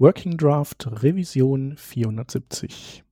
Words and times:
Working 0.00 0.36
Draft 0.36 0.86
Revision 1.02 1.74
470. 1.74 3.02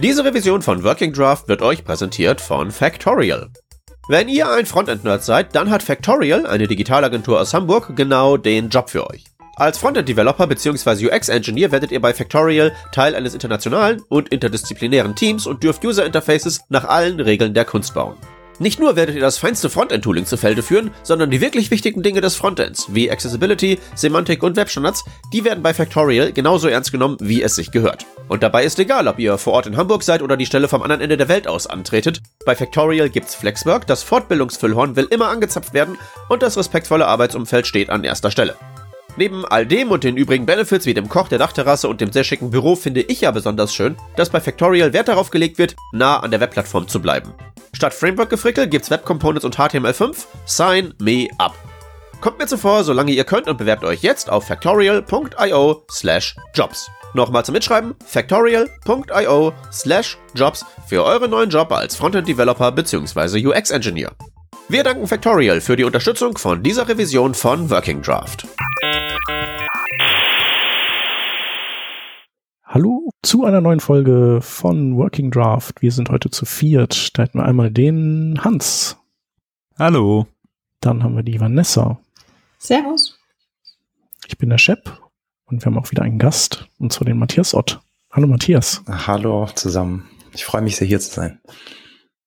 Diese 0.00 0.24
Revision 0.24 0.62
von 0.62 0.84
Working 0.84 1.12
Draft 1.12 1.48
wird 1.48 1.60
euch 1.60 1.84
präsentiert 1.84 2.40
von 2.40 2.70
Factorial. 2.70 3.48
Wenn 4.08 4.28
ihr 4.28 4.48
ein 4.48 4.64
Frontend-Nerd 4.64 5.24
seid, 5.24 5.56
dann 5.56 5.70
hat 5.70 5.82
Factorial, 5.82 6.46
eine 6.46 6.68
Digitalagentur 6.68 7.40
aus 7.40 7.52
Hamburg, 7.52 7.96
genau 7.96 8.36
den 8.36 8.68
Job 8.68 8.90
für 8.90 9.10
euch. 9.10 9.24
Als 9.56 9.76
Frontend-Developer 9.78 10.46
bzw. 10.46 11.08
UX-Engineer 11.08 11.72
werdet 11.72 11.90
ihr 11.90 12.00
bei 12.00 12.14
Factorial 12.14 12.72
Teil 12.92 13.16
eines 13.16 13.34
internationalen 13.34 14.00
und 14.08 14.28
interdisziplinären 14.28 15.16
Teams 15.16 15.48
und 15.48 15.64
dürft 15.64 15.84
User-Interfaces 15.84 16.60
nach 16.68 16.84
allen 16.84 17.18
Regeln 17.18 17.52
der 17.52 17.64
Kunst 17.64 17.92
bauen. 17.92 18.16
Nicht 18.60 18.80
nur 18.80 18.96
werdet 18.96 19.14
ihr 19.14 19.20
das 19.20 19.38
feinste 19.38 19.70
Frontend-Tooling 19.70 20.26
zu 20.26 20.36
Felde 20.36 20.64
führen, 20.64 20.90
sondern 21.04 21.30
die 21.30 21.40
wirklich 21.40 21.70
wichtigen 21.70 22.02
Dinge 22.02 22.20
des 22.20 22.34
Frontends, 22.34 22.92
wie 22.92 23.08
Accessibility, 23.08 23.78
Semantik 23.94 24.42
und 24.42 24.56
Webstandards, 24.56 25.04
die 25.32 25.44
werden 25.44 25.62
bei 25.62 25.72
Factorial 25.72 26.32
genauso 26.32 26.66
ernst 26.66 26.90
genommen, 26.90 27.18
wie 27.20 27.40
es 27.40 27.54
sich 27.54 27.70
gehört. 27.70 28.04
Und 28.26 28.42
dabei 28.42 28.64
ist 28.64 28.80
egal, 28.80 29.06
ob 29.06 29.20
ihr 29.20 29.38
vor 29.38 29.52
Ort 29.52 29.68
in 29.68 29.76
Hamburg 29.76 30.02
seid 30.02 30.22
oder 30.22 30.36
die 30.36 30.46
Stelle 30.46 30.66
vom 30.66 30.82
anderen 30.82 31.02
Ende 31.02 31.16
der 31.16 31.28
Welt 31.28 31.46
aus 31.46 31.68
antretet. 31.68 32.20
Bei 32.44 32.56
Factorial 32.56 33.10
gibt's 33.10 33.36
Flexwork, 33.36 33.86
das 33.86 34.02
Fortbildungsfüllhorn 34.02 34.96
will 34.96 35.06
immer 35.08 35.28
angezapft 35.28 35.72
werden 35.72 35.96
und 36.28 36.42
das 36.42 36.56
respektvolle 36.56 37.06
Arbeitsumfeld 37.06 37.66
steht 37.66 37.90
an 37.90 38.02
erster 38.02 38.32
Stelle. 38.32 38.56
Neben 39.18 39.44
all 39.44 39.66
dem 39.66 39.90
und 39.90 40.04
den 40.04 40.16
übrigen 40.16 40.46
Benefits 40.46 40.86
wie 40.86 40.94
dem 40.94 41.08
Koch, 41.08 41.26
der 41.26 41.38
Dachterrasse 41.38 41.88
und 41.88 42.00
dem 42.00 42.12
sehr 42.12 42.22
schicken 42.22 42.52
Büro 42.52 42.76
finde 42.76 43.00
ich 43.00 43.22
ja 43.22 43.32
besonders 43.32 43.74
schön, 43.74 43.96
dass 44.14 44.30
bei 44.30 44.40
Factorial 44.40 44.92
Wert 44.92 45.08
darauf 45.08 45.30
gelegt 45.30 45.58
wird, 45.58 45.74
nah 45.90 46.20
an 46.20 46.30
der 46.30 46.38
Webplattform 46.38 46.86
zu 46.86 47.02
bleiben. 47.02 47.34
Statt 47.72 47.94
Framework-Gefrickel 47.94 48.68
gibt's 48.68 48.92
Web 48.92 49.04
Components 49.04 49.44
und 49.44 49.58
HTML5. 49.58 50.14
Sign 50.46 50.94
me 51.00 51.26
up. 51.38 51.56
Kommt 52.20 52.38
mir 52.38 52.46
zuvor, 52.46 52.84
solange 52.84 53.10
ihr 53.10 53.24
könnt 53.24 53.48
und 53.48 53.58
bewerbt 53.58 53.82
euch 53.82 54.02
jetzt 54.02 54.30
auf 54.30 54.46
factorial.io 54.46 55.84
slash 55.90 56.36
jobs. 56.54 56.88
Nochmal 57.12 57.44
zum 57.44 57.54
Mitschreiben, 57.54 57.96
factorial.io 58.06 59.52
slash 59.72 60.16
jobs 60.36 60.64
für 60.86 61.02
euren 61.02 61.32
neuen 61.32 61.50
Job 61.50 61.72
als 61.72 61.96
Frontend-Developer 61.96 62.70
bzw. 62.70 63.44
UX-Engineer. 63.48 64.12
Wir 64.70 64.84
danken 64.84 65.06
Factorial 65.06 65.62
für 65.62 65.76
die 65.76 65.84
Unterstützung 65.84 66.36
von 66.36 66.62
dieser 66.62 66.86
Revision 66.86 67.32
von 67.32 67.70
Working 67.70 68.02
Draft. 68.02 68.46
Hallo 72.64 73.08
zu 73.22 73.46
einer 73.46 73.62
neuen 73.62 73.80
Folge 73.80 74.40
von 74.42 74.98
Working 74.98 75.30
Draft. 75.30 75.80
Wir 75.80 75.90
sind 75.90 76.10
heute 76.10 76.28
zu 76.28 76.44
viert. 76.44 77.16
Da 77.16 77.22
hätten 77.22 77.38
wir 77.38 77.46
einmal 77.46 77.70
den 77.70 78.44
Hans. 78.44 78.98
Hallo. 79.78 80.26
Dann 80.80 81.02
haben 81.02 81.16
wir 81.16 81.22
die 81.22 81.40
Vanessa. 81.40 81.98
Servus. 82.58 83.18
Ich 84.26 84.36
bin 84.36 84.50
der 84.50 84.58
Shep 84.58 85.00
und 85.46 85.62
wir 85.62 85.66
haben 85.72 85.78
auch 85.78 85.90
wieder 85.90 86.02
einen 86.02 86.18
Gast, 86.18 86.68
und 86.78 86.92
zwar 86.92 87.06
den 87.06 87.18
Matthias 87.18 87.54
Ott. 87.54 87.80
Hallo 88.12 88.26
Matthias. 88.26 88.82
Hallo 88.86 89.46
zusammen. 89.46 90.10
Ich 90.34 90.44
freue 90.44 90.60
mich 90.60 90.76
sehr 90.76 90.86
hier 90.86 91.00
zu 91.00 91.14
sein. 91.14 91.40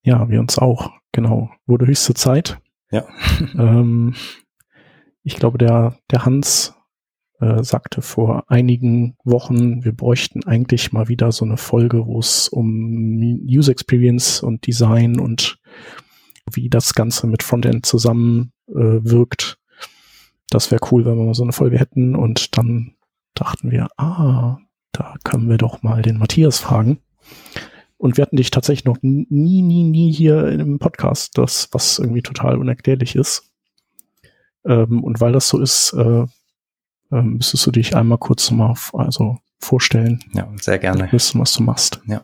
Ja, 0.02 0.28
wir 0.28 0.39
uns 0.39 0.58
auch. 0.58 0.92
Genau. 1.12 1.50
Wurde 1.66 1.88
höchste 1.88 2.14
Zeit. 2.14 2.59
Ja. 2.92 3.08
ähm, 3.58 4.16
ich 5.23 5.36
glaube, 5.36 5.58
der, 5.58 5.98
der 6.10 6.26
Hans 6.26 6.73
äh, 7.39 7.64
sagte 7.64 8.02
vor 8.02 8.45
einigen 8.49 9.16
Wochen, 9.23 9.83
wir 9.83 9.94
bräuchten 9.94 10.45
eigentlich 10.45 10.92
mal 10.94 11.08
wieder 11.08 11.32
so 11.32 11.45
eine 11.45 11.58
Folge, 11.58 12.05
wo 12.05 12.20
es 12.20 12.49
um 12.49 13.17
User 13.48 13.72
Experience 13.72 14.42
und 14.42 14.66
Design 14.67 15.20
und 15.20 15.60
wie 16.52 16.70
das 16.70 16.94
Ganze 16.94 17.28
mit 17.28 17.43
Frontend 17.43 17.86
zusammen 17.86 18.52
äh, 18.67 18.73
wirkt. 19.04 19.58
Das 20.49 20.70
wäre 20.70 20.82
cool, 20.92 21.05
wenn 21.05 21.17
wir 21.17 21.26
mal 21.26 21.33
so 21.33 21.43
eine 21.43 21.54
Folge 21.54 21.80
hätten. 21.80 22.16
Und 22.16 22.58
dann 22.58 22.95
dachten 23.33 23.72
wir, 23.72 23.88
ah, 23.98 24.60
da 24.92 25.16
können 25.23 25.49
wir 25.49 25.58
doch 25.58 25.82
mal 25.82 26.02
den 26.02 26.17
Matthias 26.17 26.60
fragen. 26.60 26.99
Und 28.02 28.17
wir 28.17 28.23
hatten 28.23 28.36
dich 28.36 28.50
tatsächlich 28.50 28.86
noch 28.86 28.98
nie, 29.04 29.28
nie, 29.62 29.84
nie 29.84 30.12
hier 30.12 30.48
im 30.48 30.80
Podcast, 30.80 31.38
das, 31.38 31.70
was 31.72 32.00
irgendwie 32.00 32.23
total 32.23 32.58
unerklärlich 32.58 33.16
ist. 33.16 33.44
Ähm, 34.66 35.04
und 35.04 35.22
weil 35.22 35.34
das 35.34 35.48
so 35.48 35.60
ist, 35.60 35.94
äh, 35.94 36.26
ähm, 37.11 37.34
müsstest 37.36 37.64
du 37.67 37.70
dich 37.70 37.95
einmal 37.95 38.17
kurz 38.17 38.50
mal 38.50 38.76
also 38.94 39.38
vorstellen. 39.60 40.20
Ja, 40.34 40.52
sehr 40.60 40.80
gerne. 40.80 41.11
Wissen, 41.11 41.40
was 41.40 41.54
du 41.54 41.61
machst. 41.61 42.02
Ja, 42.08 42.23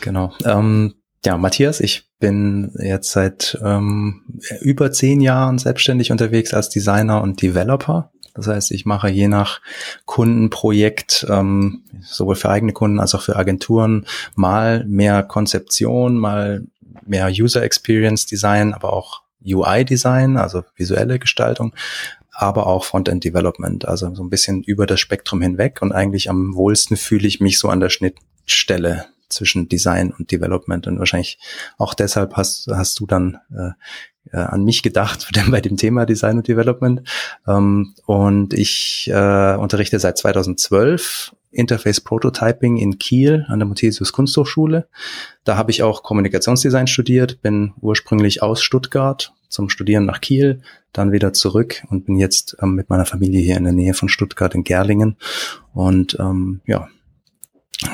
genau. 0.00 0.32
Ähm, 0.44 0.94
ja, 1.24 1.38
Matthias, 1.38 1.78
ich 1.78 2.10
bin 2.18 2.72
jetzt 2.80 3.12
seit 3.12 3.56
ähm, 3.62 4.24
über 4.62 4.90
zehn 4.90 5.20
Jahren 5.20 5.58
selbstständig 5.58 6.10
unterwegs 6.10 6.52
als 6.52 6.70
Designer 6.70 7.22
und 7.22 7.40
Developer. 7.40 8.10
Das 8.36 8.46
heißt, 8.46 8.70
ich 8.72 8.84
mache 8.84 9.08
je 9.08 9.28
nach 9.28 9.60
Kundenprojekt, 10.04 11.26
ähm, 11.28 11.82
sowohl 12.02 12.36
für 12.36 12.50
eigene 12.50 12.72
Kunden 12.72 13.00
als 13.00 13.14
auch 13.14 13.22
für 13.22 13.36
Agenturen, 13.36 14.06
mal 14.34 14.84
mehr 14.84 15.22
Konzeption, 15.22 16.18
mal 16.18 16.64
mehr 17.06 17.28
User 17.28 17.62
Experience 17.62 18.26
Design, 18.26 18.74
aber 18.74 18.92
auch 18.92 19.22
UI 19.44 19.84
Design, 19.84 20.36
also 20.36 20.64
visuelle 20.76 21.18
Gestaltung, 21.18 21.74
aber 22.32 22.66
auch 22.66 22.84
Frontend 22.84 23.24
Development, 23.24 23.86
also 23.86 24.14
so 24.14 24.22
ein 24.22 24.30
bisschen 24.30 24.62
über 24.62 24.86
das 24.86 25.00
Spektrum 25.00 25.40
hinweg. 25.40 25.80
Und 25.80 25.92
eigentlich 25.92 26.28
am 26.28 26.54
wohlsten 26.54 26.96
fühle 26.96 27.26
ich 27.26 27.40
mich 27.40 27.58
so 27.58 27.68
an 27.68 27.80
der 27.80 27.88
Schnittstelle 27.88 29.06
zwischen 29.28 29.68
Design 29.68 30.12
und 30.16 30.30
Development 30.30 30.86
und 30.86 30.98
wahrscheinlich 30.98 31.38
auch 31.78 31.94
deshalb 31.94 32.34
hast, 32.34 32.68
hast 32.72 33.00
du 33.00 33.06
dann 33.06 33.38
äh, 33.50 33.70
äh, 34.32 34.38
an 34.38 34.64
mich 34.64 34.82
gedacht 34.82 35.28
bei 35.50 35.60
dem 35.60 35.76
Thema 35.76 36.06
Design 36.06 36.38
und 36.38 36.48
Development. 36.48 37.02
Ähm, 37.46 37.94
und 38.06 38.54
ich 38.54 39.10
äh, 39.12 39.56
unterrichte 39.56 39.98
seit 39.98 40.18
2012 40.18 41.34
Interface 41.50 42.00
Prototyping 42.00 42.76
in 42.76 42.98
Kiel 42.98 43.46
an 43.48 43.58
der 43.58 43.66
Muthesius 43.66 44.12
Kunsthochschule. 44.12 44.88
Da 45.44 45.56
habe 45.56 45.70
ich 45.70 45.82
auch 45.82 46.02
Kommunikationsdesign 46.02 46.86
studiert, 46.86 47.40
bin 47.40 47.72
ursprünglich 47.80 48.42
aus 48.42 48.62
Stuttgart 48.62 49.32
zum 49.48 49.70
Studieren 49.70 50.04
nach 50.04 50.20
Kiel, 50.20 50.60
dann 50.92 51.12
wieder 51.12 51.32
zurück 51.32 51.82
und 51.88 52.04
bin 52.04 52.16
jetzt 52.16 52.56
ähm, 52.60 52.74
mit 52.74 52.90
meiner 52.90 53.06
Familie 53.06 53.40
hier 53.40 53.56
in 53.56 53.64
der 53.64 53.72
Nähe 53.72 53.94
von 53.94 54.08
Stuttgart 54.08 54.54
in 54.54 54.64
Gerlingen. 54.64 55.16
Und 55.72 56.16
ähm, 56.20 56.60
ja, 56.66 56.88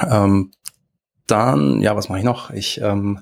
ähm, 0.09 0.50
dann, 1.32 1.81
ja, 1.81 1.97
was 1.97 2.09
mache 2.09 2.19
ich 2.19 2.25
noch? 2.25 2.50
Ich 2.50 2.81
ähm, 2.82 3.20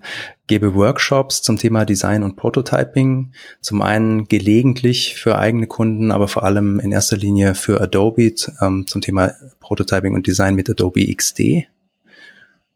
gebe 0.48 0.74
Workshops 0.74 1.42
zum 1.42 1.58
Thema 1.58 1.84
Design 1.84 2.24
und 2.24 2.34
Prototyping. 2.34 3.32
Zum 3.60 3.82
einen 3.82 4.26
gelegentlich 4.26 5.14
für 5.14 5.38
eigene 5.38 5.68
Kunden, 5.68 6.10
aber 6.10 6.26
vor 6.26 6.42
allem 6.42 6.80
in 6.80 6.90
erster 6.90 7.16
Linie 7.16 7.54
für 7.54 7.80
Adobe 7.80 8.34
ähm, 8.60 8.86
zum 8.88 9.00
Thema 9.00 9.32
Prototyping 9.60 10.14
und 10.14 10.26
Design 10.26 10.56
mit 10.56 10.68
Adobe 10.68 11.06
XD. 11.14 11.68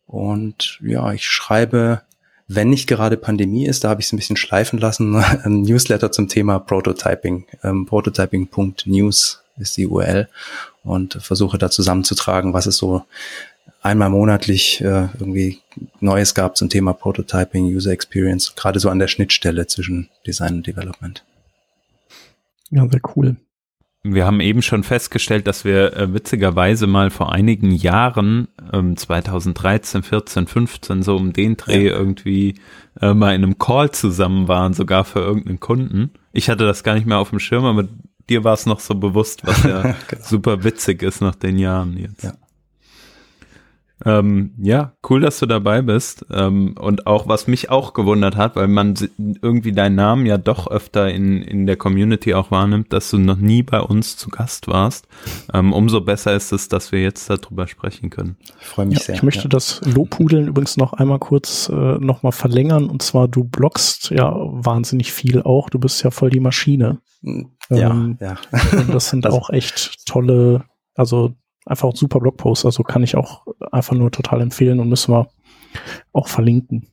Und 0.06 0.78
ja, 0.82 1.12
ich 1.12 1.26
schreibe, 1.26 2.02
wenn 2.46 2.70
nicht 2.70 2.86
gerade 2.86 3.16
Pandemie 3.16 3.66
ist, 3.66 3.82
da 3.82 3.88
habe 3.88 4.00
ich 4.00 4.06
es 4.06 4.12
ein 4.12 4.18
bisschen 4.18 4.36
schleifen 4.36 4.78
lassen, 4.78 5.16
ein 5.42 5.62
Newsletter 5.62 6.12
zum 6.12 6.28
Thema 6.28 6.60
Prototyping. 6.60 7.46
Ähm, 7.64 7.86
Prototyping.news 7.86 9.42
ist 9.56 9.76
die 9.76 9.88
URL 9.88 10.28
und 10.84 11.14
versuche 11.14 11.58
da 11.58 11.70
zusammenzutragen, 11.70 12.52
was 12.52 12.66
es 12.66 12.76
so 12.76 13.04
einmal 13.84 14.10
monatlich 14.10 14.80
äh, 14.80 15.08
irgendwie 15.18 15.60
Neues 16.00 16.34
gab 16.34 16.56
zum 16.56 16.68
Thema 16.68 16.94
Prototyping, 16.94 17.66
User 17.66 17.92
Experience, 17.92 18.54
gerade 18.56 18.80
so 18.80 18.88
an 18.88 18.98
der 18.98 19.08
Schnittstelle 19.08 19.66
zwischen 19.66 20.08
Design 20.26 20.56
und 20.56 20.66
Development. 20.66 21.24
Ja, 22.70 22.88
sehr 22.88 23.00
cool. 23.14 23.36
Wir 24.06 24.26
haben 24.26 24.40
eben 24.40 24.60
schon 24.60 24.82
festgestellt, 24.84 25.46
dass 25.46 25.64
wir 25.64 25.96
äh, 25.96 26.12
witzigerweise 26.12 26.86
mal 26.86 27.10
vor 27.10 27.32
einigen 27.32 27.70
Jahren, 27.70 28.48
ähm, 28.72 28.96
2013, 28.96 30.02
14, 30.02 30.46
15, 30.46 31.02
so 31.02 31.16
um 31.16 31.32
den 31.32 31.56
Dreh 31.56 31.86
ja. 31.86 31.94
irgendwie 31.94 32.56
äh, 33.00 33.14
mal 33.14 33.34
in 33.34 33.42
einem 33.42 33.58
Call 33.58 33.92
zusammen 33.92 34.46
waren, 34.46 34.74
sogar 34.74 35.04
für 35.04 35.20
irgendeinen 35.20 35.60
Kunden. 35.60 36.10
Ich 36.32 36.50
hatte 36.50 36.66
das 36.66 36.84
gar 36.84 36.94
nicht 36.94 37.06
mehr 37.06 37.18
auf 37.18 37.30
dem 37.30 37.38
Schirm, 37.38 37.64
aber 37.64 37.88
dir 38.28 38.44
war 38.44 38.54
es 38.54 38.66
noch 38.66 38.80
so 38.80 38.94
bewusst, 38.94 39.46
was 39.46 39.62
ja 39.64 39.82
genau. 39.82 40.22
super 40.22 40.64
witzig 40.64 41.02
ist 41.02 41.22
nach 41.22 41.34
den 41.34 41.58
Jahren 41.58 41.96
jetzt. 41.96 42.24
Ja. 42.24 42.34
Ähm, 44.04 44.54
ja, 44.58 44.92
cool, 45.08 45.20
dass 45.20 45.38
du 45.38 45.46
dabei 45.46 45.80
bist. 45.80 46.26
Ähm, 46.30 46.74
und 46.78 47.06
auch, 47.06 47.28
was 47.28 47.46
mich 47.46 47.70
auch 47.70 47.94
gewundert 47.94 48.36
hat, 48.36 48.56
weil 48.56 48.66
man 48.66 48.94
irgendwie 49.40 49.72
deinen 49.72 49.94
Namen 49.94 50.26
ja 50.26 50.36
doch 50.36 50.66
öfter 50.66 51.10
in, 51.10 51.42
in 51.42 51.66
der 51.66 51.76
Community 51.76 52.34
auch 52.34 52.50
wahrnimmt, 52.50 52.92
dass 52.92 53.10
du 53.10 53.18
noch 53.18 53.36
nie 53.36 53.62
bei 53.62 53.80
uns 53.80 54.16
zu 54.16 54.30
Gast 54.30 54.66
warst. 54.66 55.06
Ähm, 55.52 55.72
umso 55.72 56.00
besser 56.00 56.34
ist 56.34 56.52
es, 56.52 56.68
dass 56.68 56.90
wir 56.90 57.02
jetzt 57.02 57.30
darüber 57.30 57.68
sprechen 57.68 58.10
können. 58.10 58.36
Ich 58.60 58.66
freue 58.66 58.86
mich 58.86 58.98
ja, 58.98 59.04
sehr. 59.04 59.14
Ich 59.14 59.22
möchte 59.22 59.44
ja. 59.44 59.48
das 59.48 59.80
Lobhudeln 59.84 60.48
übrigens 60.48 60.76
noch 60.76 60.92
einmal 60.94 61.20
kurz 61.20 61.68
äh, 61.68 61.72
nochmal 61.72 62.32
verlängern. 62.32 62.90
Und 62.90 63.02
zwar, 63.02 63.28
du 63.28 63.44
bloggst 63.44 64.10
ja 64.10 64.34
wahnsinnig 64.34 65.12
viel 65.12 65.42
auch. 65.42 65.70
Du 65.70 65.78
bist 65.78 66.02
ja 66.02 66.10
voll 66.10 66.30
die 66.30 66.40
Maschine. 66.40 66.98
Ja, 67.22 67.90
ähm, 67.90 68.18
ja. 68.20 68.36
Und 68.72 68.92
das 68.92 69.08
sind 69.08 69.24
das 69.24 69.32
auch 69.32 69.50
echt 69.50 70.04
tolle, 70.06 70.64
also 70.94 71.34
einfach 71.64 71.88
auch 71.88 71.96
super 71.96 72.20
Blogpost. 72.20 72.64
Also 72.64 72.82
kann 72.82 73.02
ich 73.02 73.16
auch 73.16 73.46
einfach 73.72 73.94
nur 73.94 74.10
total 74.10 74.40
empfehlen 74.40 74.80
und 74.80 74.88
müssen 74.88 75.12
wir 75.12 75.28
auch 76.12 76.28
verlinken. 76.28 76.88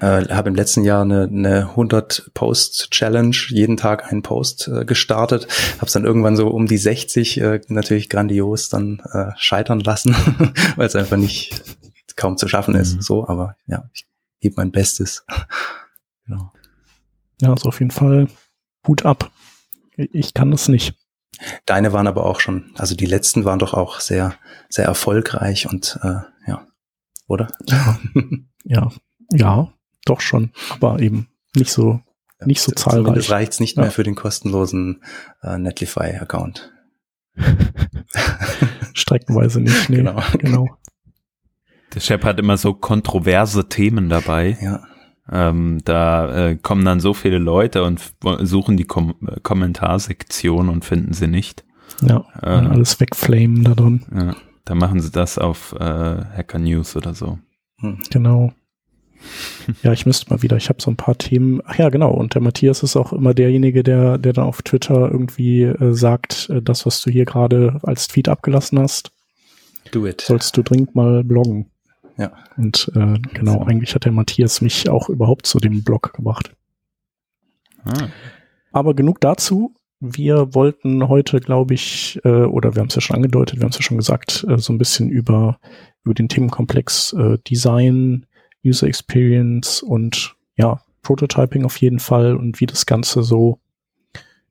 Äh, 0.00 0.28
habe 0.28 0.48
im 0.48 0.54
letzten 0.54 0.84
Jahr 0.84 1.02
eine, 1.02 1.24
eine 1.24 1.70
100 1.70 2.30
Post 2.32 2.90
Challenge, 2.90 3.36
jeden 3.48 3.76
Tag 3.76 4.10
einen 4.10 4.22
Post 4.22 4.68
äh, 4.68 4.84
gestartet. 4.84 5.46
Habe 5.76 5.86
es 5.86 5.92
dann 5.92 6.04
irgendwann 6.04 6.36
so 6.36 6.48
um 6.48 6.66
die 6.66 6.78
60 6.78 7.40
äh, 7.40 7.60
natürlich 7.68 8.08
grandios 8.08 8.68
dann 8.68 9.02
äh, 9.12 9.32
scheitern 9.36 9.80
lassen, 9.80 10.14
weil 10.76 10.86
es 10.86 10.96
einfach 10.96 11.16
nicht 11.16 11.62
kaum 12.16 12.36
zu 12.36 12.48
schaffen 12.48 12.74
ist. 12.74 12.96
Mhm. 12.96 13.02
So, 13.02 13.28
aber 13.28 13.56
ja, 13.66 13.84
ich 13.92 14.06
gebe 14.40 14.54
mein 14.56 14.70
Bestes. 14.70 15.26
genau. 16.26 16.52
Ja, 17.42 17.50
also 17.50 17.68
auf 17.68 17.80
jeden 17.80 17.90
Fall 17.90 18.28
Hut 18.86 19.04
ab. 19.04 19.30
Ich 19.96 20.32
kann 20.32 20.50
das 20.50 20.68
nicht. 20.68 20.94
Deine 21.66 21.92
waren 21.92 22.06
aber 22.06 22.26
auch 22.26 22.40
schon, 22.40 22.72
also 22.76 22.94
die 22.94 23.06
letzten 23.06 23.44
waren 23.44 23.58
doch 23.58 23.74
auch 23.74 24.00
sehr, 24.00 24.34
sehr 24.68 24.84
erfolgreich 24.84 25.68
und 25.68 25.98
äh, 26.02 26.20
ja, 26.46 26.66
oder? 27.26 27.48
Ja, 28.64 28.90
ja, 29.32 29.72
doch 30.04 30.20
schon, 30.20 30.52
aber 30.70 31.00
eben 31.00 31.28
nicht 31.54 31.70
so, 31.70 32.00
nicht 32.44 32.60
so 32.60 32.72
zahlreich. 32.72 33.14
Das 33.14 33.30
reicht 33.30 33.60
nicht 33.60 33.76
ja. 33.76 33.82
mehr 33.82 33.90
für 33.90 34.02
den 34.02 34.14
kostenlosen 34.14 35.02
äh, 35.42 35.58
Netlify-Account. 35.58 36.72
Streckenweise 38.92 39.60
nicht, 39.60 39.88
nee, 39.88 39.96
genau. 39.98 40.22
genau. 40.38 40.68
Der 41.94 42.00
Chef 42.00 42.22
hat 42.22 42.38
immer 42.38 42.56
so 42.56 42.74
kontroverse 42.74 43.68
Themen 43.68 44.08
dabei. 44.08 44.58
Ja. 44.60 44.82
Ähm, 45.32 45.80
da 45.84 46.48
äh, 46.48 46.56
kommen 46.56 46.84
dann 46.84 47.00
so 47.00 47.14
viele 47.14 47.38
Leute 47.38 47.84
und 47.84 48.00
suchen 48.40 48.76
die 48.76 48.84
Kom 48.84 49.14
Kommentarsektion 49.42 50.68
und 50.68 50.84
finden 50.84 51.12
sie 51.12 51.28
nicht. 51.28 51.64
Ja, 52.02 52.24
äh, 52.42 52.46
alles 52.46 52.98
wegflamen 53.00 53.64
da 53.64 53.74
drin. 53.74 54.02
Ja, 54.14 54.34
da 54.64 54.74
machen 54.74 55.00
sie 55.00 55.10
das 55.10 55.38
auf 55.38 55.74
äh, 55.78 55.84
Hacker 55.84 56.58
News 56.58 56.96
oder 56.96 57.14
so. 57.14 57.38
Hm. 57.80 57.98
Genau. 58.10 58.52
ja, 59.82 59.92
ich 59.92 60.06
müsste 60.06 60.30
mal 60.30 60.42
wieder, 60.42 60.56
ich 60.56 60.68
habe 60.68 60.80
so 60.80 60.90
ein 60.90 60.96
paar 60.96 61.16
Themen. 61.16 61.60
Ach 61.64 61.76
ja, 61.76 61.88
genau. 61.90 62.10
Und 62.10 62.34
der 62.34 62.42
Matthias 62.42 62.82
ist 62.82 62.96
auch 62.96 63.12
immer 63.12 63.34
derjenige, 63.34 63.82
der, 63.82 64.18
der 64.18 64.32
dann 64.32 64.46
auf 64.46 64.62
Twitter 64.62 65.10
irgendwie 65.10 65.62
äh, 65.62 65.92
sagt, 65.92 66.48
äh, 66.50 66.62
das, 66.62 66.86
was 66.86 67.02
du 67.02 67.10
hier 67.10 67.24
gerade 67.24 67.78
als 67.82 68.08
Tweet 68.08 68.28
abgelassen 68.28 68.78
hast, 68.78 69.12
Do 69.92 70.06
it. 70.06 70.22
sollst 70.22 70.56
du 70.56 70.62
dringend 70.62 70.94
mal 70.94 71.22
bloggen. 71.24 71.70
Ja. 72.20 72.32
Und 72.58 72.92
äh, 72.94 73.18
genau, 73.32 73.64
eigentlich 73.64 73.94
hat 73.94 74.04
der 74.04 74.12
Matthias 74.12 74.60
mich 74.60 74.90
auch 74.90 75.08
überhaupt 75.08 75.46
zu 75.46 75.58
dem 75.58 75.82
Blog 75.82 76.12
gebracht. 76.12 76.54
Ah. 77.84 78.08
Aber 78.72 78.92
genug 78.94 79.22
dazu. 79.22 79.74
Wir 80.00 80.54
wollten 80.54 81.08
heute, 81.08 81.40
glaube 81.40 81.72
ich, 81.72 82.20
äh, 82.24 82.44
oder 82.44 82.74
wir 82.74 82.80
haben 82.80 82.88
es 82.88 82.94
ja 82.94 83.00
schon 83.00 83.16
angedeutet, 83.16 83.56
wir 83.58 83.64
haben 83.64 83.70
es 83.70 83.76
ja 83.76 83.82
schon 83.82 83.96
gesagt, 83.96 84.44
äh, 84.48 84.58
so 84.58 84.72
ein 84.72 84.78
bisschen 84.78 85.08
über, 85.10 85.58
über 86.04 86.14
den 86.14 86.28
Themenkomplex 86.28 87.14
äh, 87.14 87.38
Design, 87.48 88.26
User 88.64 88.86
Experience 88.86 89.82
und 89.82 90.36
ja, 90.56 90.82
Prototyping 91.02 91.64
auf 91.64 91.78
jeden 91.78 92.00
Fall 92.00 92.36
und 92.36 92.60
wie 92.60 92.66
das 92.66 92.84
Ganze 92.86 93.22
so 93.22 93.60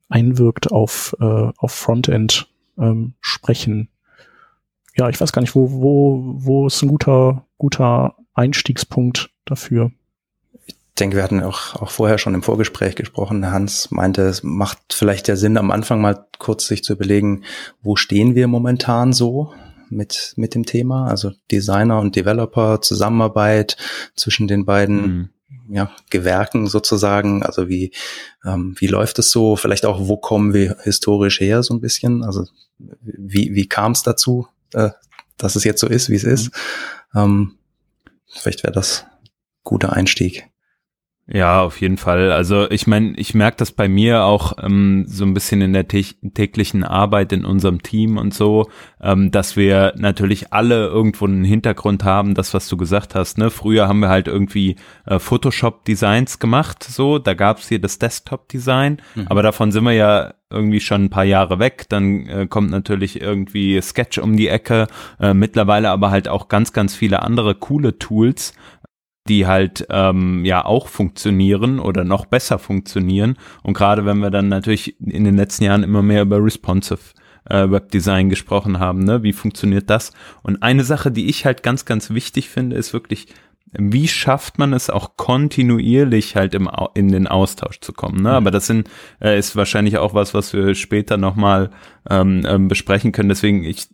einwirkt 0.08 0.70
auf, 0.70 1.16
äh, 1.20 1.50
auf 1.56 1.72
Frontend 1.72 2.48
ähm, 2.78 3.14
sprechen 3.20 3.90
ja, 4.96 5.08
ich 5.08 5.20
weiß 5.20 5.32
gar 5.32 5.40
nicht, 5.40 5.54
wo, 5.54 5.70
wo, 5.70 6.34
wo 6.36 6.66
ist 6.66 6.82
ein 6.82 6.88
guter, 6.88 7.46
guter 7.60 8.16
Einstiegspunkt 8.34 9.30
dafür? 9.44 9.92
Ich 10.66 10.74
denke, 10.98 11.16
wir 11.16 11.22
hatten 11.22 11.42
auch, 11.42 11.76
auch 11.76 11.90
vorher 11.90 12.18
schon 12.18 12.34
im 12.34 12.42
Vorgespräch 12.42 12.96
gesprochen. 12.96 13.50
Hans 13.52 13.90
meinte, 13.90 14.22
es 14.22 14.42
macht 14.42 14.78
vielleicht 14.90 15.28
der 15.28 15.36
Sinn, 15.36 15.56
am 15.56 15.70
Anfang 15.70 16.00
mal 16.00 16.26
kurz 16.38 16.66
sich 16.66 16.82
zu 16.82 16.94
überlegen, 16.94 17.44
wo 17.82 17.96
stehen 17.96 18.34
wir 18.34 18.48
momentan 18.48 19.12
so 19.12 19.52
mit, 19.88 20.32
mit 20.36 20.54
dem 20.54 20.66
Thema? 20.66 21.06
Also 21.06 21.32
Designer 21.50 22.00
und 22.00 22.16
Developer, 22.16 22.80
Zusammenarbeit 22.80 23.76
zwischen 24.16 24.48
den 24.48 24.64
beiden 24.64 25.30
mhm. 25.66 25.74
ja, 25.74 25.90
Gewerken 26.08 26.66
sozusagen. 26.66 27.42
Also 27.42 27.68
wie, 27.68 27.92
ähm, 28.44 28.74
wie 28.78 28.88
läuft 28.88 29.18
es 29.18 29.30
so? 29.30 29.56
Vielleicht 29.56 29.84
auch, 29.86 30.08
wo 30.08 30.16
kommen 30.16 30.54
wir 30.54 30.76
historisch 30.82 31.40
her 31.40 31.62
so 31.62 31.74
ein 31.74 31.80
bisschen? 31.80 32.24
Also 32.24 32.46
wie, 32.78 33.54
wie 33.54 33.66
kam 33.66 33.92
es 33.92 34.02
dazu? 34.02 34.48
äh, 34.74 34.90
dass 35.36 35.56
es 35.56 35.64
jetzt 35.64 35.80
so 35.80 35.86
ist, 35.86 36.10
wie 36.10 36.16
es 36.16 36.24
ist. 36.24 36.50
Ähm, 37.14 37.58
vielleicht 38.26 38.62
wäre 38.62 38.72
das 38.72 39.06
guter 39.62 39.92
Einstieg. 39.92 40.48
Ja, 41.32 41.62
auf 41.62 41.80
jeden 41.80 41.96
Fall. 41.96 42.32
Also 42.32 42.68
ich 42.70 42.88
meine, 42.88 43.12
ich 43.16 43.34
merke 43.34 43.58
das 43.58 43.70
bei 43.70 43.88
mir 43.88 44.24
auch 44.24 44.54
ähm, 44.60 45.04
so 45.06 45.24
ein 45.24 45.32
bisschen 45.32 45.60
in 45.62 45.72
der 45.72 45.86
täglichen 45.86 46.82
Arbeit 46.82 47.32
in 47.32 47.44
unserem 47.44 47.82
Team 47.82 48.18
und 48.18 48.34
so, 48.34 48.68
ähm, 49.00 49.30
dass 49.30 49.56
wir 49.56 49.94
natürlich 49.96 50.52
alle 50.52 50.88
irgendwo 50.88 51.26
einen 51.26 51.44
Hintergrund 51.44 52.02
haben, 52.02 52.34
das, 52.34 52.52
was 52.52 52.68
du 52.68 52.76
gesagt 52.76 53.14
hast. 53.14 53.38
Ne? 53.38 53.50
Früher 53.50 53.86
haben 53.86 54.00
wir 54.00 54.08
halt 54.08 54.26
irgendwie 54.26 54.74
äh, 55.06 55.20
Photoshop-Designs 55.20 56.40
gemacht, 56.40 56.82
so, 56.82 57.20
da 57.20 57.34
gab's 57.34 57.68
hier 57.68 57.80
das 57.80 58.00
Desktop-Design, 58.00 59.00
mhm. 59.14 59.26
aber 59.28 59.42
davon 59.44 59.70
sind 59.70 59.84
wir 59.84 59.92
ja 59.92 60.34
irgendwie 60.50 60.80
schon 60.80 61.04
ein 61.04 61.10
paar 61.10 61.24
Jahre 61.24 61.58
weg. 61.60 61.86
Dann 61.88 62.26
äh, 62.26 62.46
kommt 62.48 62.70
natürlich 62.70 63.20
irgendwie 63.20 63.80
Sketch 63.80 64.18
um 64.18 64.36
die 64.36 64.48
Ecke, 64.48 64.88
äh, 65.20 65.32
mittlerweile 65.32 65.90
aber 65.90 66.10
halt 66.10 66.28
auch 66.28 66.48
ganz, 66.48 66.72
ganz 66.72 66.94
viele 66.94 67.22
andere 67.22 67.54
coole 67.54 67.98
Tools, 67.98 68.52
die 69.30 69.46
halt 69.46 69.86
ähm, 69.90 70.44
ja 70.44 70.64
auch 70.64 70.88
funktionieren 70.88 71.78
oder 71.78 72.02
noch 72.04 72.26
besser 72.26 72.58
funktionieren. 72.58 73.36
Und 73.62 73.74
gerade 73.74 74.04
wenn 74.04 74.18
wir 74.18 74.30
dann 74.30 74.48
natürlich 74.48 75.00
in 75.00 75.22
den 75.22 75.36
letzten 75.36 75.64
Jahren 75.64 75.84
immer 75.84 76.02
mehr 76.02 76.22
über 76.22 76.44
responsive 76.44 77.14
äh, 77.48 77.70
Webdesign 77.70 78.28
gesprochen 78.28 78.80
haben, 78.80 79.04
ne, 79.04 79.22
wie 79.22 79.32
funktioniert 79.32 79.88
das? 79.88 80.12
Und 80.42 80.64
eine 80.64 80.82
Sache, 80.82 81.12
die 81.12 81.28
ich 81.28 81.46
halt 81.46 81.62
ganz, 81.62 81.84
ganz 81.84 82.10
wichtig 82.10 82.50
finde, 82.50 82.74
ist 82.74 82.92
wirklich, 82.92 83.28
wie 83.72 84.08
schafft 84.08 84.58
man 84.58 84.72
es 84.72 84.90
auch 84.90 85.16
kontinuierlich 85.16 86.34
halt 86.34 86.54
im, 86.54 86.68
in 86.94 87.12
den 87.12 87.28
Austausch 87.28 87.78
zu 87.78 87.92
kommen. 87.92 88.20
Ne? 88.20 88.32
Aber 88.32 88.50
das 88.50 88.66
sind, 88.66 88.90
äh, 89.20 89.38
ist 89.38 89.54
wahrscheinlich 89.54 89.98
auch 89.98 90.12
was, 90.12 90.34
was 90.34 90.52
wir 90.52 90.74
später 90.74 91.16
nochmal 91.16 91.70
ähm, 92.08 92.42
ähm, 92.44 92.66
besprechen 92.66 93.12
können. 93.12 93.28
Deswegen, 93.28 93.62
ich, 93.62 93.86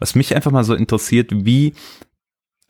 was 0.00 0.16
mich 0.16 0.34
einfach 0.34 0.50
mal 0.50 0.64
so 0.64 0.74
interessiert, 0.74 1.30
wie 1.32 1.74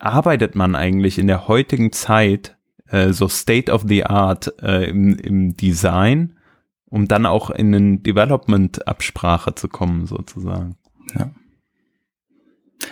arbeitet 0.03 0.55
man 0.55 0.75
eigentlich 0.75 1.17
in 1.17 1.27
der 1.27 1.47
heutigen 1.47 1.91
Zeit 1.91 2.55
äh, 2.87 3.13
so 3.13 3.27
State 3.27 3.71
of 3.71 3.85
the 3.87 4.05
Art 4.05 4.53
äh, 4.61 4.89
im, 4.89 5.17
im 5.17 5.57
Design, 5.57 6.37
um 6.85 7.07
dann 7.07 7.25
auch 7.25 7.49
in 7.49 7.71
den 7.71 8.03
Development-Absprache 8.03 9.55
zu 9.55 9.67
kommen, 9.67 10.05
sozusagen? 10.05 10.75
Ja. 11.17 11.31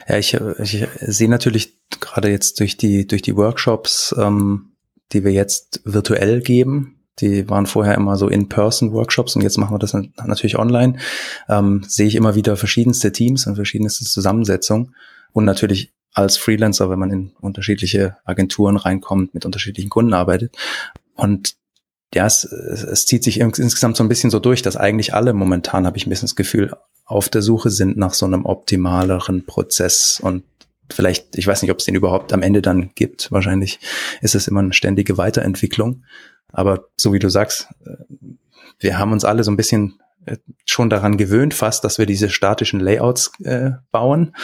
Ja, 0.08 0.18
ich, 0.18 0.34
ich 0.34 0.88
sehe 1.02 1.30
natürlich 1.30 1.78
gerade 2.00 2.30
jetzt 2.30 2.60
durch 2.62 2.78
die, 2.78 3.06
durch 3.06 3.22
die 3.22 3.36
Workshops, 3.36 4.16
ähm, 4.18 4.72
die 5.12 5.26
wir 5.26 5.32
jetzt 5.32 5.82
virtuell 5.84 6.42
geben, 6.42 7.02
die 7.20 7.50
waren 7.50 7.66
vorher 7.66 7.96
immer 7.96 8.16
so 8.16 8.30
In-Person-Workshops 8.30 9.36
und 9.36 9.42
jetzt 9.42 9.58
machen 9.58 9.74
wir 9.74 9.80
das 9.80 9.94
natürlich 9.94 10.58
online, 10.58 10.98
ähm, 11.50 11.84
sehe 11.86 12.08
ich 12.08 12.16
immer 12.16 12.36
wieder 12.36 12.56
verschiedenste 12.56 13.12
Teams 13.12 13.46
und 13.48 13.56
verschiedenste 13.56 14.06
Zusammensetzungen 14.06 14.96
und 15.34 15.46
natürlich 15.46 15.94
als 16.14 16.38
Freelancer, 16.38 16.90
wenn 16.90 17.00
man 17.00 17.12
in 17.12 17.32
unterschiedliche 17.40 18.18
Agenturen 18.26 18.78
reinkommt, 18.78 19.34
mit 19.34 19.46
unterschiedlichen 19.46 19.90
Kunden 19.90 20.14
arbeitet. 20.14 20.56
Und 21.16 21.56
ja, 22.14 22.26
es, 22.26 22.44
es 22.44 23.06
zieht 23.06 23.24
sich 23.24 23.40
insgesamt 23.40 23.96
so 23.96 24.04
ein 24.04 24.10
bisschen 24.10 24.30
so 24.30 24.40
durch, 24.40 24.62
dass 24.62 24.76
eigentlich 24.76 25.14
alle 25.14 25.34
momentan, 25.34 25.86
habe 25.86 25.98
ich 25.98 26.06
ein 26.06 26.10
bisschen 26.10 26.28
das 26.28 26.36
Gefühl, 26.36 26.74
auf 27.06 27.30
der 27.30 27.42
Suche 27.42 27.70
sind 27.70 27.98
nach 27.98 28.14
so 28.14 28.26
einem 28.26 28.46
optimaleren 28.46 29.46
Prozess 29.46 30.20
und 30.22 30.44
vielleicht, 30.90 31.38
ich 31.38 31.48
weiß 31.48 31.62
nicht, 31.62 31.72
ob 31.72 31.80
es 31.80 31.86
den 31.86 31.96
überhaupt 31.96 32.34
am 32.34 32.42
Ende 32.42 32.62
dann 32.62 32.92
gibt. 32.96 33.32
Wahrscheinlich 33.32 33.80
ist 34.22 34.36
es 34.36 34.48
immer 34.48 34.60
eine 34.60 34.74
ständige 34.74 35.18
Weiterentwicklung. 35.18 36.04
Aber 36.52 36.90
so 36.98 37.14
wie 37.14 37.20
du 37.20 37.30
sagst, 37.30 37.68
äh, 37.86 37.96
wir 38.80 39.00
haben 39.00 39.14
uns 39.14 39.24
alle 39.24 39.44
so 39.44 39.52
ein 39.52 39.58
bisschen 39.58 40.00
schon 40.66 40.90
daran 40.90 41.18
gewöhnt 41.18 41.54
fast, 41.54 41.84
dass 41.84 41.98
wir 41.98 42.06
diese 42.06 42.30
statischen 42.30 42.80
Layouts 42.80 43.32
äh, 43.44 43.72
bauen, 43.92 44.36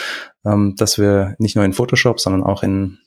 ähm, 0.44 0.74
dass 0.76 0.98
wir 0.98 1.34
nicht 1.38 1.56
nur 1.56 1.64
in 1.64 1.72
Photoshop, 1.72 2.20
sondern 2.20 2.42
auch 2.42 2.62
in 2.62 2.98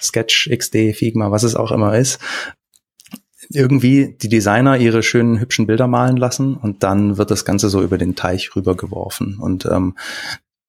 Sketch, 0.00 0.50
XD, 0.50 0.94
Figma, 0.94 1.30
was 1.30 1.42
es 1.42 1.54
auch 1.54 1.70
immer 1.70 1.96
ist, 1.96 2.18
irgendwie 3.50 4.16
die 4.20 4.28
Designer 4.28 4.78
ihre 4.78 5.02
schönen, 5.02 5.38
hübschen 5.38 5.66
Bilder 5.66 5.86
malen 5.86 6.16
lassen 6.16 6.56
und 6.56 6.82
dann 6.82 7.18
wird 7.18 7.30
das 7.30 7.44
Ganze 7.44 7.68
so 7.68 7.82
über 7.82 7.98
den 7.98 8.16
Teich 8.16 8.56
rübergeworfen. 8.56 9.38
Und 9.38 9.66
ähm, 9.66 9.96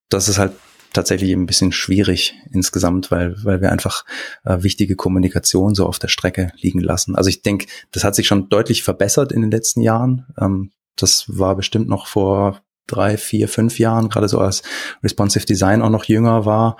das 0.09 0.27
ist 0.27 0.37
halt 0.37 0.51
tatsächlich 0.93 1.31
ein 1.31 1.45
bisschen 1.45 1.71
schwierig 1.71 2.35
insgesamt, 2.51 3.11
weil, 3.11 3.35
weil 3.43 3.61
wir 3.61 3.71
einfach 3.71 4.05
äh, 4.43 4.61
wichtige 4.61 4.95
Kommunikation 4.95 5.75
so 5.75 5.85
auf 5.85 5.99
der 5.99 6.07
Strecke 6.07 6.51
liegen 6.57 6.79
lassen. 6.79 7.15
Also 7.15 7.29
ich 7.29 7.41
denke, 7.41 7.67
das 7.91 8.03
hat 8.03 8.15
sich 8.15 8.27
schon 8.27 8.49
deutlich 8.49 8.83
verbessert 8.83 9.31
in 9.31 9.41
den 9.41 9.51
letzten 9.51 9.81
Jahren. 9.81 10.25
Ähm, 10.39 10.71
das 10.95 11.25
war 11.27 11.55
bestimmt 11.55 11.87
noch 11.87 12.07
vor 12.07 12.61
drei, 12.87 13.17
vier, 13.17 13.49
fünf 13.49 13.79
Jahren, 13.79 14.09
gerade 14.09 14.27
so 14.29 14.39
als 14.39 14.63
Responsive 15.03 15.45
Design 15.45 15.81
auch 15.81 15.89
noch 15.89 16.05
jünger 16.05 16.45
war, 16.45 16.77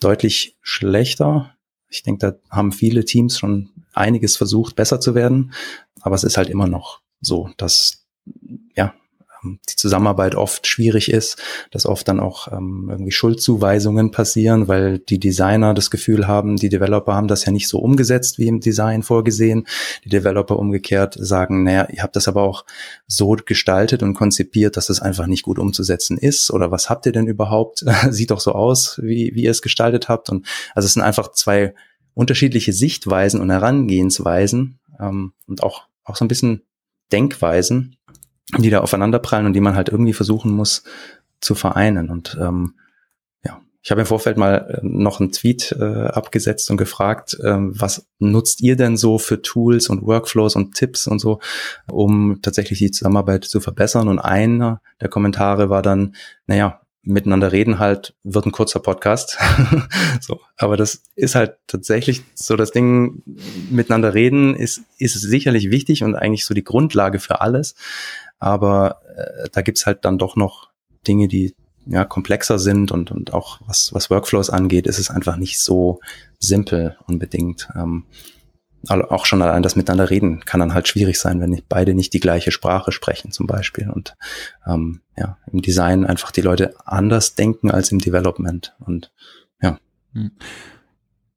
deutlich 0.00 0.56
schlechter. 0.62 1.56
Ich 1.88 2.02
denke, 2.02 2.38
da 2.48 2.56
haben 2.56 2.72
viele 2.72 3.04
Teams 3.04 3.38
schon 3.38 3.70
einiges 3.92 4.36
versucht, 4.36 4.76
besser 4.76 5.00
zu 5.00 5.14
werden. 5.14 5.52
Aber 6.00 6.14
es 6.14 6.24
ist 6.24 6.36
halt 6.36 6.50
immer 6.50 6.66
noch 6.66 7.00
so, 7.20 7.50
dass 7.56 8.03
die 9.44 9.76
Zusammenarbeit 9.76 10.34
oft 10.34 10.66
schwierig 10.66 11.10
ist, 11.10 11.40
dass 11.70 11.86
oft 11.86 12.08
dann 12.08 12.20
auch 12.20 12.50
ähm, 12.50 12.88
irgendwie 12.90 13.12
Schuldzuweisungen 13.12 14.10
passieren, 14.10 14.68
weil 14.68 14.98
die 14.98 15.20
Designer 15.20 15.74
das 15.74 15.90
Gefühl 15.90 16.26
haben, 16.26 16.56
die 16.56 16.68
Developer 16.68 17.14
haben 17.14 17.28
das 17.28 17.44
ja 17.44 17.52
nicht 17.52 17.68
so 17.68 17.78
umgesetzt 17.78 18.38
wie 18.38 18.48
im 18.48 18.60
Design 18.60 19.02
vorgesehen. 19.02 19.66
Die 20.04 20.08
Developer 20.08 20.58
umgekehrt 20.58 21.16
sagen, 21.18 21.64
naja, 21.64 21.88
ihr 21.90 22.02
habt 22.02 22.16
das 22.16 22.28
aber 22.28 22.42
auch 22.42 22.64
so 23.06 23.36
gestaltet 23.44 24.02
und 24.02 24.14
konzipiert, 24.14 24.76
dass 24.76 24.88
es 24.88 24.98
das 24.98 25.02
einfach 25.02 25.26
nicht 25.26 25.42
gut 25.42 25.58
umzusetzen 25.58 26.18
ist. 26.18 26.50
Oder 26.50 26.70
was 26.70 26.88
habt 26.90 27.06
ihr 27.06 27.12
denn 27.12 27.26
überhaupt? 27.26 27.84
Sieht 28.10 28.30
doch 28.30 28.40
so 28.40 28.52
aus, 28.52 29.00
wie, 29.02 29.32
wie 29.34 29.44
ihr 29.44 29.50
es 29.50 29.62
gestaltet 29.62 30.08
habt. 30.08 30.30
Und 30.30 30.46
also 30.74 30.86
es 30.86 30.94
sind 30.94 31.02
einfach 31.02 31.32
zwei 31.32 31.74
unterschiedliche 32.14 32.72
Sichtweisen 32.72 33.40
und 33.40 33.50
Herangehensweisen 33.50 34.78
ähm, 35.00 35.32
und 35.46 35.62
auch, 35.62 35.88
auch 36.04 36.16
so 36.16 36.24
ein 36.24 36.28
bisschen 36.28 36.62
Denkweisen, 37.12 37.96
die 38.58 38.70
da 38.70 38.80
aufeinanderprallen 38.80 39.46
und 39.46 39.52
die 39.54 39.60
man 39.60 39.76
halt 39.76 39.88
irgendwie 39.88 40.12
versuchen 40.12 40.52
muss 40.52 40.84
zu 41.40 41.54
vereinen. 41.54 42.10
Und 42.10 42.36
ähm, 42.40 42.74
ja, 43.44 43.60
ich 43.82 43.90
habe 43.90 44.02
im 44.02 44.06
Vorfeld 44.06 44.36
mal 44.36 44.80
äh, 44.82 44.86
noch 44.86 45.20
einen 45.20 45.32
Tweet 45.32 45.72
äh, 45.78 45.84
abgesetzt 45.84 46.70
und 46.70 46.76
gefragt, 46.76 47.38
ähm, 47.44 47.72
was 47.74 48.06
nutzt 48.18 48.60
ihr 48.60 48.76
denn 48.76 48.96
so 48.96 49.18
für 49.18 49.42
Tools 49.42 49.88
und 49.88 50.02
Workflows 50.02 50.56
und 50.56 50.74
Tipps 50.74 51.06
und 51.06 51.18
so, 51.18 51.40
um 51.90 52.40
tatsächlich 52.42 52.78
die 52.78 52.90
Zusammenarbeit 52.90 53.44
zu 53.44 53.60
verbessern? 53.60 54.08
Und 54.08 54.18
einer 54.18 54.80
der 55.00 55.08
Kommentare 55.08 55.70
war 55.70 55.82
dann, 55.82 56.14
naja, 56.46 56.80
miteinander 57.04 57.52
reden 57.52 57.78
halt 57.78 58.14
wird 58.24 58.46
ein 58.46 58.52
kurzer 58.52 58.80
Podcast. 58.80 59.38
so, 60.20 60.40
aber 60.56 60.76
das 60.76 61.02
ist 61.14 61.34
halt 61.34 61.56
tatsächlich 61.66 62.22
so 62.34 62.56
das 62.56 62.70
Ding, 62.70 63.22
miteinander 63.70 64.14
reden 64.14 64.54
ist, 64.54 64.82
ist 64.98 65.20
sicherlich 65.20 65.70
wichtig 65.70 66.02
und 66.02 66.14
eigentlich 66.14 66.44
so 66.44 66.54
die 66.54 66.64
Grundlage 66.64 67.20
für 67.20 67.40
alles. 67.40 67.74
Aber 68.38 69.00
äh, 69.16 69.48
da 69.52 69.62
gibt's 69.62 69.86
halt 69.86 70.04
dann 70.04 70.18
doch 70.18 70.36
noch 70.36 70.70
Dinge, 71.06 71.28
die 71.28 71.54
ja 71.86 72.04
komplexer 72.04 72.58
sind 72.58 72.92
und, 72.92 73.10
und 73.10 73.34
auch 73.34 73.60
was, 73.66 73.92
was 73.92 74.10
Workflows 74.10 74.50
angeht, 74.50 74.86
ist 74.86 74.98
es 74.98 75.10
einfach 75.10 75.36
nicht 75.36 75.60
so 75.60 76.00
simpel 76.38 76.96
unbedingt. 77.06 77.68
Ähm, 77.76 78.04
auch 78.88 79.26
schon 79.26 79.42
allein 79.42 79.62
das 79.62 79.76
Miteinander 79.76 80.10
reden 80.10 80.44
kann 80.44 80.60
dann 80.60 80.74
halt 80.74 80.88
schwierig 80.88 81.18
sein, 81.18 81.40
wenn 81.40 81.50
nicht, 81.50 81.68
beide 81.68 81.94
nicht 81.94 82.12
die 82.12 82.20
gleiche 82.20 82.50
Sprache 82.50 82.92
sprechen 82.92 83.32
zum 83.32 83.46
Beispiel 83.46 83.90
und 83.90 84.16
ähm, 84.66 85.00
ja 85.16 85.38
im 85.52 85.62
Design 85.62 86.04
einfach 86.06 86.30
die 86.30 86.40
Leute 86.40 86.74
anders 86.84 87.34
denken 87.34 87.70
als 87.70 87.92
im 87.92 87.98
Development 87.98 88.74
und 88.80 89.12
ja. 89.60 89.78
Hm. 90.12 90.32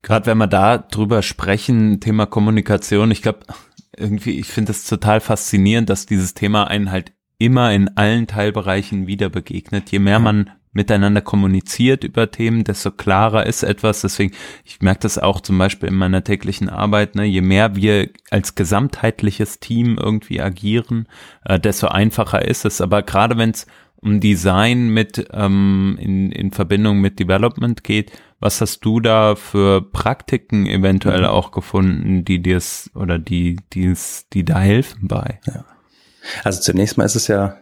Gerade 0.01 0.25
wenn 0.25 0.37
wir 0.37 0.47
da 0.47 0.77
drüber 0.77 1.21
sprechen, 1.21 1.99
Thema 1.99 2.25
Kommunikation, 2.25 3.11
ich 3.11 3.21
glaube 3.21 3.39
irgendwie, 3.97 4.39
ich 4.39 4.47
finde 4.47 4.71
es 4.71 4.85
total 4.85 5.19
faszinierend, 5.19 5.89
dass 5.89 6.05
dieses 6.05 6.33
Thema 6.33 6.67
einen 6.67 6.91
halt 6.91 7.13
immer 7.39 7.73
in 7.73 7.97
allen 7.97 8.27
Teilbereichen 8.27 9.07
wieder 9.07 9.29
begegnet. 9.29 9.91
Je 9.91 9.99
mehr 9.99 10.19
man 10.19 10.51
miteinander 10.77 11.21
kommuniziert 11.21 12.03
über 12.03 12.29
Themen, 12.29 12.63
desto 12.63 12.91
klarer 12.91 13.47
ist 13.47 13.63
etwas. 13.63 14.01
Deswegen, 14.01 14.33
ich 14.63 14.79
merke 14.79 15.01
das 15.01 15.17
auch 15.17 15.41
zum 15.41 15.57
Beispiel 15.57 15.89
in 15.89 15.95
meiner 15.95 16.23
täglichen 16.23 16.69
Arbeit, 16.69 17.15
ne, 17.15 17.25
je 17.25 17.41
mehr 17.41 17.75
wir 17.75 18.09
als 18.29 18.53
gesamtheitliches 18.53 19.59
Team 19.59 19.97
irgendwie 19.97 20.39
agieren, 20.39 21.07
äh, 21.45 21.59
desto 21.59 21.87
einfacher 21.87 22.45
ist 22.45 22.63
es. 22.63 22.79
Aber 22.79 23.01
gerade 23.01 23.37
wenn 23.37 23.49
es 23.49 23.65
um 23.95 24.19
Design 24.19 24.89
mit 24.89 25.27
ähm, 25.33 25.97
in, 25.99 26.31
in 26.31 26.51
Verbindung 26.51 27.01
mit 27.01 27.19
Development 27.19 27.83
geht, 27.83 28.11
was 28.39 28.61
hast 28.61 28.81
du 28.81 28.99
da 28.99 29.35
für 29.35 29.81
Praktiken 29.81 30.67
eventuell 30.67 31.21
mhm. 31.21 31.27
auch 31.27 31.49
gefunden, 31.49 32.23
die 32.23 32.39
dir 32.39 32.61
oder 32.93 33.17
die, 33.17 33.57
die's, 33.73 34.27
die 34.31 34.45
da 34.45 34.59
helfen 34.59 35.07
bei? 35.07 35.39
Ja. 35.47 35.65
Also 36.43 36.61
zunächst 36.61 36.99
mal 36.99 37.05
ist 37.05 37.15
es 37.15 37.27
ja 37.27 37.57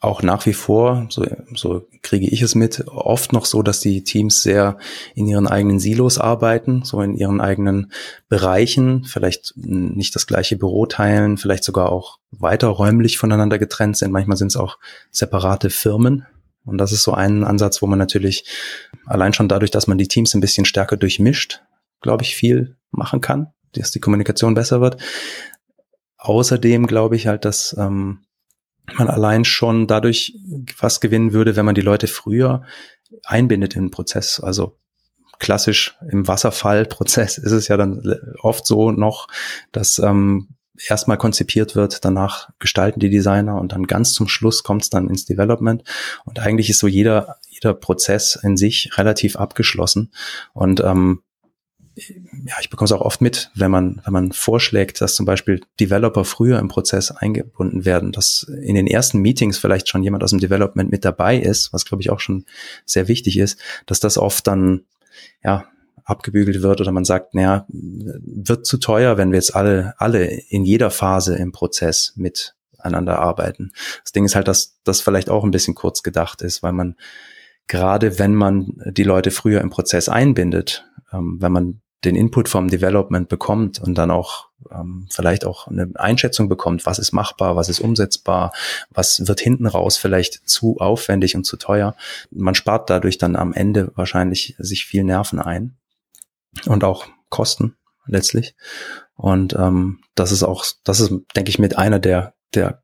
auch 0.00 0.22
nach 0.22 0.46
wie 0.46 0.54
vor, 0.54 1.06
so, 1.10 1.26
so 1.54 1.86
kriege 2.00 2.26
ich 2.26 2.40
es 2.40 2.54
mit, 2.54 2.88
oft 2.88 3.34
noch 3.34 3.44
so, 3.44 3.62
dass 3.62 3.80
die 3.80 4.02
Teams 4.02 4.42
sehr 4.42 4.78
in 5.14 5.26
ihren 5.26 5.46
eigenen 5.46 5.78
Silos 5.78 6.18
arbeiten, 6.18 6.82
so 6.84 7.02
in 7.02 7.14
ihren 7.14 7.42
eigenen 7.42 7.92
Bereichen, 8.30 9.04
vielleicht 9.04 9.52
nicht 9.56 10.16
das 10.16 10.26
gleiche 10.26 10.56
Büro 10.56 10.86
teilen, 10.86 11.36
vielleicht 11.36 11.64
sogar 11.64 11.92
auch 11.92 12.18
weiter 12.30 12.68
räumlich 12.68 13.18
voneinander 13.18 13.58
getrennt 13.58 13.98
sind. 13.98 14.10
Manchmal 14.10 14.38
sind 14.38 14.48
es 14.48 14.56
auch 14.56 14.78
separate 15.10 15.68
Firmen. 15.68 16.26
Und 16.64 16.78
das 16.78 16.92
ist 16.92 17.02
so 17.02 17.12
ein 17.12 17.44
Ansatz, 17.44 17.82
wo 17.82 17.86
man 17.86 17.98
natürlich 17.98 18.46
allein 19.04 19.34
schon 19.34 19.48
dadurch, 19.48 19.70
dass 19.70 19.86
man 19.86 19.98
die 19.98 20.08
Teams 20.08 20.34
ein 20.34 20.40
bisschen 20.40 20.64
stärker 20.64 20.96
durchmischt, 20.96 21.62
glaube 22.00 22.22
ich, 22.22 22.36
viel 22.36 22.76
machen 22.90 23.20
kann, 23.20 23.48
dass 23.72 23.90
die 23.90 24.00
Kommunikation 24.00 24.54
besser 24.54 24.80
wird. 24.80 24.96
Außerdem 26.16 26.86
glaube 26.86 27.16
ich 27.16 27.26
halt, 27.26 27.44
dass 27.44 27.76
ähm, 27.78 28.20
man 28.98 29.08
allein 29.08 29.44
schon 29.44 29.86
dadurch 29.86 30.36
was 30.78 31.00
gewinnen 31.00 31.32
würde, 31.32 31.56
wenn 31.56 31.64
man 31.64 31.74
die 31.74 31.80
Leute 31.80 32.06
früher 32.06 32.62
einbindet 33.24 33.76
in 33.76 33.86
den 33.86 33.90
Prozess. 33.90 34.40
Also 34.40 34.78
klassisch 35.38 35.96
im 36.10 36.28
Wasserfallprozess 36.28 37.38
ist 37.38 37.52
es 37.52 37.68
ja 37.68 37.76
dann 37.76 38.02
oft 38.40 38.66
so 38.66 38.92
noch, 38.92 39.28
dass 39.72 39.98
ähm, 39.98 40.48
erstmal 40.88 41.18
konzipiert 41.18 41.74
wird, 41.74 42.04
danach 42.04 42.50
gestalten 42.58 43.00
die 43.00 43.10
Designer 43.10 43.60
und 43.60 43.72
dann 43.72 43.86
ganz 43.86 44.12
zum 44.12 44.28
Schluss 44.28 44.62
kommt 44.62 44.82
es 44.82 44.90
dann 44.90 45.08
ins 45.08 45.24
Development. 45.24 45.82
Und 46.24 46.38
eigentlich 46.38 46.70
ist 46.70 46.78
so 46.78 46.86
jeder, 46.86 47.36
jeder 47.48 47.74
Prozess 47.74 48.38
in 48.42 48.56
sich 48.56 48.96
relativ 48.96 49.36
abgeschlossen. 49.36 50.12
Und 50.52 50.80
ähm, 50.80 51.22
ja, 52.08 52.54
ich 52.60 52.70
bekomme 52.70 52.86
es 52.86 52.92
auch 52.92 53.00
oft 53.00 53.20
mit, 53.20 53.50
wenn 53.54 53.70
man, 53.70 54.00
wenn 54.04 54.12
man 54.12 54.32
vorschlägt, 54.32 55.00
dass 55.00 55.14
zum 55.14 55.26
Beispiel 55.26 55.60
Developer 55.78 56.24
früher 56.24 56.58
im 56.58 56.68
Prozess 56.68 57.10
eingebunden 57.10 57.84
werden, 57.84 58.12
dass 58.12 58.42
in 58.62 58.74
den 58.74 58.86
ersten 58.86 59.18
Meetings 59.18 59.58
vielleicht 59.58 59.88
schon 59.88 60.02
jemand 60.02 60.24
aus 60.24 60.30
dem 60.30 60.40
Development 60.40 60.90
mit 60.90 61.04
dabei 61.04 61.38
ist, 61.38 61.72
was 61.72 61.84
glaube 61.84 62.02
ich 62.02 62.10
auch 62.10 62.20
schon 62.20 62.44
sehr 62.84 63.08
wichtig 63.08 63.38
ist, 63.38 63.58
dass 63.86 64.00
das 64.00 64.18
oft 64.18 64.46
dann, 64.46 64.84
ja, 65.42 65.66
abgebügelt 66.04 66.62
wird 66.62 66.80
oder 66.80 66.92
man 66.92 67.04
sagt, 67.04 67.34
naja, 67.34 67.66
wird 67.68 68.66
zu 68.66 68.78
teuer, 68.78 69.16
wenn 69.16 69.30
wir 69.30 69.38
jetzt 69.38 69.54
alle, 69.54 69.94
alle 69.98 70.24
in 70.24 70.64
jeder 70.64 70.90
Phase 70.90 71.36
im 71.36 71.52
Prozess 71.52 72.14
miteinander 72.16 73.20
arbeiten. 73.20 73.70
Das 74.02 74.10
Ding 74.10 74.24
ist 74.24 74.34
halt, 74.34 74.48
dass 74.48 74.78
das 74.82 75.00
vielleicht 75.00 75.30
auch 75.30 75.44
ein 75.44 75.52
bisschen 75.52 75.74
kurz 75.74 76.02
gedacht 76.02 76.42
ist, 76.42 76.62
weil 76.62 76.72
man 76.72 76.96
gerade 77.70 78.18
wenn 78.18 78.34
man 78.34 78.82
die 78.84 79.04
Leute 79.04 79.30
früher 79.30 79.60
im 79.60 79.70
Prozess 79.70 80.08
einbindet, 80.08 80.84
ähm, 81.12 81.36
wenn 81.40 81.52
man 81.52 81.80
den 82.04 82.16
Input 82.16 82.48
vom 82.48 82.68
Development 82.68 83.28
bekommt 83.28 83.78
und 83.78 83.96
dann 83.96 84.10
auch 84.10 84.48
ähm, 84.70 85.06
vielleicht 85.10 85.44
auch 85.44 85.68
eine 85.68 85.90
Einschätzung 85.94 86.48
bekommt, 86.48 86.86
was 86.86 86.98
ist 86.98 87.12
machbar, 87.12 87.56
was 87.56 87.68
ist 87.68 87.80
umsetzbar, 87.80 88.52
was 88.90 89.26
wird 89.26 89.40
hinten 89.40 89.66
raus 89.66 89.96
vielleicht 89.96 90.48
zu 90.48 90.78
aufwendig 90.78 91.36
und 91.36 91.44
zu 91.44 91.56
teuer. 91.56 91.94
Man 92.30 92.54
spart 92.54 92.88
dadurch 92.88 93.18
dann 93.18 93.36
am 93.36 93.52
Ende 93.52 93.92
wahrscheinlich 93.96 94.54
sich 94.58 94.86
viel 94.86 95.04
Nerven 95.04 95.38
ein 95.38 95.76
und 96.66 96.84
auch 96.84 97.06
Kosten 97.28 97.76
letztlich. 98.06 98.54
Und 99.14 99.54
ähm, 99.54 100.00
das 100.14 100.32
ist 100.32 100.42
auch, 100.42 100.64
das 100.84 101.00
ist, 101.00 101.12
denke 101.36 101.50
ich, 101.50 101.58
mit 101.58 101.76
einer 101.76 101.98
der, 101.98 102.34
der 102.54 102.82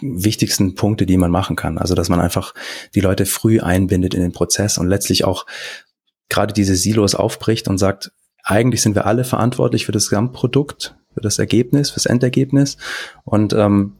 wichtigsten 0.00 0.74
Punkte, 0.74 1.06
die 1.06 1.16
man 1.16 1.30
machen 1.30 1.54
kann. 1.54 1.78
Also, 1.78 1.94
dass 1.94 2.08
man 2.08 2.20
einfach 2.20 2.54
die 2.94 3.00
Leute 3.00 3.24
früh 3.24 3.60
einbindet 3.60 4.14
in 4.14 4.20
den 4.20 4.32
Prozess 4.32 4.78
und 4.78 4.88
letztlich 4.88 5.24
auch 5.24 5.46
gerade 6.28 6.52
diese 6.52 6.74
Silos 6.74 7.14
aufbricht 7.14 7.68
und 7.68 7.78
sagt, 7.78 8.10
eigentlich 8.42 8.82
sind 8.82 8.94
wir 8.94 9.06
alle 9.06 9.24
verantwortlich 9.24 9.86
für 9.86 9.92
das 9.92 10.08
Gesamtprodukt, 10.08 10.96
für 11.14 11.20
das 11.20 11.38
Ergebnis, 11.38 11.90
fürs 11.90 12.06
Endergebnis. 12.06 12.76
Und 13.24 13.52
ähm, 13.52 13.94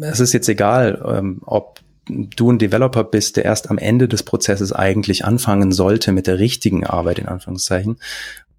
es 0.00 0.20
ist 0.20 0.32
jetzt 0.32 0.48
egal, 0.48 1.02
ähm, 1.06 1.40
ob 1.44 1.80
du 2.06 2.50
ein 2.50 2.58
Developer 2.58 3.04
bist, 3.04 3.36
der 3.36 3.44
erst 3.44 3.70
am 3.70 3.78
Ende 3.78 4.08
des 4.08 4.22
Prozesses 4.22 4.72
eigentlich 4.72 5.24
anfangen 5.24 5.72
sollte 5.72 6.12
mit 6.12 6.26
der 6.26 6.38
richtigen 6.38 6.84
Arbeit, 6.84 7.18
in 7.18 7.28
Anführungszeichen. 7.28 7.98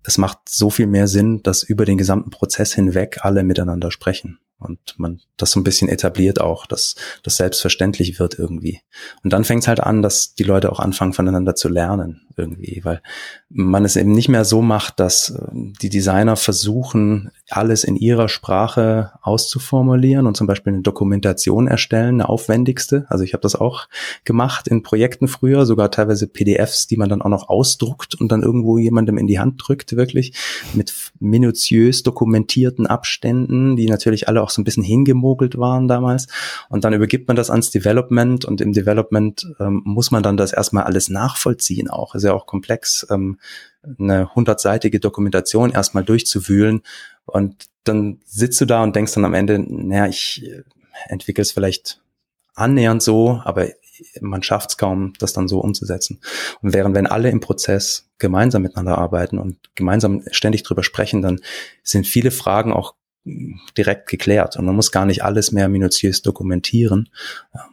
Es 0.03 0.17
macht 0.17 0.49
so 0.49 0.69
viel 0.69 0.87
mehr 0.87 1.07
Sinn, 1.07 1.41
dass 1.43 1.63
über 1.63 1.85
den 1.85 1.97
gesamten 1.97 2.29
Prozess 2.29 2.73
hinweg 2.73 3.19
alle 3.21 3.43
miteinander 3.43 3.91
sprechen. 3.91 4.39
Und 4.59 4.79
man 4.97 5.19
das 5.37 5.51
so 5.51 5.59
ein 5.59 5.63
bisschen 5.63 5.89
etabliert 5.89 6.39
auch, 6.39 6.65
dass 6.65 6.95
das 7.23 7.37
selbstverständlich 7.37 8.19
wird 8.19 8.39
irgendwie. 8.39 8.81
Und 9.23 9.33
dann 9.33 9.43
fängt 9.43 9.63
es 9.63 9.67
halt 9.67 9.81
an, 9.81 10.01
dass 10.01 10.33
die 10.35 10.43
Leute 10.43 10.71
auch 10.71 10.79
anfangen 10.79 11.13
voneinander 11.13 11.55
zu 11.55 11.67
lernen 11.67 12.21
irgendwie, 12.37 12.81
weil 12.83 13.01
man 13.49 13.85
es 13.85 13.95
eben 13.95 14.11
nicht 14.11 14.27
mehr 14.27 14.43
so 14.45 14.61
macht, 14.61 14.99
dass 14.99 15.29
äh, 15.29 15.47
die 15.53 15.89
Designer 15.89 16.35
versuchen, 16.35 17.31
alles 17.49 17.83
in 17.83 17.95
ihrer 17.95 18.27
Sprache 18.27 19.11
auszuformulieren 19.21 20.27
und 20.27 20.35
zum 20.35 20.47
Beispiel 20.47 20.73
eine 20.73 20.81
Dokumentation 20.81 21.67
erstellen, 21.67 22.15
eine 22.15 22.29
aufwendigste. 22.29 23.05
Also 23.09 23.23
ich 23.23 23.33
habe 23.33 23.41
das 23.41 23.55
auch 23.55 23.87
gemacht 24.23 24.67
in 24.67 24.83
Projekten 24.83 25.27
früher, 25.27 25.65
sogar 25.65 25.91
teilweise 25.91 26.27
PDFs, 26.27 26.87
die 26.87 26.97
man 26.97 27.09
dann 27.09 27.21
auch 27.21 27.29
noch 27.29 27.49
ausdruckt 27.49 28.15
und 28.15 28.31
dann 28.31 28.43
irgendwo 28.43 28.77
jemandem 28.77 29.17
in 29.17 29.27
die 29.27 29.39
Hand 29.39 29.61
drückt, 29.65 29.95
wirklich 29.95 30.33
mit 30.73 30.93
minutiös 31.19 32.03
dokumentierten 32.03 32.87
Abständen, 32.87 33.75
die 33.75 33.87
natürlich 33.87 34.27
alle 34.27 34.43
auch 34.45 34.49
so 34.51 34.61
ein 34.61 34.63
bisschen 34.63 34.83
hingemogelt 34.83 35.57
waren 35.57 35.87
damals. 35.87 36.27
Und 36.69 36.83
dann 36.83 36.93
übergibt 36.93 37.27
man 37.27 37.35
das 37.35 37.49
ans 37.49 37.71
Development 37.71 38.45
und 38.45 38.61
im 38.61 38.71
Development 38.71 39.45
ähm, 39.59 39.81
muss 39.83 40.11
man 40.11 40.23
dann 40.23 40.37
das 40.37 40.53
erstmal 40.53 40.83
alles 40.83 41.09
nachvollziehen 41.09 41.89
auch. 41.89 42.15
Ist 42.15 42.23
ja 42.23 42.33
auch 42.33 42.45
komplex, 42.45 43.05
ähm, 43.09 43.39
eine 43.99 44.33
hundertseitige 44.33 44.99
Dokumentation 44.99 45.71
erstmal 45.71 46.03
durchzuwühlen. 46.03 46.81
Und 47.25 47.67
dann 47.83 48.19
sitzt 48.25 48.61
du 48.61 48.65
da 48.65 48.83
und 48.83 48.95
denkst 48.95 49.13
dann 49.13 49.25
am 49.25 49.33
Ende, 49.33 49.59
naja, 49.59 50.07
ich 50.07 50.43
äh, 50.45 50.63
entwickle 51.07 51.41
es 51.41 51.51
vielleicht 51.51 52.01
annähernd 52.55 53.03
so, 53.03 53.41
aber 53.43 53.67
man 54.21 54.43
schafft 54.43 54.71
es 54.71 54.77
kaum, 54.77 55.13
das 55.19 55.33
dann 55.33 55.47
so 55.47 55.59
umzusetzen. 55.59 56.19
Und 56.61 56.73
während 56.73 56.95
wenn 56.95 57.07
alle 57.07 57.29
im 57.29 57.39
Prozess 57.39 58.09
gemeinsam 58.17 58.61
miteinander 58.61 58.97
arbeiten 58.97 59.37
und 59.37 59.57
gemeinsam 59.75 60.23
ständig 60.31 60.63
drüber 60.63 60.83
sprechen, 60.83 61.21
dann 61.21 61.39
sind 61.83 62.07
viele 62.07 62.31
Fragen 62.31 62.73
auch 62.73 62.95
direkt 63.25 64.07
geklärt 64.07 64.55
und 64.55 64.65
man 64.65 64.75
muss 64.75 64.91
gar 64.91 65.05
nicht 65.05 65.23
alles 65.23 65.51
mehr 65.51 65.67
minutiös 65.67 66.21
dokumentieren. 66.21 67.09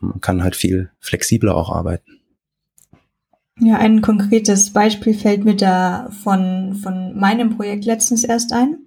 Man 0.00 0.20
kann 0.20 0.42
halt 0.42 0.56
viel 0.56 0.90
flexibler 0.98 1.54
auch 1.54 1.70
arbeiten. 1.70 2.20
Ja, 3.60 3.76
ein 3.76 4.00
konkretes 4.00 4.72
Beispiel 4.72 5.14
fällt 5.14 5.44
mir 5.44 5.54
da 5.54 6.10
von, 6.22 6.74
von 6.74 7.18
meinem 7.18 7.56
Projekt 7.56 7.84
letztens 7.84 8.24
erst 8.24 8.52
ein. 8.52 8.78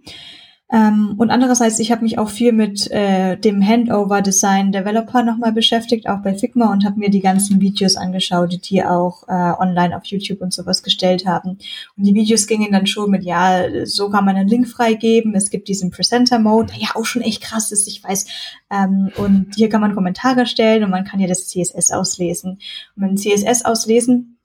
Ähm, 0.71 1.13
und 1.19 1.29
andererseits, 1.29 1.77
ich 1.77 1.91
habe 1.91 2.03
mich 2.03 2.17
auch 2.17 2.29
viel 2.29 2.51
mit 2.51 2.89
äh, 2.89 3.37
dem 3.37 3.61
Handover 3.61 4.23
Design 4.23 4.71
Developer 4.71 5.21
nochmal 5.21 5.51
beschäftigt, 5.51 6.09
auch 6.09 6.23
bei 6.23 6.33
Figma 6.33 6.71
und 6.71 6.83
habe 6.85 6.97
mir 6.97 7.11
die 7.11 7.19
ganzen 7.19 7.61
Videos 7.61 7.97
angeschaut, 7.97 8.51
die 8.51 8.57
die 8.57 8.83
auch 8.83 9.27
äh, 9.27 9.31
online 9.31 9.95
auf 9.95 10.05
YouTube 10.05 10.41
und 10.41 10.53
sowas 10.53 10.81
gestellt 10.81 11.27
haben. 11.27 11.59
Und 11.95 12.03
die 12.03 12.15
Videos 12.15 12.47
gingen 12.47 12.71
dann 12.71 12.87
schon 12.87 13.11
mit, 13.11 13.23
ja, 13.23 13.85
so 13.85 14.09
kann 14.09 14.25
man 14.25 14.37
einen 14.37 14.49
Link 14.49 14.67
freigeben, 14.67 15.35
es 15.35 15.51
gibt 15.51 15.67
diesen 15.67 15.91
Presenter 15.91 16.39
Mode, 16.39 16.73
der 16.73 16.81
ja 16.81 16.89
auch 16.95 17.05
schon 17.05 17.21
echt 17.21 17.43
krass 17.43 17.71
ist, 17.71 17.87
ich 17.87 18.03
weiß. 18.03 18.25
Ähm, 18.71 19.11
und 19.17 19.53
hier 19.55 19.69
kann 19.69 19.81
man 19.81 19.93
Kommentare 19.93 20.47
stellen 20.47 20.83
und 20.83 20.89
man 20.89 21.05
kann 21.05 21.19
ja 21.19 21.27
das 21.27 21.47
CSS 21.47 21.91
auslesen. 21.91 22.59
Und 22.95 23.01
beim 23.01 23.17
CSS 23.17 23.65
auslesen, 23.65 24.39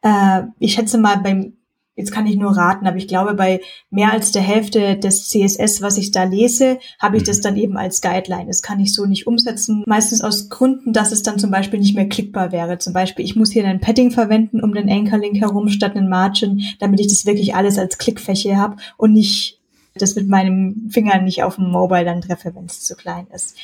äh, 0.00 0.44
ich 0.58 0.72
schätze 0.72 0.96
mal 0.96 1.18
beim 1.18 1.57
jetzt 1.98 2.12
kann 2.12 2.26
ich 2.26 2.36
nur 2.36 2.56
raten, 2.56 2.86
aber 2.86 2.96
ich 2.96 3.08
glaube, 3.08 3.34
bei 3.34 3.60
mehr 3.90 4.12
als 4.12 4.30
der 4.30 4.42
Hälfte 4.42 4.96
des 4.96 5.28
CSS, 5.28 5.82
was 5.82 5.98
ich 5.98 6.12
da 6.12 6.22
lese, 6.22 6.78
habe 7.00 7.16
ich 7.16 7.24
das 7.24 7.38
mhm. 7.38 7.42
dann 7.42 7.56
eben 7.56 7.76
als 7.76 8.00
Guideline. 8.00 8.46
Das 8.46 8.62
kann 8.62 8.78
ich 8.78 8.94
so 8.94 9.04
nicht 9.04 9.26
umsetzen. 9.26 9.82
Meistens 9.86 10.22
aus 10.22 10.48
Gründen, 10.48 10.92
dass 10.92 11.10
es 11.10 11.24
dann 11.24 11.40
zum 11.40 11.50
Beispiel 11.50 11.80
nicht 11.80 11.96
mehr 11.96 12.08
klickbar 12.08 12.52
wäre. 12.52 12.78
Zum 12.78 12.92
Beispiel, 12.92 13.24
ich 13.24 13.34
muss 13.34 13.50
hier 13.50 13.66
ein 13.66 13.80
Padding 13.80 14.12
verwenden 14.12 14.62
um 14.62 14.72
den 14.72 14.88
Anchor-Link 14.88 15.40
herum 15.40 15.68
statt 15.68 15.96
einen 15.96 16.08
Margin, 16.08 16.62
damit 16.78 17.00
ich 17.00 17.08
das 17.08 17.26
wirklich 17.26 17.56
alles 17.56 17.78
als 17.78 17.98
Klickfläche 17.98 18.56
habe 18.56 18.76
und 18.96 19.12
nicht 19.12 19.60
das 19.94 20.14
mit 20.14 20.28
meinem 20.28 20.88
Finger 20.90 21.20
nicht 21.20 21.42
auf 21.42 21.56
dem 21.56 21.70
Mobile 21.72 22.04
dann 22.04 22.20
treffe, 22.20 22.54
wenn 22.54 22.66
es 22.66 22.84
zu 22.84 22.94
klein 22.94 23.26
ist. 23.34 23.56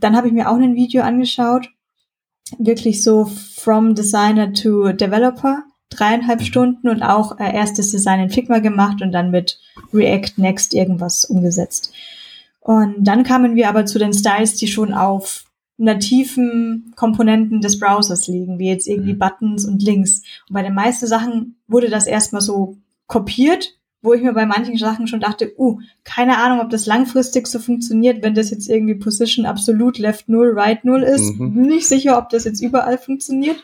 Dann 0.00 0.16
habe 0.16 0.26
ich 0.26 0.32
mir 0.32 0.50
auch 0.50 0.56
ein 0.56 0.74
Video 0.74 1.02
angeschaut, 1.02 1.68
wirklich 2.58 3.04
so 3.04 3.26
from 3.54 3.94
Designer 3.94 4.52
to 4.52 4.92
Developer 4.92 5.62
dreieinhalb 5.90 6.40
mhm. 6.40 6.44
Stunden 6.44 6.88
und 6.88 7.02
auch 7.02 7.38
äh, 7.38 7.54
erstes 7.54 7.90
Design 7.90 8.20
in 8.20 8.30
Figma 8.30 8.58
gemacht 8.58 9.02
und 9.02 9.12
dann 9.12 9.30
mit 9.30 9.58
React 9.92 10.32
Next 10.36 10.74
irgendwas 10.74 11.24
umgesetzt. 11.24 11.92
Und 12.60 13.04
dann 13.04 13.24
kamen 13.24 13.56
wir 13.56 13.68
aber 13.68 13.86
zu 13.86 13.98
den 13.98 14.12
Styles, 14.12 14.54
die 14.54 14.68
schon 14.68 14.92
auf 14.92 15.44
nativen 15.78 16.92
Komponenten 16.96 17.60
des 17.60 17.78
Browsers 17.78 18.26
liegen, 18.26 18.58
wie 18.58 18.68
jetzt 18.68 18.88
irgendwie 18.88 19.14
mhm. 19.14 19.18
Buttons 19.18 19.64
und 19.64 19.82
Links. 19.82 20.22
Und 20.48 20.54
bei 20.54 20.62
den 20.62 20.74
meisten 20.74 21.06
Sachen 21.06 21.56
wurde 21.68 21.88
das 21.88 22.06
erstmal 22.06 22.42
so 22.42 22.76
kopiert, 23.06 23.78
wo 24.02 24.12
ich 24.12 24.22
mir 24.22 24.32
bei 24.32 24.46
manchen 24.46 24.76
Sachen 24.76 25.06
schon 25.06 25.20
dachte, 25.20 25.52
uh, 25.58 25.80
keine 26.04 26.38
Ahnung, 26.38 26.60
ob 26.60 26.70
das 26.70 26.86
langfristig 26.86 27.46
so 27.46 27.58
funktioniert, 27.58 28.22
wenn 28.22 28.34
das 28.34 28.50
jetzt 28.50 28.68
irgendwie 28.68 28.94
Position 28.94 29.46
absolut 29.46 29.98
left 29.98 30.28
null, 30.28 30.52
right 30.54 30.84
null 30.84 31.02
ist. 31.02 31.38
Mhm. 31.38 31.62
Nicht 31.62 31.88
sicher, 31.88 32.18
ob 32.18 32.28
das 32.28 32.44
jetzt 32.44 32.60
überall 32.60 32.98
funktioniert. 32.98 33.56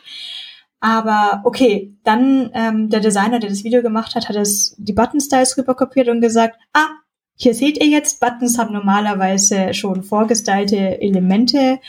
Aber 0.85 1.41
okay, 1.45 1.97
dann 2.03 2.51
ähm, 2.53 2.91
der 2.91 2.99
Designer, 2.99 3.39
der 3.39 3.49
das 3.49 3.63
Video 3.63 3.81
gemacht 3.81 4.13
hat, 4.13 4.29
hat 4.29 4.35
es 4.35 4.75
die 4.77 4.93
Button-Styles 4.93 5.57
rüberkopiert 5.57 6.09
und 6.09 6.21
gesagt, 6.21 6.59
ah, 6.73 6.89
hier 7.35 7.55
seht 7.55 7.79
ihr 7.79 7.87
jetzt, 7.87 8.19
Buttons 8.19 8.59
haben 8.59 8.71
normalerweise 8.71 9.73
schon 9.73 10.03
vorgestylte 10.03 11.01
Elemente, 11.01 11.79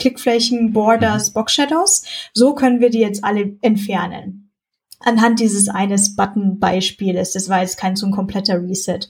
Klickflächen, 0.00 0.72
Borders, 0.72 1.28
mhm. 1.28 1.34
Box-Shadows. 1.34 2.02
So 2.34 2.56
können 2.56 2.80
wir 2.80 2.90
die 2.90 2.98
jetzt 2.98 3.22
alle 3.22 3.56
entfernen. 3.60 4.50
Anhand 4.98 5.38
dieses 5.38 5.68
eines 5.68 6.16
Button-Beispieles. 6.16 7.34
Das 7.34 7.48
war 7.48 7.60
jetzt 7.60 7.78
kein 7.78 7.94
so 7.94 8.06
ein 8.06 8.12
kompletter 8.12 8.60
Reset. 8.60 9.08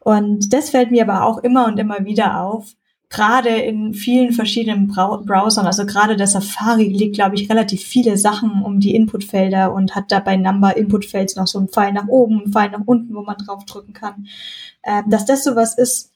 Und 0.00 0.52
das 0.52 0.68
fällt 0.68 0.90
mir 0.90 1.08
aber 1.08 1.24
auch 1.24 1.38
immer 1.38 1.64
und 1.68 1.78
immer 1.78 2.04
wieder 2.04 2.42
auf, 2.42 2.74
gerade 3.10 3.50
in 3.50 3.94
vielen 3.94 4.32
verschiedenen 4.32 4.88
Browsern, 4.88 5.66
also 5.66 5.86
gerade 5.86 6.16
der 6.16 6.26
Safari 6.26 6.88
legt, 6.88 7.14
glaube 7.14 7.36
ich, 7.36 7.48
relativ 7.48 7.82
viele 7.82 8.16
Sachen 8.16 8.62
um 8.62 8.80
die 8.80 8.94
Inputfelder 8.94 9.72
und 9.72 9.94
hat 9.94 10.10
da 10.10 10.20
bei 10.20 10.36
Number 10.36 10.76
Inputfelds 10.76 11.36
noch 11.36 11.46
so 11.46 11.58
einen 11.58 11.68
Pfeil 11.68 11.92
nach 11.92 12.08
oben, 12.08 12.42
einen 12.42 12.52
Pfeil 12.52 12.70
nach 12.70 12.82
unten, 12.86 13.14
wo 13.14 13.22
man 13.22 13.36
draufdrücken 13.36 13.94
kann. 13.94 14.26
Ähm, 14.82 15.04
dass 15.08 15.24
das 15.24 15.44
sowas 15.44 15.76
ist, 15.78 16.10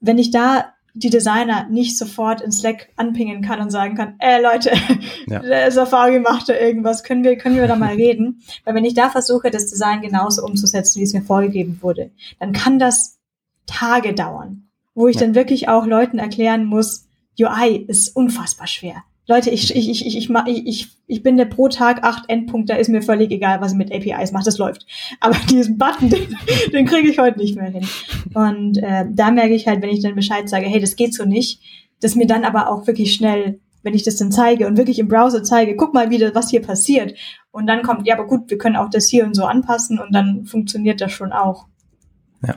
wenn 0.00 0.18
ich 0.18 0.30
da 0.30 0.72
die 0.94 1.10
Designer 1.10 1.68
nicht 1.68 1.96
sofort 1.96 2.40
in 2.40 2.50
Slack 2.50 2.88
anpingen 2.96 3.42
kann 3.42 3.60
und 3.60 3.70
sagen 3.70 3.94
kann, 3.94 4.14
äh 4.18 4.40
Leute, 4.40 4.72
ja. 5.26 5.40
der 5.40 5.70
Safari 5.70 6.18
macht 6.18 6.48
da 6.48 6.54
irgendwas, 6.54 7.04
können 7.04 7.24
wir, 7.24 7.36
können 7.36 7.56
wir 7.56 7.68
da 7.68 7.76
mal 7.76 7.94
reden? 7.94 8.42
Weil 8.64 8.74
wenn 8.74 8.84
ich 8.84 8.94
da 8.94 9.10
versuche, 9.10 9.50
das 9.50 9.66
Design 9.66 10.00
genauso 10.00 10.44
umzusetzen, 10.44 10.98
wie 10.98 11.04
es 11.04 11.12
mir 11.12 11.22
vorgegeben 11.22 11.78
wurde, 11.82 12.10
dann 12.40 12.52
kann 12.52 12.78
das 12.78 13.18
Tage 13.66 14.14
dauern 14.14 14.67
wo 14.98 15.06
ich 15.06 15.14
ja. 15.14 15.22
dann 15.22 15.34
wirklich 15.36 15.68
auch 15.68 15.86
Leuten 15.86 16.18
erklären 16.18 16.64
muss, 16.64 17.06
UI 17.40 17.84
ist 17.86 18.16
unfassbar 18.16 18.66
schwer. 18.66 19.04
Leute, 19.28 19.50
ich, 19.50 19.76
ich, 19.76 19.88
ich, 19.88 20.06
ich, 20.06 20.16
ich, 20.16 20.66
ich, 20.66 20.88
ich 21.06 21.22
bin 21.22 21.36
der 21.36 21.44
pro 21.44 21.68
Tag 21.68 22.02
acht 22.02 22.28
Endpunkt, 22.28 22.68
da 22.68 22.74
ist 22.74 22.88
mir 22.88 23.00
völlig 23.00 23.30
egal, 23.30 23.60
was 23.60 23.72
ich 23.72 23.78
mit 23.78 23.92
APIs 23.92 24.32
mache, 24.32 24.46
das 24.46 24.58
läuft. 24.58 24.86
Aber 25.20 25.36
diesen 25.50 25.78
Button, 25.78 26.10
den, 26.10 26.36
den 26.72 26.86
kriege 26.86 27.08
ich 27.08 27.18
heute 27.18 27.38
nicht 27.38 27.54
mehr 27.54 27.70
hin. 27.70 27.86
Und 28.34 28.78
äh, 28.78 29.04
da 29.08 29.30
merke 29.30 29.54
ich 29.54 29.68
halt, 29.68 29.82
wenn 29.82 29.90
ich 29.90 30.02
dann 30.02 30.16
Bescheid 30.16 30.48
sage, 30.48 30.66
hey, 30.66 30.80
das 30.80 30.96
geht 30.96 31.14
so 31.14 31.24
nicht, 31.24 31.60
dass 32.00 32.16
mir 32.16 32.26
dann 32.26 32.44
aber 32.44 32.68
auch 32.68 32.88
wirklich 32.88 33.12
schnell, 33.12 33.60
wenn 33.84 33.94
ich 33.94 34.02
das 34.02 34.16
dann 34.16 34.32
zeige 34.32 34.66
und 34.66 34.78
wirklich 34.78 34.98
im 34.98 35.06
Browser 35.06 35.44
zeige, 35.44 35.76
guck 35.76 35.94
mal 35.94 36.10
wieder, 36.10 36.34
was 36.34 36.50
hier 36.50 36.62
passiert. 36.62 37.14
Und 37.52 37.68
dann 37.68 37.82
kommt, 37.82 38.06
ja, 38.08 38.14
aber 38.14 38.26
gut, 38.26 38.50
wir 38.50 38.58
können 38.58 38.76
auch 38.76 38.90
das 38.90 39.08
hier 39.08 39.24
und 39.24 39.34
so 39.34 39.44
anpassen 39.44 40.00
und 40.00 40.12
dann 40.12 40.44
funktioniert 40.44 41.00
das 41.00 41.12
schon 41.12 41.30
auch. 41.30 41.66
Ja. 42.44 42.56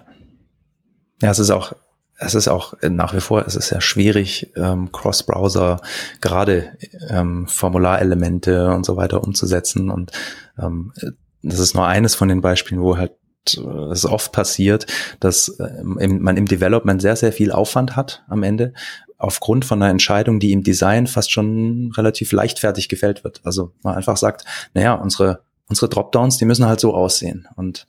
Ja, 1.22 1.30
es 1.30 1.38
ist 1.38 1.52
auch 1.52 1.74
es 2.22 2.36
ist 2.36 2.48
auch 2.48 2.76
nach 2.82 3.16
wie 3.16 3.20
vor, 3.20 3.46
es 3.46 3.56
ist 3.56 3.70
sehr 3.70 3.82
schwierig, 3.82 4.52
ähm, 4.56 4.92
Cross-Browser 4.92 5.82
gerade 6.22 6.78
ähm, 7.10 7.48
Formularelemente 7.48 8.70
und 8.70 8.86
so 8.86 8.96
weiter 8.96 9.24
umzusetzen. 9.24 9.90
Und 9.90 10.12
ähm, 10.60 10.94
das 11.42 11.60
ist 11.60 11.74
nur 11.74 11.88
eines 11.88 12.14
von 12.14 12.30
den 12.30 12.42
Beispielen, 12.42 12.82
wo 12.82 12.98
halt 12.98 13.14
äh, 13.58 13.92
es 13.92 14.06
oft 14.06 14.32
passiert, 14.32 14.86
dass 15.20 15.50
äh, 15.50 15.84
man 15.84 16.38
im 16.38 16.46
Development 16.46 17.02
sehr, 17.02 17.16
sehr 17.16 17.34
viel 17.34 17.52
Aufwand 17.52 17.96
hat 17.96 18.24
am 18.28 18.44
Ende, 18.44 18.74
aufgrund 19.18 19.66
von 19.66 19.82
einer 19.82 19.92
Entscheidung, 19.92 20.40
die 20.40 20.52
im 20.52 20.64
Design 20.64 21.08
fast 21.08 21.32
schon 21.32 21.92
relativ 21.98 22.32
leichtfertig 22.32 22.88
gefällt 22.88 23.24
wird. 23.24 23.42
Also 23.44 23.72
man 23.82 23.96
einfach 23.96 24.18
sagt, 24.18 24.46
naja, 24.76 24.94
unsere 24.94 25.44
unsere 25.72 25.90
Dropdowns, 25.90 26.38
die 26.38 26.46
müssen 26.46 26.66
halt 26.66 26.80
so 26.80 26.94
aussehen. 26.94 27.48
Und 27.56 27.88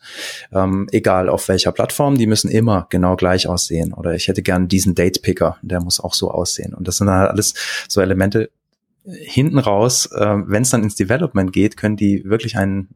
ähm, 0.53 0.89
egal 0.93 1.29
auf 1.29 1.49
welcher 1.49 1.73
Plattform, 1.73 2.17
die 2.17 2.27
müssen 2.27 2.51
immer 2.51 2.87
genau 2.89 3.17
gleich 3.17 3.47
aussehen. 3.47 3.93
Oder 3.93 4.15
ich 4.15 4.29
hätte 4.29 4.43
gern 4.43 4.69
diesen 4.69 4.95
Date-Picker, 4.95 5.59
der 5.61 5.83
muss 5.83 6.01
auch 6.01 6.15
so 6.15 6.31
aussehen. 6.31 6.73
Und 6.73 6.89
das 6.89 6.97
sind 6.97 7.11
halt 7.11 7.31
alles 7.31 7.55
so 7.89 8.01
Elemente 8.01 8.51
hinten 9.05 9.59
raus, 9.59 10.07
äh, 10.07 10.37
wenn 10.47 10.63
es 10.63 10.71
dann 10.71 10.85
ins 10.85 10.95
Development 10.95 11.53
geht, 11.53 11.77
können 11.77 11.97
die 11.97 12.25
wirklich 12.25 12.57
einen 12.57 12.89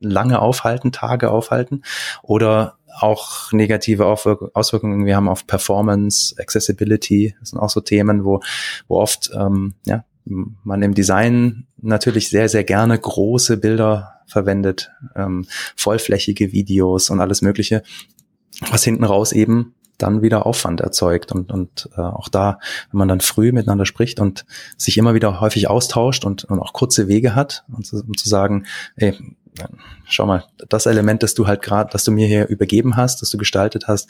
lange 0.00 0.40
aufhalten, 0.40 0.92
Tage 0.92 1.30
aufhalten 1.30 1.82
oder 2.22 2.78
auch 2.98 3.52
negative 3.52 4.06
Auswirkungen 4.06 5.06
wir 5.06 5.16
haben 5.16 5.28
auf 5.28 5.46
Performance, 5.46 6.34
Accessibility. 6.38 7.36
Das 7.38 7.50
sind 7.50 7.58
auch 7.58 7.70
so 7.70 7.80
Themen, 7.80 8.24
wo, 8.24 8.40
wo 8.88 8.98
oft 8.98 9.30
ähm, 9.34 9.74
ja, 9.84 10.04
man 10.24 10.82
im 10.82 10.94
Design 10.94 11.66
natürlich 11.78 12.30
sehr, 12.30 12.48
sehr 12.48 12.64
gerne 12.64 12.98
große 12.98 13.56
Bilder 13.56 14.19
verwendet, 14.30 14.90
ähm, 15.14 15.46
vollflächige 15.76 16.52
Videos 16.52 17.10
und 17.10 17.20
alles 17.20 17.42
Mögliche, 17.42 17.82
was 18.70 18.84
hinten 18.84 19.04
raus 19.04 19.32
eben 19.32 19.74
dann 19.98 20.22
wieder 20.22 20.46
Aufwand 20.46 20.80
erzeugt. 20.80 21.32
Und, 21.32 21.52
und 21.52 21.88
äh, 21.96 22.00
auch 22.00 22.28
da, 22.28 22.58
wenn 22.90 22.98
man 22.98 23.08
dann 23.08 23.20
früh 23.20 23.52
miteinander 23.52 23.86
spricht 23.86 24.20
und 24.20 24.46
sich 24.76 24.96
immer 24.98 25.14
wieder 25.14 25.40
häufig 25.40 25.68
austauscht 25.68 26.24
und, 26.24 26.44
und 26.44 26.58
auch 26.58 26.72
kurze 26.72 27.08
Wege 27.08 27.34
hat, 27.34 27.64
und 27.72 27.86
zu, 27.86 28.02
um 28.02 28.16
zu 28.16 28.28
sagen, 28.28 28.66
ey, 28.96 29.14
schau 30.06 30.26
mal, 30.26 30.44
das 30.68 30.86
Element, 30.86 31.22
das 31.22 31.34
du 31.34 31.46
halt 31.46 31.62
gerade, 31.62 31.90
das 31.92 32.04
du 32.04 32.12
mir 32.12 32.26
hier 32.26 32.48
übergeben 32.48 32.96
hast, 32.96 33.22
das 33.22 33.30
du 33.30 33.38
gestaltet 33.38 33.88
hast, 33.88 34.08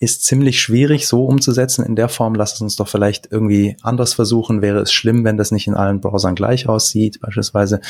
ist 0.00 0.24
ziemlich 0.24 0.60
schwierig 0.60 1.06
so 1.06 1.24
umzusetzen 1.24 1.84
in 1.84 1.96
der 1.96 2.08
Form. 2.08 2.34
Lass 2.34 2.54
es 2.54 2.60
uns 2.60 2.76
doch 2.76 2.88
vielleicht 2.88 3.30
irgendwie 3.30 3.76
anders 3.82 4.12
versuchen. 4.12 4.60
Wäre 4.60 4.80
es 4.80 4.92
schlimm, 4.92 5.24
wenn 5.24 5.36
das 5.36 5.50
nicht 5.50 5.66
in 5.66 5.74
allen 5.74 6.00
Browsern 6.00 6.34
gleich 6.34 6.68
aussieht, 6.68 7.20
beispielsweise. 7.20 7.80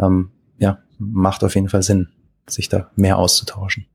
Ähm, 0.00 0.30
ja, 0.58 0.78
macht 0.98 1.44
auf 1.44 1.54
jeden 1.54 1.68
Fall 1.68 1.82
Sinn, 1.82 2.08
sich 2.46 2.68
da 2.68 2.90
mehr 2.96 3.18
auszutauschen. 3.18 3.86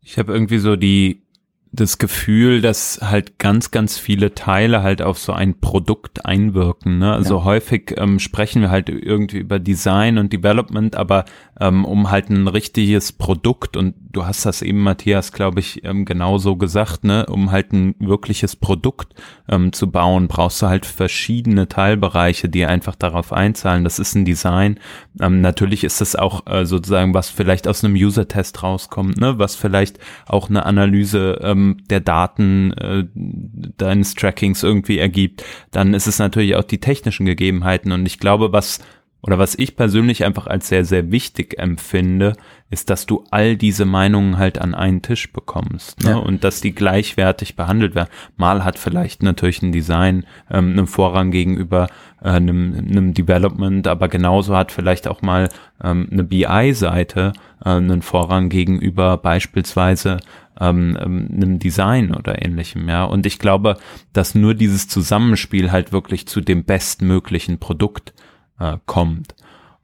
Ich 0.00 0.18
habe 0.18 0.32
irgendwie 0.32 0.58
so 0.58 0.76
die 0.76 1.26
das 1.72 1.98
Gefühl, 1.98 2.60
dass 2.60 3.00
halt 3.02 3.38
ganz, 3.38 3.70
ganz 3.70 3.98
viele 3.98 4.34
Teile 4.34 4.82
halt 4.82 5.02
auf 5.02 5.18
so 5.18 5.32
ein 5.32 5.60
Produkt 5.60 6.24
einwirken. 6.24 6.98
Ne? 6.98 7.12
Also 7.12 7.38
ja. 7.38 7.44
häufig 7.44 7.94
ähm, 7.96 8.18
sprechen 8.18 8.62
wir 8.62 8.70
halt 8.70 8.88
irgendwie 8.88 9.38
über 9.38 9.58
Design 9.58 10.18
und 10.18 10.32
Development, 10.32 10.96
aber 10.96 11.26
ähm, 11.60 11.84
um 11.84 12.10
halt 12.10 12.30
ein 12.30 12.48
richtiges 12.48 13.12
Produkt 13.12 13.76
und 13.76 13.94
du 14.12 14.26
hast 14.26 14.46
das 14.46 14.62
eben, 14.62 14.82
Matthias, 14.82 15.32
glaube 15.32 15.60
ich, 15.60 15.84
ähm, 15.84 16.04
genauso 16.04 16.56
gesagt, 16.56 17.04
ne, 17.04 17.26
um 17.26 17.50
halt 17.50 17.72
ein 17.72 17.94
wirkliches 17.98 18.56
Produkt 18.56 19.14
ähm, 19.48 19.72
zu 19.72 19.90
bauen, 19.90 20.28
brauchst 20.28 20.62
du 20.62 20.66
halt 20.66 20.86
verschiedene 20.86 21.68
Teilbereiche, 21.68 22.48
die 22.48 22.64
einfach 22.66 22.94
darauf 22.94 23.32
einzahlen. 23.32 23.84
Das 23.84 23.98
ist 23.98 24.14
ein 24.14 24.24
Design. 24.24 24.78
Ähm, 25.20 25.40
natürlich 25.40 25.84
ist 25.84 26.00
das 26.00 26.16
auch 26.16 26.46
äh, 26.46 26.66
sozusagen, 26.66 27.14
was 27.14 27.30
vielleicht 27.30 27.68
aus 27.68 27.84
einem 27.84 27.94
User-Test 27.94 28.62
rauskommt, 28.62 29.18
ne, 29.18 29.38
was 29.38 29.54
vielleicht 29.54 29.98
auch 30.26 30.48
eine 30.48 30.66
Analyse 30.66 31.38
ähm, 31.42 31.78
der 31.90 32.00
Daten 32.00 32.72
äh, 32.72 33.04
deines 33.14 34.14
Trackings 34.14 34.62
irgendwie 34.62 34.98
ergibt. 34.98 35.44
Dann 35.70 35.94
ist 35.94 36.06
es 36.06 36.18
natürlich 36.18 36.56
auch 36.56 36.64
die 36.64 36.80
technischen 36.80 37.26
Gegebenheiten 37.26 37.92
und 37.92 38.06
ich 38.06 38.18
glaube, 38.18 38.52
was 38.52 38.80
oder 39.26 39.38
was 39.38 39.54
ich 39.58 39.76
persönlich 39.76 40.24
einfach 40.24 40.46
als 40.46 40.68
sehr, 40.68 40.84
sehr 40.84 41.10
wichtig 41.10 41.58
empfinde, 41.58 42.34
ist, 42.70 42.90
dass 42.90 43.06
du 43.06 43.24
all 43.30 43.56
diese 43.56 43.84
Meinungen 43.84 44.38
halt 44.38 44.58
an 44.58 44.74
einen 44.74 45.02
Tisch 45.02 45.32
bekommst 45.32 46.02
ne? 46.02 46.10
Ja. 46.10 46.16
und 46.16 46.42
dass 46.44 46.60
die 46.60 46.74
gleichwertig 46.74 47.56
behandelt 47.56 47.94
werden. 47.94 48.08
Mal 48.36 48.64
hat 48.64 48.78
vielleicht 48.78 49.22
natürlich 49.22 49.62
ein 49.62 49.72
Design 49.72 50.24
ähm, 50.50 50.72
einen 50.72 50.86
Vorrang 50.86 51.30
gegenüber 51.30 51.88
äh, 52.22 52.30
einem, 52.30 52.74
einem 52.74 53.14
Development, 53.14 53.86
aber 53.86 54.08
genauso 54.08 54.56
hat 54.56 54.72
vielleicht 54.72 55.06
auch 55.06 55.22
mal 55.22 55.48
ähm, 55.82 56.08
eine 56.10 56.24
BI-Seite 56.24 57.32
äh, 57.64 57.68
einen 57.68 58.02
Vorrang 58.02 58.48
gegenüber 58.48 59.16
beispielsweise 59.16 60.18
ähm, 60.60 60.96
ähm, 61.00 61.28
einem 61.32 61.58
Design 61.58 62.14
oder 62.14 62.42
ähnlichem, 62.44 62.88
ja. 62.88 63.04
Und 63.04 63.26
ich 63.26 63.38
glaube, 63.38 63.76
dass 64.12 64.34
nur 64.34 64.54
dieses 64.54 64.88
Zusammenspiel 64.88 65.70
halt 65.70 65.92
wirklich 65.92 66.26
zu 66.26 66.40
dem 66.40 66.64
bestmöglichen 66.64 67.58
Produkt 67.58 68.14
äh, 68.58 68.76
kommt. 68.86 69.34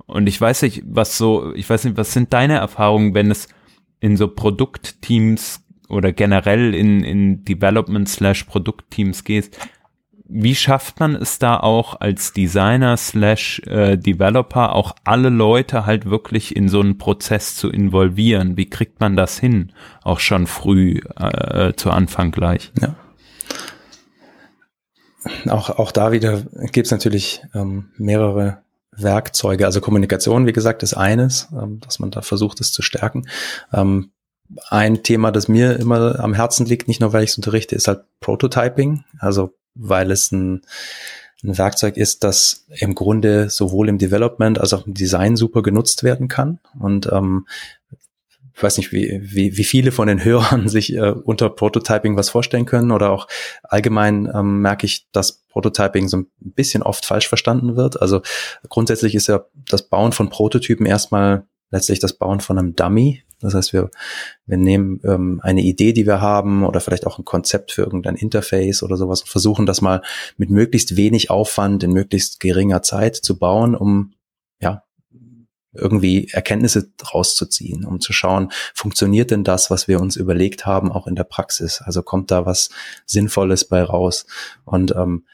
Und 0.06 0.26
ich 0.26 0.40
weiß 0.40 0.62
nicht, 0.62 0.82
was 0.86 1.16
so, 1.16 1.54
ich 1.54 1.68
weiß 1.68 1.84
nicht, 1.84 1.96
was 1.96 2.12
sind 2.12 2.32
deine 2.32 2.54
Erfahrungen, 2.54 3.14
wenn 3.14 3.30
es 3.30 3.48
in 4.00 4.16
so 4.16 4.28
Produktteams 4.28 5.64
oder 5.88 6.12
generell 6.12 6.74
in, 6.74 7.04
in 7.04 7.44
Development 7.44 8.08
slash 8.08 8.44
Produktteams 8.44 9.24
geht? 9.24 9.56
Wie 10.34 10.54
schafft 10.54 10.98
man 10.98 11.14
es 11.14 11.38
da 11.38 11.58
auch 11.58 12.00
als 12.00 12.32
Designer 12.32 12.96
slash 12.96 13.60
äh, 13.66 13.98
Developer 13.98 14.74
auch 14.74 14.94
alle 15.04 15.28
Leute 15.28 15.84
halt 15.84 16.06
wirklich 16.06 16.56
in 16.56 16.68
so 16.70 16.80
einen 16.80 16.96
Prozess 16.96 17.54
zu 17.56 17.70
involvieren? 17.70 18.56
Wie 18.56 18.70
kriegt 18.70 19.00
man 19.00 19.14
das 19.14 19.38
hin? 19.38 19.72
Auch 20.02 20.20
schon 20.20 20.46
früh 20.46 21.00
äh, 21.16 21.74
zu 21.74 21.90
Anfang 21.90 22.30
gleich. 22.30 22.72
Ja. 22.80 22.94
Auch, 25.48 25.70
auch 25.70 25.92
da 25.92 26.12
wieder 26.12 26.42
gibt 26.72 26.86
es 26.86 26.90
natürlich 26.90 27.42
ähm, 27.54 27.90
mehrere 27.96 28.58
Werkzeuge. 28.96 29.66
Also 29.66 29.80
Kommunikation, 29.80 30.46
wie 30.46 30.52
gesagt, 30.52 30.82
ist 30.82 30.94
eines, 30.94 31.48
ähm, 31.52 31.80
dass 31.80 31.98
man 31.98 32.10
da 32.10 32.22
versucht, 32.22 32.60
es 32.60 32.72
zu 32.72 32.82
stärken. 32.82 33.28
Ähm, 33.72 34.10
ein 34.68 35.02
Thema, 35.02 35.32
das 35.32 35.48
mir 35.48 35.78
immer 35.78 36.20
am 36.20 36.34
Herzen 36.34 36.66
liegt, 36.66 36.88
nicht 36.88 37.00
nur 37.00 37.12
weil 37.12 37.24
ich 37.24 37.30
es 37.30 37.36
unterrichte, 37.36 37.74
ist 37.74 37.88
halt 37.88 38.04
Prototyping. 38.20 39.04
Also 39.18 39.54
weil 39.74 40.10
es 40.10 40.30
ein, 40.32 40.62
ein 41.42 41.56
Werkzeug 41.56 41.96
ist, 41.96 42.22
das 42.24 42.66
im 42.68 42.94
Grunde 42.94 43.48
sowohl 43.48 43.88
im 43.88 43.98
Development 43.98 44.60
als 44.60 44.74
auch 44.74 44.86
im 44.86 44.94
Design 44.94 45.36
super 45.36 45.62
genutzt 45.62 46.02
werden 46.02 46.28
kann. 46.28 46.58
Und 46.78 47.10
ähm, 47.10 47.46
ich 48.62 48.64
weiß 48.64 48.76
nicht, 48.76 48.92
wie, 48.92 49.20
wie, 49.20 49.56
wie 49.56 49.64
viele 49.64 49.90
von 49.90 50.06
den 50.06 50.24
Hörern 50.24 50.68
sich 50.68 50.94
äh, 50.94 51.10
unter 51.10 51.50
Prototyping 51.50 52.16
was 52.16 52.30
vorstellen 52.30 52.64
können 52.64 52.92
oder 52.92 53.10
auch 53.10 53.26
allgemein 53.64 54.30
ähm, 54.32 54.60
merke 54.60 54.86
ich, 54.86 55.08
dass 55.10 55.42
Prototyping 55.48 56.06
so 56.06 56.18
ein 56.18 56.26
bisschen 56.38 56.84
oft 56.84 57.04
falsch 57.04 57.28
verstanden 57.28 57.74
wird. 57.74 58.00
Also 58.00 58.22
grundsätzlich 58.68 59.16
ist 59.16 59.26
ja 59.26 59.44
das 59.68 59.88
Bauen 59.88 60.12
von 60.12 60.30
Prototypen 60.30 60.86
erstmal 60.86 61.44
letztlich 61.72 61.98
das 61.98 62.12
Bauen 62.12 62.38
von 62.38 62.56
einem 62.56 62.76
Dummy. 62.76 63.24
Das 63.40 63.54
heißt, 63.54 63.72
wir, 63.72 63.90
wir 64.46 64.58
nehmen 64.58 65.00
ähm, 65.02 65.40
eine 65.42 65.62
Idee, 65.62 65.92
die 65.92 66.06
wir 66.06 66.20
haben 66.20 66.64
oder 66.64 66.80
vielleicht 66.80 67.08
auch 67.08 67.18
ein 67.18 67.24
Konzept 67.24 67.72
für 67.72 67.82
irgendein 67.82 68.14
Interface 68.14 68.84
oder 68.84 68.96
sowas 68.96 69.22
und 69.22 69.28
versuchen 69.28 69.66
das 69.66 69.80
mal 69.80 70.02
mit 70.36 70.50
möglichst 70.50 70.96
wenig 70.96 71.30
Aufwand 71.30 71.82
in 71.82 71.92
möglichst 71.92 72.38
geringer 72.38 72.82
Zeit 72.82 73.16
zu 73.16 73.40
bauen, 73.40 73.74
um 73.74 74.12
irgendwie 75.72 76.28
Erkenntnisse 76.28 76.92
rauszuziehen, 77.12 77.84
um 77.84 78.00
zu 78.00 78.12
schauen, 78.12 78.52
funktioniert 78.74 79.30
denn 79.30 79.44
das, 79.44 79.70
was 79.70 79.88
wir 79.88 80.00
uns 80.00 80.16
überlegt 80.16 80.66
haben, 80.66 80.92
auch 80.92 81.06
in 81.06 81.14
der 81.14 81.24
Praxis? 81.24 81.80
Also 81.82 82.02
kommt 82.02 82.30
da 82.30 82.46
was 82.46 82.70
Sinnvolles 83.06 83.66
bei 83.66 83.82
raus? 83.82 84.26
Und 84.64 84.94
ähm, 84.94 85.24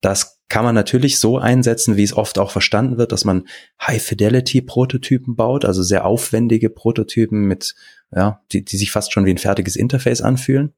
das 0.00 0.40
kann 0.48 0.64
man 0.64 0.74
natürlich 0.74 1.18
so 1.18 1.38
einsetzen, 1.38 1.96
wie 1.96 2.02
es 2.02 2.16
oft 2.16 2.38
auch 2.38 2.50
verstanden 2.50 2.98
wird, 2.98 3.12
dass 3.12 3.24
man 3.24 3.48
High-Fidelity-Prototypen 3.80 5.36
baut, 5.36 5.64
also 5.64 5.82
sehr 5.82 6.04
aufwendige 6.04 6.70
Prototypen 6.70 7.46
mit, 7.46 7.74
ja, 8.14 8.42
die, 8.52 8.64
die 8.64 8.76
sich 8.76 8.92
fast 8.92 9.12
schon 9.12 9.24
wie 9.24 9.30
ein 9.30 9.38
fertiges 9.38 9.76
Interface 9.76 10.20
anfühlen. 10.20 10.74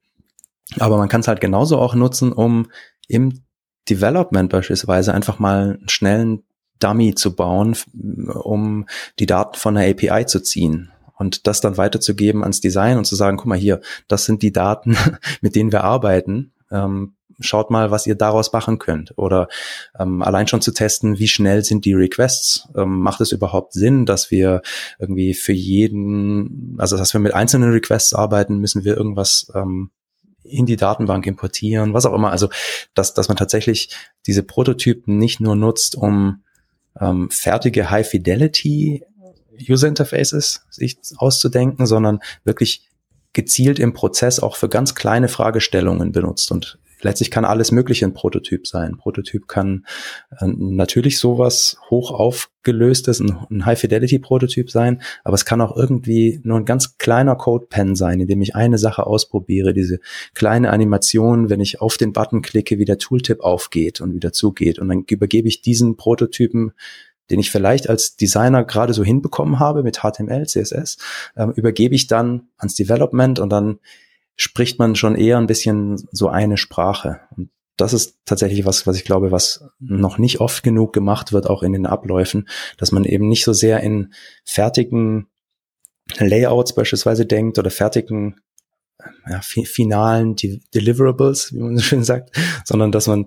Aber 0.78 0.96
man 0.96 1.08
kann 1.08 1.20
es 1.20 1.28
halt 1.28 1.40
genauso 1.40 1.78
auch 1.78 1.94
nutzen, 1.94 2.32
um 2.32 2.70
im 3.08 3.44
Development 3.88 4.50
beispielsweise 4.50 5.14
einfach 5.14 5.38
mal 5.38 5.78
einen 5.78 5.88
schnellen 5.88 6.42
Dummy 6.78 7.14
zu 7.14 7.34
bauen, 7.34 7.76
um 7.94 8.86
die 9.18 9.26
Daten 9.26 9.56
von 9.58 9.74
der 9.74 9.90
API 9.90 10.26
zu 10.26 10.40
ziehen 10.40 10.90
und 11.18 11.46
das 11.46 11.60
dann 11.60 11.76
weiterzugeben 11.76 12.42
ans 12.42 12.60
Design 12.60 12.98
und 12.98 13.06
zu 13.06 13.16
sagen, 13.16 13.36
guck 13.36 13.46
mal 13.46 13.58
hier, 13.58 13.80
das 14.08 14.24
sind 14.24 14.42
die 14.42 14.52
Daten, 14.52 14.96
mit 15.40 15.56
denen 15.56 15.72
wir 15.72 15.84
arbeiten. 15.84 16.52
Ähm, 16.70 17.14
schaut 17.40 17.70
mal, 17.70 17.90
was 17.90 18.06
ihr 18.06 18.14
daraus 18.14 18.52
machen 18.52 18.78
könnt. 18.78 19.16
Oder 19.16 19.48
ähm, 19.98 20.22
allein 20.22 20.48
schon 20.48 20.62
zu 20.62 20.72
testen, 20.72 21.18
wie 21.18 21.28
schnell 21.28 21.64
sind 21.64 21.84
die 21.84 21.94
Requests. 21.94 22.68
Ähm, 22.76 23.00
macht 23.00 23.20
es 23.20 23.32
überhaupt 23.32 23.72
Sinn, 23.72 24.06
dass 24.06 24.30
wir 24.30 24.62
irgendwie 24.98 25.34
für 25.34 25.52
jeden, 25.52 26.76
also 26.78 26.96
dass 26.96 27.12
wir 27.12 27.20
mit 27.20 27.34
einzelnen 27.34 27.72
Requests 27.72 28.14
arbeiten, 28.14 28.58
müssen 28.58 28.84
wir 28.84 28.96
irgendwas 28.96 29.50
ähm, 29.54 29.90
in 30.42 30.66
die 30.66 30.76
Datenbank 30.76 31.26
importieren, 31.26 31.92
was 31.92 32.06
auch 32.06 32.14
immer. 32.14 32.30
Also 32.30 32.48
dass, 32.94 33.14
dass 33.14 33.28
man 33.28 33.36
tatsächlich 33.36 33.90
diese 34.26 34.42
Prototypen 34.42 35.18
nicht 35.18 35.40
nur 35.40 35.56
nutzt, 35.56 35.96
um 35.96 36.42
ähm, 37.00 37.28
fertige 37.30 37.90
High-Fidelity 37.90 39.04
User 39.68 39.88
Interfaces 39.88 40.66
sich 40.70 40.98
auszudenken, 41.16 41.86
sondern 41.86 42.20
wirklich 42.44 42.88
gezielt 43.32 43.78
im 43.78 43.92
Prozess 43.92 44.40
auch 44.40 44.56
für 44.56 44.68
ganz 44.68 44.94
kleine 44.94 45.28
Fragestellungen 45.28 46.12
benutzt. 46.12 46.50
Und 46.50 46.78
letztlich 47.00 47.30
kann 47.30 47.44
alles 47.44 47.72
Mögliche 47.72 48.06
ein 48.06 48.14
Prototyp 48.14 48.66
sein. 48.66 48.96
Prototyp 48.96 49.48
kann 49.48 49.86
äh, 50.38 50.46
natürlich 50.46 51.18
sowas 51.18 51.78
hoch 51.90 52.10
aufgelöstes, 52.10 53.20
ein, 53.20 53.38
ein 53.50 53.66
High-Fidelity-Prototyp 53.66 54.70
sein, 54.70 55.02
aber 55.24 55.34
es 55.34 55.44
kann 55.44 55.60
auch 55.60 55.76
irgendwie 55.76 56.40
nur 56.42 56.58
ein 56.58 56.64
ganz 56.64 56.98
kleiner 56.98 57.36
Code-Pen 57.36 57.94
sein, 57.94 58.20
in 58.20 58.28
dem 58.28 58.42
ich 58.42 58.54
eine 58.54 58.78
Sache 58.78 59.06
ausprobiere, 59.06 59.72
diese 59.72 60.00
kleine 60.34 60.70
Animation, 60.70 61.50
wenn 61.50 61.60
ich 61.60 61.80
auf 61.80 61.96
den 61.96 62.12
Button 62.12 62.42
klicke, 62.42 62.78
wie 62.78 62.84
der 62.84 62.98
Tooltip 62.98 63.40
aufgeht 63.40 64.00
und 64.00 64.14
wieder 64.14 64.32
zugeht. 64.32 64.78
Und 64.78 64.88
dann 64.88 65.04
übergebe 65.08 65.48
ich 65.48 65.62
diesen 65.62 65.96
Prototypen 65.96 66.72
den 67.30 67.40
ich 67.40 67.50
vielleicht 67.50 67.88
als 67.88 68.16
Designer 68.16 68.64
gerade 68.64 68.94
so 68.94 69.02
hinbekommen 69.02 69.58
habe 69.58 69.82
mit 69.82 69.98
HTML, 69.98 70.46
CSS, 70.46 70.98
ähm, 71.36 71.52
übergebe 71.56 71.94
ich 71.94 72.06
dann 72.06 72.48
ans 72.56 72.76
Development 72.76 73.40
und 73.40 73.50
dann 73.50 73.80
spricht 74.36 74.78
man 74.78 74.94
schon 74.94 75.16
eher 75.16 75.38
ein 75.38 75.46
bisschen 75.46 75.96
so 76.12 76.28
eine 76.28 76.56
Sprache. 76.56 77.20
Und 77.36 77.50
das 77.76 77.92
ist 77.92 78.18
tatsächlich 78.24 78.64
was, 78.64 78.86
was 78.86 78.96
ich 78.96 79.04
glaube, 79.04 79.32
was 79.32 79.64
noch 79.78 80.18
nicht 80.18 80.40
oft 80.40 80.62
genug 80.62 80.92
gemacht 80.92 81.32
wird, 81.32 81.48
auch 81.48 81.62
in 81.62 81.72
den 81.72 81.86
Abläufen, 81.86 82.48
dass 82.78 82.92
man 82.92 83.04
eben 83.04 83.28
nicht 83.28 83.44
so 83.44 83.52
sehr 83.52 83.80
in 83.80 84.12
fertigen 84.44 85.28
Layouts 86.18 86.74
beispielsweise 86.74 87.26
denkt 87.26 87.58
oder 87.58 87.70
fertigen 87.70 88.40
ja, 89.28 89.40
finalen 89.40 90.36
De 90.36 90.60
Deliverables, 90.74 91.52
wie 91.52 91.58
man 91.58 91.76
so 91.76 91.82
schön 91.82 92.04
sagt, 92.04 92.36
sondern 92.64 92.92
dass 92.92 93.06
man 93.06 93.26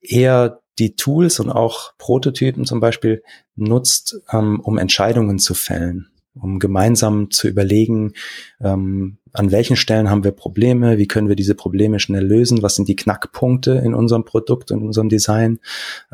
eher 0.00 0.60
die 0.78 0.94
Tools 0.94 1.40
und 1.40 1.50
auch 1.50 1.92
Prototypen 1.98 2.64
zum 2.64 2.80
Beispiel 2.80 3.22
nutzt, 3.56 4.20
ähm, 4.30 4.60
um 4.60 4.78
Entscheidungen 4.78 5.38
zu 5.38 5.54
fällen. 5.54 6.11
Um 6.34 6.58
gemeinsam 6.58 7.30
zu 7.30 7.48
überlegen, 7.48 8.14
ähm, 8.60 9.18
an 9.32 9.50
welchen 9.50 9.76
Stellen 9.76 10.10
haben 10.10 10.24
wir 10.24 10.32
Probleme, 10.32 10.98
wie 10.98 11.06
können 11.06 11.28
wir 11.28 11.36
diese 11.36 11.54
Probleme 11.54 12.00
schnell 12.00 12.24
lösen, 12.24 12.62
was 12.62 12.76
sind 12.76 12.88
die 12.88 12.96
Knackpunkte 12.96 13.72
in 13.72 13.94
unserem 13.94 14.24
Produkt 14.24 14.70
und 14.70 14.82
unserem 14.82 15.08
Design 15.08 15.58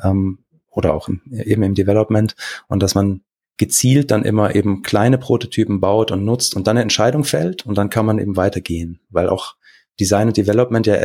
ähm, 0.03 0.39
oder 0.71 0.95
auch 0.95 1.09
im, 1.09 1.21
eben 1.31 1.63
im 1.63 1.75
Development 1.75 2.35
und 2.69 2.83
dass 2.83 2.95
man 2.95 3.23
gezielt 3.57 4.13
dann 4.13 4.25
immer 4.25 4.55
eben 4.55 4.83
kleine 4.83 5.19
Prototypen 5.19 5.81
baut 5.81 6.13
und 6.13 6.25
nutzt 6.25 6.55
und 6.55 6.67
dann 6.67 6.77
eine 6.77 6.83
Entscheidung 6.83 7.25
fällt 7.25 7.67
und 7.67 7.77
dann 7.77 7.91
kann 7.91 8.07
man 8.07 8.19
eben 8.19 8.37
weitergehen, 8.37 9.01
weil 9.11 9.29
auch 9.29 9.57
Design 9.99 10.29
und 10.29 10.37
Development 10.37 10.87
ja 10.87 10.97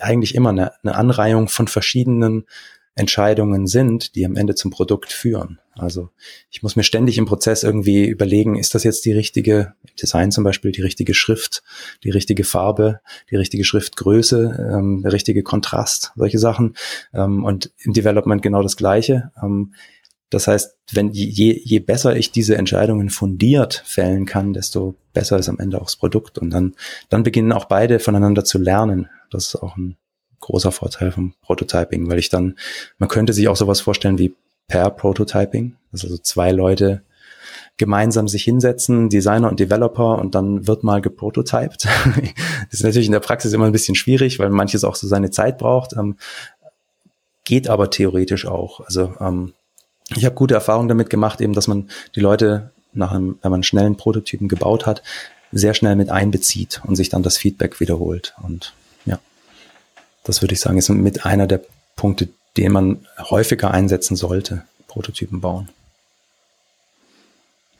eigentlich 0.00 0.34
immer 0.34 0.50
eine, 0.50 0.72
eine 0.82 0.94
Anreihung 0.94 1.48
von 1.48 1.66
verschiedenen 1.66 2.44
Entscheidungen 2.94 3.66
sind, 3.66 4.14
die 4.14 4.26
am 4.26 4.36
Ende 4.36 4.54
zum 4.54 4.70
Produkt 4.70 5.12
führen. 5.12 5.58
Also 5.76 6.10
ich 6.50 6.62
muss 6.62 6.76
mir 6.76 6.84
ständig 6.84 7.18
im 7.18 7.26
Prozess 7.26 7.62
irgendwie 7.62 8.06
überlegen, 8.06 8.56
ist 8.56 8.74
das 8.74 8.84
jetzt 8.84 9.04
die 9.04 9.12
richtige 9.12 9.74
Design 10.00 10.30
zum 10.30 10.44
Beispiel, 10.44 10.72
die 10.72 10.82
richtige 10.82 11.14
Schrift, 11.14 11.62
die 12.04 12.10
richtige 12.10 12.44
Farbe, 12.44 13.00
die 13.30 13.36
richtige 13.36 13.64
Schriftgröße, 13.64 14.72
ähm, 14.72 15.02
der 15.02 15.12
richtige 15.12 15.42
Kontrast, 15.42 16.12
solche 16.16 16.38
Sachen. 16.38 16.74
Ähm, 17.12 17.44
und 17.44 17.72
im 17.78 17.92
Development 17.92 18.42
genau 18.42 18.62
das 18.62 18.76
Gleiche. 18.76 19.32
Ähm, 19.42 19.74
das 20.30 20.48
heißt, 20.48 20.76
wenn 20.92 21.12
je, 21.12 21.60
je 21.64 21.78
besser 21.78 22.16
ich 22.16 22.32
diese 22.32 22.56
Entscheidungen 22.56 23.10
fundiert 23.10 23.82
fällen 23.86 24.26
kann, 24.26 24.52
desto 24.52 24.96
besser 25.12 25.38
ist 25.38 25.48
am 25.48 25.58
Ende 25.58 25.80
auch 25.80 25.86
das 25.86 25.96
Produkt. 25.96 26.38
Und 26.38 26.50
dann, 26.50 26.74
dann 27.08 27.22
beginnen 27.22 27.52
auch 27.52 27.66
beide 27.66 27.98
voneinander 28.00 28.44
zu 28.44 28.58
lernen. 28.58 29.08
Das 29.30 29.46
ist 29.46 29.56
auch 29.56 29.76
ein 29.76 29.96
großer 30.40 30.72
Vorteil 30.72 31.12
vom 31.12 31.34
Prototyping, 31.42 32.08
weil 32.08 32.18
ich 32.18 32.30
dann, 32.30 32.56
man 32.98 33.08
könnte 33.08 33.32
sich 33.32 33.48
auch 33.48 33.56
sowas 33.56 33.80
vorstellen 33.80 34.18
wie 34.18 34.34
Pair 34.68 34.90
Prototyping, 34.90 35.76
dass 35.92 36.04
also 36.04 36.18
zwei 36.18 36.52
Leute 36.52 37.02
gemeinsam 37.76 38.28
sich 38.28 38.44
hinsetzen, 38.44 39.08
Designer 39.08 39.48
und 39.48 39.58
Developer, 39.58 40.18
und 40.18 40.34
dann 40.34 40.66
wird 40.66 40.84
mal 40.84 41.00
geprototyped. 41.00 41.84
das 42.70 42.72
ist 42.72 42.84
natürlich 42.84 43.06
in 43.06 43.12
der 43.12 43.20
Praxis 43.20 43.52
immer 43.52 43.66
ein 43.66 43.72
bisschen 43.72 43.96
schwierig, 43.96 44.38
weil 44.38 44.50
manches 44.50 44.84
auch 44.84 44.94
so 44.94 45.06
seine 45.06 45.30
Zeit 45.30 45.58
braucht. 45.58 45.92
Ähm, 45.94 46.16
geht 47.44 47.68
aber 47.68 47.90
theoretisch 47.90 48.46
auch. 48.46 48.80
Also 48.80 49.14
ähm, 49.20 49.52
ich 50.14 50.24
habe 50.24 50.34
gute 50.34 50.54
Erfahrungen 50.54 50.88
damit 50.88 51.10
gemacht, 51.10 51.40
eben, 51.40 51.52
dass 51.52 51.66
man 51.66 51.88
die 52.14 52.20
Leute 52.20 52.70
nach 52.92 53.12
einem, 53.12 53.38
wenn 53.42 53.50
man 53.50 53.62
schnellen 53.64 53.96
Prototypen 53.96 54.48
gebaut 54.48 54.86
hat, 54.86 55.02
sehr 55.50 55.74
schnell 55.74 55.96
mit 55.96 56.10
einbezieht 56.10 56.80
und 56.84 56.96
sich 56.96 57.08
dann 57.08 57.22
das 57.22 57.36
Feedback 57.36 57.80
wiederholt. 57.80 58.34
Und 58.42 58.72
das 60.24 60.42
würde 60.42 60.54
ich 60.54 60.60
sagen, 60.60 60.78
ist 60.78 60.88
mit 60.88 61.24
einer 61.24 61.46
der 61.46 61.60
Punkte, 61.94 62.28
den 62.56 62.72
man 62.72 63.06
häufiger 63.18 63.70
einsetzen 63.70 64.16
sollte, 64.16 64.62
Prototypen 64.88 65.40
bauen. 65.40 65.68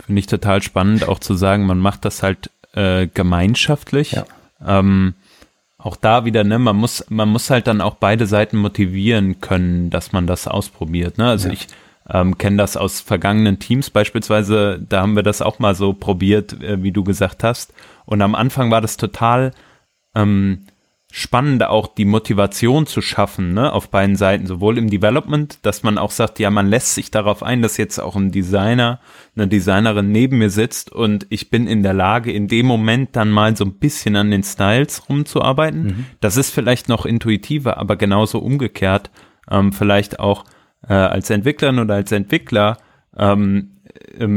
Finde 0.04 0.20
ich 0.20 0.26
total 0.26 0.62
spannend, 0.62 1.08
auch 1.08 1.18
zu 1.18 1.34
sagen, 1.34 1.66
man 1.66 1.78
macht 1.78 2.04
das 2.04 2.22
halt 2.22 2.50
äh, 2.74 3.06
gemeinschaftlich. 3.06 4.12
Ja. 4.12 4.26
Ähm, 4.66 5.14
auch 5.78 5.96
da 5.96 6.24
wieder, 6.24 6.44
ne, 6.44 6.58
man 6.58 6.76
muss, 6.76 7.04
man 7.08 7.28
muss 7.28 7.50
halt 7.50 7.66
dann 7.66 7.80
auch 7.80 7.96
beide 7.96 8.26
Seiten 8.26 8.56
motivieren 8.56 9.40
können, 9.40 9.90
dass 9.90 10.12
man 10.12 10.26
das 10.26 10.48
ausprobiert. 10.48 11.18
Ne? 11.18 11.28
Also 11.28 11.48
ja. 11.48 11.54
ich 11.54 11.68
ähm, 12.10 12.37
kenne 12.38 12.56
das 12.56 12.76
aus 12.76 13.00
vergangenen 13.00 13.58
Teams 13.58 13.90
beispielsweise, 13.90 14.80
da 14.88 15.02
haben 15.02 15.16
wir 15.16 15.22
das 15.22 15.42
auch 15.42 15.58
mal 15.58 15.74
so 15.74 15.92
probiert, 15.92 16.60
äh, 16.62 16.82
wie 16.82 16.92
du 16.92 17.04
gesagt 17.04 17.44
hast. 17.44 17.72
Und 18.06 18.22
am 18.22 18.34
Anfang 18.34 18.70
war 18.70 18.80
das 18.80 18.96
total 18.96 19.52
ähm, 20.14 20.66
spannend, 21.16 21.62
auch 21.62 21.87
die 21.87 22.07
Motivation 22.07 22.88
zu 22.88 23.00
schaffen, 23.00 23.55
ne, 23.55 23.72
auf 23.72 23.88
beiden 23.88 24.16
Seiten, 24.16 24.48
sowohl 24.48 24.79
im 24.79 24.90
Development, 24.90 25.61
dass 25.62 25.85
man 25.85 25.96
auch 25.96 26.11
sagt, 26.11 26.40
ja, 26.40 26.50
man 26.50 26.66
lässt 26.66 26.96
sich 26.96 27.12
darauf 27.12 27.44
ein, 27.44 27.62
dass 27.62 27.77
jetzt 27.77 28.00
auch 28.00 28.16
ein 28.16 28.33
Designer, 28.33 28.98
eine 29.37 29.46
Designerin 29.46 30.11
neben 30.11 30.38
mir 30.38 30.50
sitzt 30.50 30.90
und 30.90 31.24
ich 31.31 31.50
bin 31.50 31.68
in 31.68 31.85
der 31.85 31.94
Lage, 31.94 32.33
in 32.33 32.48
dem 32.48 32.66
Moment 32.66 33.14
dann 33.14 33.31
mal 33.31 33.57
so 33.57 33.64
ein 33.64 33.79
bisschen 33.79 34.16
an 34.16 34.33
den 34.33 34.42
Styles 34.42 35.09
rumzuarbeiten. 35.09 35.85
Mhm. 35.85 36.07
Das 36.20 36.37
ist 36.37 36.50
vielleicht 36.50 36.88
noch 36.88 37.07
intuitiver, 37.07 37.77
aber 37.79 37.94
genauso 37.94 38.40
umgekehrt, 38.40 39.12
ähm, 39.48 39.72
vielleicht 39.72 40.18
auch 40.18 40.44
äh, 40.88 40.94
als 40.94 41.31
Entwicklerin 41.31 41.79
oder 41.79 41.94
als 41.94 42.11
Entwickler 42.11 42.79
ähm 43.16 43.70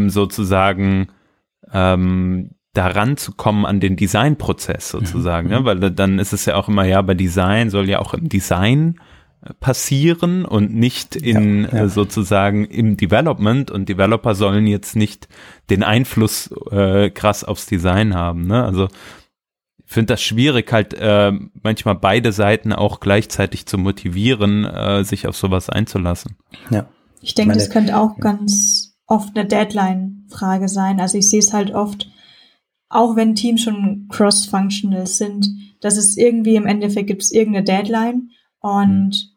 sozusagen 0.10 1.08
ähm, 1.74 2.52
daran 2.78 3.18
zu 3.18 3.34
kommen 3.34 3.66
an 3.66 3.80
den 3.80 3.96
Designprozess 3.96 4.90
sozusagen, 4.90 5.48
mhm. 5.48 5.54
ja, 5.54 5.66
weil 5.66 5.80
dann 5.92 6.20
ist 6.20 6.34
es 6.34 6.46
ja 6.46 6.56
auch 6.56 6.68
immer, 6.68 6.86
ja, 6.86 7.02
bei 7.02 7.16
Design 7.16 7.70
soll 7.70 7.90
ja 7.90 8.00
auch 8.00 8.14
im 8.14 8.30
Design 8.30 9.00
äh, 9.42 9.54
passieren 9.56 10.46
und 10.46 10.74
nicht 10.74 11.16
in 11.16 11.64
ja, 11.64 11.70
ja. 11.70 11.84
Äh, 11.84 11.90
sozusagen 11.90 12.66
im 12.66 12.96
Development 12.96 13.72
und 13.72 13.90
Developer 13.90 14.36
sollen 14.36 14.68
jetzt 14.68 14.96
nicht 14.96 15.28
den 15.70 15.84
Einfluss 15.84 16.52
äh, 16.72 17.10
krass 17.10 17.44
aufs 17.44 17.66
Design 17.66 18.14
haben. 18.14 18.48
Ne? 18.48 18.64
Also 18.64 18.88
ich 19.86 19.94
finde 19.94 20.14
das 20.14 20.22
schwierig, 20.22 20.72
halt 20.72 20.94
äh, 20.94 21.32
manchmal 21.64 21.96
beide 21.96 22.32
Seiten 22.32 22.74
auch 22.74 23.00
gleichzeitig 23.00 23.66
zu 23.66 23.78
motivieren, 23.78 24.66
äh, 24.66 25.04
sich 25.04 25.28
auf 25.28 25.36
sowas 25.36 25.70
einzulassen. 25.70 26.36
Ja. 26.70 26.88
Ich 27.22 27.34
denke, 27.34 27.56
das 27.56 27.70
könnte 27.70 27.98
auch 27.98 28.18
ganz 28.20 28.96
oft 29.08 29.36
eine 29.36 29.48
Deadline-Frage 29.48 30.68
sein. 30.68 31.00
Also 31.00 31.18
ich 31.18 31.30
sehe 31.30 31.40
es 31.40 31.54
halt 31.54 31.72
oft, 31.72 32.10
auch 32.90 33.16
wenn 33.16 33.36
Teams 33.36 33.62
schon 33.62 34.08
cross-functional 34.10 35.08
sind, 35.08 35.48
dass 35.82 35.98
es 35.98 36.18
irgendwie 36.18 36.56
im 36.56 36.66
Endeffekt 36.66 37.08
gibt 37.08 37.24
es 37.24 37.32
irgendeine 37.32 37.66
Deadline 37.66 38.30
und 38.60 39.10
mhm. 39.10 39.30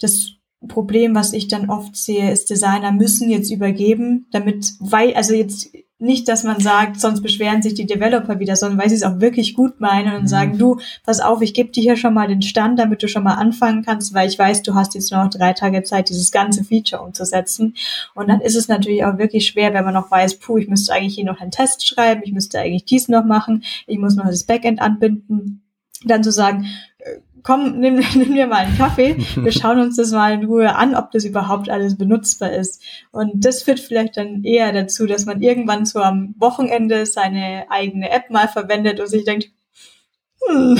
das 0.00 0.32
Problem, 0.68 1.14
was 1.14 1.32
ich 1.32 1.48
dann 1.48 1.70
oft 1.70 1.96
sehe, 1.96 2.30
ist, 2.30 2.50
Designer 2.50 2.92
müssen 2.92 3.30
jetzt 3.30 3.50
übergeben, 3.50 4.26
damit, 4.30 4.74
weil, 4.78 5.14
also 5.14 5.34
jetzt 5.34 5.70
nicht, 6.00 6.28
dass 6.28 6.44
man 6.44 6.60
sagt, 6.60 7.00
sonst 7.00 7.20
beschweren 7.20 7.62
sich 7.62 7.74
die 7.74 7.86
Developer 7.86 8.38
wieder, 8.38 8.56
sondern 8.56 8.78
weil 8.78 8.88
sie 8.88 8.94
es 8.94 9.02
auch 9.02 9.20
wirklich 9.20 9.54
gut 9.54 9.80
meinen 9.80 10.14
und 10.14 10.22
mhm. 10.22 10.28
sagen, 10.28 10.58
du, 10.58 10.78
pass 11.04 11.20
auf, 11.20 11.42
ich 11.42 11.52
gebe 11.52 11.70
dir 11.70 11.82
hier 11.82 11.96
schon 11.96 12.14
mal 12.14 12.26
den 12.26 12.42
Stand, 12.42 12.78
damit 12.78 13.02
du 13.02 13.08
schon 13.08 13.22
mal 13.22 13.34
anfangen 13.34 13.84
kannst, 13.84 14.14
weil 14.14 14.28
ich 14.28 14.38
weiß, 14.38 14.62
du 14.62 14.74
hast 14.74 14.94
jetzt 14.94 15.12
noch 15.12 15.28
drei 15.28 15.52
Tage 15.52 15.82
Zeit, 15.82 16.08
dieses 16.08 16.32
ganze 16.32 16.64
Feature 16.64 17.02
umzusetzen. 17.02 17.74
Und 18.14 18.28
dann 18.28 18.40
ist 18.40 18.56
es 18.56 18.68
natürlich 18.68 19.04
auch 19.04 19.18
wirklich 19.18 19.46
schwer, 19.46 19.74
wenn 19.74 19.84
man 19.84 19.94
noch 19.94 20.10
weiß, 20.10 20.38
puh, 20.38 20.58
ich 20.58 20.68
müsste 20.68 20.92
eigentlich 20.94 21.14
hier 21.14 21.24
noch 21.24 21.40
einen 21.40 21.50
Test 21.50 21.86
schreiben, 21.86 22.22
ich 22.24 22.32
müsste 22.32 22.58
eigentlich 22.58 22.86
dies 22.86 23.08
noch 23.08 23.24
machen, 23.24 23.64
ich 23.86 23.98
muss 23.98 24.16
noch 24.16 24.26
das 24.26 24.44
Backend 24.44 24.80
anbinden, 24.80 25.62
dann 26.04 26.24
zu 26.24 26.32
sagen, 26.32 26.66
komm, 27.42 27.78
nimm, 27.78 27.96
nimm 28.14 28.34
dir 28.34 28.46
mal 28.46 28.66
einen 28.66 28.76
Kaffee, 28.76 29.16
wir 29.36 29.52
schauen 29.52 29.78
uns 29.78 29.96
das 29.96 30.12
mal 30.12 30.32
in 30.32 30.44
Ruhe 30.44 30.74
an, 30.74 30.94
ob 30.94 31.10
das 31.10 31.24
überhaupt 31.24 31.68
alles 31.68 31.96
benutzbar 31.96 32.52
ist. 32.52 32.82
Und 33.10 33.44
das 33.44 33.62
führt 33.62 33.80
vielleicht 33.80 34.16
dann 34.16 34.44
eher 34.44 34.72
dazu, 34.72 35.06
dass 35.06 35.26
man 35.26 35.42
irgendwann 35.42 35.84
so 35.84 36.00
am 36.00 36.34
Wochenende 36.38 37.06
seine 37.06 37.66
eigene 37.70 38.10
App 38.10 38.30
mal 38.30 38.48
verwendet 38.48 39.00
und 39.00 39.08
sich 39.08 39.24
denkt, 39.24 39.50
hm, 40.46 40.78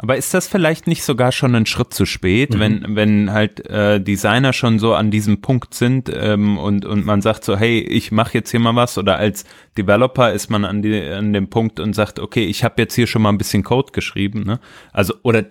aber 0.00 0.16
ist 0.16 0.32
das 0.32 0.46
vielleicht 0.46 0.86
nicht 0.86 1.02
sogar 1.02 1.32
schon 1.32 1.56
ein 1.56 1.66
Schritt 1.66 1.92
zu 1.92 2.06
spät, 2.06 2.54
mhm. 2.54 2.60
wenn, 2.60 2.96
wenn 2.96 3.32
halt 3.32 3.68
äh, 3.68 4.00
Designer 4.00 4.52
schon 4.52 4.78
so 4.78 4.94
an 4.94 5.10
diesem 5.10 5.40
Punkt 5.40 5.74
sind 5.74 6.08
ähm, 6.14 6.56
und, 6.56 6.84
und 6.84 7.04
man 7.04 7.20
sagt 7.20 7.44
so, 7.44 7.56
hey, 7.56 7.80
ich 7.80 8.12
mache 8.12 8.34
jetzt 8.34 8.52
hier 8.52 8.60
mal 8.60 8.76
was 8.76 8.96
oder 8.96 9.16
als 9.16 9.44
Developer 9.76 10.32
ist 10.32 10.50
man 10.50 10.64
an, 10.64 10.82
die, 10.82 11.02
an 11.02 11.32
dem 11.32 11.50
Punkt 11.50 11.80
und 11.80 11.94
sagt, 11.94 12.20
okay, 12.20 12.44
ich 12.44 12.62
habe 12.62 12.80
jetzt 12.80 12.94
hier 12.94 13.08
schon 13.08 13.22
mal 13.22 13.30
ein 13.30 13.38
bisschen 13.38 13.64
Code 13.64 13.90
geschrieben. 13.90 14.44
Ne? 14.44 14.60
Also, 14.92 15.14
oder 15.22 15.46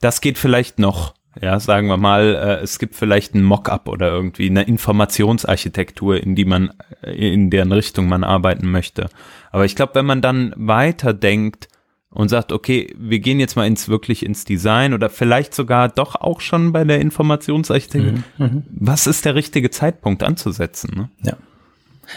das 0.00 0.20
geht 0.20 0.38
vielleicht 0.38 0.78
noch. 0.78 1.14
Ja, 1.40 1.60
sagen 1.60 1.86
wir 1.86 1.96
mal, 1.96 2.34
äh, 2.34 2.62
es 2.62 2.80
gibt 2.80 2.96
vielleicht 2.96 3.34
ein 3.34 3.44
Mockup 3.44 3.88
oder 3.88 4.08
irgendwie 4.08 4.50
eine 4.50 4.62
Informationsarchitektur, 4.62 6.20
in 6.20 6.34
die 6.34 6.44
man, 6.44 6.72
äh, 7.02 7.32
in 7.32 7.50
deren 7.50 7.70
Richtung 7.70 8.08
man 8.08 8.24
arbeiten 8.24 8.70
möchte. 8.70 9.08
Aber 9.52 9.64
ich 9.64 9.76
glaube, 9.76 9.94
wenn 9.94 10.06
man 10.06 10.22
dann 10.22 10.52
weiter 10.56 11.12
denkt, 11.14 11.68
und 12.10 12.28
sagt, 12.28 12.52
okay, 12.52 12.92
wir 12.98 13.20
gehen 13.20 13.38
jetzt 13.38 13.56
mal 13.56 13.66
ins 13.66 13.88
wirklich 13.88 14.24
ins 14.24 14.44
Design 14.44 14.94
oder 14.94 15.08
vielleicht 15.08 15.54
sogar 15.54 15.88
doch 15.88 16.16
auch 16.16 16.40
schon 16.40 16.72
bei 16.72 16.84
der 16.84 17.00
Informationsarchitektur. 17.00 18.12
Mhm, 18.12 18.44
mhm, 18.44 18.62
Was 18.70 19.06
ist 19.06 19.24
der 19.24 19.34
richtige 19.34 19.70
Zeitpunkt 19.70 20.22
anzusetzen? 20.22 20.92
Ne? 20.94 21.10
Ja. 21.22 21.36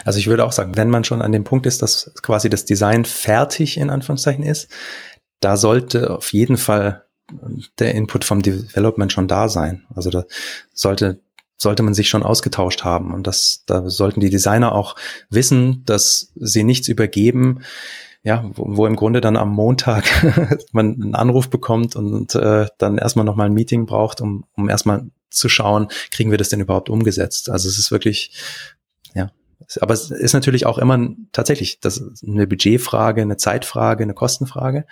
Also 0.04 0.18
ich 0.18 0.26
würde 0.26 0.44
auch 0.44 0.52
sagen, 0.52 0.76
wenn 0.76 0.90
man 0.90 1.04
schon 1.04 1.22
an 1.22 1.30
dem 1.30 1.44
Punkt 1.44 1.66
ist, 1.66 1.80
dass 1.80 2.12
quasi 2.22 2.50
das 2.50 2.64
Design 2.64 3.04
fertig 3.04 3.76
in 3.76 3.90
Anführungszeichen 3.90 4.44
ist, 4.44 4.68
da 5.38 5.56
sollte 5.56 6.10
auf 6.10 6.32
jeden 6.32 6.56
Fall 6.56 7.04
der 7.78 7.94
Input 7.94 8.24
vom 8.24 8.42
Development 8.42 9.12
schon 9.12 9.28
da 9.28 9.48
sein. 9.48 9.84
Also 9.94 10.10
da 10.10 10.24
sollte 10.72 11.20
sollte 11.56 11.84
man 11.84 11.94
sich 11.94 12.08
schon 12.08 12.24
ausgetauscht 12.24 12.82
haben 12.82 13.14
und 13.14 13.28
das 13.28 13.62
da 13.66 13.88
sollten 13.88 14.18
die 14.20 14.28
Designer 14.28 14.72
auch 14.72 14.96
wissen, 15.30 15.84
dass 15.86 16.32
sie 16.34 16.64
nichts 16.64 16.88
übergeben, 16.88 17.60
ja, 18.24 18.50
wo, 18.54 18.76
wo 18.76 18.86
im 18.86 18.96
Grunde 18.96 19.20
dann 19.20 19.36
am 19.36 19.50
Montag 19.50 20.04
man 20.72 20.94
einen 20.94 21.14
Anruf 21.14 21.50
bekommt 21.50 21.94
und 21.94 22.34
äh, 22.34 22.66
dann 22.78 22.98
erstmal 22.98 23.26
nochmal 23.26 23.46
ein 23.46 23.54
Meeting 23.54 23.86
braucht, 23.86 24.20
um, 24.22 24.44
um 24.56 24.68
erstmal 24.68 25.06
zu 25.30 25.48
schauen, 25.48 25.88
kriegen 26.10 26.30
wir 26.30 26.38
das 26.38 26.48
denn 26.48 26.60
überhaupt 26.60 26.88
umgesetzt? 26.88 27.50
Also 27.50 27.68
es 27.68 27.78
ist 27.78 27.90
wirklich, 27.90 28.32
ja, 29.14 29.30
aber 29.80 29.92
es 29.92 30.10
ist 30.10 30.32
natürlich 30.32 30.64
auch 30.64 30.78
immer 30.78 31.10
tatsächlich 31.32 31.80
das 31.80 31.98
ist 31.98 32.24
eine 32.24 32.46
Budgetfrage, 32.46 33.20
eine 33.20 33.36
Zeitfrage, 33.36 34.02
eine 34.02 34.14
Kostenfrage. 34.14 34.86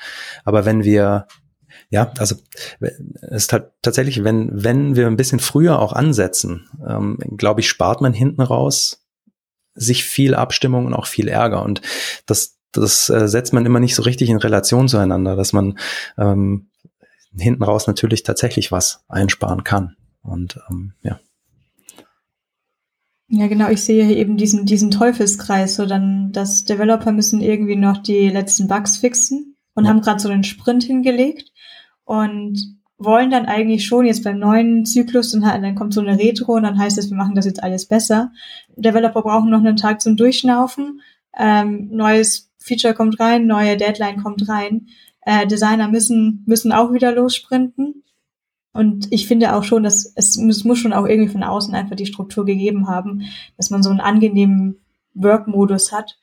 Aber 0.45 0.66
wenn 0.66 0.85
wir 0.85 1.27
ja, 1.88 2.12
also 2.18 2.37
es 2.81 2.99
ist 3.45 3.53
halt 3.53 3.71
tatsächlich, 3.81 4.25
wenn, 4.25 4.51
wenn 4.53 4.95
wir 4.95 5.07
ein 5.07 5.16
bisschen 5.16 5.40
früher 5.40 5.79
auch 5.79 5.92
ansetzen, 5.92 6.68
ähm, 6.87 7.18
glaube 7.37 7.61
ich, 7.61 7.68
spart 7.68 8.01
man 8.03 8.12
hinten 8.12 8.42
raus 8.42 9.07
sich 9.75 10.05
viel 10.05 10.35
Abstimmung 10.35 10.87
und 10.87 10.95
auch 10.95 11.07
viel 11.07 11.29
Ärger. 11.29 11.62
Und 11.62 11.81
das, 12.27 12.59
das 12.72 13.08
äh, 13.08 13.28
setzt 13.28 13.52
man 13.52 13.66
immer 13.66 13.80
nicht 13.80 13.94
so 13.94 14.02
richtig 14.02 14.30
in 14.30 14.38
Relation 14.38 14.88
zueinander, 14.88 15.37
dass 15.37 15.52
man 15.52 15.78
ähm, 16.18 16.68
hinten 17.37 17.62
raus 17.62 17.87
natürlich 17.87 18.22
tatsächlich 18.22 18.72
was 18.72 19.04
einsparen 19.08 19.64
kann. 19.64 19.96
Und 20.22 20.58
ähm, 20.70 20.92
ja. 21.02 21.20
Ja, 23.28 23.46
genau. 23.46 23.70
Ich 23.70 23.82
sehe 23.82 24.04
hier 24.04 24.16
eben 24.18 24.37
diesen, 24.37 24.66
diesen 24.66 24.90
Teufelskreis, 24.90 25.76
so 25.76 25.87
dann, 25.87 26.32
dass 26.32 26.64
Developer 26.64 27.12
müssen 27.12 27.40
irgendwie 27.40 27.76
noch 27.76 27.96
die 27.98 28.28
letzten 28.28 28.68
Bugs 28.68 28.98
fixen 28.98 29.56
und 29.74 29.85
ja. 29.85 29.90
haben 29.90 30.02
gerade 30.02 30.20
so 30.20 30.28
einen 30.28 30.44
Sprint 30.44 30.85
hingelegt 30.85 31.50
und 32.04 32.58
wollen 32.98 33.30
dann 33.30 33.46
eigentlich 33.46 33.87
schon 33.87 34.04
jetzt 34.04 34.22
beim 34.22 34.38
neuen 34.38 34.85
Zyklus 34.85 35.35
und 35.35 35.42
dann 35.42 35.74
kommt 35.74 35.94
so 35.94 36.00
eine 36.00 36.18
Retro 36.18 36.54
und 36.54 36.62
dann 36.62 36.78
heißt 36.78 36.98
es, 36.98 37.11
wir 37.11 37.16
machen 37.16 37.35
das 37.35 37.46
jetzt 37.46 37.62
alles 37.62 37.87
besser. 37.87 38.32
Developer 38.76 39.22
brauchen 39.22 39.50
noch 39.50 39.61
einen 39.61 39.76
Tag 39.76 40.02
zum 40.02 40.16
Durchschnaufen. 40.16 41.00
Ähm, 41.37 41.88
neues 41.90 42.52
Feature 42.62 42.94
kommt 42.94 43.20
rein, 43.20 43.46
neue 43.46 43.77
Deadline 43.77 44.22
kommt 44.22 44.48
rein. 44.48 44.88
Äh, 45.22 45.46
Designer 45.46 45.88
müssen, 45.88 46.42
müssen 46.46 46.72
auch 46.72 46.92
wieder 46.92 47.12
lossprinten. 47.12 48.03
Und 48.72 49.12
ich 49.12 49.27
finde 49.27 49.55
auch 49.55 49.64
schon, 49.64 49.83
dass 49.83 50.11
es, 50.16 50.37
es 50.37 50.64
muss 50.64 50.79
schon 50.79 50.92
auch 50.92 51.07
irgendwie 51.07 51.31
von 51.31 51.42
außen 51.42 51.75
einfach 51.75 51.96
die 51.96 52.07
Struktur 52.07 52.44
gegeben 52.44 52.88
haben, 52.88 53.22
dass 53.57 53.70
man 53.70 53.83
so 53.83 53.90
einen 53.90 54.01
angenehmen 54.01 54.81
Work-Modus 55.14 55.92
hat, 55.92 56.18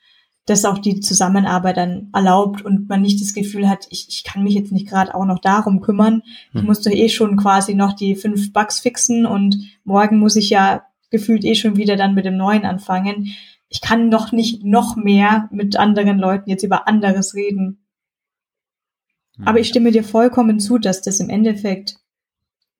das 0.46 0.64
auch 0.64 0.78
die 0.78 0.98
Zusammenarbeit 0.98 1.76
dann 1.76 2.08
erlaubt 2.12 2.62
und 2.62 2.88
man 2.88 3.02
nicht 3.02 3.20
das 3.20 3.34
Gefühl 3.34 3.68
hat, 3.68 3.86
ich, 3.90 4.08
ich 4.08 4.24
kann 4.24 4.42
mich 4.42 4.54
jetzt 4.54 4.72
nicht 4.72 4.88
gerade 4.88 5.14
auch 5.14 5.24
noch 5.24 5.38
darum 5.38 5.80
kümmern. 5.80 6.22
Ich 6.52 6.60
hm. 6.60 6.66
muss 6.66 6.80
doch 6.80 6.90
eh 6.90 7.08
schon 7.08 7.36
quasi 7.36 7.74
noch 7.74 7.92
die 7.92 8.16
fünf 8.16 8.52
Bugs 8.52 8.80
fixen 8.80 9.26
und 9.26 9.56
morgen 9.84 10.18
muss 10.18 10.34
ich 10.34 10.50
ja 10.50 10.82
gefühlt 11.10 11.44
eh 11.44 11.54
schon 11.54 11.76
wieder 11.76 11.96
dann 11.96 12.14
mit 12.14 12.24
dem 12.24 12.36
Neuen 12.36 12.64
anfangen. 12.64 13.28
Ich 13.70 13.80
kann 13.80 14.10
doch 14.10 14.32
nicht 14.32 14.64
noch 14.64 14.96
mehr 14.96 15.48
mit 15.52 15.76
anderen 15.76 16.18
Leuten 16.18 16.50
jetzt 16.50 16.64
über 16.64 16.88
anderes 16.88 17.34
reden. 17.34 17.86
Aber 19.38 19.56
hm. 19.56 19.62
ich 19.62 19.68
stimme 19.68 19.92
dir 19.92 20.04
vollkommen 20.04 20.58
zu, 20.60 20.78
dass 20.78 21.00
das 21.00 21.20
im 21.20 21.30
Endeffekt 21.30 21.98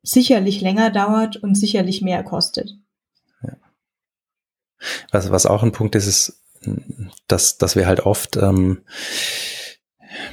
sicherlich 0.02 0.60
länger 0.60 0.90
dauert 0.90 1.36
und 1.36 1.54
sicherlich 1.54 2.02
mehr 2.02 2.24
kostet. 2.24 2.76
Ja. 3.42 3.56
Was, 5.12 5.30
was 5.30 5.46
auch 5.46 5.62
ein 5.62 5.72
Punkt 5.72 5.94
ist, 5.94 6.06
ist, 6.08 6.42
dass, 7.28 7.56
dass 7.56 7.76
wir 7.76 7.86
halt 7.86 8.00
oft 8.00 8.36
ähm, 8.36 8.82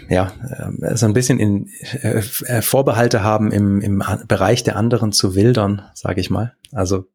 ja, 0.09 0.31
äh, 0.81 0.95
so 0.95 1.05
ein 1.05 1.13
bisschen 1.13 1.39
in 1.39 1.69
äh, 2.01 2.61
Vorbehalte 2.61 3.23
haben, 3.23 3.51
im, 3.51 3.79
im 3.81 4.03
Bereich 4.27 4.63
der 4.63 4.75
anderen 4.75 5.11
zu 5.11 5.35
wildern, 5.35 5.83
sage 5.93 6.19
ich 6.19 6.31
mal. 6.31 6.55
Also 6.71 7.05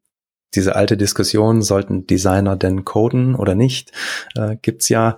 diese 0.55 0.75
alte 0.75 0.97
Diskussion, 0.97 1.61
sollten 1.61 2.07
Designer 2.07 2.55
denn 2.55 2.85
coden 2.85 3.35
oder 3.35 3.55
nicht, 3.55 3.91
äh, 4.35 4.57
gibt's 4.61 4.89
ja 4.89 5.17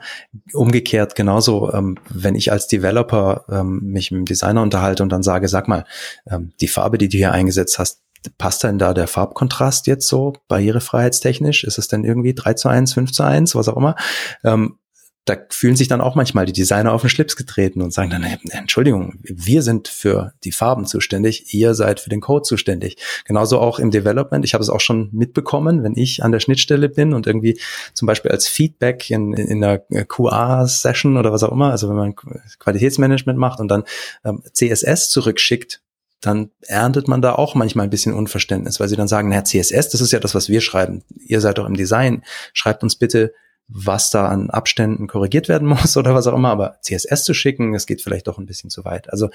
umgekehrt 0.53 1.15
genauso, 1.15 1.71
ähm, 1.73 1.97
wenn 2.09 2.35
ich 2.35 2.51
als 2.51 2.67
Developer 2.67 3.45
ähm, 3.49 3.81
mich 3.83 4.11
mit 4.11 4.19
dem 4.19 4.25
Designer 4.25 4.61
unterhalte 4.61 5.03
und 5.03 5.09
dann 5.09 5.23
sage, 5.23 5.47
sag 5.47 5.67
mal, 5.67 5.85
ähm, 6.29 6.51
die 6.61 6.67
Farbe, 6.67 6.97
die 6.97 7.09
du 7.09 7.17
hier 7.17 7.31
eingesetzt 7.31 7.79
hast, 7.79 8.01
passt 8.37 8.63
denn 8.63 8.79
da 8.79 8.93
der 8.93 9.07
Farbkontrast 9.07 9.87
jetzt 9.87 10.07
so 10.07 10.33
barrierefreiheitstechnisch? 10.47 11.63
Ist 11.63 11.77
es 11.77 11.87
denn 11.87 12.03
irgendwie 12.03 12.33
3 12.33 12.53
zu 12.55 12.69
1, 12.69 12.93
5 12.93 13.11
zu 13.11 13.23
1, 13.23 13.55
was 13.55 13.67
auch 13.67 13.77
immer? 13.77 13.95
Ähm, 14.43 14.77
da 15.25 15.35
fühlen 15.49 15.75
sich 15.75 15.87
dann 15.87 16.01
auch 16.01 16.13
manchmal 16.13 16.45
die 16.45 16.53
Designer 16.53 16.93
auf 16.93 17.01
den 17.01 17.09
Schlips 17.09 17.35
getreten 17.35 17.81
und 17.81 17.91
sagen 17.91 18.11
dann, 18.11 18.23
Entschuldigung, 18.51 19.17
wir 19.23 19.63
sind 19.63 19.87
für 19.87 20.33
die 20.43 20.51
Farben 20.51 20.85
zuständig, 20.85 21.51
ihr 21.53 21.73
seid 21.73 21.99
für 21.99 22.11
den 22.11 22.21
Code 22.21 22.43
zuständig. 22.43 22.97
Genauso 23.25 23.59
auch 23.59 23.79
im 23.79 23.89
Development. 23.89 24.45
Ich 24.45 24.53
habe 24.53 24.63
es 24.63 24.69
auch 24.69 24.81
schon 24.81 25.09
mitbekommen, 25.11 25.83
wenn 25.83 25.95
ich 25.95 26.23
an 26.23 26.31
der 26.31 26.39
Schnittstelle 26.39 26.89
bin 26.89 27.15
und 27.15 27.25
irgendwie 27.25 27.59
zum 27.95 28.05
Beispiel 28.05 28.31
als 28.31 28.47
Feedback 28.47 29.09
in, 29.09 29.33
in 29.33 29.63
einer 29.63 29.79
QA-Session 29.79 31.17
oder 31.17 31.31
was 31.31 31.41
auch 31.41 31.51
immer, 31.51 31.71
also 31.71 31.89
wenn 31.89 31.95
man 31.95 32.15
Qualitätsmanagement 32.59 33.39
macht 33.39 33.59
und 33.59 33.69
dann 33.69 33.83
ähm, 34.23 34.43
CSS 34.53 35.09
zurückschickt, 35.09 35.81
dann 36.21 36.51
erntet 36.61 37.07
man 37.07 37.21
da 37.21 37.33
auch 37.33 37.55
manchmal 37.55 37.85
ein 37.87 37.89
bisschen 37.89 38.13
Unverständnis, 38.13 38.79
weil 38.79 38.87
sie 38.87 38.95
dann 38.95 39.07
sagen, 39.07 39.29
na, 39.29 39.43
CSS, 39.43 39.89
das 39.89 40.01
ist 40.01 40.11
ja 40.11 40.19
das, 40.19 40.35
was 40.35 40.49
wir 40.49 40.61
schreiben. 40.61 41.03
Ihr 41.15 41.41
seid 41.41 41.57
doch 41.57 41.65
im 41.65 41.75
Design. 41.75 42.23
Schreibt 42.53 42.83
uns 42.83 42.95
bitte 42.95 43.33
was 43.67 44.09
da 44.09 44.27
an 44.27 44.49
Abständen 44.49 45.07
korrigiert 45.07 45.49
werden 45.49 45.67
muss 45.69 45.97
oder 45.97 46.13
was 46.13 46.27
auch 46.27 46.35
immer, 46.35 46.49
aber 46.49 46.77
CSS 46.81 47.23
zu 47.23 47.33
schicken, 47.33 47.73
das 47.73 47.85
geht 47.85 48.01
vielleicht 48.01 48.27
doch 48.27 48.37
ein 48.37 48.45
bisschen 48.45 48.69
zu 48.69 48.85
weit. 48.85 49.11
Also 49.11 49.29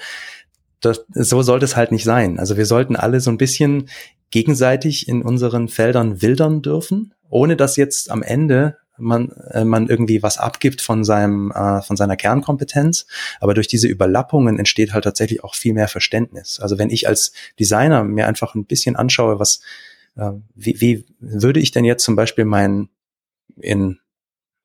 das, 0.79 1.05
so 1.13 1.41
sollte 1.41 1.65
es 1.65 1.75
halt 1.75 1.91
nicht 1.91 2.03
sein. 2.03 2.39
Also 2.39 2.57
wir 2.57 2.65
sollten 2.65 2.95
alle 2.95 3.19
so 3.19 3.29
ein 3.29 3.37
bisschen 3.37 3.89
gegenseitig 4.31 5.07
in 5.07 5.21
unseren 5.21 5.67
Feldern 5.67 6.21
wildern 6.21 6.61
dürfen, 6.61 7.13
ohne 7.29 7.55
dass 7.55 7.75
jetzt 7.75 8.09
am 8.09 8.23
Ende 8.23 8.77
man, 8.97 9.29
äh, 9.51 9.65
man 9.65 9.87
irgendwie 9.87 10.23
was 10.23 10.37
abgibt 10.37 10.81
von 10.81 11.03
seinem, 11.03 11.51
äh, 11.51 11.81
von 11.81 11.97
seiner 11.97 12.15
Kernkompetenz. 12.15 13.05
Aber 13.39 13.53
durch 13.53 13.67
diese 13.67 13.87
Überlappungen 13.87 14.57
entsteht 14.57 14.93
halt 14.93 15.03
tatsächlich 15.03 15.43
auch 15.43 15.55
viel 15.55 15.73
mehr 15.73 15.87
Verständnis. 15.87 16.59
Also 16.59 16.77
wenn 16.77 16.89
ich 16.89 17.07
als 17.07 17.33
Designer 17.59 18.03
mir 18.03 18.27
einfach 18.27 18.55
ein 18.55 18.65
bisschen 18.65 18.95
anschaue, 18.95 19.39
was, 19.39 19.61
äh, 20.15 20.31
wie, 20.55 20.79
wie 20.79 21.05
würde 21.19 21.59
ich 21.59 21.71
denn 21.71 21.85
jetzt 21.85 22.03
zum 22.03 22.15
Beispiel 22.15 22.45
mein 22.45 22.89
in 23.59 23.99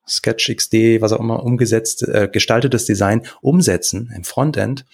Sketch 0.09 0.55
XD, 0.55 1.01
was 1.01 1.13
auch 1.13 1.21
immer, 1.21 1.43
umgesetzt, 1.43 2.03
äh, 2.03 2.29
gestaltetes 2.31 2.85
Design 2.85 3.23
umsetzen 3.41 4.13
im 4.15 4.25
Frontend. 4.25 4.85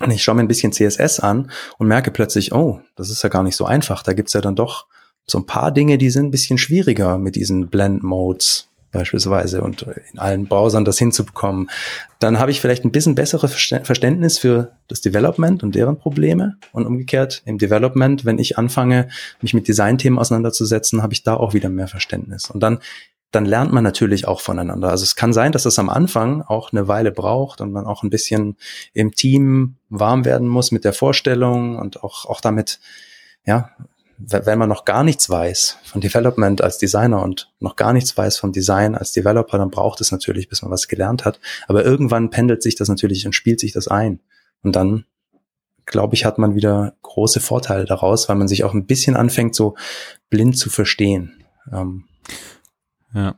Und 0.00 0.10
ich 0.10 0.22
schaue 0.22 0.34
mir 0.34 0.42
ein 0.42 0.48
bisschen 0.48 0.72
CSS 0.72 1.20
an 1.20 1.50
und 1.78 1.86
merke 1.86 2.10
plötzlich, 2.10 2.52
oh, 2.52 2.80
das 2.96 3.10
ist 3.10 3.22
ja 3.22 3.28
gar 3.28 3.42
nicht 3.42 3.56
so 3.56 3.64
einfach. 3.64 4.02
Da 4.02 4.12
gibt's 4.12 4.32
ja 4.32 4.40
dann 4.40 4.56
doch 4.56 4.86
so 5.26 5.38
ein 5.38 5.46
paar 5.46 5.72
Dinge, 5.72 5.98
die 5.98 6.10
sind 6.10 6.26
ein 6.26 6.30
bisschen 6.30 6.58
schwieriger 6.58 7.16
mit 7.16 7.36
diesen 7.36 7.68
Blend-Modes 7.68 8.68
beispielsweise 8.94 9.60
und 9.60 9.82
in 10.12 10.18
allen 10.18 10.46
Browsern 10.46 10.84
das 10.84 10.98
hinzubekommen. 10.98 11.68
Dann 12.20 12.38
habe 12.38 12.50
ich 12.52 12.60
vielleicht 12.60 12.84
ein 12.84 12.92
bisschen 12.92 13.14
besseres 13.14 13.52
Verständnis 13.52 14.38
für 14.38 14.72
das 14.88 15.00
Development 15.00 15.62
und 15.62 15.74
deren 15.74 15.98
Probleme. 15.98 16.56
Und 16.72 16.86
umgekehrt 16.86 17.42
im 17.44 17.58
Development, 17.58 18.24
wenn 18.24 18.38
ich 18.38 18.56
anfange, 18.56 19.08
mich 19.42 19.52
mit 19.52 19.68
Designthemen 19.68 20.18
auseinanderzusetzen, 20.18 21.02
habe 21.02 21.12
ich 21.12 21.24
da 21.24 21.34
auch 21.34 21.54
wieder 21.54 21.68
mehr 21.68 21.88
Verständnis. 21.88 22.50
Und 22.50 22.60
dann 22.60 22.78
dann 23.34 23.44
lernt 23.44 23.72
man 23.72 23.84
natürlich 23.84 24.28
auch 24.28 24.40
voneinander. 24.40 24.90
Also 24.90 25.02
es 25.02 25.16
kann 25.16 25.32
sein, 25.32 25.52
dass 25.52 25.66
es 25.66 25.78
am 25.78 25.88
Anfang 25.88 26.42
auch 26.42 26.72
eine 26.72 26.88
Weile 26.88 27.10
braucht 27.10 27.60
und 27.60 27.72
man 27.72 27.86
auch 27.86 28.02
ein 28.02 28.10
bisschen 28.10 28.56
im 28.92 29.12
Team 29.12 29.76
warm 29.88 30.24
werden 30.24 30.48
muss 30.48 30.70
mit 30.70 30.84
der 30.84 30.92
Vorstellung 30.92 31.78
und 31.78 32.02
auch, 32.02 32.26
auch 32.26 32.40
damit, 32.40 32.80
ja, 33.44 33.70
wenn 34.16 34.58
man 34.58 34.68
noch 34.68 34.84
gar 34.84 35.02
nichts 35.02 35.28
weiß 35.28 35.78
von 35.84 36.00
Development 36.00 36.62
als 36.62 36.78
Designer 36.78 37.22
und 37.22 37.52
noch 37.58 37.74
gar 37.74 37.92
nichts 37.92 38.16
weiß 38.16 38.38
vom 38.38 38.52
Design 38.52 38.94
als 38.94 39.12
Developer, 39.12 39.58
dann 39.58 39.70
braucht 39.70 40.00
es 40.00 40.12
natürlich, 40.12 40.48
bis 40.48 40.62
man 40.62 40.70
was 40.70 40.86
gelernt 40.86 41.24
hat. 41.24 41.40
Aber 41.66 41.84
irgendwann 41.84 42.30
pendelt 42.30 42.62
sich 42.62 42.76
das 42.76 42.88
natürlich 42.88 43.26
und 43.26 43.32
spielt 43.32 43.58
sich 43.58 43.72
das 43.72 43.88
ein. 43.88 44.20
Und 44.62 44.76
dann, 44.76 45.04
glaube 45.84 46.14
ich, 46.14 46.24
hat 46.24 46.38
man 46.38 46.54
wieder 46.54 46.94
große 47.02 47.40
Vorteile 47.40 47.86
daraus, 47.86 48.28
weil 48.28 48.36
man 48.36 48.48
sich 48.48 48.62
auch 48.62 48.72
ein 48.72 48.86
bisschen 48.86 49.16
anfängt, 49.16 49.54
so 49.56 49.74
blind 50.30 50.56
zu 50.56 50.70
verstehen. 50.70 51.44
Ähm, 51.72 52.04
ja. 53.14 53.36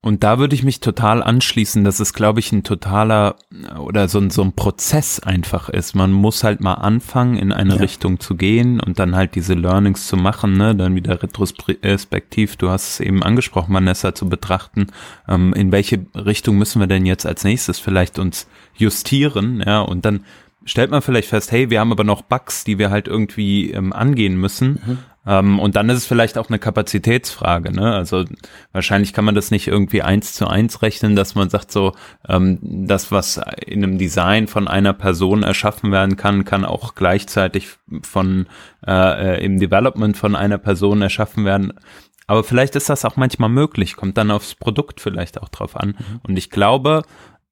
Und 0.00 0.22
da 0.22 0.38
würde 0.38 0.54
ich 0.54 0.62
mich 0.62 0.78
total 0.78 1.24
anschließen, 1.24 1.82
dass 1.82 1.98
es, 1.98 2.14
glaube 2.14 2.38
ich, 2.38 2.52
ein 2.52 2.62
totaler 2.62 3.34
oder 3.80 4.06
so 4.06 4.20
ein, 4.20 4.30
so 4.30 4.42
ein 4.42 4.52
Prozess 4.52 5.18
einfach 5.18 5.68
ist. 5.68 5.96
Man 5.96 6.12
muss 6.12 6.44
halt 6.44 6.60
mal 6.60 6.74
anfangen, 6.74 7.36
in 7.36 7.52
eine 7.52 7.74
ja. 7.74 7.80
Richtung 7.80 8.20
zu 8.20 8.36
gehen 8.36 8.78
und 8.78 9.00
dann 9.00 9.16
halt 9.16 9.34
diese 9.34 9.54
Learnings 9.54 10.06
zu 10.06 10.16
machen, 10.16 10.56
ne? 10.56 10.76
dann 10.76 10.94
wieder 10.94 11.20
retrospektiv, 11.20 12.56
du 12.56 12.70
hast 12.70 12.88
es 12.88 13.00
eben 13.00 13.24
angesprochen, 13.24 13.74
Vanessa, 13.74 14.14
zu 14.14 14.28
betrachten, 14.28 14.86
ähm, 15.28 15.52
in 15.52 15.72
welche 15.72 16.06
Richtung 16.14 16.58
müssen 16.58 16.78
wir 16.78 16.86
denn 16.86 17.04
jetzt 17.04 17.26
als 17.26 17.42
nächstes 17.42 17.80
vielleicht 17.80 18.20
uns 18.20 18.46
justieren, 18.76 19.64
ja, 19.66 19.80
und 19.80 20.04
dann 20.04 20.24
stellt 20.64 20.90
man 20.90 21.02
vielleicht 21.02 21.28
fest, 21.28 21.50
hey, 21.50 21.70
wir 21.70 21.80
haben 21.80 21.92
aber 21.92 22.04
noch 22.04 22.22
Bugs, 22.22 22.62
die 22.62 22.78
wir 22.78 22.90
halt 22.90 23.08
irgendwie 23.08 23.72
ähm, 23.72 23.92
angehen 23.92 24.36
müssen. 24.36 24.80
Mhm. 24.84 24.98
Ähm, 25.28 25.58
und 25.58 25.76
dann 25.76 25.90
ist 25.90 25.98
es 25.98 26.06
vielleicht 26.06 26.38
auch 26.38 26.48
eine 26.48 26.58
Kapazitätsfrage. 26.58 27.70
Ne? 27.70 27.94
Also 27.94 28.24
wahrscheinlich 28.72 29.12
kann 29.12 29.26
man 29.26 29.34
das 29.34 29.50
nicht 29.50 29.68
irgendwie 29.68 30.00
eins 30.00 30.32
zu 30.32 30.48
eins 30.48 30.80
rechnen, 30.80 31.16
dass 31.16 31.34
man 31.34 31.50
sagt 31.50 31.70
so, 31.70 31.92
ähm, 32.26 32.58
das, 32.62 33.12
was 33.12 33.38
in 33.66 33.84
einem 33.84 33.98
Design 33.98 34.48
von 34.48 34.66
einer 34.66 34.94
Person 34.94 35.42
erschaffen 35.42 35.92
werden 35.92 36.16
kann, 36.16 36.46
kann 36.46 36.64
auch 36.64 36.94
gleichzeitig 36.94 37.68
von 38.02 38.46
äh, 38.86 39.44
im 39.44 39.60
Development 39.60 40.16
von 40.16 40.34
einer 40.34 40.56
Person 40.56 41.02
erschaffen 41.02 41.44
werden. 41.44 41.74
Aber 42.26 42.42
vielleicht 42.42 42.74
ist 42.74 42.88
das 42.88 43.04
auch 43.04 43.16
manchmal 43.16 43.50
möglich, 43.50 43.96
kommt 43.96 44.16
dann 44.16 44.30
aufs 44.30 44.54
Produkt 44.54 45.00
vielleicht 45.00 45.42
auch 45.42 45.50
drauf 45.50 45.76
an. 45.76 45.88
Mhm. 45.88 46.20
Und 46.26 46.38
ich 46.38 46.48
glaube, 46.48 47.02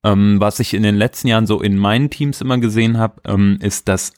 ähm, 0.02 0.40
was 0.40 0.60
ich 0.60 0.72
in 0.72 0.82
den 0.82 0.96
letzten 0.96 1.28
Jahren 1.28 1.46
so 1.46 1.60
in 1.60 1.76
meinen 1.76 2.08
Teams 2.08 2.40
immer 2.40 2.56
gesehen 2.58 2.96
habe, 2.96 3.20
ähm, 3.26 3.58
ist, 3.60 3.88
dass 3.88 4.12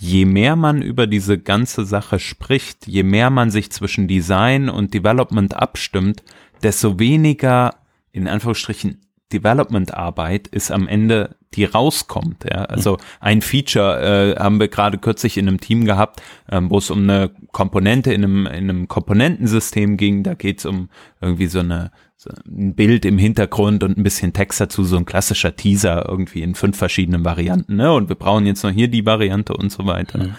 je 0.00 0.24
mehr 0.24 0.54
man 0.54 0.80
über 0.80 1.08
diese 1.08 1.38
ganze 1.38 1.84
Sache 1.84 2.20
spricht, 2.20 2.86
je 2.86 3.02
mehr 3.02 3.30
man 3.30 3.50
sich 3.50 3.70
zwischen 3.72 4.06
Design 4.06 4.68
und 4.68 4.94
Development 4.94 5.54
abstimmt, 5.54 6.22
desto 6.62 6.98
weniger, 7.00 7.74
in 8.12 8.28
Anführungsstrichen, 8.28 9.00
Development-Arbeit 9.32 10.46
ist 10.48 10.70
am 10.70 10.88
Ende, 10.88 11.36
die 11.54 11.64
rauskommt. 11.64 12.44
Ja? 12.44 12.64
Also 12.64 12.96
ein 13.20 13.42
Feature 13.42 14.36
äh, 14.36 14.40
haben 14.40 14.60
wir 14.60 14.68
gerade 14.68 14.98
kürzlich 14.98 15.36
in 15.36 15.48
einem 15.48 15.60
Team 15.60 15.84
gehabt, 15.84 16.22
ähm, 16.50 16.70
wo 16.70 16.78
es 16.78 16.90
um 16.90 17.02
eine 17.02 17.30
Komponente 17.52 18.12
in 18.12 18.24
einem, 18.24 18.46
in 18.46 18.70
einem 18.70 18.88
Komponentensystem 18.88 19.96
ging. 19.96 20.22
Da 20.22 20.34
geht 20.34 20.60
es 20.60 20.66
um 20.66 20.88
irgendwie 21.20 21.48
so 21.48 21.58
eine 21.58 21.90
so 22.20 22.30
ein 22.48 22.74
Bild 22.74 23.04
im 23.04 23.16
Hintergrund 23.16 23.84
und 23.84 23.96
ein 23.96 24.02
bisschen 24.02 24.32
Text 24.32 24.60
dazu, 24.60 24.82
so 24.82 24.96
ein 24.96 25.04
klassischer 25.04 25.54
Teaser 25.54 26.08
irgendwie 26.08 26.42
in 26.42 26.56
fünf 26.56 26.76
verschiedenen 26.76 27.24
Varianten, 27.24 27.76
ne? 27.76 27.92
Und 27.92 28.08
wir 28.08 28.16
brauchen 28.16 28.44
jetzt 28.44 28.64
noch 28.64 28.72
hier 28.72 28.88
die 28.88 29.06
Variante 29.06 29.54
und 29.56 29.70
so 29.70 29.86
weiter. 29.86 30.18
Mhm. 30.18 30.34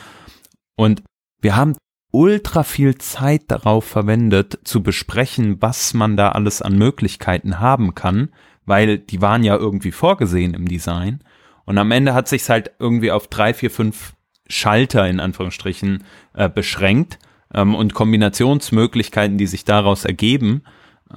Und 0.76 1.04
wir 1.42 1.56
haben 1.56 1.78
ultra 2.12 2.64
viel 2.64 2.98
Zeit 2.98 3.44
darauf 3.48 3.86
verwendet, 3.86 4.60
zu 4.66 4.84
besprechen, 4.84 5.62
was 5.62 5.94
man 5.94 6.18
da 6.18 6.30
alles 6.30 6.62
an 6.62 6.78
Möglichkeiten 6.78 7.62
haben 7.62 7.96
kann, 7.96 8.30
weil 8.66 8.98
die 8.98 9.22
waren 9.22 9.44
ja 9.44 9.56
irgendwie 9.56 9.94
vorgesehen 9.94 10.54
im 10.54 10.68
Design. 10.68 11.22
Und 11.64 11.78
am 11.78 11.92
Ende 11.92 12.14
hat 12.14 12.28
sich 12.28 12.50
halt 12.50 12.72
irgendwie 12.80 13.12
auf 13.12 13.28
drei, 13.28 13.54
vier, 13.54 13.72
fünf 13.72 14.16
Schalter 14.48 15.08
in 15.08 15.22
Anführungsstrichen 15.22 16.04
äh, 16.34 16.50
beschränkt 16.50 17.20
ähm, 17.54 17.74
und 17.74 17.94
Kombinationsmöglichkeiten, 17.94 19.38
die 19.38 19.48
sich 19.48 19.64
daraus 19.64 20.04
ergeben. 20.04 20.64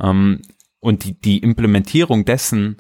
Ähm, 0.01 0.43
und 0.81 1.05
die, 1.05 1.21
die 1.21 1.39
Implementierung 1.39 2.25
dessen 2.25 2.77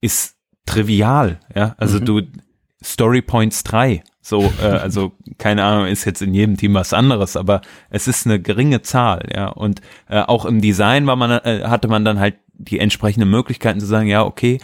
ist 0.00 0.36
trivial, 0.66 1.40
ja. 1.54 1.74
Also 1.78 2.00
mhm. 2.00 2.04
du 2.04 2.22
Story 2.84 3.22
Points 3.22 3.64
3, 3.64 4.02
so, 4.20 4.52
äh, 4.60 4.66
also 4.66 5.12
keine 5.38 5.64
Ahnung, 5.64 5.86
ist 5.86 6.04
jetzt 6.04 6.20
in 6.20 6.34
jedem 6.34 6.56
Team 6.56 6.74
was 6.74 6.92
anderes, 6.92 7.36
aber 7.36 7.62
es 7.90 8.08
ist 8.08 8.26
eine 8.26 8.40
geringe 8.40 8.82
Zahl, 8.82 9.28
ja. 9.34 9.48
Und 9.48 9.80
äh, 10.08 10.20
auch 10.20 10.44
im 10.44 10.60
Design 10.60 11.06
war 11.06 11.16
man, 11.16 11.30
äh, 11.30 11.62
hatte 11.64 11.88
man 11.88 12.04
dann 12.04 12.18
halt 12.18 12.36
die 12.52 12.78
entsprechenden 12.78 13.30
Möglichkeiten 13.30 13.80
zu 13.80 13.86
sagen, 13.86 14.08
ja, 14.08 14.24
okay, 14.24 14.58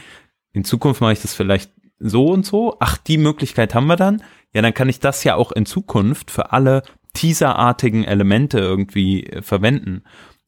in 0.53 0.65
Zukunft 0.65 1.01
mache 1.01 1.13
ich 1.13 1.23
das 1.23 1.35
vielleicht 1.35 1.71
so 1.99 2.27
und 2.27 2.45
so. 2.45 2.77
Ach, 2.81 2.99
die 2.99 3.19
Möglichkeit 3.19 3.75
haben 3.75 3.87
wir 3.87 3.97
dann. 3.97 4.23
Ja, 4.53 4.61
dann 4.61 4.75
kann 4.75 4.89
ich 4.89 5.01
das 5.01 5.25
ja 5.25 5.37
auch 5.37 5.53
in 5.53 5.65
Zukunft 5.65 6.31
für 6.31 6.53
alle 6.53 6.83
teaserartigen 7.15 8.05
Elemente 8.05 8.59
irgendwie 8.59 9.25
äh, 9.25 9.43
verwenden. 9.43 10.03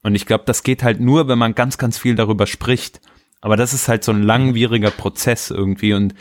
Und 0.04 0.14
ich 0.14 0.26
glaube, 0.26 0.44
das 0.46 0.62
geht 0.62 0.84
halt 0.84 1.00
nur, 1.00 1.26
wenn 1.26 1.38
man 1.38 1.54
ganz, 1.54 1.78
ganz 1.78 1.98
viel 1.98 2.14
darüber 2.14 2.46
spricht. 2.46 3.00
Aber 3.40 3.56
das 3.56 3.72
ist 3.72 3.88
halt 3.88 4.04
so 4.04 4.12
ein 4.12 4.22
langwieriger 4.22 4.90
Prozess 4.90 5.50
irgendwie 5.50 5.94
und 5.94 6.14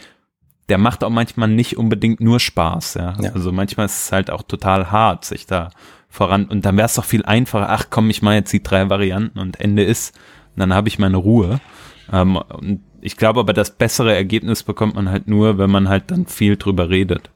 der 0.69 0.77
macht 0.77 1.03
auch 1.03 1.09
manchmal 1.09 1.49
nicht 1.49 1.77
unbedingt 1.77 2.21
nur 2.21 2.39
Spaß, 2.39 2.95
ja. 2.95 3.15
ja. 3.21 3.33
Also 3.33 3.51
manchmal 3.51 3.85
ist 3.85 4.05
es 4.05 4.11
halt 4.11 4.31
auch 4.31 4.41
total 4.43 4.89
hart, 4.91 5.25
sich 5.25 5.45
da 5.45 5.69
voran. 6.09 6.45
Und 6.45 6.65
dann 6.65 6.77
wäre 6.77 6.85
es 6.85 6.95
doch 6.95 7.03
viel 7.03 7.25
einfacher, 7.25 7.69
ach 7.69 7.87
komm, 7.89 8.09
ich 8.09 8.21
mache 8.21 8.35
jetzt 8.35 8.53
die 8.53 8.63
drei 8.63 8.89
Varianten 8.89 9.39
und 9.39 9.59
Ende 9.59 9.83
ist. 9.83 10.15
Und 10.55 10.61
dann 10.61 10.73
habe 10.73 10.87
ich 10.87 10.99
meine 10.99 11.17
Ruhe. 11.17 11.59
Ähm, 12.11 12.37
und 12.37 12.81
ich 13.01 13.17
glaube 13.17 13.41
aber, 13.41 13.51
das 13.51 13.71
bessere 13.71 14.15
Ergebnis 14.15 14.63
bekommt 14.63 14.95
man 14.95 15.09
halt 15.09 15.27
nur, 15.27 15.57
wenn 15.57 15.69
man 15.69 15.89
halt 15.89 16.09
dann 16.11 16.25
viel 16.25 16.55
drüber 16.55 16.89
redet. 16.89 17.29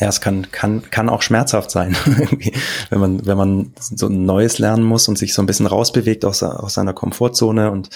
Ja, 0.00 0.08
es 0.08 0.20
kann, 0.20 0.50
kann, 0.52 0.88
kann 0.90 1.08
auch 1.08 1.22
schmerzhaft 1.22 1.72
sein, 1.72 1.96
wenn 2.90 3.00
man, 3.00 3.26
wenn 3.26 3.36
man 3.36 3.72
so 3.78 4.06
ein 4.06 4.24
Neues 4.24 4.58
lernen 4.58 4.84
muss 4.84 5.08
und 5.08 5.18
sich 5.18 5.34
so 5.34 5.42
ein 5.42 5.46
bisschen 5.46 5.66
rausbewegt 5.66 6.24
aus, 6.24 6.42
aus 6.42 6.74
seiner 6.74 6.92
Komfortzone. 6.92 7.70
Und 7.72 7.90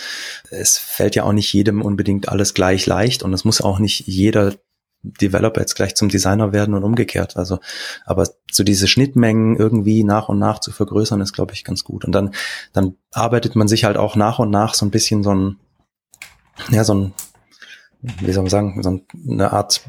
es 0.51 0.79
fällt 0.79 1.15
ja 1.15 1.23
auch 1.23 1.33
nicht 1.33 1.53
jedem 1.53 1.81
unbedingt 1.81 2.29
alles 2.29 2.55
gleich 2.55 2.87
leicht 2.87 3.23
und 3.23 3.33
es 3.33 3.45
muss 3.45 3.61
auch 3.61 3.79
nicht 3.79 4.07
jeder 4.07 4.55
Developer 5.03 5.61
jetzt 5.61 5.75
gleich 5.75 5.95
zum 5.95 6.09
Designer 6.09 6.53
werden 6.53 6.75
und 6.75 6.85
umgekehrt. 6.85 7.37
Also, 7.37 7.59
aber 8.05 8.29
so 8.51 8.65
diese 8.65 8.89
Schnittmengen 8.89 9.57
irgendwie 9.57 10.05
nach 10.05 10.29
und 10.29 10.39
nach 10.39 10.61
zu 10.61 10.73
vergrößern, 10.73 11.21
ist, 11.21 11.33
glaube 11.33 11.53
ich, 11.55 11.65
ganz 11.65 11.85
gut. 11.85 12.05
Und 12.05 12.13
dann, 12.13 12.35
dann 12.73 12.97
arbeitet 13.13 13.57
man 13.57 13.69
sich 13.69 13.85
halt 13.85 13.97
auch 13.97 14.17
nach 14.17 14.39
und 14.39 14.51
nach 14.51 14.75
so 14.75 14.87
ein 14.87 14.91
bisschen 14.91 15.23
so 15.23 15.35
ein, 15.35 15.57
ja, 16.71 16.85
so 16.85 16.95
ein, 16.95 17.13
wie 18.01 18.33
soll 18.33 18.43
man 18.43 18.51
sagen, 18.51 18.83
so 18.83 19.01
eine 19.31 19.53
Art 19.53 19.83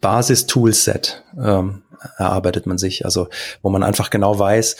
Basis-Toolset 0.00 1.24
ähm, 1.38 1.82
erarbeitet 2.16 2.66
man 2.66 2.78
sich. 2.78 3.04
Also, 3.04 3.28
wo 3.62 3.70
man 3.70 3.82
einfach 3.82 4.10
genau 4.10 4.38
weiß, 4.38 4.76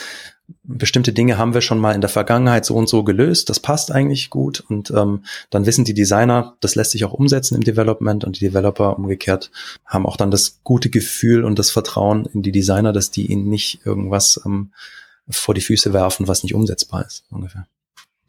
bestimmte 0.63 1.13
Dinge 1.13 1.37
haben 1.37 1.55
wir 1.55 1.61
schon 1.61 1.79
mal 1.79 1.95
in 1.95 2.01
der 2.01 2.09
Vergangenheit 2.09 2.65
so 2.65 2.75
und 2.75 2.89
so 2.89 3.05
gelöst, 3.05 3.51
das 3.51 3.61
passt 3.61 3.93
eigentlich 3.93 4.31
gut 4.31 4.61
und 4.61 4.91
ähm, 4.91 5.25
dann 5.51 5.67
wissen 5.67 5.85
die 5.85 5.95
Designer, 5.95 6.57
das 6.61 6.75
lässt 6.75 6.93
sich 6.93 7.05
auch 7.05 7.13
umsetzen 7.13 7.55
im 7.55 7.65
Development 7.65 8.25
und 8.25 8.41
die 8.41 8.47
Developer 8.47 8.97
umgekehrt 8.97 9.51
haben 9.85 10.07
auch 10.07 10.17
dann 10.17 10.31
das 10.31 10.61
gute 10.65 10.89
Gefühl 10.89 11.45
und 11.45 11.59
das 11.59 11.71
Vertrauen 11.71 12.25
in 12.33 12.43
die 12.43 12.53
Designer, 12.53 12.93
dass 12.93 13.11
die 13.11 13.27
ihnen 13.27 13.49
nicht 13.49 13.85
irgendwas 13.85 14.41
ähm, 14.47 14.73
vor 15.29 15.55
die 15.55 15.61
Füße 15.61 15.93
werfen, 15.93 16.29
was 16.29 16.43
nicht 16.43 16.55
umsetzbar 16.55 17.05
ist 17.05 17.25
ungefähr. 17.31 17.67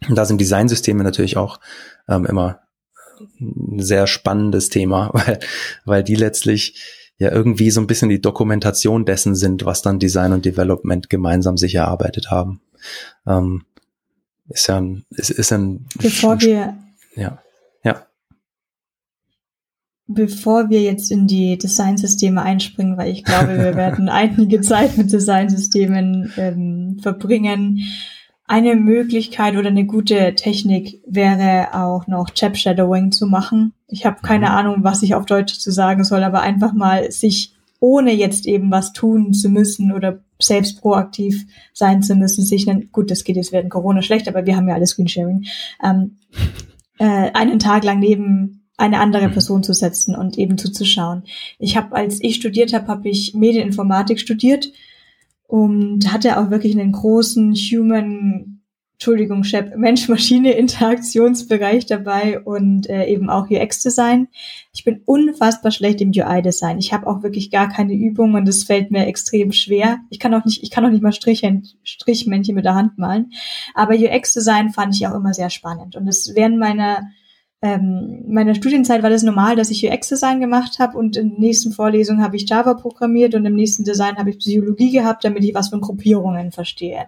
Und 0.07 0.15
da 0.15 0.25
sind 0.25 0.41
Designsysteme 0.41 1.03
natürlich 1.03 1.37
auch 1.37 1.59
ähm, 2.07 2.25
immer 2.25 2.59
ein 3.39 3.79
sehr 3.79 4.07
spannendes 4.07 4.69
Thema, 4.69 5.09
weil, 5.13 5.39
weil 5.85 6.03
die 6.03 6.15
letztlich 6.15 6.81
ja 7.17 7.31
irgendwie 7.31 7.69
so 7.69 7.81
ein 7.81 7.87
bisschen 7.87 8.09
die 8.09 8.21
Dokumentation 8.21 9.05
dessen 9.05 9.35
sind, 9.35 9.65
was 9.65 9.81
dann 9.81 9.99
Design 9.99 10.31
und 10.33 10.45
Development 10.45 11.09
gemeinsam 11.09 11.57
sich 11.57 11.75
erarbeitet 11.75 12.31
haben. 12.31 12.61
Ähm, 13.27 13.65
ist 14.47 14.67
ja 14.67 14.77
ein, 14.77 15.05
ist, 15.11 15.29
ist 15.29 15.51
ein 15.51 15.85
Bevor 16.01 16.39
wir 16.41 16.75
ja, 17.15 17.41
ja. 17.83 18.05
Bevor 20.07 20.69
wir 20.69 20.81
jetzt 20.81 21.11
in 21.11 21.27
die 21.27 21.57
Designsysteme 21.57 22.41
einspringen, 22.41 22.97
weil 22.97 23.11
ich 23.11 23.23
glaube, 23.23 23.57
wir 23.57 23.75
werden 23.75 24.09
einige 24.09 24.61
Zeit 24.61 24.97
mit 24.97 25.11
Designsystemen 25.11 26.33
ähm, 26.37 26.97
verbringen, 27.01 27.79
eine 28.49 28.75
Möglichkeit 28.75 29.55
oder 29.57 29.67
eine 29.67 29.85
gute 29.85 30.33
Technik 30.33 31.03
wäre 31.05 31.67
auch 31.75 32.07
noch 32.07 32.31
Chap 32.31 32.57
Shadowing 32.57 33.11
zu 33.11 33.27
machen. 33.27 33.73
Ich 33.87 34.07
habe 34.07 34.23
keine 34.23 34.47
mhm. 34.47 34.51
Ahnung, 34.51 34.75
was 34.79 35.03
ich 35.03 35.13
auf 35.13 35.27
Deutsch 35.27 35.59
zu 35.59 35.69
sagen 35.69 36.03
soll, 36.03 36.23
aber 36.23 36.41
einfach 36.41 36.73
mal 36.73 37.11
sich 37.11 37.53
ohne 37.79 38.11
jetzt 38.11 38.47
eben 38.47 38.71
was 38.71 38.91
tun 38.91 39.35
zu 39.35 39.49
müssen 39.49 39.91
oder 39.91 40.23
selbst 40.41 40.81
proaktiv 40.81 41.45
sein 41.73 42.01
zu 42.01 42.15
müssen, 42.15 42.43
sich 42.43 42.65
dann, 42.65 42.89
gut, 42.91 43.11
das 43.11 43.23
geht 43.23 43.35
jetzt 43.35 43.51
während 43.51 43.69
Corona 43.69 44.01
schlecht, 44.01 44.27
aber 44.27 44.47
wir 44.47 44.57
haben 44.57 44.67
ja 44.67 44.73
alle 44.73 44.87
Screensharing, 44.87 45.45
ähm, 45.83 46.17
äh, 46.97 47.29
einen 47.33 47.59
Tag 47.59 47.83
lang 47.83 47.99
neben 47.99 48.67
eine 48.77 48.99
andere 48.99 49.27
mhm. 49.27 49.33
Person 49.33 49.61
zu 49.61 49.73
setzen 49.73 50.15
und 50.15 50.39
eben 50.39 50.57
zuzuschauen. 50.57 51.21
Ich 51.59 51.77
habe, 51.77 51.95
als 51.95 52.19
ich 52.19 52.37
studiert 52.37 52.73
habe, 52.73 52.87
habe 52.87 53.09
ich 53.09 53.35
Medieninformatik 53.35 54.19
studiert 54.19 54.71
und 55.49 56.13
hatte 56.13 56.39
auch 56.39 56.51
wirklich 56.51 56.79
einen 56.79 56.91
großen 56.91 57.55
Human, 57.55 58.61
Entschuldigung, 58.93 59.43
Chef, 59.43 59.75
Mensch-Maschine-Interaktionsbereich 59.75 61.87
dabei 61.87 62.39
und 62.39 62.87
äh, 62.87 63.07
eben 63.07 63.31
auch 63.31 63.49
UX-Design. 63.49 64.27
Ich 64.75 64.83
bin 64.83 65.01
unfassbar 65.05 65.71
schlecht 65.71 66.01
im 66.01 66.11
UI-Design. 66.11 66.77
Ich 66.77 66.93
habe 66.93 67.07
auch 67.07 67.23
wirklich 67.23 67.49
gar 67.49 67.67
keine 67.67 67.95
Übung 67.95 68.35
und 68.35 68.47
es 68.47 68.63
fällt 68.63 68.91
mir 68.91 69.07
extrem 69.07 69.51
schwer. 69.51 69.97
Ich 70.11 70.19
kann 70.19 70.35
auch 70.35 70.45
nicht, 70.45 70.61
ich 70.61 70.69
kann 70.69 70.85
auch 70.85 70.91
nicht 70.91 71.01
mal 71.01 71.13
Strichchen, 71.13 71.67
Strichmännchen 71.83 72.53
mit 72.53 72.65
der 72.65 72.75
Hand 72.75 72.99
malen. 72.99 73.31
Aber 73.73 73.95
UX-Design 73.95 74.69
fand 74.69 74.95
ich 74.95 75.07
auch 75.07 75.15
immer 75.15 75.33
sehr 75.33 75.49
spannend. 75.49 75.95
Und 75.95 76.07
es 76.07 76.35
während 76.35 76.59
meiner 76.59 77.09
ähm, 77.61 78.23
meiner 78.27 78.55
Studienzeit 78.55 79.03
war 79.03 79.09
das 79.09 79.23
normal, 79.23 79.57
dass 79.57 79.69
ich 79.69 79.85
UX-Design 79.85 80.39
gemacht 80.39 80.79
habe 80.79 80.97
und 80.97 81.17
in 81.17 81.31
der 81.31 81.39
nächsten 81.39 81.73
Vorlesung 81.73 82.21
habe 82.21 82.37
ich 82.37 82.49
Java 82.49 82.73
programmiert 82.73 83.35
und 83.35 83.45
im 83.45 83.55
nächsten 83.55 83.83
Design 83.83 84.17
habe 84.17 84.29
ich 84.29 84.39
Psychologie 84.39 84.91
gehabt, 84.91 85.25
damit 85.25 85.43
ich 85.43 85.53
was 85.53 85.67
von 85.69 85.81
Gruppierungen 85.81 86.51
verstehe. 86.51 87.07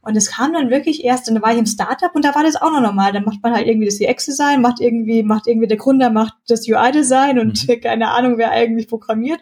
Und 0.00 0.16
es 0.16 0.32
kam 0.32 0.52
dann 0.52 0.70
wirklich 0.70 1.04
erst, 1.04 1.28
und 1.28 1.36
da 1.36 1.42
war 1.42 1.52
ich 1.52 1.58
im 1.58 1.66
Startup 1.66 2.12
und 2.14 2.24
da 2.24 2.34
war 2.34 2.42
das 2.42 2.56
auch 2.56 2.72
noch 2.72 2.80
normal. 2.80 3.12
Dann 3.12 3.24
macht 3.24 3.40
man 3.44 3.54
halt 3.54 3.68
irgendwie 3.68 3.86
das 3.86 4.00
UX-Design, 4.00 4.60
macht 4.60 4.80
irgendwie, 4.80 5.22
macht 5.22 5.46
irgendwie 5.46 5.68
der 5.68 5.76
Gründer 5.76 6.10
macht 6.10 6.34
das 6.48 6.66
UI-Design 6.66 7.38
und 7.38 7.68
mhm. 7.68 7.80
keine 7.82 8.10
Ahnung, 8.10 8.38
wer 8.38 8.50
eigentlich 8.50 8.88
programmiert. 8.88 9.40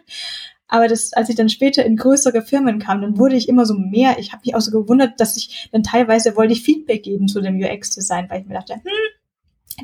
Aber 0.67 0.87
das, 0.87 1.11
als 1.13 1.29
ich 1.29 1.35
dann 1.35 1.49
später 1.49 1.83
in 1.83 1.97
größere 1.97 2.43
Firmen 2.43 2.77
kam, 2.77 3.01
dann 3.01 3.17
wurde 3.17 3.35
ich 3.35 3.49
immer 3.49 3.65
so 3.65 3.73
mehr. 3.73 4.19
Ich 4.19 4.31
habe 4.31 4.43
mich 4.45 4.53
auch 4.55 4.61
so 4.61 4.71
gewundert, 4.71 5.19
dass 5.19 5.35
ich 5.35 5.69
dann 5.71 5.81
teilweise 5.81 6.37
wollte 6.37 6.53
ich 6.53 6.61
Feedback 6.61 7.01
geben 7.03 7.27
zu 7.27 7.41
dem 7.41 7.57
UX-Design, 7.57 8.27
weil 8.29 8.41
ich 8.41 8.47
mir 8.47 8.53
dachte, 8.53 8.75
hm, 8.75 8.81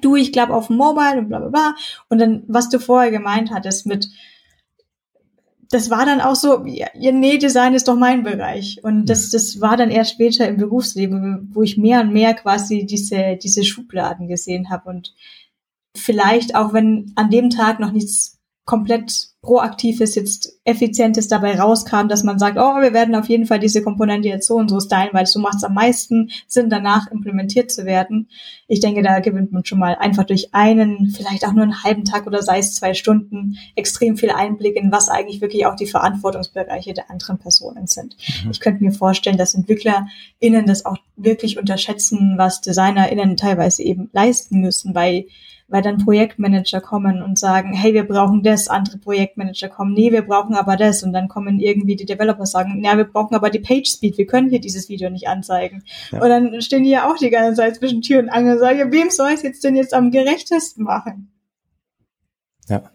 du, 0.02 0.16
ich 0.16 0.32
glaube 0.32 0.54
auf 0.54 0.70
Mobile 0.70 1.20
und 1.20 1.30
bla 1.30 1.40
bla 1.40 1.50
bla. 1.50 1.76
Und 2.10 2.20
dann, 2.20 2.44
was 2.48 2.70
du 2.70 2.80
vorher 2.80 3.12
gemeint 3.12 3.52
hattest 3.52 3.86
mit, 3.86 4.08
das 5.70 5.90
war 5.90 6.06
dann 6.06 6.22
auch 6.22 6.36
so, 6.36 6.66
ja, 6.66 6.88
nee, 6.94 7.38
Design 7.38 7.74
ist 7.74 7.88
doch 7.88 7.98
mein 7.98 8.24
Bereich. 8.24 8.80
Und 8.84 9.06
das, 9.08 9.32
das 9.32 9.60
war 9.60 9.76
dann 9.76 9.92
erst 9.92 10.12
später 10.12 10.48
im 10.48 10.58
Berufsleben, 10.58 11.50
wo 11.54 11.62
ich 11.62 11.78
mehr 11.78 12.02
und 12.02 12.14
mehr 12.14 12.34
quasi 12.34 12.86
diese, 12.86 13.38
diese 13.42 13.64
Schubladen 13.64 14.28
gesehen 14.28 14.70
habe. 14.70 14.90
Und 14.90 15.14
vielleicht 15.96 16.56
auch, 16.56 16.74
wenn 16.74 17.12
an 17.16 17.30
dem 17.30 17.50
Tag 17.50 17.80
noch 17.80 17.92
nichts 17.92 18.37
komplett 18.68 19.30
proaktives, 19.42 20.16
jetzt 20.16 20.60
effizientes 20.66 21.30
dabei 21.30 21.58
rauskam, 21.58 22.10
dass 22.10 22.26
man 22.26 22.38
sagt, 22.38 22.58
oh, 22.58 22.82
wir 22.82 22.92
werden 22.92 23.16
auf 23.16 23.30
jeden 23.30 23.46
Fall 23.46 23.60
diese 23.60 23.82
Komponente 23.82 24.28
jetzt 24.28 24.46
so 24.46 24.56
und 24.56 24.68
so 24.68 24.82
stylen, 24.82 25.14
weil 25.14 25.26
so 25.26 25.40
macht 25.40 25.56
es 25.56 25.64
am 25.64 25.74
meisten 25.74 26.32
Sinn, 26.48 26.70
danach 26.70 27.10
implementiert 27.10 27.72
zu 27.72 27.86
werden. 27.86 28.28
Ich 28.68 28.82
denke, 28.82 29.04
da 29.04 29.22
gewinnt 29.22 29.54
man 29.54 29.64
schon 29.64 29.80
mal 29.80 29.96
einfach 29.96 30.26
durch 30.26 30.54
einen, 30.54 31.14
vielleicht 31.16 31.48
auch 31.48 31.54
nur 31.54 31.64
einen 31.64 31.82
halben 31.82 32.04
Tag 32.04 32.28
oder 32.28 32.44
sei 32.44 32.60
es 32.60 32.76
zwei 32.76 32.94
Stunden, 32.94 33.58
extrem 33.76 34.18
viel 34.18 34.32
Einblick 34.32 34.76
in, 34.76 34.92
was 34.92 35.08
eigentlich 35.08 35.40
wirklich 35.40 35.66
auch 35.66 35.78
die 35.78 35.88
Verantwortungsbereiche 35.88 36.94
der 36.94 37.10
anderen 37.10 37.38
Personen 37.38 37.88
sind. 37.88 38.18
Mhm. 38.44 38.52
Ich 38.52 38.60
könnte 38.60 38.84
mir 38.84 38.92
vorstellen, 38.92 39.38
dass 39.38 39.56
EntwicklerInnen 39.56 40.66
das 40.66 40.86
auch 40.86 40.98
wirklich 41.16 41.58
unterschätzen, 41.58 42.34
was 42.36 42.60
DesignerInnen 42.60 43.38
teilweise 43.38 43.82
eben 43.82 44.10
leisten 44.12 44.60
müssen, 44.60 44.94
weil 44.94 45.28
weil 45.68 45.82
dann 45.82 45.98
Projektmanager 45.98 46.82
kommen 46.82 47.22
und 47.22 47.38
sagen, 47.38 47.74
hey, 47.74 47.94
wir 47.94 48.08
brauchen 48.08 48.42
das, 48.42 48.68
andere 48.68 48.98
Projekt 48.98 49.18
Projektmanager 49.18 49.70
kommen, 49.70 49.94
nee, 49.94 50.12
wir 50.12 50.22
brauchen 50.22 50.56
aber 50.56 50.78
das. 50.78 51.04
Und 51.04 51.14
dann 51.14 51.28
kommen 51.28 51.60
irgendwie 51.60 51.96
die 51.96 52.06
Developer 52.06 52.46
sagen, 52.46 52.84
ja, 52.84 52.96
wir 52.98 53.06
brauchen 53.06 53.36
aber 53.36 53.50
die 53.50 53.60
Page 53.60 53.90
Speed, 53.90 54.18
wir 54.18 54.26
können 54.26 54.50
hier 54.50 54.60
dieses 54.60 54.90
Video 54.90 55.10
nicht 55.10 55.28
anzeigen. 55.28 55.84
Ja. 56.12 56.22
Und 56.22 56.30
dann 56.30 56.62
stehen 56.62 56.84
die 56.84 56.90
ja 56.90 57.10
auch 57.10 57.18
die 57.18 57.30
ganze 57.30 57.62
Zeit 57.62 57.76
zwischen 57.76 58.02
Tür 58.02 58.20
und 58.20 58.30
Angel 58.30 58.54
und 58.54 58.60
sagen, 58.60 58.80
ja, 58.80 58.92
wem 58.92 59.10
soll 59.10 59.32
ich 59.32 59.42
jetzt 59.42 59.64
denn 59.64 59.76
jetzt 59.76 59.94
am 59.94 60.12
gerechtesten 60.12 60.84
machen? 60.84 61.32
Ja. 62.68 62.92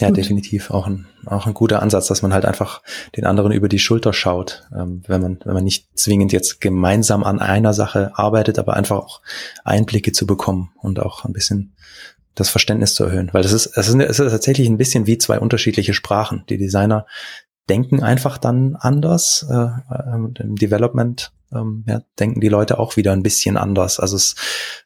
Ja, 0.00 0.08
Gut. 0.08 0.16
definitiv 0.16 0.70
auch 0.70 0.86
ein, 0.86 1.06
auch 1.26 1.46
ein 1.46 1.54
guter 1.54 1.82
Ansatz, 1.82 2.06
dass 2.06 2.22
man 2.22 2.32
halt 2.32 2.46
einfach 2.46 2.82
den 3.16 3.26
anderen 3.26 3.52
über 3.52 3.68
die 3.68 3.78
Schulter 3.78 4.12
schaut, 4.12 4.66
ähm, 4.74 5.02
wenn 5.06 5.20
man, 5.20 5.40
wenn 5.44 5.54
man 5.54 5.64
nicht 5.64 5.86
zwingend 5.98 6.32
jetzt 6.32 6.60
gemeinsam 6.60 7.22
an 7.22 7.38
einer 7.38 7.74
Sache 7.74 8.12
arbeitet, 8.14 8.58
aber 8.58 8.74
einfach 8.74 8.96
auch 8.96 9.20
Einblicke 9.64 10.12
zu 10.12 10.26
bekommen 10.26 10.70
und 10.80 11.00
auch 11.00 11.24
ein 11.24 11.32
bisschen 11.32 11.74
das 12.34 12.48
Verständnis 12.48 12.94
zu 12.94 13.04
erhöhen. 13.04 13.28
Weil 13.32 13.42
das 13.42 13.52
ist, 13.52 13.66
es 13.66 13.88
ist, 13.88 13.94
es 13.94 14.18
ist 14.18 14.32
tatsächlich 14.32 14.68
ein 14.68 14.78
bisschen 14.78 15.06
wie 15.06 15.18
zwei 15.18 15.38
unterschiedliche 15.38 15.94
Sprachen. 15.94 16.44
Die 16.48 16.56
Designer 16.56 17.06
denken 17.70 18.02
einfach 18.02 18.36
dann 18.36 18.74
anders. 18.74 19.46
Äh, 19.48 19.54
äh, 19.54 20.42
Im 20.42 20.56
Development 20.56 21.32
ähm, 21.52 21.84
ja, 21.86 22.02
denken 22.18 22.40
die 22.40 22.48
Leute 22.48 22.78
auch 22.78 22.96
wieder 22.96 23.12
ein 23.12 23.22
bisschen 23.22 23.56
anders. 23.56 24.00
Also 24.00 24.16
es 24.16 24.34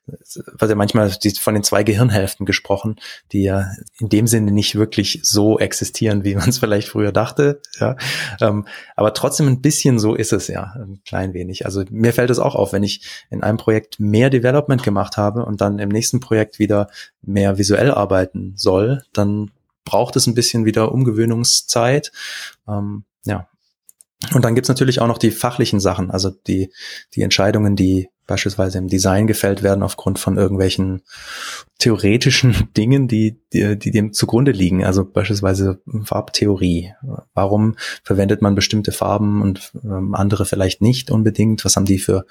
wird 0.07 0.71
ja 0.71 0.75
manchmal 0.75 1.11
von 1.41 1.55
den 1.55 1.63
zwei 1.63 1.83
Gehirnhälften 1.83 2.45
gesprochen, 2.45 2.97
die 3.33 3.45
ja 3.45 3.71
in 3.99 4.11
dem 4.11 4.27
Sinne 4.27 4.53
nicht 4.53 4.75
wirklich 4.75 5.21
so 5.23 5.59
existieren, 5.59 6.25
wie 6.25 6.35
man 6.37 6.49
es 6.49 6.59
vielleicht 6.59 6.89
früher 6.89 7.11
dachte. 7.11 7.61
Ja. 7.81 7.97
Ähm, 8.41 8.67
aber 8.97 9.15
trotzdem 9.15 9.49
ein 9.49 9.63
bisschen 9.63 9.99
so 9.99 10.15
ist 10.15 10.35
es 10.35 10.49
ja, 10.49 10.75
ein 10.77 11.01
klein 11.07 11.33
wenig. 11.33 11.65
Also 11.65 11.85
mir 11.91 12.13
fällt 12.13 12.31
es 12.31 12.39
auch 12.39 12.55
auf, 12.55 12.75
wenn 12.75 12.83
ich 12.83 13.03
in 13.31 13.43
einem 13.43 13.57
Projekt 13.57 13.99
mehr 13.99 14.29
Development 14.29 14.83
gemacht 14.83 15.17
habe 15.17 15.45
und 15.47 15.63
dann 15.63 15.79
im 15.79 15.89
nächsten 15.89 16.21
Projekt 16.21 16.59
wieder 16.59 16.89
mehr 17.23 17.57
visuell 17.57 17.91
arbeiten 17.91 18.53
soll, 18.57 19.03
dann 19.15 19.51
braucht 19.85 20.17
es 20.17 20.27
ein 20.27 20.35
bisschen 20.35 20.65
wieder 20.65 20.93
Umgewöhnungszeit. 20.93 22.13
Ähm, 22.69 23.05
ja, 23.25 23.49
und 24.33 24.45
dann 24.45 24.55
gibt's 24.55 24.69
natürlich 24.69 25.01
auch 25.01 25.07
noch 25.07 25.19
die 25.19 25.31
fachlichen 25.31 25.81
Sachen, 25.81 26.11
also 26.11 26.31
die, 26.31 26.73
die 27.15 27.23
Entscheidungen, 27.23 27.77
die 27.77 28.09
beispielsweise 28.27 28.79
im 28.79 28.89
Design 28.89 29.27
gefällt 29.27 29.63
werden 29.63 29.83
aufgrund 29.83 30.19
von 30.19 30.39
irgendwelchen 30.39 31.03
theoretischen 31.79 32.69
Dingen, 32.77 33.07
die, 33.07 33.39
die, 33.53 33.79
die 33.79 33.91
dem 33.91 34.15
zugrunde 34.15 34.53
liegen. 34.53 34.83
Also 34.83 35.05
beispielsweise 35.05 35.83
Farbtheorie. 36.05 36.95
Warum 37.35 37.77
verwendet 38.03 38.41
man 38.41 38.55
bestimmte 38.55 38.93
Farben 38.93 39.43
und 39.43 39.73
ähm, 39.83 40.15
andere 40.15 40.47
vielleicht 40.47 40.81
nicht 40.81 41.11
unbedingt? 41.11 41.67
Was 41.67 41.77
haben 41.77 41.85
die 41.85 41.99
für, 41.99 42.25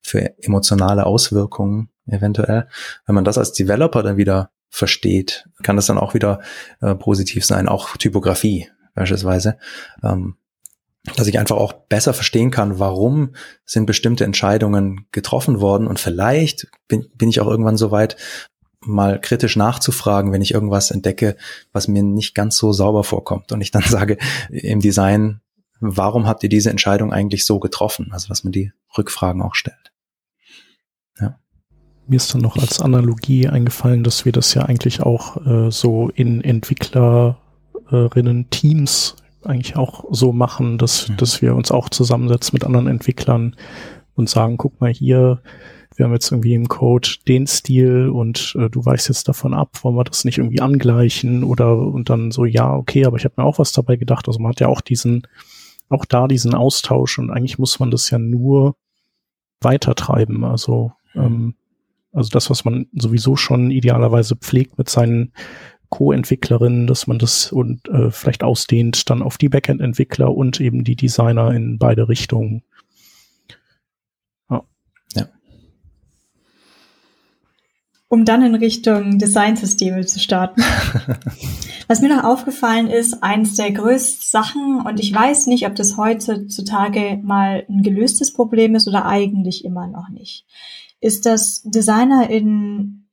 für 0.00 0.32
emotionale 0.42 1.04
Auswirkungen 1.04 1.90
eventuell? 2.06 2.68
Wenn 3.04 3.14
man 3.14 3.24
das 3.24 3.36
als 3.36 3.52
Developer 3.52 4.02
dann 4.02 4.16
wieder 4.16 4.50
versteht, 4.74 5.48
kann 5.62 5.76
das 5.76 5.86
dann 5.86 5.98
auch 5.98 6.14
wieder 6.14 6.40
äh, 6.80 6.96
positiv 6.96 7.44
sein. 7.44 7.68
Auch 7.68 7.96
Typografie 7.96 8.68
beispielsweise. 8.96 9.56
Ähm, 10.02 10.34
dass 11.16 11.28
ich 11.28 11.38
einfach 11.38 11.56
auch 11.56 11.72
besser 11.72 12.12
verstehen 12.12 12.50
kann, 12.50 12.80
warum 12.80 13.34
sind 13.64 13.86
bestimmte 13.86 14.24
Entscheidungen 14.24 15.06
getroffen 15.12 15.60
worden 15.60 15.86
und 15.86 16.00
vielleicht 16.00 16.66
bin, 16.88 17.06
bin 17.14 17.28
ich 17.28 17.40
auch 17.40 17.46
irgendwann 17.46 17.76
so 17.76 17.92
weit, 17.92 18.16
mal 18.80 19.20
kritisch 19.20 19.54
nachzufragen, 19.54 20.32
wenn 20.32 20.42
ich 20.42 20.52
irgendwas 20.52 20.90
entdecke, 20.90 21.36
was 21.72 21.86
mir 21.86 22.02
nicht 22.02 22.34
ganz 22.34 22.56
so 22.56 22.72
sauber 22.72 23.04
vorkommt 23.04 23.52
und 23.52 23.60
ich 23.60 23.70
dann 23.70 23.82
sage 23.86 24.18
im 24.50 24.80
Design, 24.80 25.40
warum 25.78 26.26
habt 26.26 26.42
ihr 26.42 26.48
diese 26.48 26.70
Entscheidung 26.70 27.12
eigentlich 27.12 27.46
so 27.46 27.60
getroffen? 27.60 28.08
Also 28.10 28.28
dass 28.28 28.42
man 28.42 28.52
die 28.52 28.72
Rückfragen 28.98 29.40
auch 29.40 29.54
stellt. 29.54 29.93
Ja. 32.06 32.10
Mir 32.10 32.16
ist 32.16 32.34
dann 32.34 32.42
noch 32.42 32.56
als 32.56 32.80
Analogie 32.80 33.48
eingefallen, 33.48 34.04
dass 34.04 34.24
wir 34.24 34.32
das 34.32 34.54
ja 34.54 34.62
eigentlich 34.62 35.02
auch 35.02 35.44
äh, 35.46 35.70
so 35.70 36.10
in 36.14 36.42
Entwicklerinnen 36.42 37.36
Teams 38.50 39.16
eigentlich 39.42 39.76
auch 39.76 40.04
so 40.10 40.32
machen, 40.32 40.78
dass, 40.78 41.08
mhm. 41.08 41.16
dass 41.16 41.42
wir 41.42 41.54
uns 41.54 41.70
auch 41.70 41.88
zusammensetzen 41.88 42.50
mit 42.54 42.64
anderen 42.64 42.86
Entwicklern 42.86 43.56
und 44.14 44.28
sagen, 44.28 44.56
guck 44.56 44.80
mal 44.80 44.92
hier, 44.92 45.42
wir 45.96 46.06
haben 46.06 46.12
jetzt 46.12 46.32
irgendwie 46.32 46.54
im 46.54 46.68
Code 46.68 47.08
den 47.28 47.46
Stil 47.46 48.08
und 48.08 48.56
äh, 48.58 48.68
du 48.68 48.84
weichst 48.84 49.08
jetzt 49.08 49.28
davon 49.28 49.54
ab, 49.54 49.78
wollen 49.82 49.96
wir 49.96 50.04
das 50.04 50.24
nicht 50.24 50.38
irgendwie 50.38 50.60
angleichen 50.60 51.44
oder 51.44 51.76
und 51.78 52.10
dann 52.10 52.30
so, 52.30 52.44
ja, 52.44 52.74
okay, 52.74 53.04
aber 53.06 53.16
ich 53.16 53.24
habe 53.24 53.34
mir 53.36 53.44
auch 53.44 53.58
was 53.58 53.72
dabei 53.72 53.96
gedacht. 53.96 54.26
Also 54.26 54.40
man 54.40 54.50
hat 54.50 54.60
ja 54.60 54.68
auch 54.68 54.80
diesen, 54.80 55.26
auch 55.88 56.04
da 56.04 56.26
diesen 56.26 56.54
Austausch 56.54 57.18
und 57.18 57.30
eigentlich 57.30 57.58
muss 57.58 57.78
man 57.78 57.90
das 57.90 58.10
ja 58.10 58.18
nur 58.18 58.76
weitertreiben. 59.60 60.44
Also, 60.44 60.92
ähm, 61.14 61.54
also 62.14 62.30
das, 62.30 62.48
was 62.48 62.64
man 62.64 62.86
sowieso 62.92 63.36
schon 63.36 63.70
idealerweise 63.70 64.36
pflegt 64.36 64.78
mit 64.78 64.88
seinen 64.88 65.32
Co-Entwicklerinnen, 65.90 66.86
dass 66.86 67.06
man 67.06 67.18
das 67.18 67.52
und 67.52 67.88
äh, 67.88 68.10
vielleicht 68.10 68.42
ausdehnt 68.42 69.10
dann 69.10 69.22
auf 69.22 69.38
die 69.38 69.48
Backend-Entwickler 69.48 70.34
und 70.34 70.60
eben 70.60 70.84
die 70.84 70.96
Designer 70.96 71.52
in 71.52 71.78
beide 71.78 72.08
Richtungen. 72.08 72.62
Ja. 74.50 74.64
ja. 75.14 75.26
Um 78.08 78.24
dann 78.24 78.42
in 78.42 78.54
Richtung 78.54 79.18
Designsysteme 79.18 80.04
zu 80.06 80.18
starten. 80.18 80.62
Was 81.86 82.00
mir 82.00 82.08
noch 82.08 82.24
aufgefallen 82.24 82.88
ist, 82.88 83.22
eins 83.22 83.54
der 83.54 83.70
größten 83.70 84.26
Sachen, 84.26 84.80
und 84.84 84.98
ich 84.98 85.14
weiß 85.14 85.46
nicht, 85.46 85.66
ob 85.66 85.76
das 85.76 85.96
heutzutage 85.96 87.20
mal 87.22 87.66
ein 87.68 87.82
gelöstes 87.82 88.32
Problem 88.32 88.74
ist 88.74 88.88
oder 88.88 89.04
eigentlich 89.04 89.64
immer 89.64 89.86
noch 89.86 90.08
nicht, 90.08 90.46
ist, 91.04 91.26
dass 91.26 91.62
Designer 91.64 92.30
in 92.30 93.06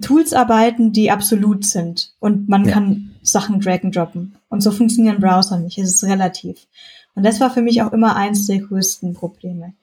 Tools 0.00 0.32
arbeiten, 0.32 0.92
die 0.92 1.10
absolut 1.10 1.64
sind 1.64 2.14
und 2.20 2.48
man 2.48 2.66
ja. 2.66 2.72
kann 2.72 3.16
Sachen 3.22 3.60
drag 3.60 3.82
and 3.82 3.96
droppen. 3.96 4.36
Und 4.48 4.62
so 4.62 4.70
funktionieren 4.70 5.20
Browser 5.20 5.58
nicht. 5.58 5.78
Es 5.78 5.94
ist 5.94 6.04
relativ. 6.04 6.66
Und 7.14 7.24
das 7.24 7.40
war 7.40 7.50
für 7.50 7.62
mich 7.62 7.82
auch 7.82 7.92
immer 7.92 8.14
eins 8.14 8.46
der 8.46 8.58
größten 8.58 9.14
Probleme. 9.14 9.74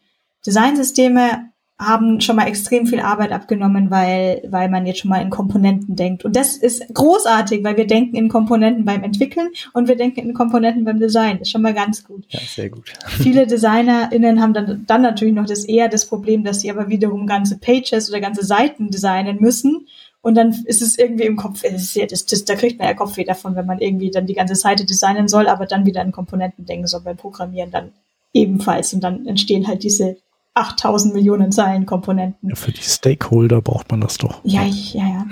Designsysteme 0.46 1.50
haben 1.78 2.22
schon 2.22 2.38
mal 2.38 2.48
extrem 2.48 2.88
viel 2.88 3.02
Arbeit 3.02 3.34
abgenommen, 3.34 3.92
weil, 3.92 4.42
weil 4.50 4.70
man 4.70 4.86
jetzt 4.86 5.00
schon 5.00 5.10
mal 5.10 5.22
in 5.22 5.30
Komponenten 5.30 5.96
denkt. 5.96 6.24
Und 6.24 6.36
das 6.36 6.56
ist 6.56 6.94
großartig, 6.94 7.64
weil 7.66 7.76
wir 7.76 7.86
denken 7.86 8.16
in 8.16 8.30
Komponenten 8.30 8.86
beim 8.86 9.04
Entwickeln 9.04 9.50
und 9.74 9.90
wir 9.90 9.98
denken 9.98 10.22
in 10.22 10.34
Komponenten 10.34 10.86
beim 10.86 11.00
Design. 11.00 11.40
Das 11.40 11.48
ist 11.48 11.52
schon 11.52 11.62
mal 11.62 11.74
ganz 11.74 12.06
gut. 12.06 12.24
Ja, 12.30 12.40
sehr 12.40 12.70
gut. 12.70 12.94
Viele 13.08 13.46
DesignerInnen 13.46 14.42
haben 14.42 14.54
dann, 14.54 14.86
dann 14.88 15.02
natürlich 15.02 15.34
noch 15.34 15.46
das 15.46 15.66
eher 15.66 15.90
das 15.90 16.06
Problem, 16.06 16.46
dass 16.46 16.62
sie 16.62 16.72
aber 16.72 16.88
wiederum 16.88 17.28
ganze 17.28 17.58
Pages 17.58 18.10
oder 18.10 18.22
ganze 18.22 18.46
Seiten 18.46 18.90
designen 18.90 19.38
müssen 19.42 19.88
und 20.26 20.34
dann 20.34 20.56
ist 20.66 20.82
es 20.82 20.98
irgendwie 20.98 21.26
im 21.26 21.36
Kopf, 21.36 21.62
das 21.62 21.94
das, 21.94 22.26
das, 22.26 22.46
da 22.46 22.56
kriegt 22.56 22.80
man 22.80 22.88
ja 22.88 22.96
Kopfweh 22.96 23.26
davon, 23.26 23.56
wenn 23.56 23.68
man 23.68 23.78
irgendwie 23.78 24.10
dann 24.10 24.26
die 24.26 24.34
ganze 24.34 24.56
Seite 24.56 24.84
designen 24.84 25.28
soll, 25.28 25.48
aber 25.48 25.68
dann 25.68 25.86
wieder 25.86 26.02
an 26.02 26.12
Komponenten 26.12 26.66
denken 26.66 26.88
soll 26.88 27.02
beim 27.02 27.16
Programmieren 27.16 27.70
dann 27.70 27.92
ebenfalls. 28.34 28.92
Und 28.96 29.04
dann 29.04 29.28
entstehen 29.28 29.68
halt 29.68 29.84
diese 29.84 30.18
8000 30.56 31.14
Millionen 31.14 31.52
Zeilen 31.52 31.86
Komponenten. 31.86 32.50
Ja, 32.50 32.56
für 32.56 32.72
die 32.72 32.82
Stakeholder 32.82 33.62
braucht 33.62 33.92
man 33.92 34.02
das 34.02 34.18
doch. 34.18 34.42
Ja, 34.44 34.66
ich, 34.66 34.94
ja, 34.94 35.08
ja. 35.08 35.26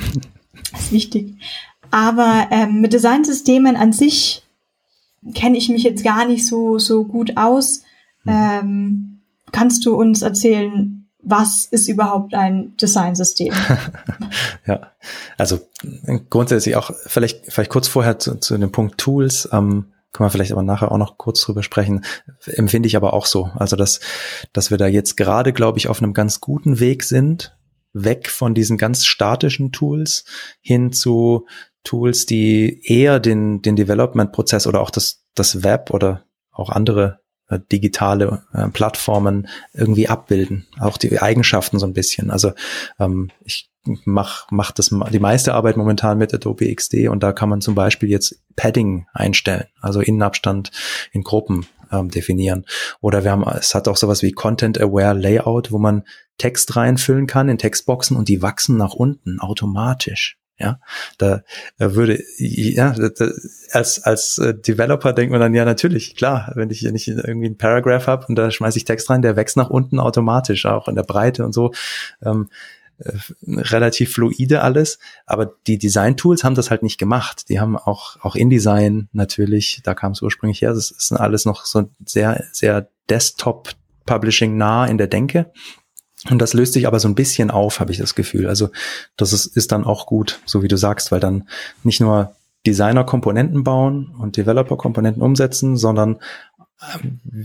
Das 0.72 0.82
ist 0.82 0.92
wichtig. 0.92 1.36
Aber 1.92 2.48
ähm, 2.52 2.82
mit 2.82 2.94
Designsystemen 2.94 3.76
an 3.76 3.94
sich 3.94 4.44
kenne 5.34 5.58
ich 5.58 5.70
mich 5.70 5.84
jetzt 5.84 6.04
gar 6.04 6.26
nicht 6.26 6.46
so, 6.46 6.78
so 6.78 7.06
gut 7.06 7.38
aus. 7.38 7.84
Hm. 8.24 8.34
Ähm, 8.34 9.22
kannst 9.52 9.86
du 9.86 9.96
uns 9.96 10.22
erzählen, 10.22 11.08
was 11.24 11.66
ist 11.66 11.88
überhaupt 11.88 12.34
ein 12.34 12.76
Designsystem? 12.78 13.54
ja, 14.68 14.92
also 15.38 15.60
grundsätzlich 16.30 16.76
auch 16.76 16.92
vielleicht 17.06 17.46
vielleicht 17.52 17.72
kurz 17.72 17.88
vorher 17.88 18.20
zu, 18.20 18.40
zu 18.40 18.58
dem 18.58 18.72
Punkt 18.72 18.98
Tools. 18.98 19.48
Ähm, 19.52 19.93
können 20.14 20.28
wir 20.28 20.32
vielleicht 20.32 20.52
aber 20.52 20.64
nachher 20.64 20.92
auch 20.92 20.98
noch 20.98 21.18
kurz 21.18 21.42
drüber 21.42 21.64
sprechen. 21.64 22.06
Empfinde 22.46 22.88
ich 22.88 22.96
aber 22.96 23.14
auch 23.14 23.26
so. 23.26 23.50
Also 23.56 23.76
dass 23.76 24.00
dass 24.54 24.72
wir 24.72 24.78
da 24.78 24.88
jetzt 24.88 25.18
gerade, 25.18 25.52
glaube 25.54 25.80
ich, 25.80 25.88
auf 25.90 26.02
einem 26.02 26.14
ganz 26.14 26.40
guten 26.40 26.80
Weg 26.80 27.04
sind, 27.04 27.58
weg 27.94 28.30
von 28.30 28.54
diesen 28.54 28.78
ganz 28.78 29.06
statischen 29.06 29.72
Tools 29.72 30.26
hin 30.62 30.94
zu 30.94 31.48
Tools, 31.84 32.26
die 32.26 32.82
eher 32.86 33.20
den 33.20 33.62
den 33.62 33.76
Development-Prozess 33.76 34.68
oder 34.68 34.82
auch 34.82 34.92
das 34.92 35.26
das 35.36 35.64
Web 35.64 35.90
oder 35.90 36.24
auch 36.52 36.70
andere 36.70 37.20
äh, 37.50 37.60
digitale 37.72 38.44
äh, 38.54 38.70
Plattformen 38.70 39.48
irgendwie 39.74 40.08
abbilden, 40.08 40.68
auch 40.80 40.98
die 40.98 41.20
Eigenschaften 41.20 41.80
so 41.80 41.86
ein 41.86 41.94
bisschen. 41.94 42.32
Also 42.32 42.54
ähm, 43.00 43.32
ich 43.44 43.73
mach 44.06 44.48
mach 44.50 44.72
das 44.72 44.96
die 45.12 45.20
meiste 45.20 45.54
Arbeit 45.54 45.78
momentan 45.78 46.18
mit 46.18 46.34
Adobe 46.34 46.74
XD 46.74 47.10
und 47.10 47.22
da 47.22 47.34
kann 47.34 47.50
man 47.50 47.62
zum 47.62 47.76
Beispiel 47.76 48.10
jetzt 48.10 48.42
Padding 48.56 49.08
einstellen, 49.14 49.66
also 49.82 50.00
Innenabstand 50.00 50.72
in 51.12 51.24
Gruppen 51.24 51.66
ähm, 51.92 52.10
definieren. 52.10 52.66
Oder 53.02 53.24
wir 53.24 53.32
haben, 53.32 53.44
es 53.58 53.76
hat 53.76 53.88
auch 53.88 53.98
sowas 53.98 54.22
wie 54.22 54.32
Content 54.32 54.80
Aware 54.80 55.14
Layout, 55.14 55.72
wo 55.72 55.78
man 55.80 56.04
Text 56.38 56.76
reinfüllen 56.76 57.28
kann 57.28 57.50
in 57.50 57.58
Textboxen 57.58 58.18
und 58.18 58.28
die 58.30 58.42
wachsen 58.42 58.78
nach 58.78 58.94
unten 58.94 59.40
automatisch. 59.40 60.38
Ja, 60.60 60.80
da 61.18 61.42
würde, 61.78 62.24
ja, 62.38 62.96
als, 63.72 64.04
als 64.04 64.38
äh, 64.38 64.54
Developer 64.54 65.12
denkt 65.12 65.32
man 65.32 65.42
dann, 65.42 65.56
ja, 65.56 65.66
natürlich, 65.66 66.16
klar, 66.16 66.52
wenn 66.56 66.70
ich 66.70 66.80
hier 66.80 66.92
nicht 66.92 67.08
irgendwie 67.08 67.48
einen 67.48 67.58
Paragraph 67.58 68.06
habe 68.06 68.28
und 68.28 68.36
da 68.36 68.52
schmeiße 68.52 68.78
ich 68.78 68.86
Text 68.86 69.10
rein, 69.10 69.24
der 69.24 69.36
wächst 69.36 69.58
nach 69.58 69.72
unten 69.72 70.00
automatisch, 70.00 70.68
auch 70.68 70.88
in 70.88 70.96
der 70.96 71.04
Breite 71.04 71.44
und 71.44 71.54
so. 71.54 71.74
Ähm, 72.24 72.50
äh, 73.00 73.12
relativ 73.48 74.14
fluide 74.14 74.62
alles, 74.62 75.00
aber 75.26 75.54
die 75.68 75.78
Design-Tools 75.78 76.44
haben 76.44 76.56
das 76.56 76.72
halt 76.72 76.84
nicht 76.84 76.98
gemacht. 76.98 77.50
Die 77.50 77.60
haben 77.60 77.78
auch, 77.78 78.18
auch 78.22 78.36
InDesign 78.36 79.10
natürlich, 79.12 79.82
da 79.84 79.94
kam 79.94 80.14
es 80.14 80.22
ursprünglich 80.22 80.62
her, 80.62 80.74
das 80.74 80.92
ist 80.92 81.12
alles 81.12 81.46
noch 81.46 81.66
so 81.66 81.90
sehr, 82.06 82.44
sehr 82.52 82.90
Desktop-Publishing 83.10 84.58
nah 84.58 84.86
in 84.86 84.98
der 84.98 85.08
Denke. 85.08 85.52
Und 86.30 86.40
das 86.40 86.54
löst 86.54 86.74
sich 86.74 86.88
aber 86.88 87.00
so 87.00 87.08
ein 87.08 87.16
bisschen 87.16 87.52
auf, 87.52 87.80
habe 87.80 87.92
ich 87.92 87.98
das 87.98 88.16
Gefühl. 88.16 88.48
Also 88.48 88.70
das 89.18 89.34
ist, 89.34 89.46
ist 89.46 89.72
dann 89.72 89.84
auch 89.84 90.06
gut, 90.06 90.40
so 90.46 90.64
wie 90.64 90.70
du 90.70 90.78
sagst, 90.78 91.12
weil 91.12 91.20
dann 91.20 91.50
nicht 91.84 92.00
nur 92.00 92.36
Designer 92.66 93.04
Komponenten 93.04 93.64
bauen 93.64 94.16
und 94.18 94.38
Developer 94.38 94.78
Komponenten 94.78 95.22
umsetzen, 95.22 95.76
sondern 95.76 96.20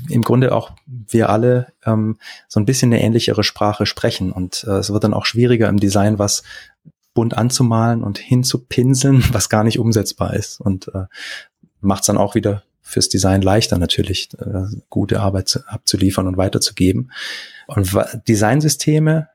im 0.09 0.22
Grunde 0.22 0.55
auch 0.55 0.72
wir 0.87 1.29
alle 1.29 1.72
ähm, 1.85 2.18
so 2.49 2.59
ein 2.59 2.66
bisschen 2.66 2.93
eine 2.93 3.03
ähnlichere 3.03 3.45
Sprache 3.45 3.87
sprechen. 3.87 4.33
Und 4.33 4.64
äh, 4.66 4.79
es 4.79 4.93
wird 4.93 5.05
dann 5.05 5.14
auch 5.14 5.26
schwieriger 5.26 5.68
im 5.68 5.79
Design, 5.79 6.18
was 6.18 6.43
bunt 7.14 7.37
anzumalen 7.37 8.03
und 8.03 8.18
hinzupinseln, 8.18 9.24
was 9.33 9.49
gar 9.49 9.64
nicht 9.64 9.79
umsetzbar 9.79 10.35
ist. 10.35 10.61
Und 10.61 10.89
äh, 10.89 11.05
macht 11.81 12.01
es 12.03 12.07
dann 12.07 12.18
auch 12.18 12.35
wieder 12.35 12.62
fürs 12.81 13.09
Design 13.09 13.43
leichter 13.43 13.79
natürlich, 13.79 14.31
äh, 14.39 14.64
gute 14.89 15.20
Arbeit 15.20 15.49
zu, 15.49 15.61
abzuliefern 15.66 16.26
und 16.26 16.37
weiterzugeben. 16.37 17.12
Und 17.66 17.95
Designsysteme 18.26 19.29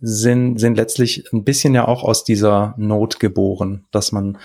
sind, 0.00 0.58
sind 0.58 0.76
letztlich 0.76 1.32
ein 1.32 1.44
bisschen 1.44 1.74
ja 1.74 1.86
auch 1.86 2.02
aus 2.02 2.24
dieser 2.24 2.74
Not 2.76 3.20
geboren, 3.20 3.84
dass 3.92 4.10
man 4.10 4.38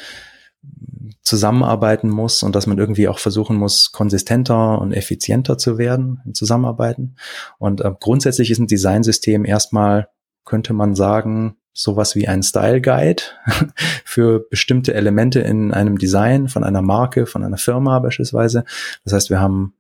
zusammenarbeiten 1.22 2.10
muss 2.10 2.42
und 2.44 2.56
dass 2.56 2.68
man 2.68 2.78
irgendwie 2.78 3.08
auch 3.08 3.20
versuchen 3.20 3.58
muss, 3.58 3.92
konsistenter 3.92 4.80
und 4.80 4.94
effizienter 4.94 5.58
zu 5.58 5.78
werden 5.78 6.22
im 6.26 6.34
Zusammenarbeiten. 6.34 7.16
Und 7.58 7.82
äh, 7.82 7.92
grundsätzlich 8.00 8.50
ist 8.50 8.60
ein 8.60 8.68
Designsystem 8.68 9.44
erstmal, 9.44 10.08
könnte 10.46 10.74
man 10.74 10.96
sagen, 10.96 11.58
sowas 11.74 12.16
wie 12.16 12.28
ein 12.28 12.44
Style 12.44 12.82
Guide 12.82 13.22
für 14.06 14.48
bestimmte 14.50 14.94
Elemente 14.94 15.42
in 15.42 15.74
einem 15.74 15.98
Design 15.98 16.48
von 16.48 16.64
einer 16.64 16.82
Marke, 16.82 17.26
von 17.26 17.44
einer 17.44 17.58
Firma 17.58 18.00
beispielsweise. 18.00 18.64
Das 19.04 19.14
heißt, 19.14 19.30
wir 19.30 19.40
haben 19.40 19.74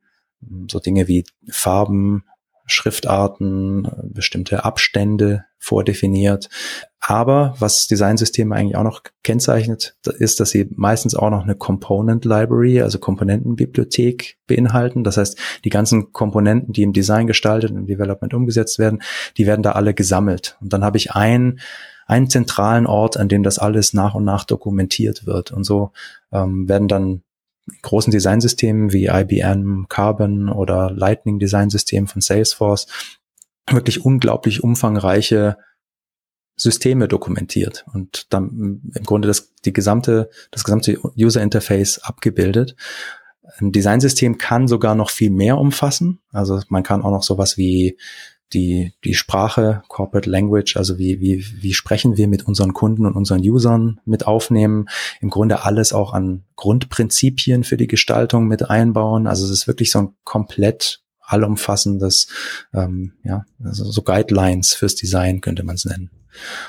so 0.69 0.79
Dinge 0.79 1.07
wie 1.07 1.25
Farben, 1.49 2.23
Schriftarten, 2.67 3.89
bestimmte 4.03 4.65
Abstände 4.65 5.45
vordefiniert. 5.57 6.49
Aber 6.99 7.55
was 7.59 7.87
Designsysteme 7.87 8.53
eigentlich 8.53 8.75
auch 8.75 8.83
noch 8.83 9.01
kennzeichnet, 9.23 9.95
ist, 10.19 10.39
dass 10.39 10.49
sie 10.49 10.67
meistens 10.75 11.15
auch 11.15 11.29
noch 11.29 11.43
eine 11.43 11.55
Component 11.55 12.25
Library, 12.25 12.81
also 12.81 12.99
Komponentenbibliothek 12.99 14.37
beinhalten. 14.45 15.03
Das 15.03 15.17
heißt, 15.17 15.37
die 15.63 15.69
ganzen 15.69 16.11
Komponenten, 16.11 16.73
die 16.73 16.83
im 16.83 16.93
Design 16.93 17.25
gestaltet 17.25 17.71
und 17.71 17.77
im 17.77 17.85
Development 17.85 18.33
umgesetzt 18.33 18.77
werden, 18.77 19.01
die 19.37 19.47
werden 19.47 19.63
da 19.63 19.71
alle 19.71 19.93
gesammelt. 19.93 20.57
Und 20.61 20.73
dann 20.73 20.83
habe 20.83 20.97
ich 20.97 21.13
einen, 21.13 21.59
einen 22.07 22.29
zentralen 22.29 22.85
Ort, 22.85 23.17
an 23.17 23.29
dem 23.29 23.43
das 23.43 23.57
alles 23.57 23.93
nach 23.93 24.13
und 24.13 24.25
nach 24.25 24.43
dokumentiert 24.43 25.25
wird. 25.25 25.51
Und 25.51 25.63
so 25.63 25.91
ähm, 26.31 26.67
werden 26.67 26.87
dann 26.87 27.23
großen 27.81 28.11
Designsystemen 28.11 28.93
wie 28.93 29.07
IBM 29.07 29.87
Carbon 29.89 30.49
oder 30.49 30.91
Lightning 30.91 31.39
Designsystem 31.39 32.07
von 32.07 32.21
Salesforce 32.21 32.87
wirklich 33.69 34.05
unglaublich 34.05 34.63
umfangreiche 34.63 35.57
Systeme 36.55 37.07
dokumentiert 37.07 37.85
und 37.93 38.33
dann 38.33 38.81
im 38.95 39.03
Grunde 39.03 39.27
das, 39.27 39.53
die 39.65 39.73
gesamte, 39.73 40.29
das 40.49 40.63
gesamte 40.63 40.99
User 41.15 41.41
Interface 41.41 41.99
abgebildet. 41.99 42.75
Ein 43.59 43.71
Designsystem 43.71 44.37
kann 44.37 44.67
sogar 44.67 44.95
noch 44.95 45.11
viel 45.11 45.29
mehr 45.29 45.57
umfassen. 45.57 46.19
Also 46.31 46.59
man 46.69 46.83
kann 46.83 47.03
auch 47.03 47.11
noch 47.11 47.23
sowas 47.23 47.57
wie 47.57 47.97
die, 48.53 48.93
die 49.03 49.13
Sprache, 49.13 49.83
Corporate 49.87 50.29
Language, 50.29 50.77
also 50.77 50.97
wie, 50.97 51.19
wie, 51.19 51.45
wie 51.61 51.73
sprechen 51.73 52.17
wir 52.17 52.27
mit 52.27 52.47
unseren 52.47 52.73
Kunden 52.73 53.05
und 53.05 53.13
unseren 53.13 53.41
Usern 53.41 53.99
mit 54.05 54.25
aufnehmen, 54.25 54.87
im 55.21 55.29
Grunde 55.29 55.63
alles 55.63 55.93
auch 55.93 56.13
an 56.13 56.43
Grundprinzipien 56.55 57.63
für 57.63 57.77
die 57.77 57.87
Gestaltung 57.87 58.47
mit 58.47 58.69
einbauen. 58.69 59.27
Also 59.27 59.45
es 59.45 59.51
ist 59.51 59.67
wirklich 59.67 59.91
so 59.91 59.99
ein 59.99 60.09
komplett 60.23 61.01
allumfassendes, 61.21 62.27
ähm, 62.73 63.13
ja, 63.23 63.45
also 63.61 63.91
so 63.91 64.01
Guidelines 64.01 64.73
fürs 64.73 64.95
Design 64.95 65.41
könnte 65.41 65.63
man 65.63 65.75
es 65.75 65.85
nennen. 65.85 66.09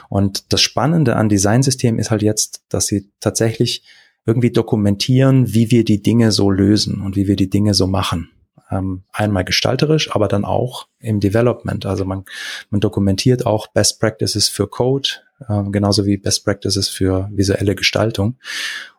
Und 0.09 0.53
das 0.53 0.63
Spannende 0.63 1.15
an 1.17 1.29
Designsystemen 1.29 2.01
ist 2.01 2.11
halt 2.11 2.23
jetzt, 2.23 2.63
dass 2.69 2.87
sie 2.87 3.11
tatsächlich 3.21 3.85
irgendwie 4.27 4.51
dokumentieren, 4.51 5.55
wie 5.55 5.71
wir 5.71 5.85
die 5.85 6.03
Dinge 6.03 6.33
so 6.33 6.51
lösen 6.51 7.01
und 7.03 7.17
wie 7.17 7.29
wir 7.29 7.37
die 7.37 7.51
Dinge 7.51 7.75
so 7.75 7.87
machen 7.87 8.31
ähm, 8.71 9.05
einmal 9.13 9.45
gestalterisch, 9.45 10.15
aber 10.15 10.29
dann 10.29 10.45
auch 10.45 10.89
im 10.99 11.21
Development. 11.21 11.87
Also 11.87 12.05
man, 12.05 12.25
man 12.71 12.81
dokumentiert 12.81 13.47
auch 13.47 13.69
Best 13.69 14.01
Practices 14.01 14.49
für 14.49 14.69
Code, 14.69 15.09
ähm, 15.49 15.73
genauso 15.73 16.07
wie 16.07 16.17
Best 16.17 16.45
Practices 16.45 16.89
für 16.89 17.29
visuelle 17.33 17.75
Gestaltung. 17.75 18.37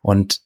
Und 0.01 0.41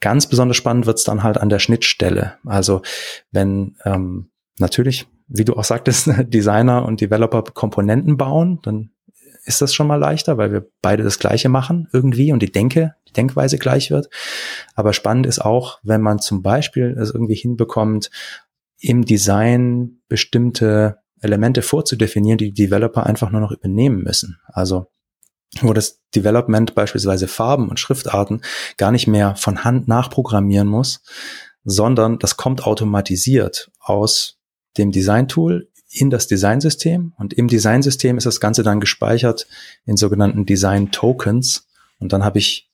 ganz 0.00 0.26
besonders 0.26 0.56
spannend 0.56 0.86
wird's 0.86 1.04
dann 1.04 1.22
halt 1.22 1.38
an 1.38 1.48
der 1.48 1.58
Schnittstelle. 1.58 2.34
Also 2.44 2.82
wenn 3.30 3.76
ähm, 3.84 4.30
natürlich, 4.58 5.06
wie 5.28 5.44
du 5.44 5.54
auch 5.54 5.64
sagtest, 5.64 6.10
Designer 6.28 6.84
und 6.84 7.00
Developer 7.00 7.42
Komponenten 7.42 8.16
bauen, 8.16 8.60
dann 8.62 8.90
ist 9.46 9.62
das 9.62 9.72
schon 9.72 9.86
mal 9.86 9.96
leichter, 9.96 10.38
weil 10.38 10.52
wir 10.52 10.66
beide 10.82 11.04
das 11.04 11.20
Gleiche 11.20 11.48
machen 11.48 11.88
irgendwie 11.92 12.32
und 12.32 12.40
die 12.42 12.50
Denke, 12.50 12.96
die 13.08 13.12
Denkweise 13.12 13.58
gleich 13.58 13.90
wird. 13.90 14.10
Aber 14.74 14.92
spannend 14.92 15.24
ist 15.24 15.38
auch, 15.38 15.78
wenn 15.84 16.02
man 16.02 16.18
zum 16.18 16.42
Beispiel 16.42 16.96
es 16.98 17.12
irgendwie 17.12 17.36
hinbekommt, 17.36 18.10
im 18.78 19.04
Design 19.04 20.00
bestimmte 20.08 20.98
Elemente 21.20 21.62
vorzudefinieren, 21.62 22.38
die 22.38 22.52
die 22.52 22.64
Developer 22.64 23.06
einfach 23.06 23.30
nur 23.30 23.40
noch 23.40 23.52
übernehmen 23.52 24.02
müssen. 24.02 24.38
Also 24.46 24.86
wo 25.60 25.72
das 25.72 26.00
Development 26.14 26.74
beispielsweise 26.74 27.28
Farben 27.28 27.68
und 27.68 27.80
Schriftarten 27.80 28.42
gar 28.76 28.90
nicht 28.90 29.06
mehr 29.06 29.36
von 29.36 29.64
Hand 29.64 29.88
nachprogrammieren 29.88 30.68
muss, 30.68 31.02
sondern 31.64 32.18
das 32.18 32.36
kommt 32.36 32.66
automatisiert 32.66 33.70
aus 33.80 34.38
dem 34.76 34.92
Design-Tool 34.92 35.70
in 35.88 36.10
das 36.10 36.26
Designsystem 36.26 37.14
und 37.16 37.32
im 37.32 37.48
Designsystem 37.48 38.18
ist 38.18 38.26
das 38.26 38.40
Ganze 38.40 38.62
dann 38.62 38.80
gespeichert 38.80 39.46
in 39.84 39.96
sogenannten 39.96 40.44
Design-Tokens 40.44 41.68
und 41.98 42.12
dann 42.12 42.24
habe 42.24 42.38
ich 42.38 42.70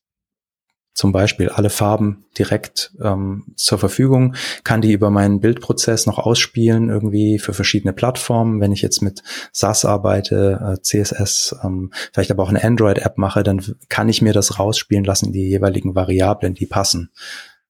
zum 0.95 1.12
Beispiel 1.12 1.49
alle 1.49 1.70
Farben 1.70 2.24
direkt 2.38 2.95
ähm, 3.03 3.45
zur 3.57 3.78
Verfügung, 3.78 4.34
kann 4.62 4.82
die 4.82 4.93
über 4.93 5.11
meinen 5.11 5.40
Bildprozess 5.40 6.07
noch 6.07 6.18
ausspielen, 6.18 6.90
irgendwie 6.90 7.38
für 7.38 7.55
verschiedene 7.55 7.93
Plattformen. 7.93 8.61
Wenn 8.61 8.72
ich 8.72 8.82
jetzt 8.82 9.01
mit 9.01 9.22
SAS 9.53 9.84
arbeite, 9.84 10.76
äh, 10.76 10.82
CSS, 10.82 11.57
ähm, 11.64 11.93
vielleicht 12.12 12.30
aber 12.30 12.43
auch 12.43 12.51
eine 12.51 12.62
Android-App 12.62 13.16
mache, 13.16 13.43
dann 13.43 13.62
kann 13.88 14.09
ich 14.09 14.20
mir 14.20 14.32
das 14.32 14.59
rausspielen 14.59 15.05
lassen, 15.05 15.32
die 15.32 15.49
jeweiligen 15.49 15.95
Variablen, 15.95 16.55
die 16.55 16.66
passen. 16.66 17.11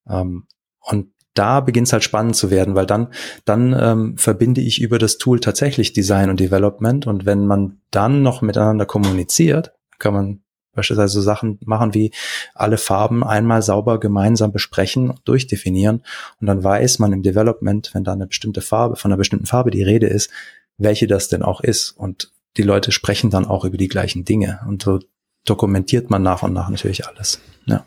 Ähm, 0.09 0.47
und 0.81 1.09
da 1.35 1.61
beginnt 1.61 1.87
es 1.87 1.93
halt 1.93 2.05
spannend 2.05 2.37
zu 2.37 2.51
werden, 2.51 2.75
weil 2.75 2.87
dann, 2.87 3.09
dann 3.45 3.75
ähm, 3.79 4.19
verbinde 4.19 4.61
ich 4.61 4.83
über 4.83 4.99
das 4.99 5.19
Tool 5.19 5.41
tatsächlich 5.41 5.93
Design 5.93 6.29
und 6.29 6.41
Development 6.41 7.07
und 7.07 7.25
wenn 7.25 7.47
man 7.47 7.81
dann 7.91 8.23
noch 8.23 8.43
miteinander 8.43 8.85
kommuniziert, 8.85 9.73
kann 9.99 10.13
man 10.13 10.43
beispielsweise 10.75 11.23
Sachen 11.23 11.59
machen 11.65 11.95
wie 11.95 12.13
alle 12.55 12.79
Farben 12.79 13.25
einmal 13.25 13.63
sauber 13.63 14.01
gemeinsam 14.01 14.53
besprechen, 14.53 15.15
durchdefinieren 15.25 16.03
und 16.41 16.47
dann 16.47 16.65
weiß 16.65 16.99
man 16.99 17.13
im 17.13 17.23
Development, 17.23 17.91
wenn 17.95 18.05
da 18.05 18.13
eine 18.13 18.27
bestimmte 18.27 18.61
Farbe, 18.61 18.97
von 18.97 19.11
einer 19.11 19.19
bestimmten 19.19 19.47
Farbe 19.47 19.71
die 19.71 19.83
Rede 19.83 20.07
ist, 20.07 20.31
welche 20.79 21.07
das 21.07 21.29
denn 21.29 21.43
auch 21.43 21.61
ist 21.61 21.91
und 21.91 22.33
die 22.57 22.63
Leute 22.63 22.93
sprechen 22.93 23.31
dann 23.31 23.47
auch 23.47 23.65
über 23.65 23.77
die 23.77 23.89
gleichen 23.89 24.25
Dinge 24.25 24.61
und 24.67 24.83
so 24.83 25.01
dokumentiert 25.45 26.11
man 26.11 26.23
nach 26.23 26.43
und 26.43 26.53
nach 26.53 26.69
natürlich 26.69 27.07
alles. 27.07 27.41
Ja. 27.67 27.85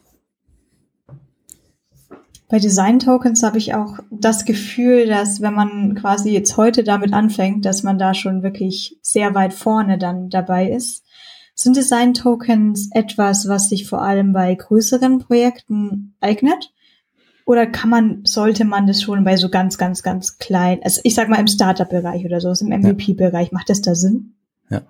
Bei 2.47 2.59
Design 2.59 2.99
Tokens 2.99 3.41
habe 3.41 3.57
ich 3.57 3.73
auch 3.73 3.97
das 4.11 4.45
Gefühl, 4.45 5.07
dass 5.07 5.41
wenn 5.41 5.53
man 5.53 5.95
quasi 5.95 6.29
jetzt 6.29 6.57
heute 6.57 6.83
damit 6.83 7.11
anfängt, 7.11 7.65
dass 7.65 7.81
man 7.81 7.97
da 7.97 8.13
schon 8.13 8.43
wirklich 8.43 8.99
sehr 9.01 9.33
weit 9.33 9.53
vorne 9.53 9.97
dann 9.97 10.29
dabei 10.29 10.69
ist. 10.69 11.04
Sind 11.55 11.77
Design-Tokens 11.77 12.89
etwas, 12.91 13.47
was 13.47 13.69
sich 13.69 13.87
vor 13.87 14.01
allem 14.01 14.33
bei 14.33 14.53
größeren 14.53 15.19
Projekten 15.19 16.15
eignet? 16.19 16.73
Oder 17.45 17.65
kann 17.65 17.89
man, 17.89 18.25
sollte 18.25 18.65
man 18.65 18.87
das 18.87 19.01
schon 19.01 19.23
bei 19.23 19.37
so 19.37 19.49
ganz, 19.49 19.77
ganz, 19.77 20.03
ganz 20.03 20.37
klein, 20.37 20.79
also 20.83 20.99
ich 21.03 21.15
sag 21.15 21.29
mal 21.29 21.39
im 21.39 21.47
Startup-Bereich 21.47 22.25
oder 22.25 22.41
so, 22.41 22.51
im 22.65 22.81
MVP-Bereich, 22.81 23.51
macht 23.51 23.69
das 23.69 23.81
da 23.81 23.95
Sinn? 23.95 24.33
Ja. 24.69 24.81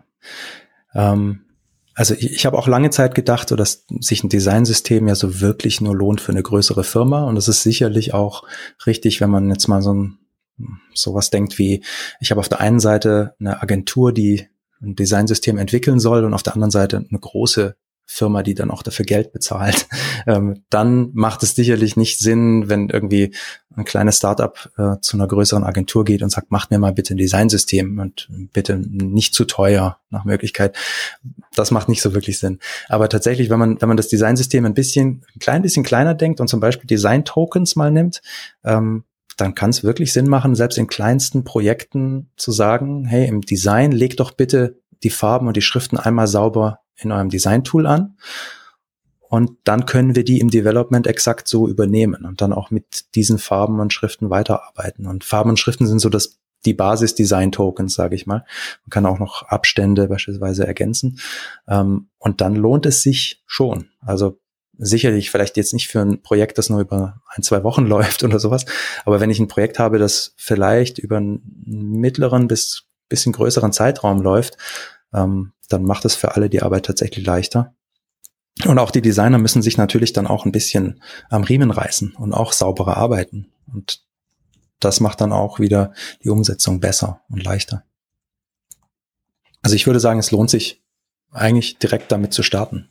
Ähm, 0.94 1.42
also 1.94 2.14
ich, 2.14 2.32
ich 2.32 2.46
habe 2.46 2.58
auch 2.58 2.68
lange 2.68 2.90
Zeit 2.90 3.14
gedacht, 3.14 3.50
so 3.50 3.56
dass 3.56 3.86
sich 4.00 4.24
ein 4.24 4.30
Designsystem 4.30 5.08
ja 5.08 5.16
so 5.16 5.42
wirklich 5.42 5.82
nur 5.82 5.96
lohnt 5.96 6.20
für 6.20 6.32
eine 6.32 6.44
größere 6.44 6.84
Firma. 6.84 7.26
Und 7.26 7.36
das 7.36 7.48
ist 7.48 7.62
sicherlich 7.62 8.14
auch 8.14 8.44
richtig, 8.86 9.22
wenn 9.22 9.30
man 9.30 9.50
jetzt 9.50 9.68
mal 9.68 9.82
so 9.82 9.94
ein 9.94 10.20
sowas 10.94 11.30
denkt 11.30 11.60
wie, 11.60 11.84
ich 12.22 12.32
habe 12.32 12.40
auf 12.40 12.48
der 12.48 12.62
einen 12.62 12.80
Seite 12.80 13.36
eine 13.40 13.62
Agentur, 13.62 14.14
die 14.14 14.48
ein 14.82 14.96
Designsystem 14.96 15.58
entwickeln 15.58 16.00
soll 16.00 16.24
und 16.24 16.34
auf 16.34 16.44
der 16.44 16.54
anderen 16.54 16.72
Seite 16.72 16.98
eine 16.98 17.20
große 17.20 17.76
Firma, 18.08 18.44
die 18.44 18.54
dann 18.54 18.70
auch 18.70 18.84
dafür 18.84 19.06
Geld 19.06 19.34
bezahlt, 19.34 19.88
ähm, 20.28 20.64
dann 20.70 21.10
macht 21.14 21.44
es 21.44 21.56
sicherlich 21.56 21.98
nicht 21.98 22.20
Sinn, 22.20 22.70
wenn 22.70 22.90
irgendwie 22.90 23.34
ein 23.76 23.84
kleines 23.84 24.18
Startup 24.18 24.72
äh, 24.78 25.00
zu 25.02 25.18
einer 25.18 25.28
größeren 25.28 25.64
Agentur 25.64 26.06
geht 26.06 26.22
und 26.22 26.30
sagt, 26.30 26.52
macht 26.52 26.72
mir 26.72 26.80
mal 26.80 26.94
bitte 26.94 27.16
ein 27.16 27.18
Designsystem 27.18 28.00
und 28.00 28.30
bitte 28.54 28.78
nicht 28.78 29.34
zu 29.34 29.46
teuer 29.46 30.00
nach 30.12 30.24
Möglichkeit. 30.24 30.78
Das 31.56 31.72
macht 31.72 31.90
nicht 31.90 32.02
so 32.02 32.14
wirklich 32.14 32.40
Sinn. 32.40 32.60
Aber 32.88 33.10
tatsächlich, 33.10 33.50
wenn 33.50 33.60
man, 33.60 33.82
wenn 33.82 33.88
man 33.88 33.98
das 33.98 34.08
Designsystem 34.08 34.66
ein 34.66 34.76
bisschen, 34.76 35.26
ein 35.36 35.40
klein 35.40 35.62
bisschen 35.62 35.84
kleiner 35.84 36.14
denkt 36.14 36.40
und 36.40 36.48
zum 36.48 36.60
Beispiel 36.60 36.88
Design-Tokens 36.88 37.76
mal 37.76 37.92
nimmt, 37.92 38.22
ähm, 38.64 39.04
dann 39.38 39.56
kann 39.56 39.70
es 39.70 39.84
wirklich 39.84 40.14
Sinn 40.14 40.28
machen, 40.28 40.56
selbst 40.56 40.78
in 40.78 40.88
kleinsten 40.88 41.44
Projekten 41.44 42.30
zu 42.38 42.52
sagen, 42.52 43.06
hey, 43.06 43.28
im 43.28 43.42
Design 43.42 43.92
leg 43.92 44.18
doch 44.18 44.32
bitte 44.32 44.80
die 45.04 45.10
Farben 45.10 45.48
und 45.48 45.58
die 45.58 45.62
Schriften 45.62 45.98
einmal 45.98 46.28
sauber 46.28 46.80
in 46.98 47.12
eurem 47.12 47.30
Design-Tool 47.30 47.86
an. 47.86 48.18
Und 49.28 49.58
dann 49.64 49.86
können 49.86 50.16
wir 50.16 50.24
die 50.24 50.40
im 50.40 50.50
Development 50.50 51.08
exakt 51.08 51.48
so 51.48 51.68
übernehmen 51.68 52.26
und 52.26 52.42
dann 52.42 52.54
auch 52.54 52.72
mit 52.72 53.16
diesen 53.16 53.38
Farben 53.38 53.80
und 53.80 53.92
Schriften 53.92 54.30
weiterarbeiten. 54.30 55.08
Und 55.08 55.24
Farben 55.24 55.50
und 55.50 55.60
Schriften 55.60 55.88
sind 55.88 56.00
so 56.00 56.10
das, 56.10 56.40
die 56.64 56.74
Basis-Design-Tokens, 56.74 57.94
sage 57.96 58.16
ich 58.16 58.28
mal. 58.28 58.46
Man 58.84 58.90
kann 58.92 59.06
auch 59.06 59.20
noch 59.20 59.44
Abstände 59.44 60.08
beispielsweise 60.08 60.66
ergänzen. 60.66 61.20
Ähm, 61.68 62.08
und 62.18 62.40
dann 62.40 62.56
lohnt 62.56 62.86
es 62.86 63.02
sich 63.02 63.44
schon. 63.46 63.90
Also 64.00 64.40
sicherlich 64.78 65.32
vielleicht 65.32 65.58
jetzt 65.58 65.74
nicht 65.74 65.88
für 65.88 66.02
ein 66.02 66.22
Projekt, 66.22 66.58
das 66.58 66.70
nur 66.70 66.82
über 66.82 67.22
ein, 67.30 67.44
zwei 67.44 67.64
Wochen 67.64 67.86
läuft 67.88 68.24
oder 68.24 68.40
sowas. 68.40 68.66
Aber 69.06 69.20
wenn 69.20 69.30
ich 69.30 69.40
ein 69.40 69.48
Projekt 69.48 69.80
habe, 69.80 70.00
das 70.00 70.34
vielleicht 70.38 71.00
über 71.00 71.18
einen 71.18 71.42
mittleren 71.66 72.48
bis 72.48 72.84
bisschen 73.08 73.34
größeren 73.34 73.72
Zeitraum 73.72 74.22
läuft, 74.22 74.58
ähm, 75.14 75.54
dann 75.70 75.84
macht 75.84 76.06
es 76.06 76.16
für 76.16 76.36
alle 76.36 76.50
die 76.50 76.62
Arbeit 76.62 76.86
tatsächlich 76.86 77.26
leichter. 77.26 77.76
Und 78.66 78.80
auch 78.80 78.92
die 78.92 79.02
Designer 79.02 79.38
müssen 79.38 79.62
sich 79.62 79.78
natürlich 79.78 80.14
dann 80.14 80.28
auch 80.28 80.46
ein 80.46 80.52
bisschen 80.52 81.02
am 81.30 81.44
Riemen 81.44 81.72
reißen 81.72 82.16
und 82.16 82.34
auch 82.34 82.54
sauberer 82.54 82.98
arbeiten. 82.98 83.52
Und 83.72 84.02
das 84.80 85.00
macht 85.00 85.22
dann 85.22 85.34
auch 85.34 85.60
wieder 85.60 85.94
die 86.24 86.30
Umsetzung 86.30 86.80
besser 86.80 87.22
und 87.30 87.44
leichter. 87.44 87.84
Also 89.62 89.76
ich 89.76 89.88
würde 89.88 90.00
sagen, 90.00 90.20
es 90.20 90.32
lohnt 90.32 90.50
sich 90.50 90.84
eigentlich 91.32 91.80
direkt 91.80 92.12
damit 92.12 92.34
zu 92.34 92.44
starten. 92.44 92.90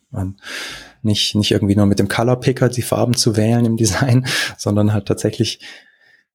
Nicht, 1.05 1.35
nicht 1.35 1.51
irgendwie 1.51 1.75
nur 1.75 1.85
mit 1.85 1.99
dem 1.99 2.07
Color 2.07 2.39
Picker 2.39 2.67
die 2.67 2.81
Farben 2.81 3.13
zu 3.13 3.37
wählen 3.37 3.63
im 3.63 3.77
Design, 3.77 4.25
sondern 4.57 4.91
halt 4.91 5.05
tatsächlich 5.05 5.59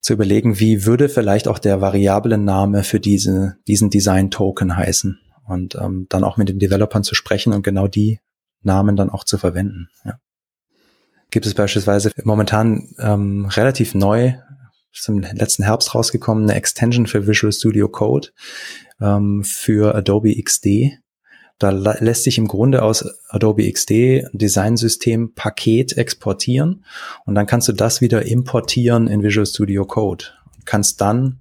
zu 0.01 0.15
überlegen, 0.15 0.59
wie 0.59 0.87
würde 0.87 1.09
vielleicht 1.09 1.49
auch 1.49 1.59
der 1.59 1.81
Variablen-Name 1.81 2.85
für 2.85 3.01
diese, 3.01 3.57
diesen 3.67 3.91
Design-Token 3.91 4.77
heißen 4.77 5.21
und 5.47 5.75
ähm, 5.75 6.07
dann 6.09 6.25
auch 6.25 6.37
mit 6.37 6.49
den 6.49 6.59
Developern 6.59 7.05
zu 7.05 7.15
sprechen 7.15 7.53
und 7.53 7.63
genau 7.63 7.87
die 7.87 8.21
Namen 8.63 8.97
dann 8.97 9.11
auch 9.11 9.25
zu 9.25 9.37
verwenden. 9.37 9.89
Ja. 10.05 10.19
Gibt 11.31 11.47
es 11.47 11.55
beispielsweise 11.55 12.13
momentan 12.25 12.95
ähm, 12.99 13.47
relativ 13.47 13.95
neu, 13.95 14.35
ist 14.93 15.09
im 15.09 15.21
letzten 15.21 15.65
Herbst 15.65 15.95
rausgekommen, 15.95 16.45
eine 16.45 16.55
Extension 16.55 17.07
für 17.07 17.27
Visual 17.27 17.53
Studio 17.53 17.89
Code 17.89 18.29
ähm, 19.01 19.45
für 19.45 19.95
Adobe 19.95 20.35
XD. 20.43 21.00
Da 21.61 21.69
lässt 21.69 22.25
sich 22.25 22.39
im 22.39 22.49
Grunde 22.49 22.83
aus 22.83 23.05
Adobe 23.29 23.71
XD 23.71 24.25
Designsystem 24.33 25.35
Paket 25.35 25.97
exportieren 25.97 26.87
und 27.27 27.35
dann 27.35 27.47
kannst 27.47 27.69
du 27.69 27.73
das 27.73 28.01
wieder 28.01 28.25
importieren 28.25 29.09
in 29.09 29.23
Visual 29.23 29.45
Studio 29.45 29.85
Code. 29.85 30.25
Kannst 30.65 31.03
dann 31.03 31.41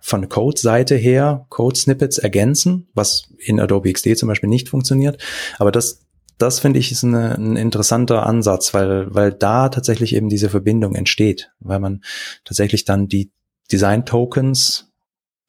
von 0.00 0.28
Code-Seite 0.28 0.94
her 0.94 1.46
Code-Snippets 1.48 2.18
ergänzen, 2.18 2.88
was 2.94 3.24
in 3.38 3.58
Adobe 3.58 3.92
XD 3.92 4.16
zum 4.16 4.28
Beispiel 4.28 4.48
nicht 4.48 4.68
funktioniert. 4.68 5.20
Aber 5.58 5.72
das, 5.72 6.06
das 6.38 6.60
finde 6.60 6.78
ich 6.78 6.92
ist 6.92 7.02
eine, 7.02 7.36
ein 7.36 7.56
interessanter 7.56 8.24
Ansatz, 8.24 8.72
weil, 8.72 9.12
weil 9.12 9.32
da 9.32 9.68
tatsächlich 9.68 10.14
eben 10.14 10.28
diese 10.28 10.48
Verbindung 10.48 10.94
entsteht, 10.94 11.50
weil 11.58 11.80
man 11.80 12.04
tatsächlich 12.44 12.84
dann 12.84 13.08
die 13.08 13.32
Design-Tokens 13.72 14.92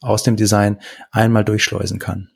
aus 0.01 0.24
dem 0.24 0.38
Design 0.38 0.80
einmal 1.12 1.45
durchschleusen 1.45 1.99
kann. 1.99 2.30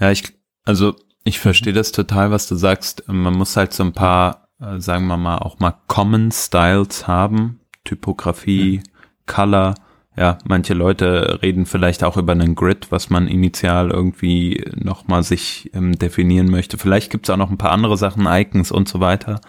Ja, 0.00 0.10
ich, 0.10 0.32
also 0.64 0.94
ich 1.24 1.40
verstehe 1.40 1.72
das 1.72 1.92
total, 1.92 2.30
was 2.30 2.48
du 2.48 2.54
sagst. 2.54 3.04
Man 3.08 3.34
muss 3.34 3.56
halt 3.56 3.72
so 3.72 3.82
ein 3.82 3.92
paar, 3.92 4.48
äh, 4.60 4.78
sagen 4.78 5.06
wir 5.06 5.16
mal, 5.16 5.38
auch 5.38 5.58
mal 5.58 5.74
Common 5.86 6.30
Styles 6.30 7.06
haben. 7.08 7.60
Typografie, 7.84 8.78
mhm. 8.78 8.90
Color, 9.26 9.74
ja, 10.16 10.38
manche 10.46 10.72
Leute 10.72 11.40
reden 11.42 11.66
vielleicht 11.66 12.02
auch 12.02 12.16
über 12.16 12.32
einen 12.32 12.54
Grid, 12.54 12.90
was 12.90 13.10
man 13.10 13.28
initial 13.28 13.90
irgendwie 13.90 14.64
nochmal 14.74 15.22
sich 15.22 15.70
ähm, 15.74 15.98
definieren 15.98 16.50
möchte. 16.50 16.78
Vielleicht 16.78 17.10
gibt 17.12 17.26
es 17.26 17.30
auch 17.30 17.36
noch 17.36 17.50
ein 17.50 17.58
paar 17.58 17.72
andere 17.72 17.98
Sachen, 17.98 18.26
Icons 18.26 18.72
und 18.72 18.88
so 18.88 19.00
weiter, 19.00 19.40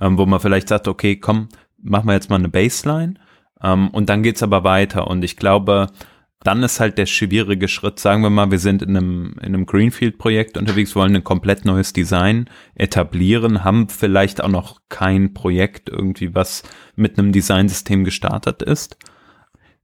ähm, 0.00 0.18
wo 0.18 0.24
man 0.24 0.38
vielleicht 0.38 0.68
sagt, 0.68 0.86
okay, 0.86 1.16
komm, 1.16 1.48
machen 1.82 2.06
wir 2.06 2.14
jetzt 2.14 2.30
mal 2.30 2.36
eine 2.36 2.48
Baseline 2.48 3.14
ähm, 3.62 3.88
und 3.88 4.08
dann 4.08 4.22
geht's 4.22 4.44
aber 4.44 4.62
weiter. 4.62 5.08
Und 5.08 5.24
ich 5.24 5.36
glaube, 5.36 5.88
dann 6.44 6.62
ist 6.62 6.80
halt 6.80 6.98
der 6.98 7.06
schwierige 7.06 7.68
Schritt, 7.68 8.00
sagen 8.00 8.22
wir 8.22 8.30
mal, 8.30 8.50
wir 8.50 8.58
sind 8.58 8.82
in 8.82 8.96
einem, 8.96 9.34
in 9.40 9.54
einem 9.54 9.66
Greenfield-Projekt 9.66 10.56
unterwegs, 10.56 10.96
wollen 10.96 11.14
ein 11.14 11.24
komplett 11.24 11.64
neues 11.64 11.92
Design 11.92 12.50
etablieren, 12.74 13.64
haben 13.64 13.88
vielleicht 13.88 14.42
auch 14.42 14.48
noch 14.48 14.80
kein 14.88 15.34
Projekt 15.34 15.88
irgendwie, 15.88 16.34
was 16.34 16.62
mit 16.96 17.18
einem 17.18 17.32
Designsystem 17.32 18.04
gestartet 18.04 18.62
ist 18.62 18.96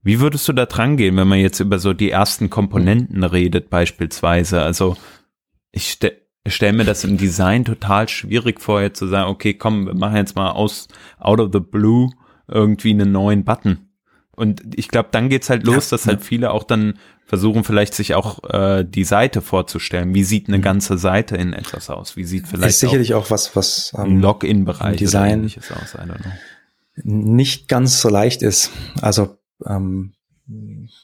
wie 0.02 0.20
würdest 0.20 0.48
du 0.48 0.52
da 0.52 0.66
dran 0.66 0.96
gehen, 0.96 1.16
wenn 1.16 1.28
man 1.28 1.40
jetzt 1.40 1.60
über 1.60 1.78
so 1.78 1.92
die 1.92 2.10
ersten 2.10 2.50
Komponenten 2.50 3.24
redet 3.24 3.68
beispielsweise? 3.68 4.62
Also 4.62 4.96
ich 5.72 5.90
ste 5.90 6.12
stelle 6.46 6.72
mir 6.72 6.84
das 6.84 7.04
im 7.04 7.18
Design 7.18 7.66
total 7.66 8.08
schwierig 8.08 8.60
vor, 8.62 8.80
jetzt 8.80 8.98
zu 8.98 9.06
sagen, 9.06 9.28
okay, 9.28 9.52
komm, 9.52 9.84
wir 9.86 9.94
machen 9.94 10.16
jetzt 10.16 10.34
mal 10.34 10.52
aus 10.52 10.88
out 11.18 11.40
of 11.40 11.50
the 11.52 11.60
blue 11.60 12.08
irgendwie 12.46 12.92
einen 12.92 13.12
neuen 13.12 13.44
Button. 13.44 13.87
Und 14.38 14.62
ich 14.76 14.88
glaube, 14.88 15.08
dann 15.12 15.28
geht's 15.28 15.50
halt 15.50 15.64
los, 15.64 15.90
ja, 15.90 15.96
dass 15.96 16.06
halt 16.06 16.22
viele 16.22 16.50
auch 16.52 16.64
dann 16.64 16.98
versuchen, 17.26 17.62
vielleicht 17.62 17.94
sich 17.94 18.14
auch 18.14 18.42
äh, 18.50 18.84
die 18.84 19.04
Seite 19.04 19.42
vorzustellen. 19.42 20.14
Wie 20.14 20.24
sieht 20.24 20.48
eine 20.48 20.58
mhm. 20.58 20.62
ganze 20.62 20.96
Seite 20.96 21.36
in 21.36 21.52
etwas 21.52 21.90
aus? 21.90 22.16
Wie 22.16 22.24
sieht 22.24 22.48
vielleicht 22.48 22.70
ist 22.70 22.80
sicherlich 22.80 23.14
auch, 23.14 23.26
auch 23.26 23.30
was, 23.30 23.54
was 23.54 23.92
ähm, 23.98 24.20
Login-Bereich 24.20 24.96
Design 24.96 25.44
aus, 25.44 25.94
nicht 27.04 27.68
ganz 27.68 28.00
so 28.00 28.08
leicht 28.08 28.42
ist. 28.42 28.70
Also 29.02 29.36
ähm, 29.66 30.14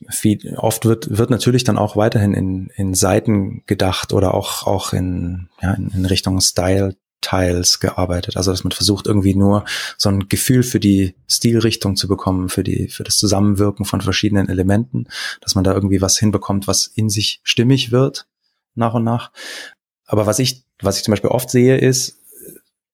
viel, 0.09 0.57
oft 0.57 0.87
wird, 0.87 1.17
wird 1.17 1.31
natürlich 1.31 1.65
dann 1.65 1.77
auch 1.77 1.97
weiterhin 1.97 2.33
in, 2.33 2.71
in 2.75 2.95
Seiten 2.95 3.63
gedacht 3.67 4.13
oder 4.13 4.33
auch, 4.35 4.67
auch 4.67 4.93
in, 4.93 5.49
ja, 5.61 5.75
in, 5.75 5.91
in 5.91 6.07
Richtung 6.07 6.41
Style 6.41 6.97
Tiles 7.25 7.81
gearbeitet. 7.81 8.37
Also, 8.37 8.51
dass 8.51 8.65
man 8.65 8.73
versucht, 8.73 9.07
irgendwie 9.07 9.35
nur 9.35 9.65
so 9.97 10.11
ein 10.11 10.29
Gefühl 10.29 10.63
für 10.63 10.81
die 10.81 11.15
Stilrichtung 11.27 11.97
zu 11.97 12.07
bekommen, 12.07 12.49
für 12.49 12.63
die, 12.63 12.89
für 12.89 13.05
das 13.05 13.17
Zusammenwirken 13.19 13.85
von 13.87 14.01
verschiedenen 14.01 14.49
Elementen, 14.49 15.07
dass 15.41 15.55
man 15.55 15.65
da 15.65 15.73
irgendwie 15.73 16.01
was 16.01 16.19
hinbekommt, 16.19 16.69
was 16.69 16.87
in 16.87 17.09
sich 17.09 17.41
stimmig 17.43 17.91
wird, 17.91 18.27
nach 18.75 18.95
und 18.95 19.05
nach. 19.05 19.33
Aber 20.07 20.27
was 20.27 20.39
ich, 20.39 20.65
was 20.81 20.99
ich 20.99 21.05
zum 21.05 21.13
Beispiel 21.13 21.31
oft 21.31 21.51
sehe, 21.51 21.79
ist, 21.79 22.21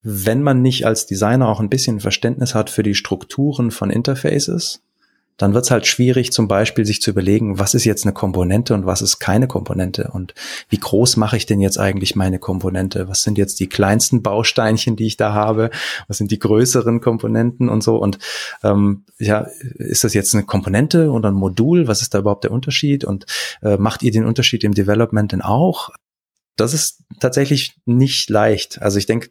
wenn 0.03 0.43
man 0.43 0.63
nicht 0.63 0.87
als 0.87 1.07
Designer 1.07 1.49
auch 1.49 1.61
ein 1.61 1.69
bisschen 1.69 2.01
Verständnis 2.01 2.55
hat 2.55 2.71
für 2.71 2.83
die 2.83 2.95
Strukturen 2.95 3.71
von 3.71 3.91
Interfaces, 3.91 4.83
dann 5.41 5.55
wird 5.55 5.65
es 5.65 5.71
halt 5.71 5.87
schwierig, 5.87 6.33
zum 6.33 6.49
Beispiel 6.49 6.85
sich 6.85 7.01
zu 7.01 7.11
überlegen, 7.11 7.59
was 7.59 7.73
ist 7.73 7.87
jetzt 7.87 8.05
eine 8.05 8.13
Komponente 8.13 8.75
und 8.75 8.85
was 8.85 9.01
ist 9.01 9.21
keine 9.21 9.49
Komponente 9.49 10.11
und 10.13 10.35
wie 10.69 10.77
groß 10.77 11.17
mache 11.17 11.39
ich 11.39 11.47
denn 11.47 11.61
jetzt 11.61 11.79
eigentlich 11.79 12.15
meine 12.15 12.39
Komponente? 12.39 13.09
Was 13.09 13.23
sind 13.23 13.39
jetzt 13.39 13.59
die 13.59 13.67
kleinsten 13.67 14.23
Bausteinchen, 14.23 14.97
die 14.97 15.07
ich 15.07 15.17
da 15.17 15.33
habe? 15.33 15.71
Was 16.09 16.19
sind 16.19 16.31
die 16.31 16.39
größeren 16.39 17.01
Komponenten 17.01 17.71
und 17.71 17.83
so? 17.83 17.97
Und 17.97 18.19
ähm, 18.63 19.05
ja, 19.19 19.47
ist 19.79 20.05
das 20.05 20.13
jetzt 20.13 20.35
eine 20.35 20.45
Komponente 20.45 21.11
oder 21.11 21.31
ein 21.31 21.35
Modul? 21.35 21.89
Was 21.89 22.03
ist 22.03 22.13
da 22.13 22.19
überhaupt 22.19 22.45
der 22.45 22.53
Unterschied? 22.53 23.05
Und 23.05 23.25
äh, 23.63 23.79
macht 23.79 24.03
ihr 24.03 24.11
den 24.11 24.27
Unterschied 24.27 24.63
im 24.63 24.75
Development 24.75 25.33
denn 25.33 25.41
auch? 25.41 25.89
Das 26.57 26.75
ist 26.75 26.99
tatsächlich 27.19 27.77
nicht 27.87 28.29
leicht. 28.29 28.83
Also 28.83 28.99
ich 28.99 29.07
denke, 29.07 29.31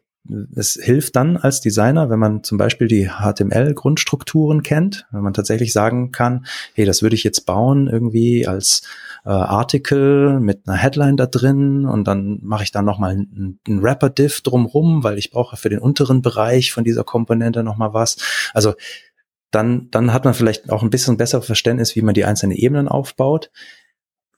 es 0.55 0.73
hilft 0.81 1.15
dann 1.15 1.37
als 1.37 1.61
Designer, 1.61 2.09
wenn 2.09 2.19
man 2.19 2.43
zum 2.43 2.57
Beispiel 2.57 2.87
die 2.87 3.09
HTML-Grundstrukturen 3.09 4.63
kennt, 4.63 5.07
wenn 5.11 5.21
man 5.21 5.33
tatsächlich 5.33 5.73
sagen 5.73 6.11
kann, 6.11 6.45
hey, 6.73 6.85
das 6.85 7.01
würde 7.01 7.15
ich 7.15 7.23
jetzt 7.23 7.45
bauen 7.45 7.87
irgendwie 7.87 8.45
als 8.45 8.83
äh, 9.25 9.29
Artikel 9.29 10.39
mit 10.39 10.67
einer 10.67 10.77
Headline 10.77 11.17
da 11.17 11.25
drin 11.25 11.85
und 11.85 12.07
dann 12.07 12.39
mache 12.41 12.63
ich 12.63 12.71
da 12.71 12.81
nochmal 12.81 13.11
einen, 13.11 13.59
einen 13.67 13.81
Wrapper-Diff 13.81 14.41
drumrum, 14.41 15.03
weil 15.03 15.17
ich 15.17 15.31
brauche 15.31 15.57
für 15.57 15.69
den 15.69 15.79
unteren 15.79 16.21
Bereich 16.21 16.71
von 16.71 16.83
dieser 16.83 17.03
Komponente 17.03 17.63
nochmal 17.63 17.93
was. 17.93 18.17
Also 18.53 18.73
dann, 19.51 19.89
dann 19.89 20.13
hat 20.13 20.25
man 20.25 20.33
vielleicht 20.33 20.69
auch 20.69 20.83
ein 20.83 20.91
bisschen 20.91 21.17
besseres 21.17 21.45
Verständnis, 21.45 21.95
wie 21.95 22.01
man 22.01 22.13
die 22.13 22.25
einzelnen 22.25 22.55
Ebenen 22.55 22.87
aufbaut. 22.87 23.49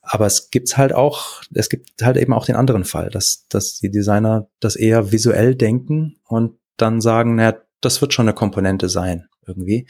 Aber 0.02 0.26
es 0.26 0.50
gibt 0.50 0.78
halt 0.78 0.94
auch, 0.94 1.44
es 1.54 1.70
gibt 1.70 2.02
halt 2.02 2.18
eben 2.18 2.34
auch 2.34 2.46
den 2.46 2.56
anderen 2.56 2.86
Fall, 2.86 3.10
dass, 3.10 3.48
dass 3.50 3.80
die 3.80 3.92
Designer 3.92 4.48
das 4.60 4.76
eher 4.76 5.12
visuell 5.12 5.56
denken 5.56 6.16
und 6.28 6.58
dann 6.78 7.02
sagen, 7.02 7.36
naja, 7.36 7.56
das 7.82 8.02
wird 8.02 8.14
schon 8.14 8.28
eine 8.28 8.34
Komponente 8.34 8.90
sein. 8.90 9.28
irgendwie. 9.46 9.88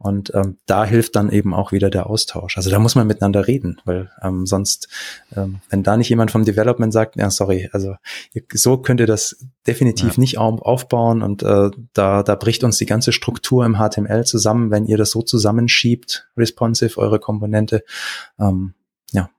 Und 0.00 0.32
ähm, 0.34 0.58
da 0.66 0.84
hilft 0.84 1.16
dann 1.16 1.28
eben 1.30 1.52
auch 1.52 1.72
wieder 1.72 1.90
der 1.90 2.06
Austausch. 2.06 2.56
Also 2.56 2.70
da 2.70 2.78
muss 2.78 2.94
man 2.94 3.08
miteinander 3.08 3.48
reden, 3.48 3.80
weil 3.84 4.10
ähm, 4.22 4.46
sonst, 4.46 4.88
ähm, 5.34 5.60
wenn 5.70 5.82
da 5.82 5.96
nicht 5.96 6.08
jemand 6.08 6.30
vom 6.30 6.44
Development 6.44 6.92
sagt, 6.92 7.16
ja, 7.16 7.30
sorry, 7.30 7.68
also 7.72 7.96
so 8.52 8.78
könnt 8.78 9.00
ihr 9.00 9.08
das 9.08 9.44
definitiv 9.66 10.14
ja. 10.14 10.20
nicht 10.20 10.38
aufbauen 10.38 11.22
und 11.22 11.42
äh, 11.42 11.70
da, 11.94 12.22
da 12.22 12.34
bricht 12.36 12.62
uns 12.62 12.78
die 12.78 12.86
ganze 12.86 13.10
Struktur 13.10 13.66
im 13.66 13.76
HTML 13.76 14.24
zusammen, 14.24 14.70
wenn 14.70 14.86
ihr 14.86 14.98
das 14.98 15.10
so 15.10 15.22
zusammenschiebt, 15.22 16.28
responsive, 16.36 16.96
eure 16.98 17.18
Komponente. 17.18 17.82
Ähm, 18.38 18.74
ja, 19.10 19.30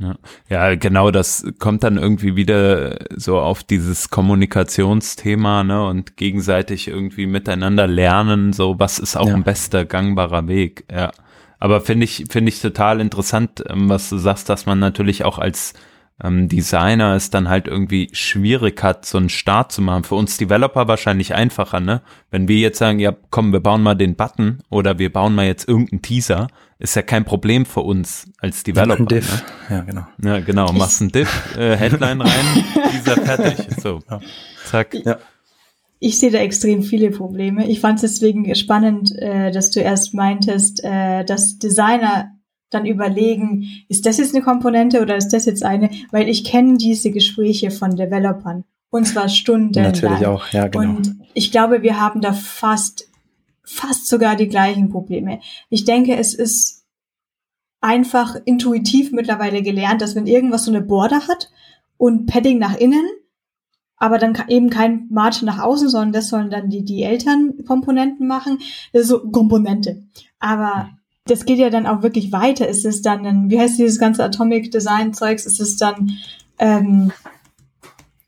ja. 0.00 0.14
ja, 0.48 0.74
genau, 0.76 1.10
das 1.10 1.44
kommt 1.58 1.84
dann 1.84 1.98
irgendwie 1.98 2.34
wieder 2.34 2.98
so 3.16 3.38
auf 3.38 3.62
dieses 3.62 4.08
Kommunikationsthema, 4.08 5.62
ne, 5.62 5.86
und 5.86 6.16
gegenseitig 6.16 6.88
irgendwie 6.88 7.26
miteinander 7.26 7.86
lernen, 7.86 8.52
so 8.52 8.78
was 8.78 8.98
ist 8.98 9.16
auch 9.16 9.28
ja. 9.28 9.34
ein 9.34 9.44
bester 9.44 9.84
gangbarer 9.84 10.48
Weg, 10.48 10.84
ja. 10.90 11.12
Aber 11.58 11.82
finde 11.82 12.04
ich, 12.04 12.24
finde 12.30 12.48
ich 12.48 12.62
total 12.62 13.00
interessant, 13.00 13.62
ähm, 13.68 13.90
was 13.90 14.08
du 14.08 14.16
sagst, 14.16 14.48
dass 14.48 14.64
man 14.64 14.78
natürlich 14.78 15.26
auch 15.26 15.38
als 15.38 15.74
ähm, 16.22 16.48
Designer 16.48 17.14
es 17.14 17.30
dann 17.30 17.48
halt 17.48 17.66
irgendwie 17.66 18.10
schwierig 18.12 18.82
hat, 18.82 19.06
so 19.06 19.18
einen 19.18 19.28
Start 19.28 19.72
zu 19.72 19.82
machen. 19.82 20.04
Für 20.04 20.14
uns 20.14 20.36
Developer 20.36 20.88
wahrscheinlich 20.88 21.34
einfacher, 21.34 21.80
ne? 21.80 22.02
Wenn 22.30 22.48
wir 22.48 22.58
jetzt 22.58 22.78
sagen, 22.78 22.98
ja, 22.98 23.14
komm, 23.30 23.52
wir 23.52 23.60
bauen 23.60 23.82
mal 23.82 23.94
den 23.94 24.16
Button 24.16 24.58
oder 24.70 24.98
wir 24.98 25.12
bauen 25.12 25.34
mal 25.34 25.46
jetzt 25.46 25.68
irgendeinen 25.68 26.02
Teaser, 26.02 26.48
ist 26.78 26.96
ja 26.96 27.02
kein 27.02 27.24
Problem 27.24 27.66
für 27.66 27.80
uns 27.80 28.30
als 28.38 28.62
Developer. 28.62 29.00
Ein 29.00 29.06
Diff. 29.06 29.44
Ne? 29.68 29.76
Ja, 29.76 29.82
genau. 29.82 30.06
Ja, 30.22 30.40
genau. 30.40 30.72
Machst 30.72 31.00
einen 31.00 31.12
Diff, 31.12 31.56
äh, 31.56 31.76
Headline 31.76 32.20
rein, 32.20 32.64
Teaser 32.90 33.20
fertig. 33.20 33.80
So, 33.80 34.00
ja. 34.10 34.20
zack. 34.64 34.94
Ja. 34.94 35.18
Ich 36.02 36.18
sehe 36.18 36.30
da 36.30 36.38
extrem 36.38 36.82
viele 36.82 37.10
Probleme. 37.10 37.68
Ich 37.68 37.80
fand 37.80 38.02
es 38.02 38.12
deswegen 38.12 38.54
spannend, 38.54 39.12
äh, 39.18 39.50
dass 39.50 39.70
du 39.70 39.80
erst 39.80 40.14
meintest, 40.14 40.82
äh, 40.82 41.24
dass 41.24 41.58
Designer 41.58 42.30
dann 42.70 42.86
überlegen, 42.86 43.66
ist 43.88 44.06
das 44.06 44.18
jetzt 44.18 44.34
eine 44.34 44.44
Komponente 44.44 45.02
oder 45.02 45.16
ist 45.16 45.28
das 45.28 45.44
jetzt 45.44 45.64
eine? 45.64 45.90
Weil 46.10 46.28
ich 46.28 46.44
kenne 46.44 46.78
diese 46.78 47.10
Gespräche 47.10 47.70
von 47.70 47.96
Developern. 47.96 48.64
Und 48.90 49.06
zwar 49.06 49.28
Stunden. 49.28 49.82
Natürlich 49.82 50.26
auch, 50.26 50.48
ja, 50.48 50.68
genau. 50.68 50.96
Und 50.96 51.16
ich 51.34 51.52
glaube, 51.52 51.82
wir 51.82 52.00
haben 52.00 52.20
da 52.20 52.32
fast, 52.32 53.08
fast 53.62 54.08
sogar 54.08 54.36
die 54.36 54.48
gleichen 54.48 54.90
Probleme. 54.90 55.40
Ich 55.68 55.84
denke, 55.84 56.16
es 56.16 56.34
ist 56.34 56.84
einfach 57.80 58.36
intuitiv 58.44 59.12
mittlerweile 59.12 59.62
gelernt, 59.62 60.02
dass 60.02 60.14
wenn 60.14 60.26
irgendwas 60.26 60.64
so 60.64 60.70
eine 60.70 60.82
Border 60.82 61.28
hat 61.28 61.50
und 61.96 62.26
Padding 62.26 62.58
nach 62.58 62.76
innen, 62.76 63.06
aber 63.96 64.18
dann 64.18 64.36
eben 64.48 64.70
kein 64.70 65.06
Margin 65.10 65.46
nach 65.46 65.60
außen, 65.60 65.88
sondern 65.88 66.12
das 66.12 66.28
sollen 66.28 66.50
dann 66.50 66.70
die, 66.70 66.84
die 66.84 67.02
Elternkomponenten 67.02 68.26
machen. 68.26 68.58
Das 68.92 69.02
ist 69.02 69.08
so 69.08 69.30
Komponente. 69.30 70.02
Aber 70.38 70.90
das 71.30 71.44
geht 71.44 71.58
ja 71.58 71.70
dann 71.70 71.86
auch 71.86 72.02
wirklich 72.02 72.32
weiter. 72.32 72.66
Ist 72.66 72.84
es 72.84 73.02
dann, 73.02 73.24
ein, 73.24 73.50
wie 73.50 73.60
heißt 73.60 73.78
dieses 73.78 73.98
ganze 73.98 74.24
Atomic 74.24 74.70
Design 74.70 75.14
Zeugs? 75.14 75.46
Ist 75.46 75.60
es 75.60 75.76
dann, 75.76 76.10
ähm, 76.58 77.12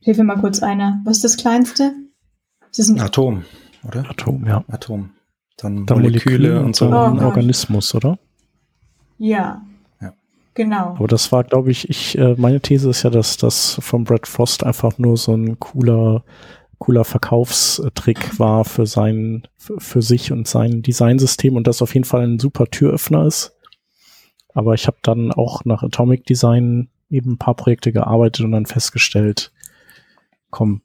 hilf 0.01 0.19
mir 0.19 0.25
mal 0.25 0.39
kurz 0.39 0.63
einer. 0.63 1.01
Was 1.05 1.17
ist 1.17 1.25
das 1.25 1.37
kleinste? 1.37 1.95
Ist 2.71 2.79
das 2.79 2.89
ein 2.89 3.01
Atom, 3.01 3.45
oder? 3.87 4.09
Atom, 4.09 4.47
ja. 4.47 4.65
Atom. 4.69 5.11
Dann, 5.57 5.85
dann 5.87 6.01
Moleküle, 6.01 6.39
Moleküle, 6.39 6.65
und 6.65 6.77
so. 6.77 6.87
Oh, 6.87 7.11
ein 7.11 7.21
Organismus, 7.21 7.95
oder? 7.95 8.19
Ja. 9.19 9.63
ja. 10.01 10.13
Genau. 10.55 10.95
Aber 10.97 11.09
das 11.09 11.31
war, 11.33 11.45
glaube 11.45 11.71
ich, 11.71 11.91
ich, 11.91 12.17
äh, 12.17 12.35
meine 12.39 12.61
These 12.61 12.89
ist 12.89 13.03
ja, 13.03 13.11
dass 13.11 13.37
das 13.37 13.79
von 13.81 14.05
Brad 14.05 14.27
Frost 14.27 14.65
einfach 14.65 14.99
nur 14.99 15.17
so 15.17 15.35
ein 15.35 15.59
cooler 15.59 16.25
cooler 16.83 17.05
Verkaufstrick 17.05 18.41
war 18.41 18.65
für 18.65 18.87
sein, 18.87 19.47
für 19.57 20.03
sich 20.03 20.33
und 20.33 20.49
sein 20.49 20.83
Designsystem 20.83 21.55
und 21.55 21.69
das 21.69 21.81
auf 21.81 21.95
jeden 21.95 22.05
Fall 22.05 22.25
ein 22.25 22.41
super 22.41 22.67
Türöffner 22.67 23.25
ist. 23.25 23.57
Aber 24.53 24.75
ich 24.75 24.89
habe 24.89 24.97
dann 25.03 25.31
auch 25.31 25.65
nach 25.65 25.85
Atomic 25.85 26.27
Design 26.27 26.89
eben 27.09 27.35
ein 27.35 27.39
paar 27.39 27.55
Projekte 27.55 27.93
gearbeitet 27.93 28.45
und 28.45 28.51
dann 28.51 28.67
festgestellt, 28.67 29.53
komm, 30.51 30.83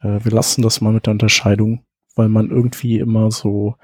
äh, 0.00 0.18
wir 0.24 0.32
lassen 0.32 0.62
das 0.62 0.80
mal 0.80 0.92
mit 0.92 1.06
der 1.06 1.12
Unterscheidung, 1.12 1.84
weil 2.16 2.28
man 2.28 2.50
irgendwie 2.50 2.98
immer 2.98 3.30
so 3.30 3.76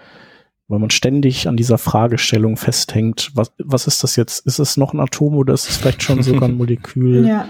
weil 0.72 0.78
man 0.78 0.90
ständig 0.90 1.48
an 1.48 1.56
dieser 1.58 1.76
Fragestellung 1.76 2.56
festhängt, 2.56 3.30
was, 3.34 3.52
was 3.58 3.86
ist 3.86 4.02
das 4.02 4.16
jetzt? 4.16 4.46
Ist 4.46 4.58
es 4.58 4.78
noch 4.78 4.94
ein 4.94 5.00
Atom 5.00 5.36
oder 5.36 5.52
ist 5.52 5.68
es 5.68 5.76
vielleicht 5.76 6.02
schon 6.02 6.22
sogar 6.22 6.48
ein 6.48 6.56
Molekül 6.56 7.28
ja, 7.28 7.46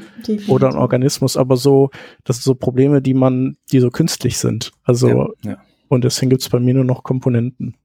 oder 0.49 0.69
ein 0.69 0.77
Organismus? 0.77 1.37
Aber 1.37 1.57
so, 1.57 1.91
das 2.25 2.39
sind 2.39 2.43
so 2.43 2.57
Probleme, 2.57 3.01
die 3.01 3.15
man, 3.15 3.57
die 3.71 3.79
so 3.79 3.91
künstlich 3.91 4.39
sind. 4.39 4.73
Also, 4.83 5.09
ja, 5.09 5.53
ja. 5.53 5.57
und 5.87 6.03
deswegen 6.03 6.31
gibt 6.31 6.43
es 6.43 6.49
bei 6.49 6.59
mir 6.59 6.75
nur 6.75 6.85
noch 6.85 7.05
Komponenten. 7.05 7.77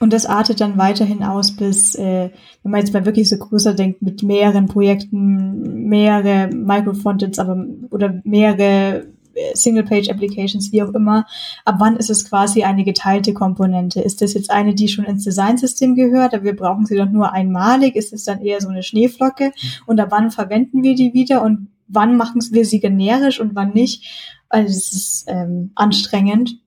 Und 0.00 0.12
das 0.12 0.26
artet 0.26 0.60
dann 0.60 0.76
weiterhin 0.76 1.22
aus, 1.22 1.56
bis, 1.56 1.94
äh, 1.94 2.28
wenn 2.62 2.70
man 2.70 2.80
jetzt 2.80 2.92
mal 2.92 3.06
wirklich 3.06 3.30
so 3.30 3.38
größer 3.38 3.72
denkt, 3.72 4.02
mit 4.02 4.22
mehreren 4.22 4.66
Projekten, 4.66 5.88
mehrere 5.88 6.54
Microfrontends, 6.54 7.38
aber 7.38 7.64
oder 7.90 8.20
mehrere 8.24 9.06
Single-Page-Applications, 9.54 10.72
wie 10.72 10.82
auch 10.82 10.92
immer. 10.94 11.26
Ab 11.64 11.76
wann 11.78 11.96
ist 11.96 12.10
es 12.10 12.28
quasi 12.28 12.64
eine 12.64 12.84
geteilte 12.84 13.34
Komponente? 13.34 14.00
Ist 14.00 14.22
das 14.22 14.34
jetzt 14.34 14.50
eine, 14.50 14.74
die 14.74 14.88
schon 14.88 15.04
ins 15.04 15.24
Designsystem 15.24 15.94
gehört, 15.94 16.34
aber 16.34 16.44
wir 16.44 16.56
brauchen 16.56 16.86
sie 16.86 16.96
doch 16.96 17.10
nur 17.10 17.32
einmalig? 17.32 17.96
Ist 17.96 18.12
es 18.12 18.24
dann 18.24 18.42
eher 18.42 18.60
so 18.60 18.68
eine 18.68 18.82
Schneeflocke? 18.82 19.52
Und 19.86 20.00
ab 20.00 20.08
wann 20.10 20.30
verwenden 20.30 20.82
wir 20.82 20.94
die 20.94 21.14
wieder? 21.14 21.42
Und 21.42 21.68
wann 21.88 22.16
machen 22.16 22.42
wir 22.50 22.64
sie 22.64 22.80
generisch 22.80 23.40
und 23.40 23.54
wann 23.54 23.72
nicht? 23.72 24.40
Also 24.48 24.68
es 24.68 24.92
ist 24.92 25.24
ähm, 25.28 25.72
anstrengend. 25.74 26.58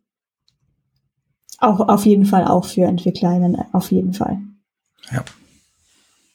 Auch 1.59 1.79
auf 1.79 2.05
jeden 2.05 2.25
Fall 2.25 2.45
auch 2.45 2.65
für 2.65 2.83
EntwicklerInnen, 2.83 3.57
auf 3.71 3.91
jeden 3.91 4.13
Fall. 4.13 4.39
Ja. 5.11 5.23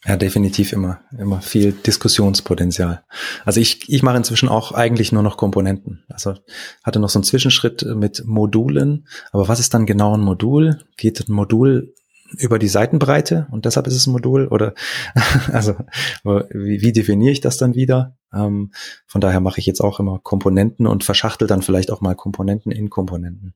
Ja, 0.05 0.17
definitiv 0.17 0.73
immer, 0.73 1.01
immer 1.17 1.41
viel 1.41 1.73
Diskussionspotenzial. 1.73 3.05
Also 3.45 3.61
ich, 3.61 3.89
ich 3.89 4.03
mache 4.03 4.17
inzwischen 4.17 4.49
auch 4.49 4.73
eigentlich 4.73 5.13
nur 5.13 5.23
noch 5.23 5.37
Komponenten. 5.37 6.03
Also 6.09 6.35
hatte 6.83 6.99
noch 6.99 7.09
so 7.09 7.21
einen 7.21 7.25
Zwischenschritt 7.25 7.87
mit 7.95 8.25
Modulen. 8.27 9.07
Aber 9.31 9.47
was 9.47 9.61
ist 9.61 9.75
dann 9.75 9.87
genau 9.87 10.17
ein 10.17 10.21
Modul? 10.21 10.81
Geht 10.97 11.29
ein 11.29 11.33
Modul 11.33 11.95
über 12.37 12.59
die 12.59 12.69
Seitenbreite 12.69 13.47
und 13.53 13.65
deshalb 13.65 13.87
ist 13.87 13.95
es 13.95 14.09
ein 14.09 14.13
Modul? 14.13 14.49
Oder 14.49 14.75
also 15.53 15.77
wie, 16.25 16.81
wie 16.83 16.93
definiere 16.93 17.31
ich 17.31 17.41
das 17.41 17.57
dann 17.57 17.77
wieder? 17.77 18.17
Ähm, 18.33 18.73
von 19.07 19.21
daher 19.21 19.41
mache 19.41 19.61
ich 19.61 19.67
jetzt 19.67 19.81
auch 19.81 20.01
immer 20.01 20.19
Komponenten 20.19 20.89
und 20.89 21.05
verschachtel 21.05 21.47
dann 21.47 21.63
vielleicht 21.63 21.93
auch 21.93 22.01
mal 22.01 22.17
Komponenten 22.17 22.73
in 22.73 22.91
Komponenten. 22.91 23.55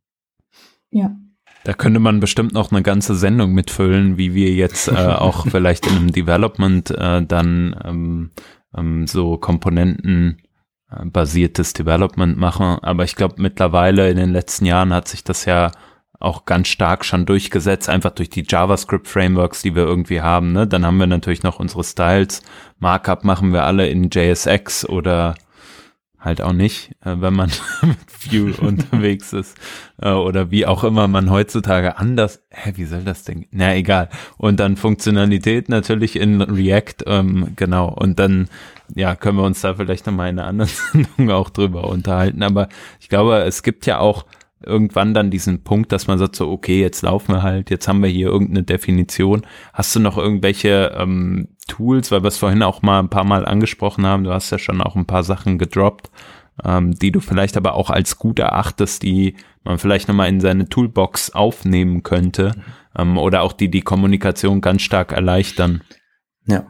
Ja, 0.90 1.16
da 1.64 1.72
könnte 1.72 2.00
man 2.00 2.20
bestimmt 2.20 2.52
noch 2.52 2.70
eine 2.70 2.82
ganze 2.82 3.14
Sendung 3.14 3.52
mitfüllen, 3.52 4.16
wie 4.18 4.34
wir 4.34 4.52
jetzt 4.52 4.88
äh, 4.88 4.92
auch 4.94 5.46
vielleicht 5.48 5.86
in 5.86 5.96
einem 5.96 6.12
Development 6.12 6.90
äh, 6.90 7.22
dann 7.22 7.76
ähm, 7.84 8.30
ähm, 8.76 9.06
so 9.06 9.36
Komponenten 9.36 10.42
äh, 10.90 11.04
basiertes 11.04 11.72
Development 11.72 12.36
machen. 12.36 12.78
Aber 12.82 13.04
ich 13.04 13.16
glaube, 13.16 13.36
mittlerweile 13.38 14.10
in 14.10 14.16
den 14.16 14.30
letzten 14.30 14.66
Jahren 14.66 14.92
hat 14.92 15.08
sich 15.08 15.24
das 15.24 15.44
ja 15.44 15.72
auch 16.18 16.44
ganz 16.44 16.68
stark 16.68 17.04
schon 17.04 17.26
durchgesetzt, 17.26 17.88
einfach 17.88 18.10
durch 18.10 18.30
die 18.30 18.44
JavaScript-Frameworks, 18.48 19.62
die 19.62 19.74
wir 19.74 19.82
irgendwie 19.82 20.22
haben. 20.22 20.52
Ne? 20.52 20.66
Dann 20.66 20.86
haben 20.86 20.98
wir 20.98 21.06
natürlich 21.06 21.42
noch 21.42 21.58
unsere 21.58 21.84
Styles. 21.84 22.42
Markup 22.78 23.24
machen 23.24 23.52
wir 23.52 23.64
alle 23.64 23.88
in 23.88 24.08
JSX 24.10 24.88
oder 24.88 25.34
halt 26.26 26.42
auch 26.42 26.52
nicht, 26.52 26.90
äh, 27.04 27.14
wenn 27.18 27.32
man 27.32 27.50
mit 27.82 27.98
Vue 28.30 28.52
unterwegs 28.60 29.32
ist 29.32 29.56
äh, 30.02 30.10
oder 30.10 30.50
wie 30.50 30.66
auch 30.66 30.84
immer 30.84 31.08
man 31.08 31.30
heutzutage 31.30 31.96
anders, 31.96 32.42
hä, 32.50 32.72
wie 32.74 32.84
soll 32.84 33.04
das 33.04 33.24
denn? 33.24 33.46
Na 33.50 33.74
egal. 33.74 34.10
Und 34.36 34.60
dann 34.60 34.76
Funktionalität 34.76 35.70
natürlich 35.70 36.16
in 36.16 36.42
React, 36.42 37.04
ähm, 37.06 37.52
genau. 37.56 37.88
Und 37.88 38.18
dann, 38.18 38.48
ja, 38.94 39.16
können 39.16 39.38
wir 39.38 39.44
uns 39.44 39.62
da 39.62 39.74
vielleicht 39.74 40.06
nochmal 40.06 40.28
in 40.28 40.38
einer 40.38 40.48
anderen 40.48 40.70
Sendung 40.92 41.30
auch 41.30 41.48
drüber 41.48 41.88
unterhalten. 41.88 42.42
Aber 42.42 42.68
ich 43.00 43.08
glaube, 43.08 43.38
es 43.38 43.62
gibt 43.62 43.86
ja 43.86 43.98
auch 43.98 44.26
irgendwann 44.62 45.14
dann 45.14 45.30
diesen 45.30 45.62
Punkt, 45.62 45.92
dass 45.92 46.06
man 46.06 46.18
sagt 46.18 46.36
so, 46.36 46.50
okay, 46.50 46.80
jetzt 46.80 47.02
laufen 47.02 47.34
wir 47.34 47.42
halt, 47.42 47.70
jetzt 47.70 47.88
haben 47.88 48.02
wir 48.02 48.10
hier 48.10 48.28
irgendeine 48.28 48.64
Definition. 48.64 49.46
Hast 49.72 49.94
du 49.94 50.00
noch 50.00 50.18
irgendwelche 50.18 50.92
ähm, 50.96 51.48
Tools, 51.66 52.10
weil 52.10 52.22
wir 52.22 52.28
es 52.28 52.38
vorhin 52.38 52.62
auch 52.62 52.82
mal 52.82 53.00
ein 53.00 53.10
paar 53.10 53.24
Mal 53.24 53.44
angesprochen 53.44 54.06
haben, 54.06 54.24
du 54.24 54.32
hast 54.32 54.50
ja 54.50 54.58
schon 54.58 54.80
auch 54.80 54.96
ein 54.96 55.06
paar 55.06 55.24
Sachen 55.24 55.58
gedroppt, 55.58 56.10
ähm, 56.64 56.94
die 56.94 57.12
du 57.12 57.20
vielleicht 57.20 57.56
aber 57.56 57.74
auch 57.74 57.90
als 57.90 58.18
gut 58.18 58.38
erachtest, 58.38 59.02
die 59.02 59.36
man 59.64 59.78
vielleicht 59.78 60.08
nochmal 60.08 60.28
in 60.28 60.40
seine 60.40 60.68
Toolbox 60.68 61.30
aufnehmen 61.30 62.02
könnte 62.02 62.52
ähm, 62.96 63.18
oder 63.18 63.42
auch 63.42 63.52
die 63.52 63.70
die 63.70 63.82
Kommunikation 63.82 64.60
ganz 64.60 64.82
stark 64.82 65.12
erleichtern. 65.12 65.82
Ja. 66.46 66.66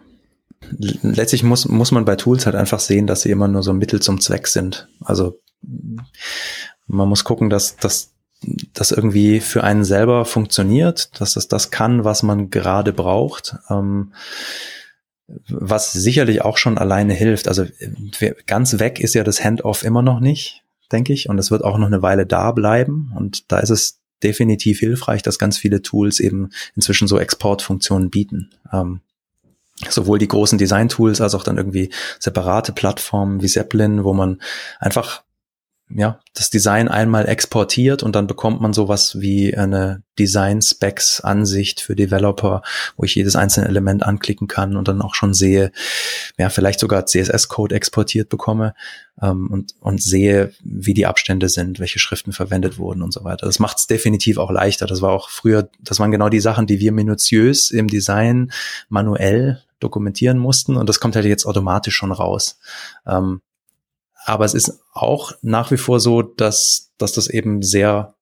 Letztlich 0.70 1.42
muss, 1.42 1.68
muss 1.68 1.92
man 1.92 2.04
bei 2.04 2.16
Tools 2.16 2.46
halt 2.46 2.56
einfach 2.56 2.80
sehen, 2.80 3.06
dass 3.06 3.22
sie 3.22 3.30
immer 3.30 3.46
nur 3.46 3.62
so 3.62 3.72
Mittel 3.72 4.00
zum 4.00 4.20
Zweck 4.20 4.48
sind. 4.48 4.88
Also 5.04 5.38
man 6.86 7.08
muss 7.08 7.24
gucken, 7.24 7.50
dass, 7.50 7.76
dass 7.76 8.14
das 8.72 8.90
irgendwie 8.90 9.40
für 9.40 9.64
einen 9.64 9.84
selber 9.84 10.24
funktioniert, 10.24 11.20
dass 11.20 11.36
es 11.36 11.48
das 11.48 11.70
kann, 11.70 12.04
was 12.04 12.22
man 12.22 12.50
gerade 12.50 12.92
braucht. 12.92 13.56
Ähm, 13.70 14.12
was 15.48 15.92
sicherlich 15.92 16.42
auch 16.42 16.56
schon 16.56 16.78
alleine 16.78 17.14
hilft. 17.14 17.48
Also 17.48 17.66
ganz 18.46 18.78
weg 18.78 19.00
ist 19.00 19.14
ja 19.14 19.24
das 19.24 19.42
Handoff 19.42 19.84
immer 19.84 20.02
noch 20.02 20.20
nicht, 20.20 20.62
denke 20.92 21.12
ich. 21.12 21.28
Und 21.28 21.38
es 21.38 21.50
wird 21.50 21.64
auch 21.64 21.78
noch 21.78 21.86
eine 21.86 22.02
Weile 22.02 22.26
da 22.26 22.52
bleiben. 22.52 23.12
Und 23.16 23.50
da 23.50 23.58
ist 23.58 23.70
es 23.70 24.00
definitiv 24.22 24.78
hilfreich, 24.78 25.22
dass 25.22 25.38
ganz 25.38 25.58
viele 25.58 25.82
Tools 25.82 26.20
eben 26.20 26.50
inzwischen 26.74 27.08
so 27.08 27.18
Exportfunktionen 27.18 28.10
bieten. 28.10 28.50
Ähm, 28.72 29.00
sowohl 29.90 30.18
die 30.18 30.28
großen 30.28 30.58
Design-Tools 30.58 31.20
als 31.20 31.34
auch 31.34 31.42
dann 31.42 31.58
irgendwie 31.58 31.90
separate 32.18 32.72
Plattformen 32.72 33.42
wie 33.42 33.48
Zeppelin, 33.48 34.04
wo 34.04 34.14
man 34.14 34.40
einfach 34.78 35.22
ja, 35.88 36.18
das 36.34 36.50
Design 36.50 36.88
einmal 36.88 37.28
exportiert 37.28 38.02
und 38.02 38.16
dann 38.16 38.26
bekommt 38.26 38.60
man 38.60 38.72
sowas 38.72 39.20
wie 39.20 39.56
eine 39.56 40.02
Design-Specs-Ansicht 40.18 41.80
für 41.80 41.94
Developer, 41.94 42.62
wo 42.96 43.04
ich 43.04 43.14
jedes 43.14 43.36
einzelne 43.36 43.68
Element 43.68 44.02
anklicken 44.02 44.48
kann 44.48 44.76
und 44.76 44.88
dann 44.88 45.00
auch 45.00 45.14
schon 45.14 45.32
sehe, 45.32 45.70
ja, 46.38 46.50
vielleicht 46.50 46.80
sogar 46.80 47.06
CSS-Code 47.06 47.74
exportiert 47.74 48.28
bekomme 48.28 48.74
ähm, 49.22 49.48
und, 49.50 49.74
und 49.80 50.02
sehe, 50.02 50.52
wie 50.64 50.94
die 50.94 51.06
Abstände 51.06 51.48
sind, 51.48 51.78
welche 51.78 52.00
Schriften 52.00 52.32
verwendet 52.32 52.78
wurden 52.78 53.02
und 53.02 53.12
so 53.12 53.22
weiter. 53.22 53.46
Das 53.46 53.60
macht 53.60 53.78
es 53.78 53.86
definitiv 53.86 54.38
auch 54.38 54.50
leichter. 54.50 54.86
Das 54.86 55.02
war 55.02 55.12
auch 55.12 55.30
früher, 55.30 55.68
das 55.80 56.00
waren 56.00 56.10
genau 56.10 56.28
die 56.28 56.40
Sachen, 56.40 56.66
die 56.66 56.80
wir 56.80 56.90
minutiös 56.90 57.70
im 57.70 57.86
Design 57.86 58.50
manuell 58.88 59.62
dokumentieren 59.78 60.38
mussten 60.38 60.76
und 60.76 60.88
das 60.88 60.98
kommt 60.98 61.14
halt 61.14 61.26
jetzt 61.26 61.46
automatisch 61.46 61.94
schon 61.94 62.10
raus. 62.10 62.58
Ähm, 63.06 63.40
aber 64.26 64.44
es 64.44 64.54
ist 64.54 64.80
auch 64.92 65.32
nach 65.40 65.70
wie 65.70 65.76
vor 65.76 66.00
so, 66.00 66.22
dass, 66.22 66.92
dass 66.98 67.12
das 67.12 67.28
eben 67.28 67.62
sehr 67.62 68.14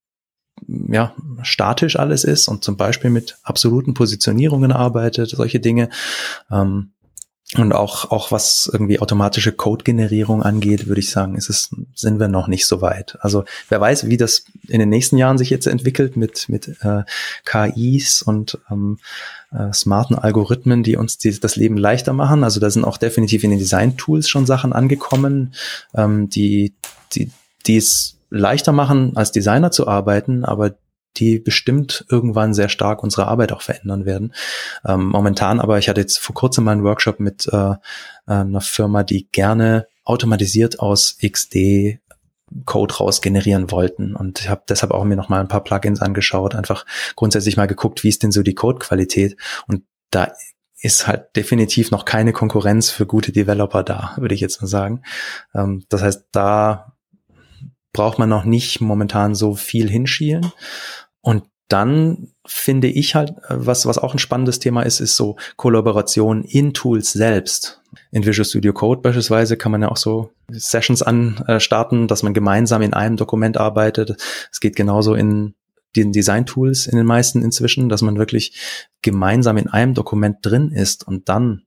ja, 0.66 1.14
statisch 1.42 1.98
alles 1.98 2.24
ist 2.24 2.48
und 2.48 2.62
zum 2.62 2.76
Beispiel 2.76 3.10
mit 3.10 3.38
absoluten 3.42 3.94
Positionierungen 3.94 4.70
arbeitet, 4.70 5.30
solche 5.30 5.60
Dinge. 5.60 5.88
Ähm, 6.50 6.93
und 7.56 7.72
auch, 7.72 8.10
auch 8.10 8.32
was 8.32 8.70
irgendwie 8.72 9.00
automatische 9.00 9.52
Code-Generierung 9.52 10.42
angeht, 10.42 10.86
würde 10.86 11.00
ich 11.00 11.10
sagen, 11.10 11.36
ist 11.36 11.50
es, 11.50 11.70
sind 11.94 12.18
wir 12.18 12.26
noch 12.28 12.48
nicht 12.48 12.66
so 12.66 12.80
weit. 12.80 13.18
Also 13.20 13.44
wer 13.68 13.80
weiß, 13.80 14.08
wie 14.08 14.16
das 14.16 14.46
in 14.66 14.80
den 14.80 14.88
nächsten 14.88 15.18
Jahren 15.18 15.36
sich 15.36 15.50
jetzt 15.50 15.66
entwickelt 15.66 16.16
mit, 16.16 16.48
mit 16.48 16.68
äh, 16.82 17.02
KIs 17.44 18.22
und 18.22 18.58
ähm, 18.70 18.98
äh, 19.52 19.72
smarten 19.74 20.18
Algorithmen, 20.18 20.82
die 20.82 20.96
uns 20.96 21.18
die, 21.18 21.38
das 21.38 21.54
Leben 21.56 21.76
leichter 21.76 22.14
machen. 22.14 22.44
Also 22.44 22.60
da 22.60 22.70
sind 22.70 22.84
auch 22.84 22.96
definitiv 22.96 23.44
in 23.44 23.50
den 23.50 23.58
Design-Tools 23.58 24.28
schon 24.28 24.46
Sachen 24.46 24.72
angekommen, 24.72 25.54
ähm, 25.94 26.30
die, 26.30 26.72
die, 27.12 27.30
die 27.66 27.76
es 27.76 28.16
leichter 28.30 28.72
machen, 28.72 29.16
als 29.16 29.32
Designer 29.32 29.70
zu 29.70 29.86
arbeiten, 29.86 30.44
aber 30.44 30.74
die 31.16 31.38
bestimmt 31.38 32.04
irgendwann 32.08 32.54
sehr 32.54 32.68
stark 32.68 33.02
unsere 33.02 33.28
Arbeit 33.28 33.52
auch 33.52 33.62
verändern 33.62 34.04
werden. 34.04 34.34
Ähm, 34.84 35.08
momentan 35.08 35.60
aber, 35.60 35.78
ich 35.78 35.88
hatte 35.88 36.00
jetzt 36.00 36.18
vor 36.18 36.34
kurzem 36.34 36.64
mal 36.64 36.72
einen 36.72 36.84
Workshop 36.84 37.20
mit 37.20 37.48
äh, 37.52 37.74
einer 38.26 38.60
Firma, 38.60 39.02
die 39.02 39.28
gerne 39.30 39.86
automatisiert 40.04 40.80
aus 40.80 41.18
XD 41.24 42.00
Code 42.66 42.94
raus 42.94 43.20
generieren 43.20 43.70
wollten. 43.70 44.14
Und 44.14 44.40
ich 44.40 44.48
habe 44.48 44.62
deshalb 44.68 44.92
auch 44.92 45.04
mir 45.04 45.16
noch 45.16 45.28
mal 45.28 45.40
ein 45.40 45.48
paar 45.48 45.64
Plugins 45.64 46.00
angeschaut, 46.00 46.54
einfach 46.54 46.86
grundsätzlich 47.16 47.56
mal 47.56 47.66
geguckt, 47.66 48.04
wie 48.04 48.08
ist 48.08 48.22
denn 48.22 48.32
so 48.32 48.42
die 48.42 48.54
Codequalität. 48.54 49.36
Und 49.66 49.82
da 50.10 50.32
ist 50.80 51.06
halt 51.06 51.34
definitiv 51.34 51.90
noch 51.90 52.04
keine 52.04 52.32
Konkurrenz 52.32 52.90
für 52.90 53.06
gute 53.06 53.32
Developer 53.32 53.82
da, 53.82 54.14
würde 54.18 54.34
ich 54.34 54.40
jetzt 54.40 54.60
mal 54.60 54.68
sagen. 54.68 55.02
Ähm, 55.54 55.84
das 55.88 56.02
heißt, 56.02 56.26
da 56.32 56.92
braucht 57.92 58.18
man 58.18 58.28
noch 58.28 58.44
nicht 58.44 58.80
momentan 58.80 59.34
so 59.34 59.54
viel 59.54 59.88
hinschielen. 59.88 60.52
Und 61.24 61.44
dann 61.68 62.28
finde 62.46 62.88
ich 62.88 63.14
halt, 63.14 63.32
was, 63.48 63.86
was 63.86 63.98
auch 63.98 64.12
ein 64.12 64.18
spannendes 64.18 64.58
Thema 64.58 64.82
ist, 64.82 65.00
ist 65.00 65.16
so 65.16 65.36
Kollaboration 65.56 66.44
in 66.44 66.74
Tools 66.74 67.12
selbst. 67.12 67.80
In 68.10 68.26
Visual 68.26 68.44
Studio 68.44 68.74
Code 68.74 69.00
beispielsweise 69.00 69.56
kann 69.56 69.72
man 69.72 69.80
ja 69.80 69.88
auch 69.88 69.96
so 69.96 70.30
Sessions 70.50 71.02
anstarten, 71.02 72.06
dass 72.06 72.22
man 72.22 72.34
gemeinsam 72.34 72.82
in 72.82 72.92
einem 72.92 73.16
Dokument 73.16 73.56
arbeitet. 73.56 74.16
Es 74.52 74.60
geht 74.60 74.76
genauso 74.76 75.14
in 75.14 75.54
den 75.96 76.12
Design-Tools 76.12 76.86
in 76.86 76.98
den 76.98 77.06
meisten 77.06 77.42
inzwischen, 77.42 77.88
dass 77.88 78.02
man 78.02 78.18
wirklich 78.18 78.92
gemeinsam 79.00 79.56
in 79.56 79.68
einem 79.68 79.94
Dokument 79.94 80.38
drin 80.42 80.70
ist 80.70 81.06
und 81.06 81.28
dann 81.30 81.62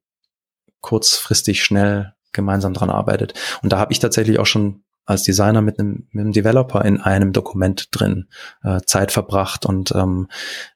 kurzfristig 0.81 1.63
schnell 1.63 2.13
gemeinsam 2.33 2.73
dran 2.73 2.91
arbeitet. 2.91 3.33
Und 3.63 3.73
da 3.73 3.79
habe 3.79 3.91
ich 3.91 3.99
tatsächlich 3.99 4.37
auch 4.37 4.45
schon 4.45 4.83
als 5.07 5.23
Designer 5.23 5.61
mit 5.61 5.79
einem, 5.79 6.07
mit 6.11 6.21
einem 6.21 6.33
Developer 6.33 6.85
in 6.85 7.01
einem 7.01 7.33
Dokument 7.33 7.87
drin 7.91 8.27
äh, 8.63 8.81
Zeit 8.85 9.11
verbracht 9.11 9.65
und 9.65 9.91
ähm, 9.95 10.27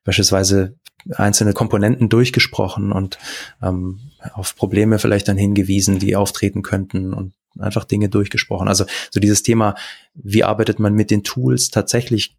beispielsweise 0.04 0.78
einzelne 1.16 1.54
Komponenten 1.54 2.10
durchgesprochen 2.10 2.92
und 2.92 3.20
ähm, 3.62 4.00
auf 4.34 4.56
Probleme 4.56 5.00
vielleicht 5.00 5.28
dann 5.28 5.38
hingewiesen, 5.38 6.00
die 6.00 6.16
auftreten 6.16 6.62
könnten 6.62 7.14
und 7.14 7.34
einfach 7.60 7.84
Dinge 7.84 8.08
durchgesprochen. 8.08 8.68
Also 8.68 8.86
so 9.10 9.20
dieses 9.20 9.44
Thema, 9.44 9.76
wie 10.14 10.44
arbeitet 10.44 10.80
man 10.80 10.94
mit 10.94 11.12
den 11.12 11.24
Tools 11.24 11.70
tatsächlich 11.70 12.38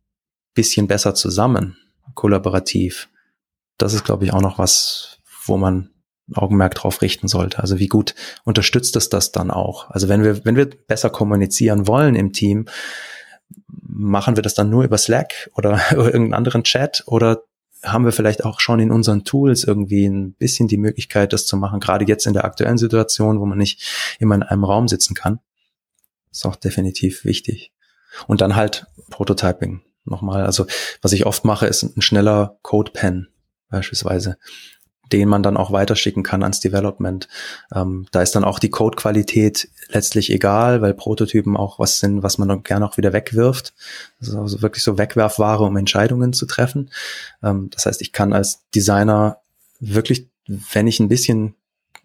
bisschen 0.55 0.87
besser 0.87 1.15
zusammen, 1.15 1.77
kollaborativ. 2.15 3.09
Das 3.77 3.95
ist, 3.95 4.05
glaube 4.05 4.25
ich, 4.25 4.33
auch 4.33 4.43
noch 4.43 4.59
was, 4.59 5.19
wo 5.45 5.57
man 5.57 5.92
Augenmerk 6.35 6.75
drauf 6.75 7.03
richten 7.03 7.29
sollte. 7.29 7.59
Also 7.59 7.79
wie 7.79 7.89
gut 7.89 8.15
unterstützt 8.45 8.97
es 8.97 9.09
das 9.09 9.33
dann 9.33 9.51
auch? 9.51 9.91
Also 9.91 10.09
wenn 10.09 10.23
wir, 10.23 10.45
wenn 10.45 10.57
wir 10.57 10.69
besser 10.69 11.11
kommunizieren 11.11 11.87
wollen 11.87 12.15
im 12.15 12.33
Team, 12.33 12.67
machen 13.69 14.37
wir 14.37 14.43
das 14.43 14.55
dann 14.55 14.71
nur 14.71 14.85
über 14.85 14.99
Slack 14.99 15.51
oder 15.57 15.81
irgendeinen 15.91 16.35
anderen 16.35 16.65
Chat 16.65 17.05
oder 17.07 17.43
haben 17.85 18.05
wir 18.05 18.13
vielleicht 18.13 18.45
auch 18.45 18.61
schon 18.61 18.79
in 18.79 18.93
unseren 18.93 19.25
Tools 19.25 19.65
irgendwie 19.65 20.07
ein 20.07 20.35
bisschen 20.35 20.69
die 20.69 20.77
Möglichkeit, 20.77 21.33
das 21.33 21.47
zu 21.47 21.57
machen, 21.57 21.81
gerade 21.81 22.05
jetzt 22.05 22.27
in 22.27 22.33
der 22.33 22.45
aktuellen 22.45 22.79
Situation, 22.79 23.41
wo 23.41 23.47
man 23.47 23.59
nicht 23.59 24.17
immer 24.21 24.37
in 24.37 24.43
einem 24.43 24.65
Raum 24.65 24.87
sitzen 24.87 25.15
kann. 25.15 25.41
Ist 26.31 26.47
auch 26.47 26.57
definitiv 26.57 27.25
wichtig. 27.25 27.73
Und 28.27 28.41
dann 28.41 28.55
halt 28.55 28.87
Prototyping 29.11 29.83
nochmal. 30.05 30.45
Also 30.45 30.67
was 31.01 31.13
ich 31.13 31.27
oft 31.27 31.45
mache, 31.45 31.67
ist 31.67 31.83
ein 31.83 32.03
schneller 32.03 32.59
Code-Pen 32.63 33.29
beispielsweise 33.69 34.37
den 35.13 35.29
man 35.29 35.43
dann 35.43 35.57
auch 35.57 35.73
weiterschicken 35.73 36.23
kann 36.23 36.43
ans 36.43 36.61
Development. 36.61 37.29
Ähm, 37.75 38.07
da 38.13 38.23
ist 38.23 38.35
dann 38.35 38.45
auch 38.45 38.59
die 38.59 38.71
Codequalität 38.71 39.69
letztlich 39.89 40.31
egal, 40.31 40.81
weil 40.81 40.95
Prototypen 40.95 41.57
auch 41.57 41.79
was 41.79 42.01
sind, 42.01 42.23
was 42.23 42.39
man 42.39 42.49
dann 42.49 42.63
gerne 42.63 42.87
auch 42.87 42.97
wieder 42.97 43.13
wegwirft. 43.13 43.75
Das 44.19 44.29
ist 44.29 44.35
also 44.35 44.63
wirklich 44.63 44.83
so 44.83 44.99
Wegwerfware, 44.99 45.61
um 45.61 45.77
Entscheidungen 45.77 46.33
zu 46.33 46.47
treffen. 46.47 46.91
Ähm, 47.43 47.69
das 47.71 47.87
heißt, 47.87 48.01
ich 48.01 48.13
kann 48.13 48.33
als 48.33 48.63
Designer 48.75 49.39
wirklich, 49.81 50.29
wenn 50.47 50.87
ich 50.87 51.01
ein 51.01 51.09
bisschen 51.09 51.55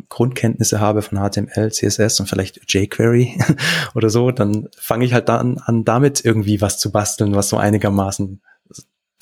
Grundkenntnisse 0.10 0.80
habe 0.80 1.02
von 1.02 1.18
HTML, 1.18 1.72
CSS 1.72 2.20
und 2.20 2.28
vielleicht 2.28 2.72
jQuery 2.72 3.40
oder 3.96 4.10
so, 4.10 4.32
dann 4.32 4.68
fange 4.78 5.06
ich 5.06 5.14
halt 5.14 5.28
dann 5.30 5.58
an, 5.58 5.86
damit 5.86 6.24
irgendwie 6.24 6.62
was 6.62 6.78
zu 6.78 6.92
basteln, 6.92 7.34
was 7.34 7.50
so 7.50 7.58
einigermaßen 7.58 8.42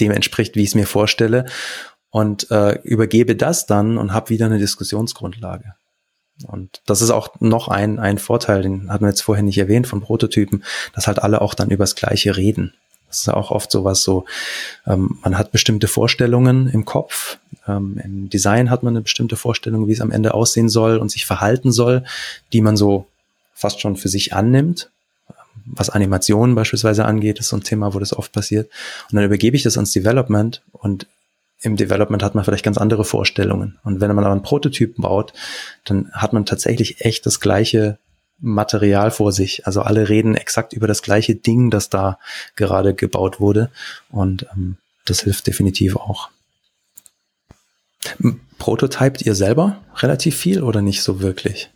dem 0.01 0.11
entspricht, 0.11 0.55
wie 0.55 0.63
ich 0.63 0.69
es 0.69 0.75
mir 0.75 0.87
vorstelle 0.87 1.45
und 2.15 2.49
äh, 2.49 2.79
übergebe 2.83 3.35
das 3.35 3.65
dann 3.65 3.97
und 3.97 4.13
habe 4.13 4.29
wieder 4.29 4.45
eine 4.45 4.57
Diskussionsgrundlage. 4.57 5.75
Und 6.47 6.81
das 6.85 7.01
ist 7.01 7.09
auch 7.09 7.41
noch 7.41 7.67
ein, 7.67 7.99
ein 7.99 8.19
Vorteil, 8.19 8.61
den 8.61 8.89
hatten 8.89 9.03
wir 9.03 9.09
jetzt 9.09 9.23
vorher 9.23 9.43
nicht 9.43 9.57
erwähnt 9.57 9.85
von 9.85 9.99
Prototypen, 9.99 10.63
dass 10.93 11.07
halt 11.07 11.19
alle 11.19 11.41
auch 11.41 11.53
dann 11.53 11.71
übers 11.71 11.93
Gleiche 11.93 12.37
reden. 12.37 12.73
Das 13.09 13.19
ist 13.19 13.27
auch 13.27 13.51
oft 13.51 13.69
sowas 13.69 14.03
so, 14.03 14.23
ähm, 14.87 15.19
man 15.23 15.37
hat 15.37 15.51
bestimmte 15.51 15.89
Vorstellungen 15.89 16.69
im 16.69 16.85
Kopf. 16.85 17.37
Ähm, 17.67 17.99
Im 18.01 18.29
Design 18.29 18.69
hat 18.69 18.81
man 18.81 18.93
eine 18.93 19.01
bestimmte 19.01 19.35
Vorstellung, 19.35 19.89
wie 19.89 19.93
es 19.93 19.99
am 19.99 20.11
Ende 20.11 20.33
aussehen 20.33 20.69
soll 20.69 20.99
und 20.99 21.11
sich 21.11 21.25
verhalten 21.25 21.73
soll, 21.73 22.05
die 22.53 22.61
man 22.61 22.77
so 22.77 23.07
fast 23.53 23.81
schon 23.81 23.97
für 23.97 24.07
sich 24.07 24.33
annimmt. 24.33 24.89
Was 25.65 25.89
Animationen 25.89 26.55
beispielsweise 26.55 27.03
angeht, 27.03 27.39
ist 27.39 27.49
so 27.49 27.57
ein 27.57 27.63
Thema, 27.63 27.93
wo 27.93 27.99
das 27.99 28.15
oft 28.15 28.31
passiert. 28.31 28.69
Und 29.11 29.17
dann 29.17 29.25
übergebe 29.25 29.57
ich 29.57 29.63
das 29.63 29.75
ans 29.75 29.91
Development 29.91 30.61
und 30.71 31.07
im 31.65 31.75
Development 31.75 32.23
hat 32.23 32.35
man 32.35 32.43
vielleicht 32.43 32.65
ganz 32.65 32.77
andere 32.77 33.03
Vorstellungen. 33.03 33.77
Und 33.83 33.99
wenn 34.01 34.13
man 34.15 34.23
aber 34.23 34.33
einen 34.33 34.43
Prototypen 34.43 35.01
baut, 35.01 35.33
dann 35.83 36.11
hat 36.13 36.33
man 36.33 36.45
tatsächlich 36.45 37.01
echt 37.01 37.25
das 37.25 37.39
gleiche 37.39 37.97
Material 38.39 39.11
vor 39.11 39.31
sich. 39.31 39.65
Also 39.65 39.81
alle 39.81 40.09
reden 40.09 40.35
exakt 40.35 40.73
über 40.73 40.87
das 40.87 41.01
gleiche 41.01 41.35
Ding, 41.35 41.71
das 41.71 41.89
da 41.89 42.19
gerade 42.55 42.93
gebaut 42.93 43.39
wurde. 43.39 43.71
Und 44.09 44.45
ähm, 44.53 44.77
das 45.05 45.21
hilft 45.21 45.47
definitiv 45.47 45.95
auch. 45.95 46.29
Prototypt 48.57 49.23
ihr 49.23 49.35
selber 49.35 49.81
relativ 49.97 50.35
viel 50.35 50.61
oder 50.61 50.81
nicht 50.81 51.01
so 51.01 51.21
wirklich? 51.21 51.69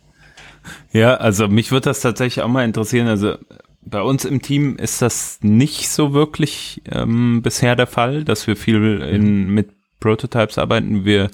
Ja, 0.92 1.16
also 1.16 1.48
mich 1.48 1.72
würde 1.72 1.84
das 1.84 2.00
tatsächlich 2.00 2.44
auch 2.44 2.48
mal 2.48 2.64
interessieren. 2.64 3.08
Also 3.08 3.36
bei 3.82 4.02
uns 4.02 4.24
im 4.24 4.42
Team 4.42 4.76
ist 4.76 5.02
das 5.02 5.38
nicht 5.42 5.88
so 5.88 6.12
wirklich 6.12 6.82
ähm, 6.86 7.42
bisher 7.42 7.76
der 7.76 7.86
Fall, 7.86 8.24
dass 8.24 8.46
wir 8.46 8.56
viel 8.56 9.00
in, 9.00 9.48
mit 9.48 9.79
Prototypes 10.00 10.58
arbeiten. 10.58 11.04
Wir 11.04 11.30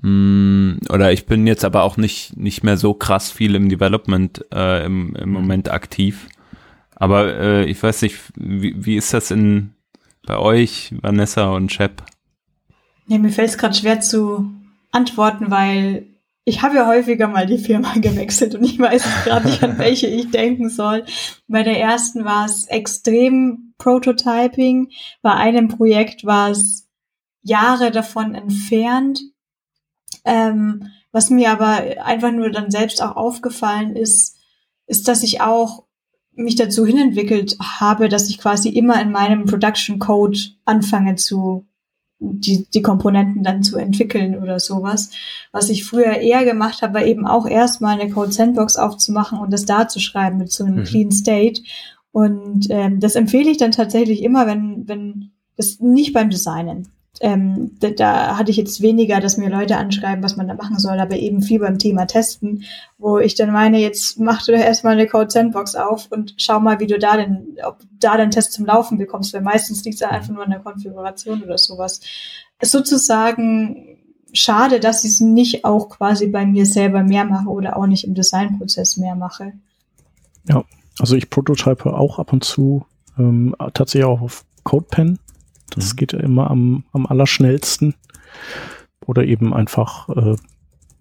mm, 0.00 0.78
oder 0.90 1.12
ich 1.12 1.26
bin 1.26 1.46
jetzt 1.46 1.64
aber 1.64 1.82
auch 1.82 1.96
nicht 1.96 2.36
nicht 2.36 2.64
mehr 2.64 2.76
so 2.76 2.94
krass 2.94 3.30
viel 3.30 3.54
im 3.54 3.68
Development 3.68 4.44
äh, 4.52 4.84
im, 4.84 5.14
im 5.16 5.28
mhm. 5.28 5.34
Moment 5.34 5.70
aktiv. 5.70 6.28
Aber 6.96 7.34
äh, 7.38 7.64
ich 7.64 7.82
weiß 7.82 8.02
nicht, 8.02 8.18
wie, 8.36 8.74
wie 8.84 8.96
ist 8.96 9.12
das 9.12 9.30
in 9.30 9.74
bei 10.26 10.38
euch, 10.38 10.94
Vanessa 11.02 11.50
und 11.50 11.72
Shep? 11.72 12.02
Ja, 13.06 13.18
mir 13.18 13.30
fällt 13.30 13.50
es 13.50 13.58
gerade 13.58 13.74
schwer 13.74 14.00
zu 14.00 14.50
antworten, 14.90 15.50
weil 15.50 16.06
ich 16.44 16.62
habe 16.62 16.76
ja 16.76 16.86
häufiger 16.86 17.28
mal 17.28 17.46
die 17.46 17.58
Firma 17.58 17.94
gewechselt 17.96 18.54
und 18.54 18.64
ich 18.64 18.78
weiß 18.78 19.24
gerade 19.24 19.46
nicht, 19.46 19.62
an 19.62 19.78
welche 19.78 20.06
ich 20.06 20.30
denken 20.30 20.68
soll. 20.68 21.04
Bei 21.48 21.62
der 21.62 21.80
ersten 21.80 22.24
war 22.24 22.46
es 22.46 22.66
extrem 22.66 23.74
Prototyping. 23.78 24.90
Bei 25.22 25.32
einem 25.32 25.68
Projekt 25.68 26.24
war 26.24 26.50
es 26.50 26.88
Jahre 27.44 27.90
davon 27.90 28.34
entfernt. 28.34 29.20
Ähm, 30.24 30.88
was 31.12 31.30
mir 31.30 31.52
aber 31.52 32.04
einfach 32.04 32.32
nur 32.32 32.50
dann 32.50 32.70
selbst 32.70 33.00
auch 33.00 33.14
aufgefallen 33.14 33.94
ist, 33.94 34.36
ist, 34.86 35.06
dass 35.06 35.22
ich 35.22 35.40
auch 35.40 35.84
mich 36.32 36.56
dazu 36.56 36.84
hinentwickelt 36.84 37.56
habe, 37.60 38.08
dass 38.08 38.28
ich 38.28 38.38
quasi 38.38 38.70
immer 38.70 39.00
in 39.00 39.12
meinem 39.12 39.44
Production 39.44 40.00
Code 40.00 40.38
anfange 40.64 41.14
zu 41.14 41.66
die, 42.18 42.66
die 42.70 42.82
Komponenten 42.82 43.42
dann 43.42 43.62
zu 43.62 43.76
entwickeln 43.76 44.40
oder 44.40 44.58
sowas. 44.58 45.10
Was 45.52 45.68
ich 45.68 45.84
früher 45.84 46.16
eher 46.16 46.44
gemacht 46.44 46.82
habe, 46.82 46.94
war 46.94 47.04
eben 47.04 47.26
auch 47.26 47.46
erstmal 47.46 47.98
eine 47.98 48.10
Code 48.10 48.32
Sandbox 48.32 48.76
aufzumachen 48.76 49.38
und 49.38 49.52
das 49.52 49.66
da 49.66 49.88
zu 49.88 50.00
schreiben 50.00 50.38
mit 50.38 50.50
so 50.50 50.64
einem 50.64 50.76
mhm. 50.76 50.84
Clean 50.84 51.12
State. 51.12 51.62
Und 52.12 52.68
ähm, 52.70 53.00
das 53.00 53.14
empfehle 53.14 53.50
ich 53.50 53.58
dann 53.58 53.72
tatsächlich 53.72 54.22
immer, 54.22 54.46
wenn, 54.46 54.88
wenn 54.88 55.32
das 55.56 55.80
nicht 55.80 56.12
beim 56.12 56.30
Designen 56.30 56.88
ähm, 57.20 57.76
da, 57.78 57.90
da 57.90 58.38
hatte 58.38 58.50
ich 58.50 58.56
jetzt 58.56 58.80
weniger, 58.80 59.20
dass 59.20 59.36
mir 59.36 59.48
Leute 59.48 59.76
anschreiben, 59.76 60.24
was 60.24 60.36
man 60.36 60.48
da 60.48 60.54
machen 60.54 60.78
soll, 60.78 60.98
aber 60.98 61.16
eben 61.16 61.42
viel 61.42 61.60
beim 61.60 61.78
Thema 61.78 62.06
Testen, 62.06 62.64
wo 62.98 63.18
ich 63.18 63.34
dann 63.34 63.52
meine, 63.52 63.78
jetzt 63.78 64.18
mach 64.18 64.44
du 64.44 64.52
doch 64.52 64.58
erstmal 64.58 64.94
eine 64.94 65.06
Code 65.06 65.30
Sandbox 65.30 65.76
auf 65.76 66.10
und 66.10 66.34
schau 66.38 66.58
mal, 66.58 66.80
wie 66.80 66.86
du 66.86 66.98
da 66.98 67.16
denn, 67.16 67.56
ob 67.64 67.78
da 68.00 68.16
den 68.16 68.30
Test 68.30 68.52
zum 68.52 68.66
Laufen 68.66 68.98
bekommst, 68.98 69.32
weil 69.32 69.42
meistens 69.42 69.84
liegt 69.84 69.96
es 69.96 70.02
einfach 70.02 70.30
nur 70.30 70.44
an 70.44 70.50
der 70.50 70.60
Konfiguration 70.60 71.42
oder 71.42 71.56
sowas. 71.56 72.00
Sozusagen 72.60 73.98
schade, 74.32 74.80
dass 74.80 75.04
ich 75.04 75.12
es 75.12 75.20
nicht 75.20 75.64
auch 75.64 75.88
quasi 75.88 76.26
bei 76.26 76.44
mir 76.44 76.66
selber 76.66 77.02
mehr 77.02 77.24
mache 77.24 77.48
oder 77.48 77.76
auch 77.76 77.86
nicht 77.86 78.04
im 78.04 78.14
Designprozess 78.14 78.96
mehr 78.96 79.14
mache. 79.14 79.52
Ja, 80.48 80.64
also 80.98 81.14
ich 81.16 81.30
prototype 81.30 81.86
auch 81.94 82.18
ab 82.18 82.32
und 82.32 82.44
zu 82.44 82.84
ähm, 83.18 83.54
tatsächlich 83.72 84.04
auch 84.04 84.20
auf 84.20 84.44
CodePen 84.64 85.18
das 85.70 85.92
mhm. 85.92 85.96
geht 85.96 86.12
immer 86.12 86.50
am, 86.50 86.84
am 86.92 87.06
allerschnellsten. 87.06 87.94
Oder 89.06 89.24
eben 89.24 89.52
einfach 89.52 90.08
äh, 90.08 90.36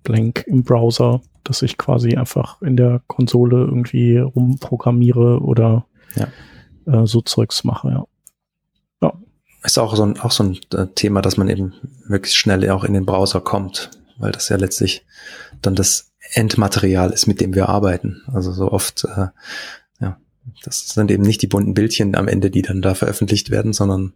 blank 0.03 0.43
im 0.47 0.63
Browser, 0.63 1.21
dass 1.43 1.61
ich 1.61 1.77
quasi 1.77 2.15
einfach 2.15 2.61
in 2.61 2.77
der 2.77 3.01
Konsole 3.07 3.57
irgendwie 3.57 4.17
rumprogrammiere 4.17 5.39
oder 5.41 5.85
ja. 6.15 6.27
äh, 6.85 7.05
so 7.05 7.21
Zeugs 7.21 7.63
mache, 7.63 7.89
ja. 7.89 8.05
ja. 9.01 9.13
Ist 9.63 9.77
auch 9.77 9.95
so 9.95 10.03
ein, 10.03 10.19
auch 10.19 10.31
so 10.31 10.43
ein 10.43 10.59
äh, 10.73 10.87
Thema, 10.95 11.21
dass 11.21 11.37
man 11.37 11.49
eben 11.49 11.73
möglichst 12.05 12.37
schnell 12.37 12.69
auch 12.69 12.83
in 12.83 12.93
den 12.93 13.05
Browser 13.05 13.41
kommt, 13.41 13.91
weil 14.17 14.31
das 14.31 14.49
ja 14.49 14.57
letztlich 14.57 15.05
dann 15.61 15.75
das 15.75 16.11
Endmaterial 16.33 17.11
ist, 17.11 17.27
mit 17.27 17.41
dem 17.41 17.53
wir 17.53 17.69
arbeiten. 17.69 18.21
Also 18.27 18.51
so 18.51 18.71
oft, 18.71 19.05
äh, 19.05 19.27
ja, 19.99 20.17
das 20.63 20.89
sind 20.89 21.11
eben 21.11 21.23
nicht 21.23 21.41
die 21.41 21.47
bunten 21.47 21.73
Bildchen 21.73 22.15
am 22.15 22.27
Ende, 22.27 22.49
die 22.49 22.61
dann 22.61 22.81
da 22.81 22.95
veröffentlicht 22.95 23.49
werden, 23.49 23.73
sondern 23.73 24.13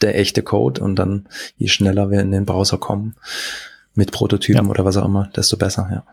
der 0.00 0.18
echte 0.18 0.42
Code 0.42 0.82
und 0.82 0.96
dann 0.96 1.26
je 1.56 1.68
schneller 1.68 2.10
wir 2.10 2.20
in 2.20 2.30
den 2.30 2.46
Browser 2.46 2.78
kommen 2.78 3.14
mit 3.94 4.12
Prototypen 4.12 4.64
ja. 4.64 4.70
oder 4.70 4.84
was 4.84 4.96
auch 4.96 5.06
immer, 5.06 5.30
desto 5.34 5.56
besser, 5.56 5.88
ja. 5.90 6.04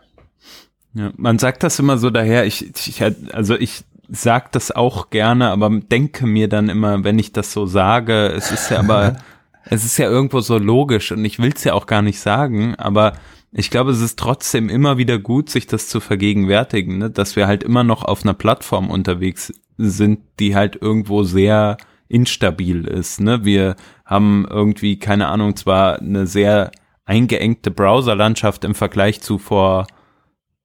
Ja, 0.94 1.10
man 1.16 1.38
sagt 1.38 1.62
das 1.62 1.78
immer 1.78 1.96
so 1.96 2.10
daher, 2.10 2.44
ich, 2.44 2.70
ich 2.86 3.02
also 3.32 3.56
ich 3.56 3.84
sag 4.10 4.52
das 4.52 4.70
auch 4.70 5.08
gerne, 5.08 5.48
aber 5.48 5.70
denke 5.70 6.26
mir 6.26 6.48
dann 6.48 6.68
immer, 6.68 7.02
wenn 7.02 7.18
ich 7.18 7.32
das 7.32 7.52
so 7.52 7.64
sage, 7.64 8.26
es 8.26 8.50
ist 8.50 8.70
ja 8.70 8.78
aber, 8.78 9.16
es 9.64 9.84
ist 9.84 9.96
ja 9.96 10.08
irgendwo 10.10 10.40
so 10.40 10.58
logisch 10.58 11.12
und 11.12 11.24
ich 11.24 11.38
will 11.38 11.52
es 11.54 11.64
ja 11.64 11.72
auch 11.72 11.86
gar 11.86 12.02
nicht 12.02 12.20
sagen, 12.20 12.74
aber 12.76 13.14
ich 13.52 13.70
glaube, 13.70 13.90
es 13.90 14.00
ist 14.00 14.18
trotzdem 14.18 14.68
immer 14.68 14.98
wieder 14.98 15.18
gut, 15.18 15.50
sich 15.50 15.66
das 15.66 15.88
zu 15.88 16.00
vergegenwärtigen, 16.00 16.98
ne? 16.98 17.10
dass 17.10 17.36
wir 17.36 17.46
halt 17.46 17.62
immer 17.62 17.84
noch 17.84 18.02
auf 18.02 18.22
einer 18.24 18.34
Plattform 18.34 18.90
unterwegs 18.90 19.52
sind, 19.78 20.20
die 20.38 20.54
halt 20.54 20.76
irgendwo 20.80 21.22
sehr 21.22 21.76
instabil 22.12 22.86
ist. 22.86 23.20
Ne? 23.20 23.44
Wir 23.44 23.76
haben 24.04 24.46
irgendwie, 24.48 24.98
keine 24.98 25.28
Ahnung, 25.28 25.56
zwar 25.56 25.98
eine 25.98 26.26
sehr 26.26 26.70
eingeengte 27.04 27.70
Browserlandschaft 27.70 28.64
im 28.64 28.74
Vergleich 28.74 29.20
zu 29.22 29.38
vor 29.38 29.86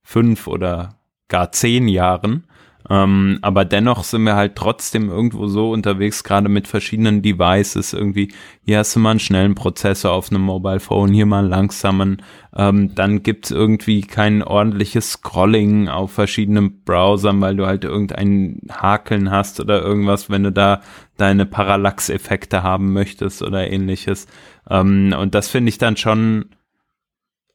fünf 0.04 0.48
oder 0.48 1.00
gar 1.30 1.52
zehn 1.52 1.88
Jahren, 1.88 2.47
ähm, 2.90 3.40
aber 3.42 3.66
dennoch 3.66 4.04
sind 4.04 4.24
wir 4.24 4.36
halt 4.36 4.56
trotzdem 4.56 5.10
irgendwo 5.10 5.48
so 5.48 5.72
unterwegs, 5.72 6.24
gerade 6.24 6.48
mit 6.48 6.68
verschiedenen 6.68 7.22
Devices. 7.22 7.94
Irgendwie, 7.94 8.32
hier 8.66 8.80
hast 8.80 8.96
du 8.96 9.00
mal 9.00 9.12
einen 9.12 9.20
schnellen 9.20 9.56
Prozessor 9.56 10.14
auf 10.14 10.32
einem 10.32 10.42
Mobile 10.42 10.80
Phone, 10.80 11.12
hier 11.12 11.26
mal 11.26 11.40
einen 11.40 11.50
langsamen. 11.50 12.22
Ähm, 12.56 12.96
dann 12.96 13.24
gibt's 13.24 13.52
irgendwie 13.52 14.02
kein 14.02 14.42
ordentliches 14.42 15.12
Scrolling 15.12 15.90
auf 15.90 16.12
verschiedenen 16.12 16.84
Browsern, 16.84 17.42
weil 17.42 17.58
du 17.58 17.66
halt 17.66 17.84
irgendein 17.84 18.62
Hakeln 18.72 19.32
hast 19.32 19.60
oder 19.60 19.82
irgendwas, 19.82 20.30
wenn 20.30 20.44
du 20.44 20.52
da 20.52 20.82
deine 21.18 21.46
Parallax-Effekte 21.46 22.64
haben 22.64 22.94
möchtest 22.94 23.42
oder 23.42 23.70
ähnliches. 23.70 24.28
Ähm, 24.70 25.14
und 25.18 25.36
das 25.36 25.50
finde 25.50 25.70
ich 25.70 25.78
dann 25.78 25.98
schon 25.98 26.46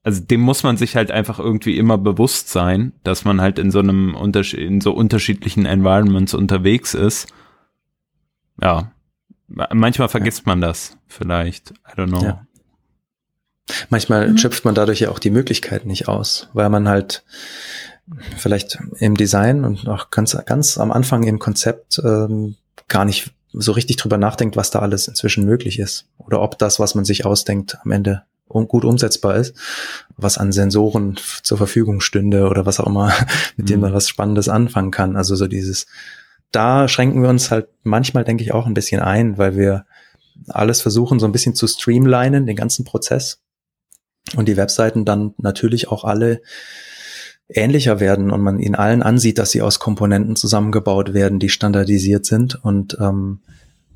also 0.04 0.20
dem 0.20 0.40
muss 0.40 0.62
man 0.62 0.76
sich 0.76 0.96
halt 0.96 1.10
einfach 1.10 1.38
irgendwie 1.38 1.78
immer 1.78 1.96
bewusst 1.96 2.48
sein, 2.48 2.92
dass 3.04 3.24
man 3.24 3.40
halt 3.40 3.58
in 3.58 3.70
so 3.70 3.78
einem 3.78 4.14
Unterschied, 4.14 4.60
in 4.60 4.80
so 4.80 4.92
unterschiedlichen 4.92 5.64
Environments 5.64 6.34
unterwegs 6.34 6.94
ist. 6.94 7.28
Ja. 8.60 8.92
Manchmal 9.46 10.08
vergisst 10.08 10.40
ja. 10.40 10.44
man 10.46 10.60
das 10.60 10.96
vielleicht. 11.06 11.70
I 11.70 11.96
don't 11.96 12.08
know. 12.08 12.22
Ja. 12.22 12.46
Manchmal 13.90 14.30
mhm. 14.30 14.38
schöpft 14.38 14.64
man 14.64 14.74
dadurch 14.74 15.00
ja 15.00 15.10
auch 15.10 15.20
die 15.20 15.30
Möglichkeit 15.30 15.86
nicht 15.86 16.08
aus, 16.08 16.48
weil 16.52 16.68
man 16.68 16.88
halt 16.88 17.22
vielleicht 18.36 18.78
im 18.98 19.16
Design 19.16 19.64
und 19.64 19.88
auch 19.88 20.10
ganz, 20.10 20.36
ganz 20.46 20.78
am 20.78 20.90
Anfang 20.90 21.22
im 21.22 21.38
Konzept 21.38 22.00
ähm, 22.04 22.56
gar 22.88 23.04
nicht 23.04 23.32
so 23.52 23.72
richtig 23.72 23.96
drüber 23.96 24.18
nachdenkt, 24.18 24.56
was 24.56 24.70
da 24.70 24.80
alles 24.80 25.06
inzwischen 25.06 25.44
möglich 25.44 25.78
ist. 25.78 26.06
Oder 26.18 26.40
ob 26.40 26.58
das, 26.58 26.80
was 26.80 26.94
man 26.94 27.04
sich 27.04 27.24
ausdenkt, 27.24 27.78
am 27.84 27.92
Ende 27.92 28.24
gut 28.48 28.84
umsetzbar 28.84 29.36
ist, 29.36 29.56
was 30.16 30.38
an 30.38 30.52
Sensoren 30.52 31.18
zur 31.42 31.58
Verfügung 31.58 32.00
stünde 32.00 32.48
oder 32.48 32.66
was 32.66 32.80
auch 32.80 32.86
immer, 32.86 33.12
mit 33.56 33.68
dem 33.68 33.76
mhm. 33.76 33.82
man 33.82 33.94
was 33.94 34.08
Spannendes 34.08 34.48
anfangen 34.48 34.90
kann. 34.90 35.16
Also 35.16 35.34
so 35.36 35.46
dieses, 35.46 35.86
da 36.50 36.86
schränken 36.88 37.22
wir 37.22 37.30
uns 37.30 37.50
halt 37.50 37.68
manchmal, 37.82 38.24
denke 38.24 38.44
ich, 38.44 38.52
auch 38.52 38.66
ein 38.66 38.74
bisschen 38.74 39.00
ein, 39.00 39.38
weil 39.38 39.56
wir 39.56 39.86
alles 40.48 40.80
versuchen, 40.80 41.18
so 41.18 41.26
ein 41.26 41.32
bisschen 41.32 41.54
zu 41.54 41.66
streamlinen, 41.66 42.46
den 42.46 42.56
ganzen 42.56 42.84
Prozess. 42.84 43.40
Und 44.36 44.48
die 44.48 44.56
Webseiten 44.56 45.04
dann 45.04 45.34
natürlich 45.38 45.88
auch 45.88 46.04
alle 46.04 46.42
ähnlicher 47.48 48.00
werden 48.00 48.30
und 48.30 48.40
man 48.40 48.58
ihnen 48.58 48.74
allen 48.74 49.02
ansieht, 49.02 49.38
dass 49.38 49.50
sie 49.50 49.62
aus 49.62 49.78
Komponenten 49.78 50.36
zusammengebaut 50.36 51.12
werden, 51.12 51.38
die 51.38 51.48
standardisiert 51.48 52.24
sind 52.24 52.54
und 52.64 52.96
ähm, 53.00 53.40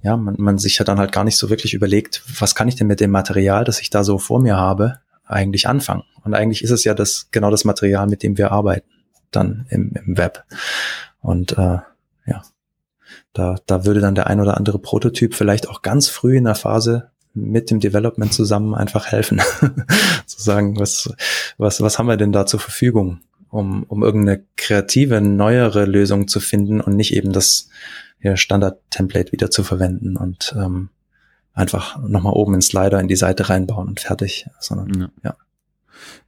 ja, 0.02 0.16
man, 0.16 0.36
man 0.38 0.58
sich 0.58 0.78
ja 0.78 0.84
dann 0.84 0.98
halt 0.98 1.12
gar 1.12 1.24
nicht 1.24 1.36
so 1.36 1.50
wirklich 1.50 1.74
überlegt, 1.74 2.22
was 2.38 2.54
kann 2.54 2.68
ich 2.68 2.76
denn 2.76 2.86
mit 2.86 3.00
dem 3.00 3.10
Material, 3.10 3.64
das 3.64 3.80
ich 3.80 3.90
da 3.90 4.04
so 4.04 4.18
vor 4.18 4.40
mir 4.40 4.56
habe, 4.56 5.00
eigentlich 5.24 5.68
anfangen. 5.68 6.04
Und 6.22 6.34
eigentlich 6.34 6.62
ist 6.62 6.70
es 6.70 6.84
ja 6.84 6.94
das 6.94 7.28
genau 7.30 7.50
das 7.50 7.64
Material, 7.64 8.06
mit 8.06 8.22
dem 8.22 8.38
wir 8.38 8.52
arbeiten, 8.52 8.88
dann 9.30 9.66
im, 9.70 9.92
im 9.94 10.16
Web. 10.16 10.44
Und 11.20 11.52
äh, 11.52 11.78
ja, 12.26 12.42
da, 13.32 13.56
da 13.66 13.84
würde 13.84 14.00
dann 14.00 14.14
der 14.14 14.28
ein 14.28 14.40
oder 14.40 14.56
andere 14.56 14.78
Prototyp 14.78 15.34
vielleicht 15.34 15.68
auch 15.68 15.82
ganz 15.82 16.08
früh 16.08 16.36
in 16.36 16.44
der 16.44 16.54
Phase 16.54 17.10
mit 17.34 17.70
dem 17.70 17.80
Development 17.80 18.32
zusammen 18.32 18.74
einfach 18.74 19.06
helfen. 19.06 19.40
Zu 20.26 20.42
sagen, 20.42 20.78
was, 20.80 21.12
was, 21.58 21.80
was 21.80 21.98
haben 21.98 22.08
wir 22.08 22.16
denn 22.16 22.32
da 22.32 22.46
zur 22.46 22.60
Verfügung, 22.60 23.20
um, 23.50 23.84
um 23.84 24.02
irgendeine 24.02 24.42
kreative, 24.56 25.20
neuere 25.20 25.84
Lösung 25.84 26.28
zu 26.28 26.40
finden 26.40 26.80
und 26.80 26.96
nicht 26.96 27.14
eben 27.14 27.32
das 27.32 27.68
ihr 28.20 28.36
Standard-Template 28.36 29.32
wieder 29.32 29.50
zu 29.50 29.62
verwenden 29.62 30.16
und 30.16 30.54
ähm, 30.56 30.90
einfach 31.54 31.98
nochmal 32.02 32.34
oben 32.34 32.54
ins 32.54 32.68
Slider 32.68 33.00
in 33.00 33.08
die 33.08 33.16
Seite 33.16 33.48
reinbauen 33.48 33.88
und 33.88 34.00
fertig, 34.00 34.46
sondern 34.60 35.00
ja. 35.00 35.08
ja. 35.24 35.36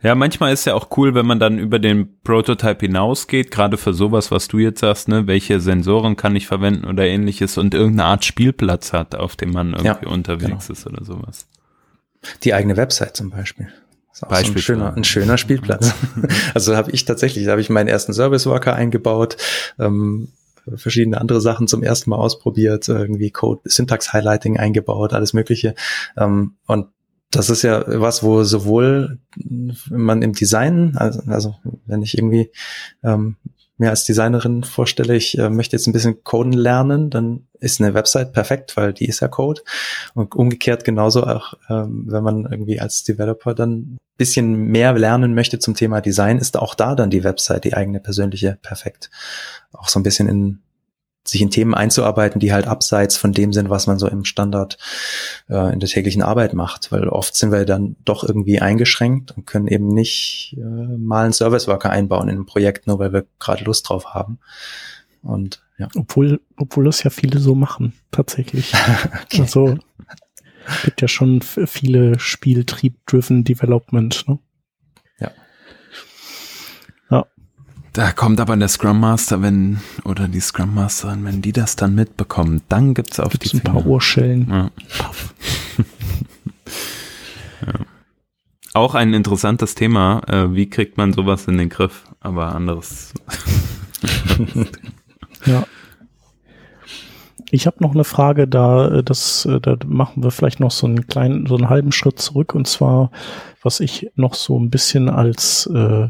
Ja, 0.03 0.15
manchmal 0.15 0.53
ist 0.53 0.65
ja 0.65 0.75
auch 0.75 0.97
cool, 0.97 1.15
wenn 1.15 1.27
man 1.27 1.41
dann 1.41 1.59
über 1.59 1.79
den 1.79 2.21
Prototype 2.23 2.87
hinausgeht, 2.87 3.51
gerade 3.51 3.77
für 3.77 3.93
sowas, 3.93 4.31
was 4.31 4.49
du 4.49 4.59
jetzt 4.59 4.81
sagst, 4.81 5.09
ne, 5.09 5.27
welche 5.27 5.61
Sensoren 5.61 6.17
kann 6.17 6.37
ich 6.37 6.47
verwenden 6.47 6.85
oder 6.87 7.05
ähnliches 7.05 7.59
und 7.59 7.75
irgendeine 7.75 8.09
Art 8.09 8.25
Spielplatz 8.25 8.93
hat, 8.93 9.15
auf 9.15 9.37
dem 9.37 9.51
man 9.51 9.73
irgendwie 9.73 10.07
ja, 10.07 10.13
unterwegs 10.13 10.67
genau. 10.69 10.79
ist 10.79 10.87
oder 10.87 11.05
sowas. 11.05 11.49
Die 12.45 12.55
eigene 12.55 12.77
Website 12.77 13.17
zum 13.17 13.31
Beispiel. 13.31 13.69
Ist 14.13 14.25
auch 14.25 14.29
Beispiel 14.29 14.53
so 14.53 14.59
ein 14.59 14.63
schöner, 14.63 14.97
ein 14.97 15.05
schöner 15.05 15.39
Spielplatz. 15.39 15.95
also 16.55 16.77
habe 16.77 16.91
ich 16.93 17.05
tatsächlich, 17.05 17.45
da 17.45 17.53
habe 17.53 17.61
ich 17.61 17.71
meinen 17.71 17.89
ersten 17.89 18.13
Service 18.13 18.47
Worker 18.47 18.75
eingebaut, 18.75 19.37
ähm, 19.79 20.29
verschiedene 20.77 21.21
andere 21.21 21.41
Sachen 21.41 21.69
zum 21.69 21.83
ersten 21.83 22.11
Mal 22.11 22.17
ausprobiert, 22.17 22.89
irgendwie 22.89 23.31
Code, 23.31 23.63
Syntax 23.65 24.13
Highlighting 24.13 24.59
eingebaut, 24.59 25.13
alles 25.13 25.33
Mögliche. 25.33 25.75
Ähm, 26.17 26.57
und 26.67 26.89
das 27.31 27.51
ist 27.51 27.63
ja 27.63 27.85
was, 27.87 28.23
wo 28.23 28.43
sowohl 28.45 29.19
man 29.91 30.23
im 30.23 30.33
Design, 30.33 30.97
also, 30.97 31.21
also 31.27 31.57
wenn 31.87 32.03
ich 32.03 32.17
irgendwie 32.17 32.51
ähm, 33.03 33.37
mir 33.77 33.91
als 33.91 34.05
Designerin 34.05 34.65
vorstelle, 34.65 35.15
ich 35.15 35.39
äh, 35.39 35.51
möchte 35.51 35.77
jetzt 35.77 35.87
ein 35.87 35.93
bisschen 35.93 36.25
Coden 36.25 36.53
lernen, 36.53 37.11
dann 37.11 37.47
ist 37.61 37.81
eine 37.81 37.95
Website 37.95 38.33
perfekt, 38.33 38.77
weil 38.77 38.93
die 38.93 39.07
ist 39.07 39.21
ja 39.21 39.29
Code. 39.29 39.63
Und 40.15 40.35
umgekehrt 40.35 40.85
genauso 40.85 41.25
auch, 41.25 41.55
ähm, 41.69 42.07
wenn 42.09 42.25
man 42.25 42.47
irgendwie 42.51 42.81
als 42.81 43.05
Developer 43.05 43.55
dann 43.55 43.99
bisschen 44.19 44.67
mehr 44.67 44.93
lernen 44.93 45.35
möchte 45.35 45.59
zum 45.59 45.75
Thema 45.75 46.03
Design, 46.03 46.39
ist 46.39 46.59
auch 46.59 46.75
da 46.75 46.95
dann 46.95 47.09
die 47.09 47.25
Website, 47.25 47.65
die 47.65 47.75
eigene 47.75 48.01
persönliche, 48.01 48.59
perfekt. 48.61 49.11
Auch 49.73 49.89
so 49.89 49.99
ein 49.99 50.03
bisschen 50.03 50.29
in 50.29 50.59
sich 51.25 51.43
in 51.43 51.51
Themen 51.51 51.75
einzuarbeiten, 51.75 52.41
die 52.41 52.53
halt 52.53 52.67
abseits 52.67 53.17
von 53.17 53.33
dem 53.33 53.53
sind, 53.53 53.71
was 53.71 53.87
man 53.87 53.99
so 53.99 54.09
im 54.09 54.25
Standard 54.25 54.79
äh, 55.49 55.73
in 55.73 55.81
der 55.81 55.89
täglichen 55.89 56.23
Arbeit 56.23 56.55
macht. 56.55 56.91
Weil 56.91 57.09
oft 57.09 57.37
sind 57.37 57.53
wir 57.53 57.65
dann 57.65 57.97
doch 58.05 58.25
irgendwie 58.25 58.61
eingeschränkt 58.61 59.33
und 59.37 59.47
können 59.47 59.69
eben 59.69 59.89
nicht 59.89 60.57
äh, 60.59 60.63
mal 60.63 61.25
einen 61.25 61.33
Service 61.33 61.69
Worker 61.69 61.91
einbauen 61.91 62.29
in 62.29 62.39
ein 62.39 62.47
Projekt, 62.47 62.87
nur 62.87 62.99
weil 62.99 63.13
wir 63.13 63.27
gerade 63.39 63.65
Lust 63.65 63.89
drauf 63.89 64.15
haben. 64.15 64.39
Und 65.23 65.63
ja. 65.79 65.89
Obwohl, 65.95 66.41
obwohl 66.57 66.85
das 66.85 67.03
ja 67.03 67.11
viele 67.11 67.39
so 67.39 67.55
machen, 67.55 67.93
tatsächlich. 68.11 68.73
okay. 69.25 69.43
Also 69.43 69.77
gibt 70.85 71.01
ja 71.01 71.09
schon 71.09 71.43
viele 71.43 72.19
Spieltrieb-driven 72.19 73.45
Development, 73.45 74.29
ne? 74.29 74.39
Da 77.99 78.13
kommt 78.13 78.39
aber 78.39 78.57
der 78.57 78.69
Scrum 78.69 79.01
Master, 79.01 79.43
wenn, 79.43 79.81
oder 80.05 80.29
die 80.29 80.39
Scrum 80.39 80.73
Masterin, 80.73 81.25
wenn 81.25 81.43
die 81.43 81.51
das 81.51 81.75
dann 81.75 81.97
mitbekommen, 81.97 82.63
dann 82.69 82.95
gibt's 82.95 83.19
auf 83.19 83.33
gibt's 83.33 83.51
die 83.51 83.57
ein 83.57 83.61
Finger. 83.63 83.75
paar 83.75 83.87
Ohrschellen. 83.87 84.49
Ja. 84.49 84.71
ja. 87.67 87.75
Auch 88.75 88.95
ein 88.95 89.15
interessantes 89.15 89.75
Thema. 89.75 90.23
Äh, 90.29 90.55
wie 90.55 90.71
kriegt 90.71 90.97
man 90.97 91.13
sowas 91.13 91.49
in 91.49 91.59
den 91.59 91.71
Griff? 91.71 92.05
Aber 92.21 92.55
anderes. 92.55 93.15
ja. 95.45 95.67
Ich 97.51 97.67
habe 97.67 97.83
noch 97.83 97.95
eine 97.95 98.05
Frage, 98.05 98.47
da 98.47 98.89
äh, 98.89 99.03
das, 99.03 99.47
äh, 99.47 99.61
da 99.61 99.77
machen 99.87 100.23
wir 100.23 100.31
vielleicht 100.31 100.61
noch 100.61 100.71
so 100.71 100.87
einen 100.87 101.07
kleinen, 101.07 101.47
so 101.47 101.57
einen 101.57 101.71
halben 101.71 101.93
Schritt 101.93 102.19
zurück 102.19 102.55
und 102.55 102.67
zwar, 102.67 103.11
was 103.63 103.81
ich 103.81 104.11
noch 104.15 104.35
so 104.35 104.59
ein 104.59 104.71
bisschen 104.71 105.09
als 105.09 105.67
äh, 105.67 106.09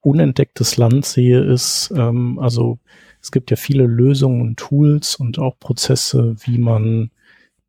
unentdecktes 0.00 0.76
Land 0.76 1.04
sehe, 1.04 1.40
ist, 1.40 1.92
ähm, 1.96 2.38
also 2.38 2.78
es 3.20 3.32
gibt 3.32 3.50
ja 3.50 3.56
viele 3.56 3.86
Lösungen 3.86 4.40
und 4.40 4.56
Tools 4.56 5.16
und 5.16 5.38
auch 5.38 5.58
Prozesse, 5.58 6.36
wie 6.44 6.58
man 6.58 7.10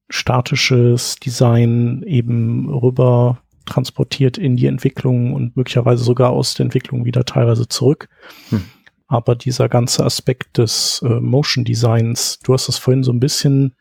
statisches 0.09 1.15
Design 1.18 2.03
eben 2.05 2.69
rüber 2.69 3.41
transportiert 3.65 4.38
in 4.38 4.55
die 4.55 4.68
Entwicklung 4.68 5.34
und 5.34 5.57
möglicherweise 5.57 6.03
sogar 6.03 6.30
aus 6.30 6.53
der 6.53 6.65
Entwicklung 6.65 7.05
wieder 7.05 7.26
teilweise 7.26 7.68
zurück. 7.68 8.07
Hm. 8.49 8.64
Aber 9.08 9.36
dieser 9.36 9.70
ganze 9.70 10.04
Aspekt 10.06 10.58
des 10.58 11.02
äh, 11.04 11.20
Motion 11.20 11.64
Designs, 11.64 12.40
du 12.40 12.54
hast 12.54 12.68
das 12.68 12.78
vorhin 12.78 13.04
so 13.04 13.12
ein 13.12 13.20
bisschen 13.22 13.76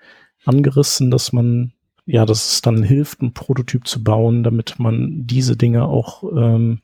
angerissen, 0.45 1.11
dass 1.11 1.33
man, 1.33 1.73
ja, 2.05 2.25
dass 2.25 2.53
es 2.53 2.63
dann 2.63 2.83
hilft, 2.83 3.21
einen 3.21 3.35
Prototyp 3.35 3.87
zu 3.87 4.05
bauen, 4.05 4.45
damit 4.45 4.79
man 4.79 5.27
diese 5.27 5.57
Dinge 5.57 5.85
auch 5.85 6.23
ähm, 6.23 6.81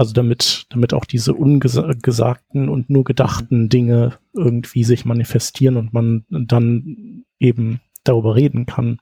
also 0.00 0.14
damit, 0.14 0.64
damit 0.70 0.94
auch 0.94 1.04
diese 1.04 1.34
ungesagten 1.34 2.70
und 2.70 2.88
nur 2.88 3.04
gedachten 3.04 3.68
Dinge 3.68 4.14
irgendwie 4.32 4.82
sich 4.82 5.04
manifestieren 5.04 5.76
und 5.76 5.92
man 5.92 6.24
dann 6.30 7.24
eben 7.38 7.80
darüber 8.02 8.34
reden 8.34 8.64
kann. 8.64 8.98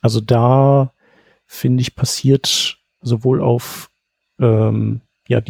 Also 0.00 0.20
da 0.20 0.92
finde 1.46 1.82
ich 1.82 1.94
passiert 1.94 2.78
sowohl 3.02 3.40
auf 3.40 3.88
ähm, 4.40 5.00
ja 5.28 5.40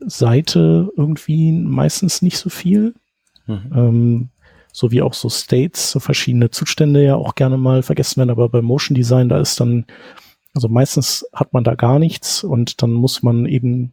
Design-Seite 0.00 0.90
irgendwie 0.96 1.52
meistens 1.52 2.22
nicht 2.22 2.38
so 2.38 2.50
viel. 2.50 2.94
Mhm. 3.46 3.72
Ähm, 3.74 4.28
so 4.72 4.90
wie 4.90 5.00
auch 5.00 5.14
so 5.14 5.30
States, 5.30 5.90
so 5.90 6.00
verschiedene 6.00 6.50
Zustände 6.50 7.02
ja 7.02 7.14
auch 7.14 7.34
gerne 7.34 7.56
mal 7.56 7.82
vergessen 7.82 8.18
werden, 8.18 8.30
aber 8.30 8.50
bei 8.50 8.60
Motion 8.60 8.94
Design, 8.94 9.30
da 9.30 9.40
ist 9.40 9.58
dann 9.58 9.86
also 10.56 10.68
meistens 10.68 11.26
hat 11.34 11.52
man 11.52 11.64
da 11.64 11.74
gar 11.74 11.98
nichts 11.98 12.42
und 12.42 12.82
dann 12.82 12.92
muss 12.92 13.22
man 13.22 13.44
eben 13.44 13.92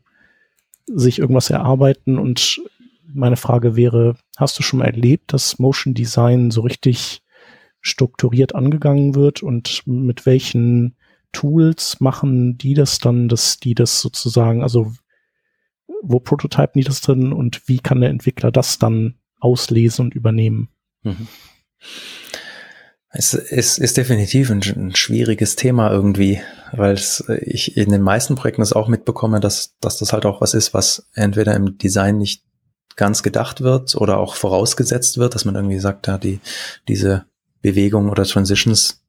sich 0.87 1.19
irgendwas 1.19 1.49
erarbeiten 1.49 2.17
und 2.17 2.61
meine 3.13 3.35
Frage 3.35 3.75
wäre, 3.75 4.15
hast 4.37 4.57
du 4.57 4.63
schon 4.63 4.79
mal 4.79 4.85
erlebt, 4.85 5.33
dass 5.33 5.59
Motion 5.59 5.93
Design 5.93 6.51
so 6.51 6.61
richtig 6.61 7.21
strukturiert 7.81 8.55
angegangen 8.55 9.13
wird 9.13 9.43
und 9.43 9.83
mit 9.85 10.25
welchen 10.25 10.95
Tools 11.33 11.99
machen 11.99 12.57
die 12.57 12.75
das 12.75 12.99
dann, 12.99 13.27
dass 13.27 13.57
die 13.57 13.75
das 13.75 13.99
sozusagen, 13.99 14.63
also 14.63 14.93
wo 16.03 16.19
prototypen 16.19 16.81
die 16.81 16.85
das 16.85 17.01
drin 17.01 17.33
und 17.33 17.67
wie 17.67 17.79
kann 17.79 18.01
der 18.01 18.09
Entwickler 18.09 18.51
das 18.51 18.77
dann 18.77 19.15
auslesen 19.39 20.05
und 20.05 20.13
übernehmen? 20.13 20.69
Mhm. 21.03 21.27
Es 23.15 23.33
ist, 23.33 23.77
ist 23.77 23.97
definitiv 23.97 24.49
ein, 24.49 24.61
ein, 24.75 24.95
schwieriges 24.95 25.55
Thema 25.55 25.91
irgendwie, 25.91 26.41
weil 26.71 26.93
es, 26.93 27.23
ich 27.41 27.77
in 27.77 27.91
den 27.91 28.01
meisten 28.01 28.35
Projekten 28.35 28.63
es 28.63 28.73
auch 28.73 28.87
mitbekomme, 28.87 29.39
dass, 29.39 29.77
dass 29.79 29.97
das 29.97 30.13
halt 30.13 30.25
auch 30.25 30.41
was 30.41 30.55
ist, 30.55 30.73
was 30.73 31.07
entweder 31.13 31.55
im 31.55 31.77
Design 31.77 32.17
nicht 32.17 32.43
ganz 32.95 33.21
gedacht 33.21 33.61
wird 33.61 33.95
oder 33.95 34.17
auch 34.17 34.35
vorausgesetzt 34.35 35.17
wird, 35.17 35.35
dass 35.35 35.45
man 35.45 35.55
irgendwie 35.55 35.79
sagt, 35.79 36.07
ja, 36.07 36.17
die, 36.17 36.39
diese 36.87 37.25
Bewegung 37.61 38.09
oder 38.09 38.23
Transitions, 38.23 39.02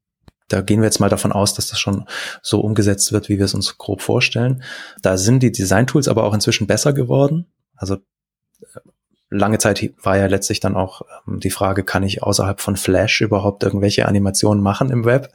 da 0.49 0.61
gehen 0.61 0.81
wir 0.81 0.87
jetzt 0.87 1.01
mal 1.01 1.09
davon 1.09 1.33
aus, 1.33 1.55
dass 1.55 1.69
das 1.69 1.79
schon 1.79 2.07
so 2.43 2.61
umgesetzt 2.61 3.13
wird, 3.13 3.29
wie 3.29 3.39
wir 3.39 3.47
es 3.47 3.55
uns 3.55 3.79
grob 3.79 4.03
vorstellen. 4.03 4.63
Da 5.03 5.17
sind 5.17 5.43
die 5.43 5.53
Design-Tools 5.53 6.09
aber 6.09 6.25
auch 6.25 6.35
inzwischen 6.35 6.67
besser 6.67 6.93
geworden. 6.93 7.47
Also 7.77 7.99
lange 9.31 9.59
Zeit 9.59 9.93
war 10.03 10.17
ja 10.17 10.27
letztlich 10.27 10.61
dann 10.61 10.77
auch 10.77 11.03
ähm, 11.27 11.41
die 11.41 11.51
Frage, 11.51 11.85
kann 11.85 12.03
ich 12.03 12.23
außerhalb 12.23 12.61
von 12.61 12.77
Flash 12.77 13.21
überhaupt 13.21 13.63
irgendwelche 13.65 14.07
Animationen 14.07 14.63
machen 14.63 14.91
im 14.91 15.05
Web? 15.05 15.33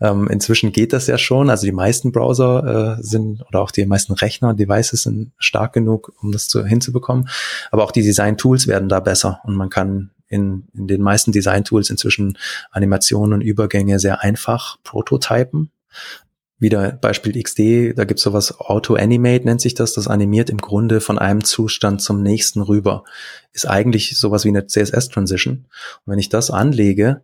Ähm, 0.00 0.28
inzwischen 0.28 0.72
geht 0.72 0.92
das 0.92 1.06
ja 1.06 1.18
schon. 1.18 1.50
Also 1.50 1.66
die 1.66 1.72
meisten 1.72 2.12
Browser 2.12 2.98
äh, 2.98 3.02
sind 3.02 3.42
oder 3.48 3.60
auch 3.60 3.70
die 3.70 3.84
meisten 3.86 4.12
Rechner, 4.12 4.54
Devices 4.54 5.02
sind 5.02 5.32
stark 5.38 5.72
genug, 5.72 6.12
um 6.22 6.32
das 6.32 6.48
zu, 6.48 6.64
hinzubekommen. 6.64 7.28
Aber 7.70 7.84
auch 7.84 7.92
die 7.92 8.02
Design-Tools 8.02 8.66
werden 8.66 8.88
da 8.88 9.00
besser 9.00 9.40
und 9.44 9.56
man 9.56 9.68
kann 9.68 10.10
in, 10.30 10.68
in 10.74 10.86
den 10.86 11.02
meisten 11.02 11.32
Design-Tools 11.32 11.90
inzwischen 11.90 12.38
Animationen 12.70 13.34
und 13.34 13.40
Übergänge 13.42 13.98
sehr 13.98 14.22
einfach 14.22 14.78
prototypen 14.82 15.70
wieder 16.60 16.92
Beispiel 16.92 17.42
XD, 17.42 17.98
da 17.98 18.04
gibt's 18.04 18.22
sowas 18.22 18.60
Auto-Animate 18.60 19.46
nennt 19.46 19.62
sich 19.62 19.74
das, 19.74 19.94
das 19.94 20.08
animiert 20.08 20.50
im 20.50 20.58
Grunde 20.58 21.00
von 21.00 21.18
einem 21.18 21.42
Zustand 21.42 22.02
zum 22.02 22.22
nächsten 22.22 22.60
rüber. 22.60 23.04
Ist 23.52 23.66
eigentlich 23.66 24.18
sowas 24.18 24.44
wie 24.44 24.50
eine 24.50 24.66
CSS-Transition. 24.66 25.54
Und 25.54 25.66
wenn 26.04 26.18
ich 26.18 26.28
das 26.28 26.50
anlege, 26.50 27.22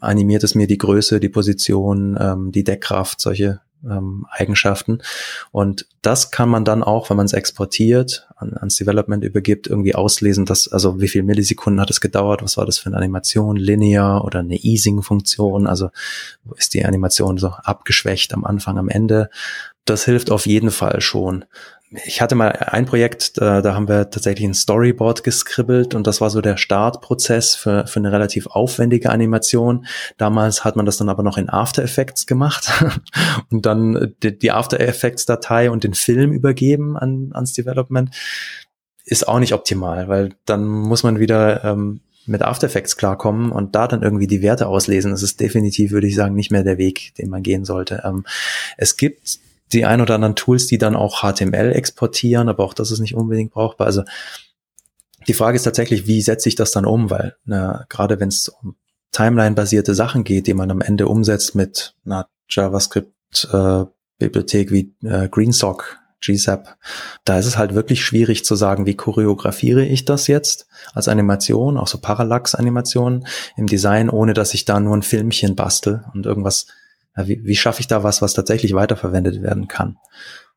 animiert 0.00 0.42
es 0.42 0.54
mir 0.54 0.66
die 0.66 0.78
Größe, 0.78 1.20
die 1.20 1.28
Position, 1.28 2.16
ähm, 2.18 2.50
die 2.50 2.64
Deckkraft, 2.64 3.20
solche 3.20 3.60
ähm, 3.84 4.26
Eigenschaften. 4.30 5.00
Und 5.50 5.86
das 6.02 6.30
kann 6.30 6.48
man 6.48 6.64
dann 6.64 6.82
auch, 6.82 7.10
wenn 7.10 7.16
man 7.16 7.26
es 7.26 7.32
exportiert, 7.32 8.26
an, 8.36 8.56
ans 8.56 8.76
Development 8.76 9.24
übergibt, 9.24 9.66
irgendwie 9.66 9.94
auslesen, 9.94 10.46
dass, 10.46 10.68
also 10.68 11.00
wie 11.00 11.08
viel 11.08 11.22
Millisekunden 11.22 11.80
hat 11.80 11.90
es 11.90 12.00
gedauert, 12.00 12.42
was 12.42 12.56
war 12.56 12.66
das 12.66 12.78
für 12.78 12.86
eine 12.86 12.96
Animation, 12.96 13.56
linear 13.56 14.24
oder 14.24 14.40
eine 14.40 14.56
Easing-Funktion, 14.56 15.66
also 15.66 15.90
ist 16.56 16.74
die 16.74 16.84
Animation 16.84 17.38
so 17.38 17.48
abgeschwächt 17.48 18.32
am 18.34 18.44
Anfang, 18.44 18.78
am 18.78 18.88
Ende. 18.88 19.30
Das 19.84 20.04
hilft 20.04 20.30
auf 20.30 20.46
jeden 20.46 20.70
Fall 20.70 21.00
schon 21.00 21.44
ich 21.90 22.20
hatte 22.20 22.34
mal 22.34 22.50
ein 22.50 22.84
Projekt, 22.84 23.40
da, 23.40 23.62
da 23.62 23.74
haben 23.74 23.88
wir 23.88 24.10
tatsächlich 24.10 24.46
ein 24.46 24.54
Storyboard 24.54 25.24
geskribbelt 25.24 25.94
und 25.94 26.06
das 26.06 26.20
war 26.20 26.28
so 26.28 26.42
der 26.42 26.58
Startprozess 26.58 27.54
für, 27.54 27.86
für 27.86 28.00
eine 28.00 28.12
relativ 28.12 28.46
aufwendige 28.46 29.10
Animation. 29.10 29.86
Damals 30.18 30.64
hat 30.64 30.76
man 30.76 30.84
das 30.84 30.98
dann 30.98 31.08
aber 31.08 31.22
noch 31.22 31.38
in 31.38 31.48
After 31.48 31.82
Effects 31.82 32.26
gemacht 32.26 32.70
und 33.50 33.64
dann 33.64 34.14
die, 34.22 34.38
die 34.38 34.52
After 34.52 34.78
Effects 34.80 35.24
Datei 35.24 35.70
und 35.70 35.82
den 35.82 35.94
Film 35.94 36.32
übergeben 36.32 36.98
an, 36.98 37.30
ans 37.32 37.54
Development. 37.54 38.14
Ist 39.04 39.26
auch 39.26 39.38
nicht 39.38 39.54
optimal, 39.54 40.08
weil 40.08 40.34
dann 40.44 40.66
muss 40.66 41.02
man 41.02 41.18
wieder 41.18 41.64
ähm, 41.64 42.00
mit 42.26 42.42
After 42.42 42.66
Effects 42.66 42.98
klarkommen 42.98 43.50
und 43.50 43.74
da 43.74 43.88
dann 43.88 44.02
irgendwie 44.02 44.26
die 44.26 44.42
Werte 44.42 44.66
auslesen. 44.66 45.10
Das 45.12 45.22
ist 45.22 45.40
definitiv, 45.40 45.92
würde 45.92 46.06
ich 46.06 46.14
sagen, 46.14 46.34
nicht 46.34 46.50
mehr 46.50 46.64
der 46.64 46.76
Weg, 46.76 47.14
den 47.16 47.30
man 47.30 47.42
gehen 47.42 47.64
sollte. 47.64 48.02
Ähm, 48.04 48.26
es 48.76 48.98
gibt 48.98 49.40
die 49.72 49.84
ein 49.84 50.00
oder 50.00 50.14
anderen 50.14 50.36
Tools, 50.36 50.66
die 50.66 50.78
dann 50.78 50.96
auch 50.96 51.22
HTML 51.22 51.72
exportieren, 51.72 52.48
aber 52.48 52.64
auch 52.64 52.74
das 52.74 52.90
ist 52.90 53.00
nicht 53.00 53.14
unbedingt 53.14 53.52
brauchbar. 53.52 53.86
Also 53.86 54.02
die 55.26 55.34
Frage 55.34 55.56
ist 55.56 55.64
tatsächlich, 55.64 56.06
wie 56.06 56.22
setze 56.22 56.48
ich 56.48 56.54
das 56.54 56.70
dann 56.70 56.86
um? 56.86 57.10
Weil 57.10 57.36
na, 57.44 57.84
gerade 57.88 58.20
wenn 58.20 58.28
es 58.28 58.48
um 58.48 58.76
Timeline-basierte 59.12 59.94
Sachen 59.94 60.24
geht, 60.24 60.46
die 60.46 60.54
man 60.54 60.70
am 60.70 60.80
Ende 60.80 61.08
umsetzt 61.08 61.54
mit 61.54 61.94
einer 62.04 62.28
JavaScript-Bibliothek 62.48 64.70
äh, 64.70 64.72
wie 64.72 64.94
äh, 65.06 65.28
GreenSock, 65.28 65.98
GSAP, 66.20 66.76
da 67.24 67.38
ist 67.38 67.46
es 67.46 67.56
halt 67.56 67.74
wirklich 67.74 68.04
schwierig 68.04 68.44
zu 68.44 68.56
sagen, 68.56 68.86
wie 68.86 68.96
choreografiere 68.96 69.84
ich 69.84 70.04
das 70.04 70.26
jetzt 70.26 70.66
als 70.92 71.06
Animation, 71.08 71.76
auch 71.76 71.86
so 71.86 71.98
Parallax-Animationen 71.98 73.26
im 73.56 73.66
Design, 73.66 74.10
ohne 74.10 74.34
dass 74.34 74.54
ich 74.54 74.64
da 74.64 74.80
nur 74.80 74.96
ein 74.96 75.02
Filmchen 75.02 75.54
bastel 75.54 76.04
und 76.14 76.26
irgendwas 76.26 76.66
wie, 77.26 77.44
wie 77.44 77.56
schaffe 77.56 77.80
ich 77.80 77.86
da 77.86 78.02
was, 78.02 78.22
was 78.22 78.34
tatsächlich 78.34 78.74
weiterverwendet 78.74 79.42
werden 79.42 79.68
kann? 79.68 79.96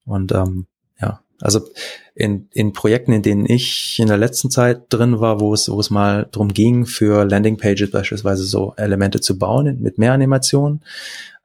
Und 0.06 0.32
ähm, 0.32 0.68
ja, 1.02 1.22
also 1.40 1.62
in, 2.14 2.48
in 2.52 2.74
Projekten, 2.74 3.14
in 3.14 3.22
denen 3.22 3.46
ich 3.46 3.98
in 4.00 4.08
der 4.08 4.18
letzten 4.18 4.52
Zeit 4.52 4.84
drin 4.90 5.20
war, 5.20 5.40
wo 5.40 5.54
es, 5.54 5.70
wo 5.70 5.80
es 5.80 5.90
mal 5.90 6.28
drum 6.32 6.54
ging, 6.54 6.86
für 6.86 7.26
Landingpages 7.26 7.92
beispielsweise 7.92 8.44
so 8.44 8.74
Elemente 8.78 9.22
zu 9.22 9.38
bauen 9.38 9.82
mit 9.82 9.98
mehr 9.98 10.14
Animationen, 10.14 10.82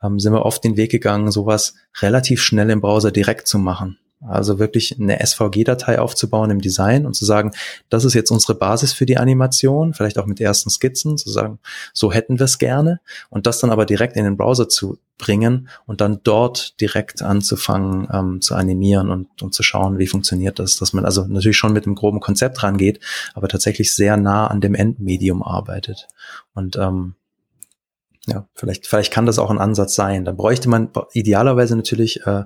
ähm, 0.02 0.18
sind 0.18 0.32
wir 0.32 0.44
oft 0.44 0.64
den 0.64 0.76
Weg 0.76 0.90
gegangen, 0.90 1.30
sowas 1.30 1.74
relativ 2.00 2.42
schnell 2.42 2.70
im 2.70 2.80
Browser 2.80 3.10
direkt 3.10 3.46
zu 3.48 3.58
machen. 3.58 3.98
Also 4.20 4.58
wirklich 4.58 4.98
eine 4.98 5.24
SVG-Datei 5.24 5.98
aufzubauen 5.98 6.50
im 6.50 6.60
Design 6.60 7.04
und 7.04 7.14
zu 7.14 7.26
sagen, 7.26 7.52
das 7.90 8.04
ist 8.04 8.14
jetzt 8.14 8.30
unsere 8.30 8.54
Basis 8.54 8.94
für 8.94 9.04
die 9.04 9.18
Animation, 9.18 9.92
vielleicht 9.92 10.18
auch 10.18 10.24
mit 10.24 10.40
ersten 10.40 10.70
Skizzen, 10.70 11.18
zu 11.18 11.30
sagen, 11.30 11.58
so 11.92 12.12
hätten 12.12 12.38
wir 12.38 12.44
es 12.44 12.58
gerne 12.58 13.00
und 13.28 13.46
das 13.46 13.58
dann 13.60 13.70
aber 13.70 13.84
direkt 13.84 14.16
in 14.16 14.24
den 14.24 14.38
Browser 14.38 14.68
zu 14.70 14.98
bringen 15.18 15.68
und 15.86 16.00
dann 16.00 16.20
dort 16.22 16.80
direkt 16.80 17.20
anzufangen 17.22 18.08
ähm, 18.10 18.40
zu 18.40 18.54
animieren 18.54 19.10
und, 19.10 19.42
und 19.42 19.54
zu 19.54 19.62
schauen, 19.62 19.98
wie 19.98 20.06
funktioniert 20.06 20.58
das, 20.58 20.76
dass 20.76 20.94
man 20.94 21.04
also 21.04 21.26
natürlich 21.26 21.56
schon 21.58 21.74
mit 21.74 21.86
einem 21.86 21.94
groben 21.94 22.20
Konzept 22.20 22.62
rangeht, 22.62 23.00
aber 23.34 23.48
tatsächlich 23.48 23.94
sehr 23.94 24.16
nah 24.16 24.46
an 24.46 24.60
dem 24.62 24.74
Endmedium 24.74 25.42
arbeitet. 25.42 26.08
Und 26.54 26.76
ähm, 26.76 27.14
ja, 28.28 28.48
vielleicht, 28.54 28.86
vielleicht 28.86 29.12
kann 29.12 29.26
das 29.26 29.38
auch 29.38 29.50
ein 29.50 29.58
Ansatz 29.58 29.94
sein. 29.94 30.24
Dann 30.24 30.36
bräuchte 30.36 30.68
man 30.68 30.90
idealerweise 31.12 31.76
natürlich 31.76 32.26
äh, 32.26 32.44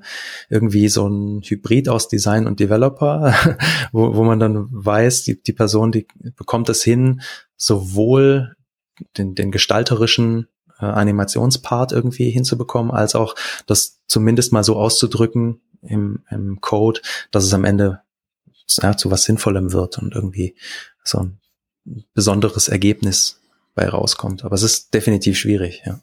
irgendwie 0.50 0.88
so 0.88 1.08
ein 1.08 1.40
Hybrid 1.42 1.88
aus 1.88 2.08
Design 2.08 2.46
und 2.46 2.60
Developer, 2.60 3.34
wo, 3.92 4.14
wo 4.14 4.24
man 4.24 4.38
dann 4.38 4.68
weiß, 4.70 5.24
die, 5.24 5.42
die 5.42 5.54
Person, 5.54 5.90
die 5.90 6.06
bekommt 6.36 6.68
es 6.68 6.82
hin, 6.82 7.22
sowohl 7.56 8.56
den, 9.16 9.34
den 9.34 9.50
gestalterischen 9.50 10.48
äh, 10.78 10.84
Animationspart 10.84 11.92
irgendwie 11.92 12.30
hinzubekommen, 12.30 12.92
als 12.92 13.14
auch 13.14 13.34
das 13.66 14.00
zumindest 14.06 14.52
mal 14.52 14.64
so 14.64 14.76
auszudrücken 14.76 15.62
im, 15.80 16.24
im 16.30 16.60
Code, 16.60 17.00
dass 17.30 17.44
es 17.44 17.54
am 17.54 17.64
Ende 17.64 18.02
ja, 18.82 18.96
zu 18.96 19.10
was 19.10 19.24
Sinnvollem 19.24 19.72
wird 19.72 19.96
und 19.96 20.14
irgendwie 20.14 20.56
so 21.04 21.18
ein 21.20 21.40
besonderes 22.12 22.68
Ergebnis 22.68 23.39
bei 23.74 23.88
rauskommt. 23.88 24.44
Aber 24.44 24.54
es 24.54 24.62
ist 24.62 24.94
definitiv 24.94 25.38
schwierig, 25.38 25.82
ja. 25.86 26.00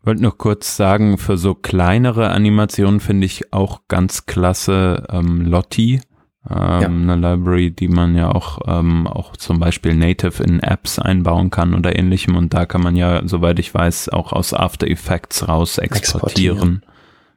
Ich 0.00 0.06
wollte 0.06 0.22
noch 0.22 0.38
kurz 0.38 0.76
sagen, 0.76 1.18
für 1.18 1.36
so 1.36 1.54
kleinere 1.54 2.30
Animationen 2.30 3.00
finde 3.00 3.26
ich 3.26 3.52
auch 3.52 3.82
ganz 3.86 4.24
klasse 4.24 5.06
ähm, 5.10 5.42
Lottie, 5.44 6.00
ähm, 6.48 6.56
ja. 6.58 6.86
eine 6.86 7.16
Library, 7.16 7.70
die 7.70 7.88
man 7.88 8.16
ja 8.16 8.30
auch, 8.30 8.60
ähm, 8.66 9.06
auch 9.06 9.36
zum 9.36 9.58
Beispiel 9.58 9.94
native 9.94 10.42
in 10.42 10.60
Apps 10.60 10.98
einbauen 10.98 11.50
kann 11.50 11.74
oder 11.74 11.98
ähnlichem. 11.98 12.34
Und 12.34 12.54
da 12.54 12.64
kann 12.64 12.82
man 12.82 12.96
ja, 12.96 13.20
soweit 13.26 13.58
ich 13.58 13.74
weiß, 13.74 14.08
auch 14.08 14.32
aus 14.32 14.54
After 14.54 14.86
Effects 14.86 15.46
raus 15.48 15.76
exportieren. 15.76 16.80
exportieren. 16.80 16.84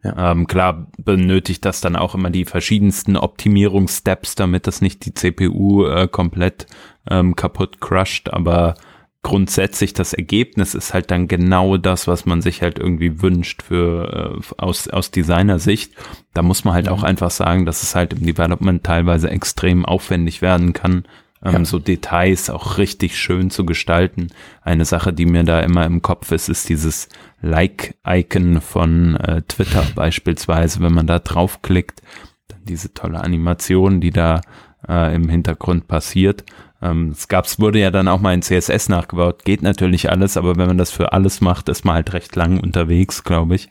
Ja. 0.03 0.31
Ähm, 0.31 0.47
klar 0.47 0.87
benötigt 0.97 1.65
das 1.65 1.81
dann 1.81 1.95
auch 1.95 2.13
immer 2.15 2.29
die 2.29 2.45
verschiedensten 2.45 3.17
Optimierungssteps, 3.17 4.35
damit 4.35 4.67
das 4.67 4.81
nicht 4.81 5.05
die 5.05 5.13
CPU 5.13 5.85
äh, 5.85 6.07
komplett 6.07 6.65
ähm, 7.09 7.35
kaputt 7.35 7.79
crusht, 7.79 8.29
aber 8.29 8.75
grundsätzlich 9.23 9.93
das 9.93 10.13
Ergebnis 10.13 10.75
ist 10.75 10.93
halt 10.93 11.09
dann 11.09 11.27
genau 11.27 11.77
das, 11.77 12.07
was 12.07 12.25
man 12.25 12.41
sich 12.41 12.61
halt 12.61 12.77
irgendwie 12.77 13.21
wünscht 13.21 13.63
für 13.63 14.41
äh, 14.41 14.53
aus 14.57 14.89
aus 14.89 15.11
Designer-Sicht. 15.11 15.93
Da 16.33 16.41
muss 16.41 16.65
man 16.65 16.73
halt 16.73 16.89
auch 16.89 17.03
einfach 17.03 17.31
sagen, 17.31 17.65
dass 17.65 17.83
es 17.83 17.95
halt 17.95 18.13
im 18.13 18.25
Development 18.25 18.83
teilweise 18.83 19.29
extrem 19.29 19.85
aufwendig 19.85 20.41
werden 20.41 20.73
kann, 20.73 21.05
ähm, 21.43 21.53
ja. 21.53 21.65
so 21.65 21.79
Details 21.79 22.49
auch 22.49 22.77
richtig 22.77 23.17
schön 23.17 23.49
zu 23.49 23.65
gestalten. 23.65 24.27
Eine 24.61 24.85
Sache, 24.85 25.13
die 25.13 25.25
mir 25.25 25.43
da 25.43 25.61
immer 25.61 25.85
im 25.85 26.01
Kopf 26.01 26.31
ist, 26.31 26.49
ist 26.49 26.69
dieses 26.69 27.09
Like-Icon 27.41 28.61
von 28.61 29.15
äh, 29.15 29.41
Twitter 29.43 29.85
beispielsweise, 29.95 30.81
wenn 30.81 30.93
man 30.93 31.07
da 31.07 31.19
draufklickt, 31.19 32.01
dann 32.49 32.59
diese 32.65 32.93
tolle 32.93 33.21
Animation, 33.21 34.01
die 34.01 34.11
da 34.11 34.41
äh, 34.87 35.15
im 35.15 35.29
Hintergrund 35.29 35.87
passiert. 35.87 36.43
Ähm, 36.83 37.09
es 37.09 37.29
gab's, 37.29 37.59
wurde 37.59 37.79
ja 37.79 37.89
dann 37.89 38.07
auch 38.07 38.19
mal 38.19 38.33
in 38.33 38.41
CSS 38.41 38.89
nachgebaut. 38.89 39.45
Geht 39.45 39.61
natürlich 39.61 40.09
alles, 40.09 40.35
aber 40.35 40.57
wenn 40.57 40.67
man 40.67 40.77
das 40.77 40.91
für 40.91 41.13
alles 41.13 41.39
macht, 41.39 41.69
ist 41.69 41.85
man 41.85 41.95
halt 41.95 42.13
recht 42.13 42.35
lang 42.35 42.59
unterwegs, 42.59 43.23
glaube 43.23 43.55
ich. 43.55 43.69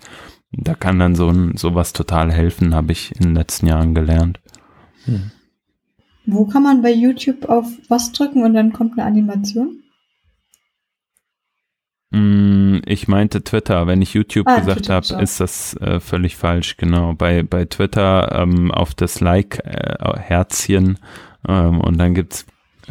Da 0.53 0.75
kann 0.75 0.99
dann 0.99 1.15
so 1.15 1.29
ein, 1.29 1.57
sowas 1.57 1.93
total 1.93 2.33
helfen, 2.33 2.75
habe 2.75 2.93
ich 2.93 3.15
in 3.17 3.23
den 3.23 3.35
letzten 3.35 3.67
Jahren 3.67 3.95
gelernt. 3.95 4.41
Hm. 5.05 5.31
Wo 6.25 6.47
kann 6.47 6.63
man 6.63 6.83
bei 6.83 6.93
YouTube 6.93 7.49
auf 7.49 7.67
was 7.89 8.13
drücken 8.13 8.45
und 8.45 8.55
dann 8.55 8.73
kommt 8.73 8.99
eine 8.99 9.07
Animation? 9.07 9.83
Mm, 12.11 12.79
ich 12.87 13.09
meinte 13.09 13.43
Twitter. 13.43 13.87
Wenn 13.87 14.03
ich 14.03 14.15
YouTube 14.15 14.47
ah, 14.47 14.59
gesagt 14.59 14.89
habe, 14.89 15.23
ist 15.23 15.41
das 15.41 15.75
äh, 15.81 15.99
völlig 15.99 16.37
falsch. 16.37 16.77
Genau. 16.77 17.15
Bei, 17.15 17.43
bei 17.43 17.65
Twitter 17.65 18.41
ähm, 18.41 18.71
auf 18.71 18.95
das 18.95 19.21
Like-Herzchen 19.21 20.99
äh, 21.49 21.53
ähm, 21.53 21.81
und 21.81 21.99
dann 21.99 22.15
gibt's 22.15 22.47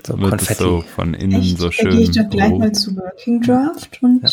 so 0.05 0.19
wird 0.19 0.29
Konfetti. 0.29 0.53
es 0.53 0.57
so 0.57 0.81
von 0.81 1.13
innen 1.13 1.41
Echt? 1.41 1.57
so 1.57 1.71
schön. 1.71 1.89
Dann 1.89 1.97
gehe 1.97 2.03
ich 2.03 2.11
doch 2.11 2.29
gleich 2.29 2.51
mal 2.51 2.71
zu 2.71 2.95
Working 2.95 3.41
Draft 3.41 4.01
und, 4.01 4.23
ja. 4.23 4.29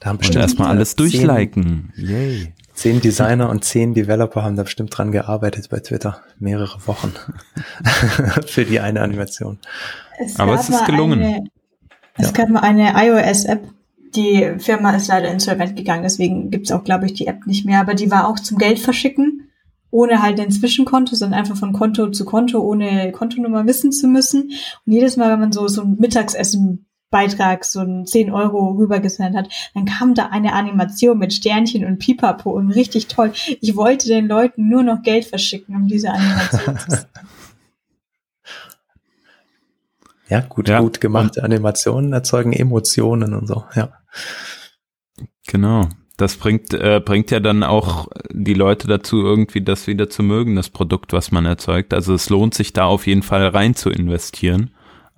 da 0.00 0.10
haben 0.10 0.18
bestimmt 0.18 0.42
erstmal 0.42 0.68
alles 0.68 0.96
durchliken. 0.96 1.92
Yay. 1.96 2.52
Zehn 2.74 3.00
Designer 3.00 3.50
und 3.50 3.64
zehn 3.64 3.94
Developer 3.94 4.42
haben 4.42 4.56
da 4.56 4.64
bestimmt 4.64 4.96
dran 4.96 5.12
gearbeitet 5.12 5.68
bei 5.70 5.78
Twitter. 5.78 6.22
Mehrere 6.40 6.86
Wochen. 6.86 7.12
Für 8.46 8.64
die 8.64 8.80
eine 8.80 9.00
Animation. 9.00 9.58
Es 10.18 10.40
Aber 10.40 10.54
es 10.54 10.68
ist 10.68 10.84
gelungen. 10.84 11.22
Eine, 11.22 11.44
es 12.16 12.26
ja. 12.26 12.32
gab 12.32 12.48
mal 12.48 12.60
eine 12.60 12.94
iOS-App. 12.96 13.62
Die 14.16 14.54
Firma 14.58 14.90
ist 14.90 15.08
leider 15.08 15.28
insolvent 15.28 15.76
gegangen, 15.76 16.04
deswegen 16.04 16.50
gibt's 16.50 16.70
auch, 16.70 16.84
glaube 16.84 17.06
ich, 17.06 17.14
die 17.14 17.26
App 17.26 17.46
nicht 17.46 17.64
mehr. 17.64 17.80
Aber 17.80 17.94
die 17.94 18.10
war 18.10 18.28
auch 18.28 18.38
zum 18.38 18.58
Geld 18.58 18.78
verschicken 18.78 19.43
ohne 19.94 20.20
halt 20.20 20.40
ein 20.40 20.50
Zwischenkonto, 20.50 21.14
sondern 21.14 21.38
einfach 21.38 21.56
von 21.56 21.72
Konto 21.72 22.10
zu 22.10 22.24
Konto, 22.24 22.58
ohne 22.58 23.12
Kontonummer 23.12 23.64
wissen 23.64 23.92
zu 23.92 24.08
müssen. 24.08 24.50
Und 24.84 24.92
jedes 24.92 25.16
Mal, 25.16 25.30
wenn 25.30 25.38
man 25.38 25.52
so, 25.52 25.68
so 25.68 25.82
ein 25.82 25.96
Mittagsessen 26.00 26.86
Beitrag, 27.10 27.64
so 27.64 27.78
ein 27.78 28.04
10 28.04 28.32
Euro 28.32 28.72
rübergesendet 28.72 29.36
hat, 29.36 29.52
dann 29.72 29.84
kam 29.84 30.16
da 30.16 30.26
eine 30.30 30.54
Animation 30.54 31.16
mit 31.16 31.32
Sternchen 31.32 31.84
und 31.84 32.00
Pipapo 32.00 32.50
und 32.50 32.72
richtig 32.72 33.06
toll. 33.06 33.32
Ich 33.60 33.76
wollte 33.76 34.08
den 34.08 34.26
Leuten 34.26 34.68
nur 34.68 34.82
noch 34.82 35.02
Geld 35.02 35.26
verschicken, 35.26 35.76
um 35.76 35.86
diese 35.86 36.10
Animation 36.10 36.78
zu 36.78 36.90
sehen. 36.90 37.06
Ja, 40.26 40.40
gut, 40.40 40.70
ja. 40.70 40.80
gut 40.80 41.02
gemachte 41.02 41.44
Animationen 41.44 42.14
erzeugen 42.14 42.54
Emotionen 42.54 43.34
und 43.34 43.46
so, 43.46 43.64
ja. 43.74 43.92
Genau 45.46 45.86
das 46.16 46.36
bringt, 46.36 46.72
äh, 46.74 47.00
bringt 47.04 47.30
ja 47.30 47.40
dann 47.40 47.62
auch 47.62 48.08
die 48.30 48.54
Leute 48.54 48.86
dazu, 48.86 49.22
irgendwie 49.22 49.62
das 49.62 49.86
wieder 49.86 50.08
zu 50.08 50.22
mögen, 50.22 50.54
das 50.54 50.70
Produkt, 50.70 51.12
was 51.12 51.32
man 51.32 51.44
erzeugt. 51.44 51.92
Also 51.92 52.14
es 52.14 52.30
lohnt 52.30 52.54
sich 52.54 52.72
da 52.72 52.84
auf 52.84 53.06
jeden 53.06 53.22
Fall 53.22 53.46
rein 53.48 53.74
zu 53.74 53.90
investieren. 53.90 54.70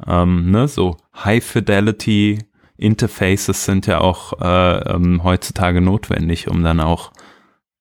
Ähm, 0.06 0.50
ne, 0.50 0.68
so 0.68 0.96
High 1.14 1.44
Fidelity 1.44 2.38
Interfaces 2.78 3.64
sind 3.64 3.86
ja 3.86 4.00
auch 4.00 4.40
äh, 4.40 4.94
ähm, 4.94 5.22
heutzutage 5.24 5.80
notwendig, 5.80 6.48
um 6.48 6.62
dann 6.62 6.80
auch 6.80 7.12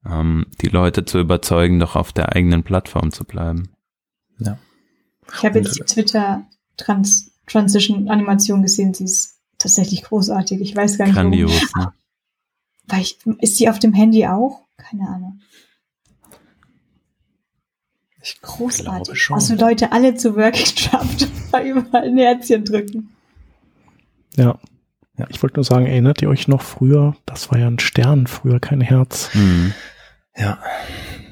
ähm, 0.05 0.45
die 0.61 0.67
Leute 0.69 1.05
zu 1.05 1.19
überzeugen, 1.19 1.79
doch 1.79 1.95
auf 1.95 2.13
der 2.13 2.33
eigenen 2.35 2.63
Plattform 2.63 3.11
zu 3.11 3.25
bleiben. 3.25 3.69
Ja. 4.39 4.57
Ich 5.33 5.43
habe 5.43 5.59
jetzt 5.59 5.77
die 5.77 5.83
Twitter 5.83 6.45
Trans 6.77 7.31
Transition 7.47 8.09
Animation 8.09 8.61
gesehen, 8.61 8.93
sie 8.93 9.03
ist 9.03 9.39
tatsächlich 9.57 10.03
großartig. 10.03 10.61
Ich 10.61 10.75
weiß 10.75 10.97
gar 10.97 11.05
nicht, 11.05 11.15
Grandios, 11.15 11.51
warum. 11.73 11.87
Ne? 11.87 11.93
Weil 12.87 13.01
ich, 13.01 13.17
ist 13.39 13.59
die 13.59 13.69
auf 13.69 13.79
dem 13.79 13.93
Handy 13.93 14.25
auch? 14.27 14.61
Keine 14.77 15.07
Ahnung. 15.07 15.39
Ich 18.21 18.41
Großartig. 18.41 19.29
Also 19.31 19.55
Leute 19.55 19.91
alle 19.91 20.15
zu 20.15 20.35
Working 20.35 20.75
Draft 20.75 21.27
überall 21.63 22.07
ein 22.07 22.17
Herzchen 22.17 22.65
drücken. 22.65 23.09
Ja. 24.35 24.57
ja. 25.17 25.27
Ich 25.29 25.41
wollte 25.43 25.57
nur 25.57 25.63
sagen, 25.63 25.85
erinnert 25.85 26.21
ihr 26.23 26.29
euch 26.29 26.47
noch 26.47 26.63
früher? 26.63 27.15
Das 27.27 27.51
war 27.51 27.59
ja 27.59 27.67
ein 27.67 27.77
Stern, 27.77 28.25
früher 28.25 28.59
kein 28.59 28.81
Herz. 28.81 29.29
Mhm. 29.33 29.73
Ja. 30.35 30.59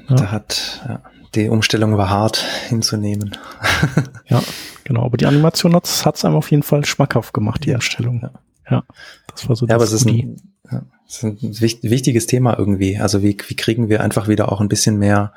ja. 0.08 0.14
Da 0.14 0.30
hat 0.30 0.84
ja, 0.88 1.02
die 1.34 1.48
Umstellung 1.48 1.96
war 1.96 2.10
hart 2.10 2.44
hinzunehmen. 2.68 3.36
ja, 4.26 4.40
genau. 4.84 5.04
Aber 5.04 5.16
die 5.16 5.26
Animation 5.26 5.74
hat 5.74 5.86
es 5.86 6.24
einem 6.24 6.36
auf 6.36 6.50
jeden 6.52 6.62
Fall 6.62 6.84
schmackhaft 6.84 7.34
gemacht, 7.34 7.64
die 7.64 7.70
ja. 7.70 7.76
Umstellung. 7.76 8.20
Ja. 8.22 8.30
ja. 8.70 8.84
Das 9.26 9.48
war 9.48 9.56
so 9.56 9.66
ja, 9.66 9.74
aber 9.74 9.84
es 9.84 9.92
ist 9.92 10.06
ein, 10.06 10.53
das 11.06 11.22
ist 11.22 11.22
ein 11.22 11.38
wichtiges 11.90 12.26
Thema 12.26 12.58
irgendwie. 12.58 12.98
Also 12.98 13.22
wie, 13.22 13.36
wie 13.46 13.56
kriegen 13.56 13.88
wir 13.88 14.02
einfach 14.02 14.28
wieder 14.28 14.50
auch 14.50 14.60
ein 14.60 14.68
bisschen 14.68 14.98
mehr 14.98 15.32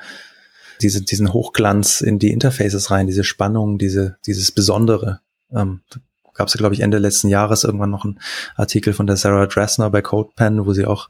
diese, 0.82 1.02
diesen 1.02 1.34
Hochglanz 1.34 2.02
in 2.02 2.20
die 2.20 2.32
Interfaces 2.32 2.92
rein, 2.92 3.08
diese 3.08 3.24
Spannung, 3.24 3.78
diese, 3.78 4.18
dieses 4.26 4.52
Besondere. 4.52 5.22
Ähm, 5.52 5.82
gab 6.38 6.48
es 6.48 6.54
glaube 6.54 6.76
ich, 6.76 6.82
Ende 6.82 6.98
letzten 7.00 7.28
Jahres 7.28 7.64
irgendwann 7.64 7.90
noch 7.90 8.06
einen 8.06 8.20
Artikel 8.56 8.94
von 8.94 9.08
der 9.08 9.18
Sarah 9.18 9.48
Dressner 9.48 9.90
bei 9.90 10.02
CodePen, 10.02 10.66
wo 10.66 10.74
sie 10.74 10.86
auch 10.86 11.10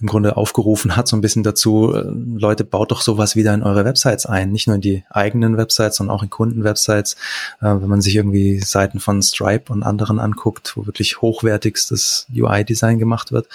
im 0.00 0.06
Grunde 0.06 0.36
aufgerufen 0.36 0.96
hat, 0.96 1.08
so 1.08 1.16
ein 1.16 1.20
bisschen 1.20 1.42
dazu, 1.42 1.92
äh, 1.94 2.04
Leute, 2.38 2.64
baut 2.64 2.90
doch 2.90 3.02
sowas 3.02 3.36
wieder 3.36 3.52
in 3.54 3.62
eure 3.62 3.84
Websites 3.84 4.26
ein. 4.26 4.52
Nicht 4.52 4.66
nur 4.66 4.76
in 4.76 4.82
die 4.82 5.04
eigenen 5.10 5.56
Websites, 5.56 5.96
sondern 5.96 6.16
auch 6.16 6.22
in 6.22 6.30
Kundenwebsites. 6.30 7.14
Äh, 7.60 7.66
wenn 7.66 7.88
man 7.88 8.00
sich 8.00 8.16
irgendwie 8.16 8.60
Seiten 8.60 9.00
von 9.00 9.22
Stripe 9.22 9.72
und 9.72 9.82
anderen 9.82 10.18
anguckt, 10.18 10.76
wo 10.76 10.86
wirklich 10.86 11.20
hochwertigstes 11.20 12.26
UI-Design 12.34 12.98
gemacht 12.98 13.32
wird 13.32 13.48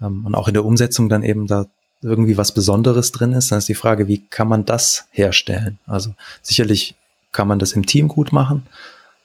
ähm, 0.00 0.24
und 0.24 0.34
auch 0.34 0.48
in 0.48 0.54
der 0.54 0.64
Umsetzung 0.64 1.08
dann 1.08 1.22
eben 1.22 1.46
da 1.46 1.66
irgendwie 2.02 2.36
was 2.36 2.52
Besonderes 2.52 3.12
drin 3.12 3.32
ist, 3.32 3.50
dann 3.50 3.58
ist 3.58 3.68
die 3.68 3.74
Frage, 3.74 4.08
wie 4.08 4.18
kann 4.26 4.46
man 4.46 4.64
das 4.64 5.06
herstellen? 5.10 5.78
Also 5.86 6.14
sicherlich 6.42 6.94
kann 7.32 7.48
man 7.48 7.58
das 7.58 7.72
im 7.72 7.86
Team 7.86 8.08
gut 8.08 8.32
machen. 8.32 8.66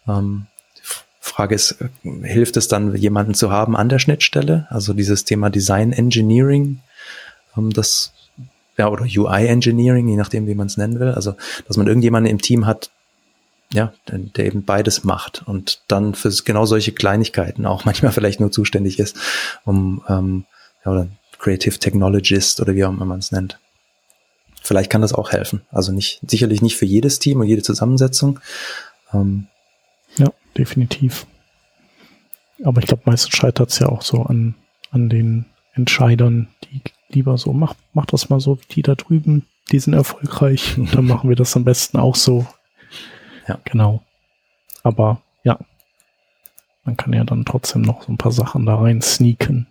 Ähm, 0.07 0.47
Frage 1.20 1.56
ist, 1.56 1.76
hilft 2.04 2.58
es 2.58 2.68
dann, 2.68 2.96
jemanden 2.96 3.34
zu 3.34 3.52
haben 3.52 3.76
an 3.76 3.90
der 3.90 4.00
Schnittstelle? 4.00 4.68
Also 4.70 4.94
dieses 4.94 5.26
Thema 5.26 5.50
Design 5.50 5.91
Engineering, 5.91 6.80
ähm, 7.58 7.72
das 7.72 8.14
ja, 8.78 8.88
oder 8.88 9.04
UI 9.04 9.46
Engineering, 9.48 10.08
je 10.08 10.16
nachdem, 10.16 10.48
wie 10.48 10.56
man 10.56 10.68
es 10.68 10.78
nennen 10.78 11.00
will. 11.02 11.10
Also, 11.10 11.36
dass 11.68 11.76
man 11.76 11.88
irgendjemanden 11.88 12.32
im 12.32 12.41
Team 12.41 12.66
hat, 12.66 12.90
ja, 13.74 13.94
der 14.08 14.46
eben 14.46 14.64
beides 14.64 15.04
macht 15.04 15.44
und 15.46 15.82
dann 15.88 16.16
für 16.16 16.32
genau 16.46 16.66
solche 16.66 16.94
Kleinigkeiten 16.94 17.66
auch 17.66 17.86
manchmal 17.86 18.14
vielleicht 18.14 18.40
nur 18.40 18.52
zuständig 18.52 18.98
ist, 18.98 19.18
um 19.66 20.02
ähm, 20.08 20.46
ja, 20.86 20.91
oder 20.94 21.08
Creative 21.38 21.78
Technologist 21.78 22.62
oder 22.62 22.74
wie 22.74 22.86
auch 22.86 22.90
immer 22.90 23.06
man 23.06 23.20
es 23.20 23.32
nennt. 23.32 23.60
Vielleicht 24.62 24.90
kann 24.90 25.02
das 25.02 25.14
auch 25.14 25.32
helfen. 25.32 25.62
Also 25.72 25.91
nicht 25.91 26.22
sicherlich 26.26 26.62
nicht 26.62 26.78
für 26.78 26.86
jedes 26.86 27.20
Team 27.20 27.41
und 27.41 27.48
jede 27.48 27.62
Zusammensetzung. 27.62 28.40
Ähm, 29.14 29.48
ja, 30.18 30.31
definitiv. 30.57 31.26
Aber 32.64 32.81
ich 32.81 32.88
glaube, 32.88 33.03
meistens 33.06 33.36
scheitert 33.36 33.69
es 33.69 33.80
ja 33.80 33.88
auch 33.88 34.02
so 34.02 34.23
an, 34.23 34.56
an 34.91 35.10
den 35.10 35.45
Entscheidern, 35.73 36.49
die 36.65 36.81
lieber 37.10 37.38
so, 37.38 37.53
mach, 37.53 37.73
mach 37.94 38.06
das 38.06 38.30
mal 38.30 38.40
so 38.40 38.60
wie 38.60 38.73
die 38.73 38.81
da 38.81 38.95
drüben, 38.95 39.45
die 39.72 39.80
sind 39.80 39.94
erfolgreich, 39.94 40.76
dann 40.91 41.06
machen 41.06 41.30
wir 41.30 41.36
das 41.36 41.56
am 41.56 41.64
besten 41.64 41.98
auch 41.98 42.15
so. 42.15 42.45
Ja. 43.48 43.60
Genau. 43.65 44.03
Aber 44.84 45.22
ja, 45.44 45.57
man 46.84 46.98
kann 46.98 47.14
ja 47.14 47.23
dann 47.23 47.45
trotzdem 47.45 47.81
noch 47.81 48.03
so 48.03 48.11
ein 48.11 48.18
paar 48.18 48.31
Sachen 48.31 48.65
da 48.65 48.76
rein 48.76 49.02
sneaken. 49.02 49.68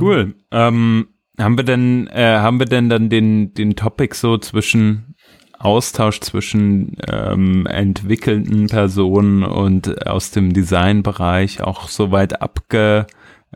Cool. 0.00 0.34
Ähm, 0.50 1.08
haben 1.38 1.56
wir 1.56 1.64
denn, 1.64 2.08
äh, 2.08 2.38
haben 2.38 2.58
wir 2.58 2.66
denn 2.66 2.88
dann 2.88 3.08
den, 3.08 3.54
den 3.54 3.76
Topic 3.76 4.14
so 4.14 4.38
zwischen 4.38 5.07
Austausch 5.58 6.20
zwischen 6.20 6.96
ähm, 7.08 7.66
entwickelnden 7.66 8.68
Personen 8.68 9.42
und 9.42 10.06
aus 10.06 10.30
dem 10.30 10.52
Designbereich 10.52 11.62
auch 11.62 11.88
so 11.88 12.12
weit 12.12 12.40
abge 12.40 13.06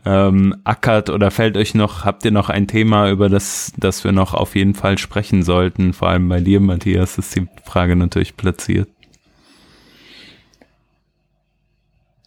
ähm, 0.05 0.55
ackert 0.63 1.09
oder 1.09 1.31
fällt 1.31 1.55
euch 1.55 1.75
noch, 1.75 2.03
habt 2.03 2.25
ihr 2.25 2.31
noch 2.31 2.49
ein 2.49 2.67
Thema, 2.67 3.09
über 3.09 3.29
das, 3.29 3.73
das 3.77 4.03
wir 4.03 4.11
noch 4.11 4.33
auf 4.33 4.55
jeden 4.55 4.73
Fall 4.73 4.97
sprechen 4.97 5.43
sollten? 5.43 5.93
Vor 5.93 6.09
allem 6.09 6.27
bei 6.27 6.41
dir, 6.41 6.59
Matthias, 6.59 7.17
ist 7.17 7.35
die 7.35 7.47
Frage 7.63 7.95
natürlich 7.95 8.35
platziert. 8.35 8.89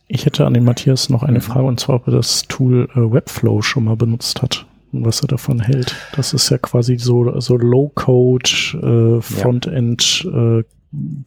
Ich 0.09 0.25
hätte 0.25 0.47
an 0.47 0.55
den 0.55 0.65
Matthias 0.65 1.11
noch 1.11 1.25
eine 1.25 1.41
Frage 1.41 1.67
und 1.67 1.81
zwar, 1.81 1.97
ob 1.97 2.07
er 2.07 2.13
das 2.13 2.43
Tool 2.47 2.89
äh, 2.95 3.13
Webflow 3.13 3.61
schon 3.63 3.85
mal 3.85 3.97
benutzt 3.97 4.41
hat 4.41 4.65
was 4.93 5.21
er 5.23 5.29
davon 5.29 5.61
hält. 5.61 5.95
Das 6.15 6.33
ist 6.33 6.51
ja 6.51 6.59
quasi 6.59 6.99
so, 6.99 7.39
so 7.41 7.57
Low-Code, 7.57 9.19
äh, 9.19 9.23
Frontend 9.23 10.29
äh, 10.33 10.65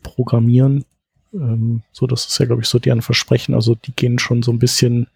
Programmieren. 0.04 0.86
Ähm, 1.34 1.84
so, 1.92 2.08
das 2.08 2.26
ist 2.26 2.40
ja, 2.40 2.46
glaube 2.46 2.62
ich, 2.62 2.68
so 2.68 2.80
deren 2.80 3.02
Versprechen. 3.02 3.54
Also 3.54 3.76
die 3.76 3.94
gehen 3.94 4.20
schon 4.20 4.42
so 4.42 4.52
ein 4.52 4.60
bisschen 4.60 5.08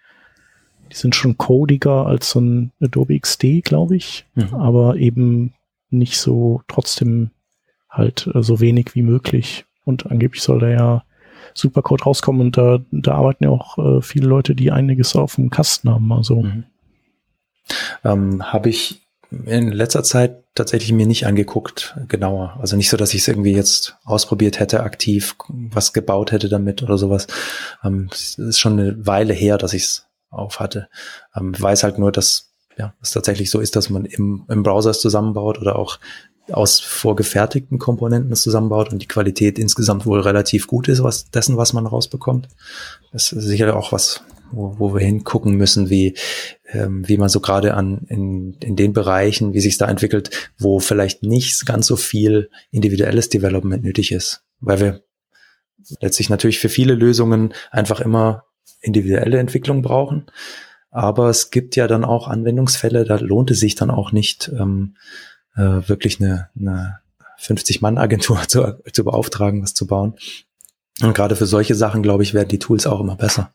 die 0.93 0.99
sind 0.99 1.15
schon 1.15 1.37
codiger 1.37 2.05
als 2.05 2.29
so 2.29 2.39
ein 2.39 2.71
Adobe 2.79 3.19
XD, 3.19 3.63
glaube 3.63 3.95
ich, 3.95 4.25
mhm. 4.35 4.53
aber 4.53 4.97
eben 4.97 5.53
nicht 5.89 6.17
so 6.17 6.61
trotzdem 6.67 7.31
halt 7.89 8.29
äh, 8.33 8.43
so 8.43 8.59
wenig 8.59 8.93
wie 8.93 9.01
möglich. 9.01 9.65
Und 9.85 10.11
angeblich 10.11 10.43
soll 10.43 10.59
da 10.59 10.69
ja 10.69 11.03
Supercode 11.55 12.05
rauskommen 12.05 12.41
und 12.41 12.57
da, 12.57 12.79
da 12.91 13.15
arbeiten 13.15 13.43
ja 13.43 13.49
auch 13.49 13.77
äh, 13.79 14.01
viele 14.03 14.27
Leute, 14.27 14.53
die 14.53 14.71
einiges 14.71 15.15
auf 15.15 15.35
dem 15.35 15.49
Kasten 15.49 15.89
haben. 15.89 16.11
Also 16.11 16.43
mhm. 16.43 16.65
Ähm, 18.03 18.51
habe 18.51 18.69
ich 18.69 19.01
in 19.45 19.71
letzter 19.71 20.03
Zeit 20.03 20.43
tatsächlich 20.55 20.91
mir 20.91 21.07
nicht 21.07 21.25
angeguckt, 21.25 21.97
genauer. 22.07 22.57
Also 22.59 22.75
nicht 22.75 22.89
so, 22.89 22.97
dass 22.97 23.13
ich 23.13 23.21
es 23.21 23.27
irgendwie 23.27 23.53
jetzt 23.53 23.95
ausprobiert 24.03 24.59
hätte, 24.59 24.83
aktiv 24.83 25.35
was 25.47 25.93
gebaut 25.93 26.31
hätte 26.31 26.49
damit 26.49 26.83
oder 26.83 26.97
sowas. 26.97 27.27
Ähm, 27.83 28.09
es 28.11 28.37
ist 28.37 28.59
schon 28.59 28.79
eine 28.79 29.07
Weile 29.07 29.33
her, 29.33 29.57
dass 29.57 29.73
ich 29.73 29.83
es 29.83 30.07
auf 30.29 30.59
hatte. 30.59 30.87
Ähm, 31.35 31.59
weiß 31.59 31.83
halt 31.83 31.97
nur, 31.97 32.11
dass 32.11 32.53
ja, 32.77 32.93
es 33.01 33.11
tatsächlich 33.11 33.49
so 33.49 33.59
ist, 33.59 33.75
dass 33.75 33.89
man 33.89 34.05
im, 34.05 34.45
im 34.49 34.63
Browser 34.63 34.91
es 34.91 35.01
zusammenbaut 35.01 35.59
oder 35.59 35.77
auch 35.77 35.99
aus 36.51 36.79
vorgefertigten 36.79 37.79
Komponenten 37.79 38.31
es 38.31 38.41
zusammenbaut 38.41 38.91
und 38.91 39.01
die 39.01 39.07
Qualität 39.07 39.57
insgesamt 39.57 40.05
wohl 40.05 40.19
relativ 40.19 40.67
gut 40.67 40.87
ist, 40.89 41.01
was 41.01 41.29
dessen, 41.29 41.55
was 41.55 41.73
man 41.73 41.87
rausbekommt. 41.87 42.49
Das 43.11 43.31
ist 43.31 43.45
sicher 43.45 43.75
auch 43.75 43.91
was, 43.91 44.23
wo, 44.53 44.79
wo 44.79 44.93
wir 44.93 45.01
hingucken 45.01 45.55
müssen, 45.55 45.89
wie, 45.89 46.15
ähm, 46.71 47.07
wie 47.07 47.17
man 47.17 47.29
so 47.29 47.39
gerade 47.39 47.73
an 47.73 48.05
in, 48.07 48.57
in 48.61 48.75
den 48.75 48.93
Bereichen, 48.93 49.53
wie 49.53 49.59
sich 49.59 49.77
da 49.77 49.87
entwickelt, 49.87 50.51
wo 50.57 50.79
vielleicht 50.79 51.23
nicht 51.23 51.65
ganz 51.65 51.87
so 51.87 51.95
viel 51.95 52.49
individuelles 52.71 53.29
Development 53.29 53.83
nötig 53.83 54.11
ist. 54.11 54.43
Weil 54.59 54.79
wir 54.79 55.03
letztlich 55.99 56.29
natürlich 56.29 56.59
für 56.59 56.69
viele 56.69 56.95
Lösungen 56.95 57.53
einfach 57.71 57.99
immer 57.99 58.45
individuelle 58.81 59.39
Entwicklung 59.39 59.81
brauchen. 59.81 60.27
Aber 60.91 61.29
es 61.29 61.49
gibt 61.49 61.75
ja 61.75 61.87
dann 61.87 62.05
auch 62.05 62.27
Anwendungsfälle, 62.27 63.03
da 63.03 63.15
lohnt 63.15 63.49
es 63.51 63.59
sich 63.59 63.75
dann 63.75 63.89
auch 63.89 64.11
nicht, 64.11 64.51
ähm, 64.57 64.95
äh, 65.55 65.87
wirklich 65.87 66.21
eine, 66.21 66.49
eine 66.59 66.99
50-Mann-Agentur 67.39 68.41
zu, 68.47 68.75
zu 68.91 69.03
beauftragen, 69.03 69.63
was 69.63 69.73
zu 69.73 69.87
bauen. 69.87 70.15
Und 71.01 71.15
gerade 71.15 71.35
für 71.35 71.47
solche 71.47 71.75
Sachen, 71.75 72.03
glaube 72.03 72.23
ich, 72.23 72.33
werden 72.33 72.49
die 72.49 72.59
Tools 72.59 72.85
auch 72.85 72.99
immer 72.99 73.15
besser. 73.15 73.53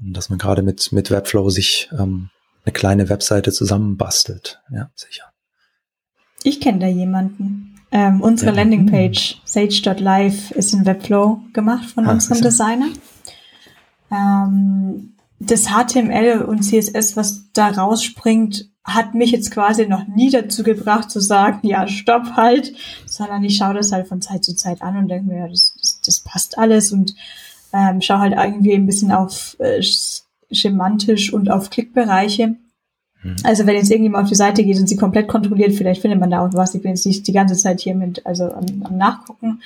Dass 0.00 0.30
man 0.30 0.38
gerade 0.38 0.62
mit, 0.62 0.92
mit 0.92 1.10
Webflow 1.10 1.50
sich 1.50 1.90
ähm, 1.92 2.30
eine 2.64 2.72
kleine 2.72 3.08
Webseite 3.08 3.52
zusammenbastelt. 3.52 4.60
Ja, 4.72 4.90
sicher. 4.94 5.24
Ich 6.42 6.60
kenne 6.60 6.78
da 6.78 6.86
jemanden. 6.86 7.76
Ähm, 7.92 8.20
unsere 8.20 8.50
ja. 8.50 8.56
Landingpage 8.56 9.40
sage.live 9.44 10.52
ist 10.52 10.72
in 10.72 10.86
Webflow 10.86 11.40
gemacht 11.52 11.90
von 11.90 12.06
ah, 12.06 12.12
unserem 12.12 12.40
Designer 12.40 12.86
ähm, 14.10 15.14
das 15.38 15.68
HTML 15.68 16.42
und 16.42 16.62
CSS, 16.62 17.16
was 17.16 17.50
da 17.52 17.68
rausspringt, 17.68 18.68
hat 18.84 19.14
mich 19.14 19.30
jetzt 19.30 19.50
quasi 19.50 19.86
noch 19.86 20.06
nie 20.06 20.30
dazu 20.30 20.62
gebracht 20.62 21.10
zu 21.10 21.20
sagen, 21.20 21.66
ja, 21.66 21.86
stopp 21.86 22.36
halt, 22.36 22.74
sondern 23.06 23.44
ich 23.44 23.56
schaue 23.56 23.74
das 23.74 23.92
halt 23.92 24.08
von 24.08 24.20
Zeit 24.20 24.44
zu 24.44 24.54
Zeit 24.54 24.82
an 24.82 24.96
und 24.96 25.08
denke 25.08 25.26
mir, 25.26 25.38
ja, 25.40 25.48
das, 25.48 25.74
das, 25.80 26.00
das 26.04 26.20
passt 26.20 26.58
alles 26.58 26.92
und 26.92 27.14
ähm, 27.72 28.00
schaue 28.00 28.20
halt 28.20 28.34
irgendwie 28.34 28.74
ein 28.74 28.86
bisschen 28.86 29.12
auf 29.12 29.56
äh, 29.60 29.82
schemantisch 30.52 31.32
und 31.32 31.50
auf 31.50 31.70
Klickbereiche. 31.70 32.56
Mhm. 33.22 33.36
Also 33.44 33.66
wenn 33.66 33.76
jetzt 33.76 33.90
irgendjemand 33.90 34.24
auf 34.24 34.28
die 34.28 34.36
Seite 34.36 34.64
geht 34.64 34.78
und 34.78 34.88
sie 34.88 34.96
komplett 34.96 35.28
kontrolliert, 35.28 35.74
vielleicht 35.74 36.02
findet 36.02 36.20
man 36.20 36.30
da 36.30 36.44
auch 36.44 36.54
was. 36.54 36.74
Ich 36.74 36.82
bin 36.82 36.92
jetzt 36.92 37.06
nicht 37.06 37.26
die 37.26 37.32
ganze 37.32 37.56
Zeit 37.56 37.80
hier 37.80 37.94
mit, 37.94 38.24
also 38.26 38.52
am, 38.52 38.66
am 38.84 38.96
Nachgucken. 38.96 39.60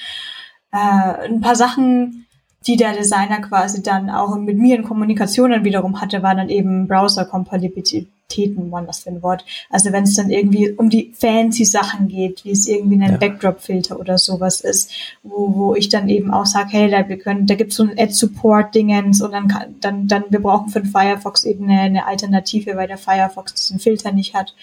Äh, 0.72 1.28
ein 1.28 1.40
paar 1.40 1.56
Sachen, 1.56 2.24
die 2.66 2.77
der 2.77 2.95
Designer 2.95 3.41
quasi 3.41 3.82
dann 3.82 4.11
auch 4.11 4.36
mit 4.36 4.59
mir 4.59 4.77
in 4.77 4.85
Kommunikation 4.85 5.51
dann 5.51 5.65
wiederum 5.65 6.01
hatte, 6.01 6.23
waren 6.23 6.39
dann 6.39 6.49
eben 6.49 6.89
Browser-Kompatibilitäten, 6.89 8.70
waren 8.70 8.86
das 8.86 9.01
für 9.01 9.11
ein 9.11 9.23
Wort. 9.23 9.45
Also 9.70 9.93
wenn 9.93 10.05
es 10.05 10.15
dann 10.15 10.31
irgendwie 10.31 10.70
um 10.70 10.89
die 10.89 11.12
fancy 11.15 11.65
Sachen 11.65 12.09
geht, 12.09 12.45
wie 12.45 12.53
es 12.53 12.66
irgendwie 12.66 12.97
ein 12.97 13.12
ja. 13.12 13.16
Backdrop-Filter 13.19 14.01
oder 14.01 14.19
sowas 14.19 14.61
ist, 14.61 14.93
wo, 15.23 15.55
wo 15.55 15.74
ich 15.74 15.89
dann 15.91 16.09
eben 16.09 16.32
auch 16.32 16.47
sage, 16.47 16.70
hey, 16.73 16.91
da, 16.91 17.09
wir 17.09 17.19
können, 17.19 17.47
da 17.47 17.55
gibt's 17.55 17.77
so 17.77 17.85
ein 17.85 17.99
Ad-Support-Dingens 17.99 19.20
und 19.20 19.32
dann 19.32 19.49
kann, 19.49 19.74
dann, 19.81 20.09
dann, 20.09 20.24
wir 20.31 20.41
brauchen 20.41 20.70
für 20.70 20.81
den 20.81 20.91
Firefox 20.91 21.45
eben 21.45 21.65
eine, 21.65 21.81
eine 21.81 22.07
Alternative, 22.07 22.77
weil 22.77 22.89
der 22.89 22.99
Firefox 22.99 23.55
diesen 23.55 23.78
Filter 23.78 24.12
nicht 24.12 24.35
hat. 24.35 24.55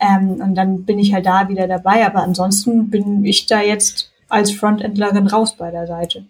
Ähm, 0.00 0.40
und 0.40 0.54
dann 0.54 0.84
bin 0.84 0.98
ich 0.98 1.12
halt 1.12 1.26
da 1.26 1.48
wieder 1.48 1.68
dabei. 1.68 2.06
Aber 2.06 2.22
ansonsten 2.22 2.90
bin 2.90 3.24
ich 3.24 3.46
da 3.46 3.60
jetzt 3.60 4.10
als 4.28 4.50
Frontendlerin 4.50 5.26
raus 5.26 5.56
bei 5.56 5.70
der 5.70 5.86
Seite. 5.86 6.24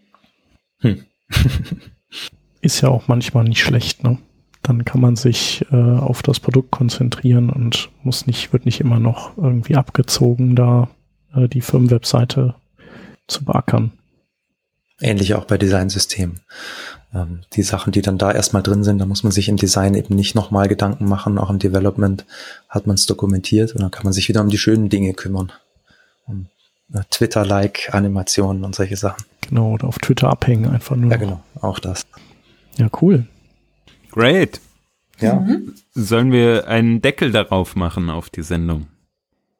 Hm. 0.80 1.04
Ist 2.60 2.80
ja 2.80 2.88
auch 2.88 3.08
manchmal 3.08 3.44
nicht 3.44 3.62
schlecht, 3.62 4.04
ne? 4.04 4.18
Dann 4.62 4.84
kann 4.84 5.00
man 5.00 5.16
sich 5.16 5.66
äh, 5.72 5.76
auf 5.76 6.22
das 6.22 6.38
Produkt 6.38 6.70
konzentrieren 6.70 7.50
und 7.50 7.90
muss 8.04 8.26
nicht, 8.28 8.52
wird 8.52 8.64
nicht 8.64 8.80
immer 8.80 9.00
noch 9.00 9.36
irgendwie 9.36 9.74
abgezogen, 9.74 10.54
da 10.54 10.88
äh, 11.34 11.48
die 11.48 11.60
Firmenwebseite 11.60 12.54
zu 13.26 13.44
beackern. 13.44 13.90
Ähnlich 15.00 15.34
auch 15.34 15.46
bei 15.46 15.58
Designsystemen. 15.58 16.40
Ähm, 17.12 17.40
die 17.54 17.62
Sachen, 17.62 17.92
die 17.92 18.02
dann 18.02 18.18
da 18.18 18.30
erstmal 18.30 18.62
drin 18.62 18.84
sind, 18.84 18.98
da 18.98 19.06
muss 19.06 19.24
man 19.24 19.32
sich 19.32 19.48
im 19.48 19.56
Design 19.56 19.94
eben 19.94 20.14
nicht 20.14 20.36
nochmal 20.36 20.68
Gedanken 20.68 21.06
machen. 21.06 21.38
Auch 21.38 21.50
im 21.50 21.58
Development 21.58 22.24
hat 22.68 22.86
man 22.86 22.94
es 22.94 23.06
dokumentiert 23.06 23.72
und 23.74 23.82
dann 23.82 23.90
kann 23.90 24.04
man 24.04 24.12
sich 24.12 24.28
wieder 24.28 24.40
um 24.40 24.48
die 24.48 24.58
schönen 24.58 24.88
Dinge 24.88 25.12
kümmern. 25.12 25.50
Um 26.26 26.46
Twitter-like-Animationen 27.10 28.64
und 28.64 28.74
solche 28.74 28.96
Sachen. 28.96 29.24
Genau, 29.52 29.72
oder 29.72 29.86
auf 29.86 29.98
Twitter 29.98 30.30
abhängen 30.30 30.70
einfach 30.70 30.96
nur. 30.96 31.10
Ja, 31.10 31.18
genau, 31.18 31.42
auch 31.60 31.78
das. 31.78 32.06
Ja, 32.78 32.88
cool. 33.02 33.26
Great. 34.10 34.62
Ja. 35.20 35.40
Mhm. 35.40 35.74
Sollen 35.92 36.32
wir 36.32 36.68
einen 36.68 37.02
Deckel 37.02 37.32
darauf 37.32 37.76
machen 37.76 38.08
auf 38.08 38.30
die 38.30 38.44
Sendung? 38.44 38.86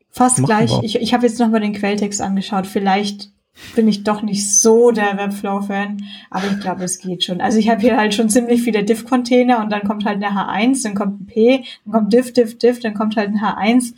Fast 0.08 0.38
machen 0.38 0.46
gleich. 0.66 0.72
Ich, 0.82 0.96
ich 0.96 1.12
habe 1.12 1.26
jetzt 1.26 1.38
nochmal 1.38 1.60
den 1.60 1.74
Quelltext 1.74 2.22
angeschaut. 2.22 2.66
Vielleicht 2.66 3.32
bin 3.74 3.86
ich 3.86 4.02
doch 4.02 4.22
nicht 4.22 4.50
so 4.50 4.92
der 4.92 5.18
Webflow-Fan, 5.18 6.02
aber 6.30 6.46
ich 6.46 6.60
glaube, 6.60 6.84
es 6.84 6.98
geht 6.98 7.24
schon. 7.24 7.42
Also 7.42 7.58
ich 7.58 7.68
habe 7.68 7.82
hier 7.82 7.98
halt 7.98 8.14
schon 8.14 8.30
ziemlich 8.30 8.62
viele 8.62 8.84
Div-Container 8.84 9.62
und 9.62 9.70
dann 9.70 9.82
kommt 9.82 10.06
halt 10.06 10.24
eine 10.24 10.34
H1, 10.34 10.84
dann 10.84 10.94
kommt 10.94 11.20
ein 11.20 11.26
P, 11.26 11.64
dann 11.84 11.92
kommt 11.92 12.14
Div, 12.14 12.32
Div, 12.32 12.56
Div, 12.56 12.80
dann 12.80 12.94
kommt 12.94 13.16
halt 13.16 13.28
ein 13.28 13.40
H1 13.40 13.92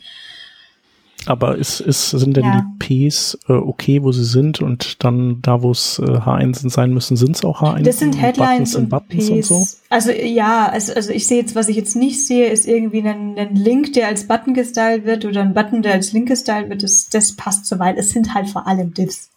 Aber 1.27 1.55
ist, 1.57 1.79
ist, 1.79 2.11
sind 2.11 2.37
denn 2.37 2.43
Ja. 2.45 2.65
die 2.81 3.07
Ps 3.09 3.37
äh, 3.47 3.53
okay, 3.53 4.03
wo 4.03 4.11
sie 4.11 4.23
sind 4.23 4.61
und 4.61 5.03
dann 5.03 5.41
da, 5.41 5.61
wo 5.61 5.71
es 5.71 5.97
äh, 5.99 6.03
H1 6.03 6.69
sein 6.69 6.93
müssen, 6.93 7.17
sind 7.17 7.35
es 7.35 7.43
auch 7.43 7.61
H1? 7.61 7.83
Das 7.83 7.99
sind 7.99 8.13
Headlines 8.21 8.73
Buttons 8.73 8.75
und, 8.75 8.89
Buttons 8.89 9.25
Ps. 9.25 9.29
und 9.29 9.45
so? 9.45 9.65
Also 9.89 10.11
ja, 10.11 10.67
also, 10.67 10.93
also 10.93 11.11
ich 11.11 11.25
sehe 11.27 11.39
jetzt, 11.39 11.55
was 11.55 11.67
ich 11.67 11.75
jetzt 11.77 11.95
nicht 11.95 12.25
sehe, 12.25 12.47
ist 12.49 12.67
irgendwie 12.67 13.01
ein, 13.01 13.37
ein 13.37 13.55
Link, 13.55 13.93
der 13.93 14.07
als 14.07 14.27
Button 14.27 14.53
gestylt 14.53 15.05
wird 15.05 15.25
oder 15.25 15.41
ein 15.41 15.53
Button, 15.53 15.81
der 15.81 15.93
als 15.93 16.13
Link 16.13 16.27
gestylt 16.27 16.69
wird. 16.69 16.83
Das, 16.83 17.09
das 17.09 17.35
passt 17.35 17.65
soweit. 17.65 17.97
Es 17.97 18.09
sind 18.11 18.33
halt 18.33 18.49
vor 18.49 18.67
allem 18.67 18.93
Divs. 18.93 19.31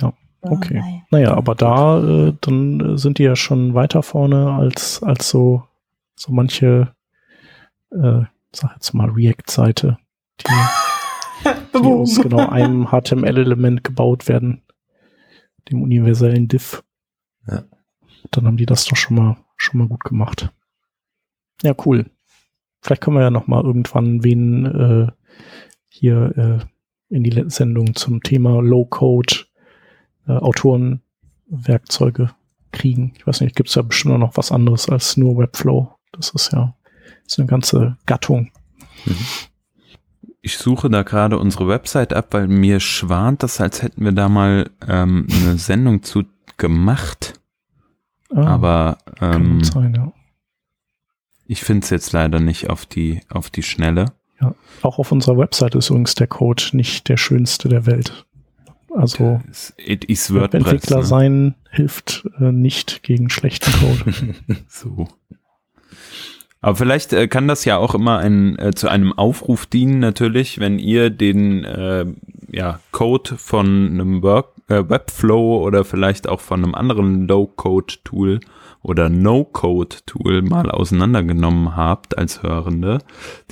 Ja, 0.00 0.12
Okay. 0.40 0.74
naja. 0.80 1.02
Naja, 1.10 1.34
aber 1.36 1.54
da, 1.54 2.02
äh, 2.28 2.32
dann 2.40 2.80
äh, 2.94 2.98
sind 2.98 3.18
die 3.18 3.24
ja 3.24 3.36
schon 3.36 3.74
weiter 3.74 4.02
vorne 4.02 4.52
als, 4.52 5.02
als 5.02 5.28
so, 5.28 5.64
so 6.16 6.32
manche, 6.32 6.94
äh, 7.90 8.22
sag 8.52 8.72
jetzt 8.74 8.92
mal 8.94 9.10
React-Seite, 9.10 9.98
die, 10.40 11.48
die 11.78 11.78
aus 11.78 12.20
genau 12.20 12.48
einem 12.48 12.88
HTML-Element 12.88 13.84
gebaut 13.84 14.28
werden, 14.28 14.62
dem 15.70 15.82
universellen 15.82 16.48
Div. 16.48 16.82
Ja. 17.46 17.64
Dann 18.30 18.46
haben 18.46 18.56
die 18.56 18.66
das 18.66 18.84
doch 18.84 18.96
schon 18.96 19.16
mal, 19.16 19.36
schon 19.56 19.78
mal 19.78 19.88
gut 19.88 20.04
gemacht. 20.04 20.50
Ja, 21.62 21.74
cool. 21.84 22.10
Vielleicht 22.80 23.02
können 23.02 23.16
wir 23.16 23.22
ja 23.22 23.30
noch 23.30 23.46
mal 23.46 23.62
irgendwann 23.62 24.24
wen 24.24 24.66
äh, 24.66 25.12
hier 25.88 26.36
äh, 26.36 27.14
in 27.14 27.22
die 27.22 27.44
Sendung 27.50 27.94
zum 27.94 28.22
Thema 28.22 28.60
Low-Code 28.60 29.34
äh, 30.26 30.32
Autorenwerkzeuge 30.32 32.30
kriegen. 32.72 33.12
Ich 33.16 33.26
weiß 33.26 33.40
nicht, 33.42 33.54
gibt 33.54 33.68
es 33.68 33.74
ja 33.74 33.82
bestimmt 33.82 34.18
noch 34.18 34.36
was 34.36 34.50
anderes 34.50 34.88
als 34.88 35.16
nur 35.16 35.36
Webflow. 35.36 35.94
Das 36.12 36.30
ist 36.30 36.52
ja 36.52 36.74
ist 37.26 37.38
eine 37.38 37.48
ganze 37.48 37.96
Gattung. 38.06 38.50
Ich 40.44 40.58
suche 40.58 40.90
da 40.90 41.02
gerade 41.04 41.38
unsere 41.38 41.68
Website 41.68 42.12
ab, 42.12 42.28
weil 42.32 42.48
mir 42.48 42.80
schwant 42.80 43.44
das, 43.44 43.60
als 43.60 43.80
hätten 43.82 44.04
wir 44.04 44.10
da 44.10 44.28
mal 44.28 44.70
ähm, 44.88 45.26
eine 45.30 45.56
Sendung 45.56 46.02
zu 46.02 46.24
gemacht. 46.56 47.34
Ah, 48.34 48.46
Aber 48.46 48.98
ähm, 49.20 49.62
sein, 49.62 49.94
ja. 49.94 50.12
ich 51.46 51.62
finde 51.62 51.84
es 51.84 51.90
jetzt 51.90 52.12
leider 52.12 52.40
nicht 52.40 52.70
auf 52.70 52.86
die, 52.86 53.20
auf 53.30 53.50
die 53.50 53.62
Schnelle. 53.62 54.06
Auch 54.82 54.98
auf 54.98 55.12
unserer 55.12 55.38
Website 55.38 55.76
ist 55.76 55.90
übrigens 55.90 56.16
der 56.16 56.26
Code 56.26 56.64
nicht 56.72 57.08
der 57.08 57.16
schönste 57.16 57.68
der 57.68 57.86
Welt. 57.86 58.26
Also 58.92 59.40
It 59.76 60.04
is 60.06 60.34
WordPress. 60.34 60.64
Webentwickler 60.64 60.96
Ne? 60.98 61.04
sein 61.04 61.54
hilft 61.70 62.28
äh, 62.40 62.50
nicht 62.50 63.04
gegen 63.04 63.30
schlechten 63.30 63.70
Code. 63.72 64.34
So. 64.68 65.06
Aber 66.62 66.76
vielleicht 66.76 67.12
äh, 67.12 67.26
kann 67.26 67.48
das 67.48 67.64
ja 67.64 67.76
auch 67.76 67.94
immer 67.94 68.18
ein, 68.18 68.56
äh, 68.58 68.72
zu 68.72 68.88
einem 68.88 69.12
Aufruf 69.12 69.66
dienen, 69.66 69.98
natürlich, 69.98 70.60
wenn 70.60 70.78
ihr 70.78 71.10
den 71.10 71.64
äh, 71.64 72.06
ja, 72.52 72.78
Code 72.92 73.36
von 73.36 73.66
einem 73.88 74.22
Work, 74.22 74.52
äh, 74.68 74.88
Webflow 74.88 75.60
oder 75.64 75.84
vielleicht 75.84 76.28
auch 76.28 76.40
von 76.40 76.62
einem 76.62 76.76
anderen 76.76 77.26
Low-Code-Tool 77.26 78.38
oder 78.80 79.08
No-Code-Tool 79.08 80.42
mal 80.42 80.70
auseinandergenommen 80.70 81.76
habt 81.76 82.16
als 82.16 82.44
Hörende 82.44 82.98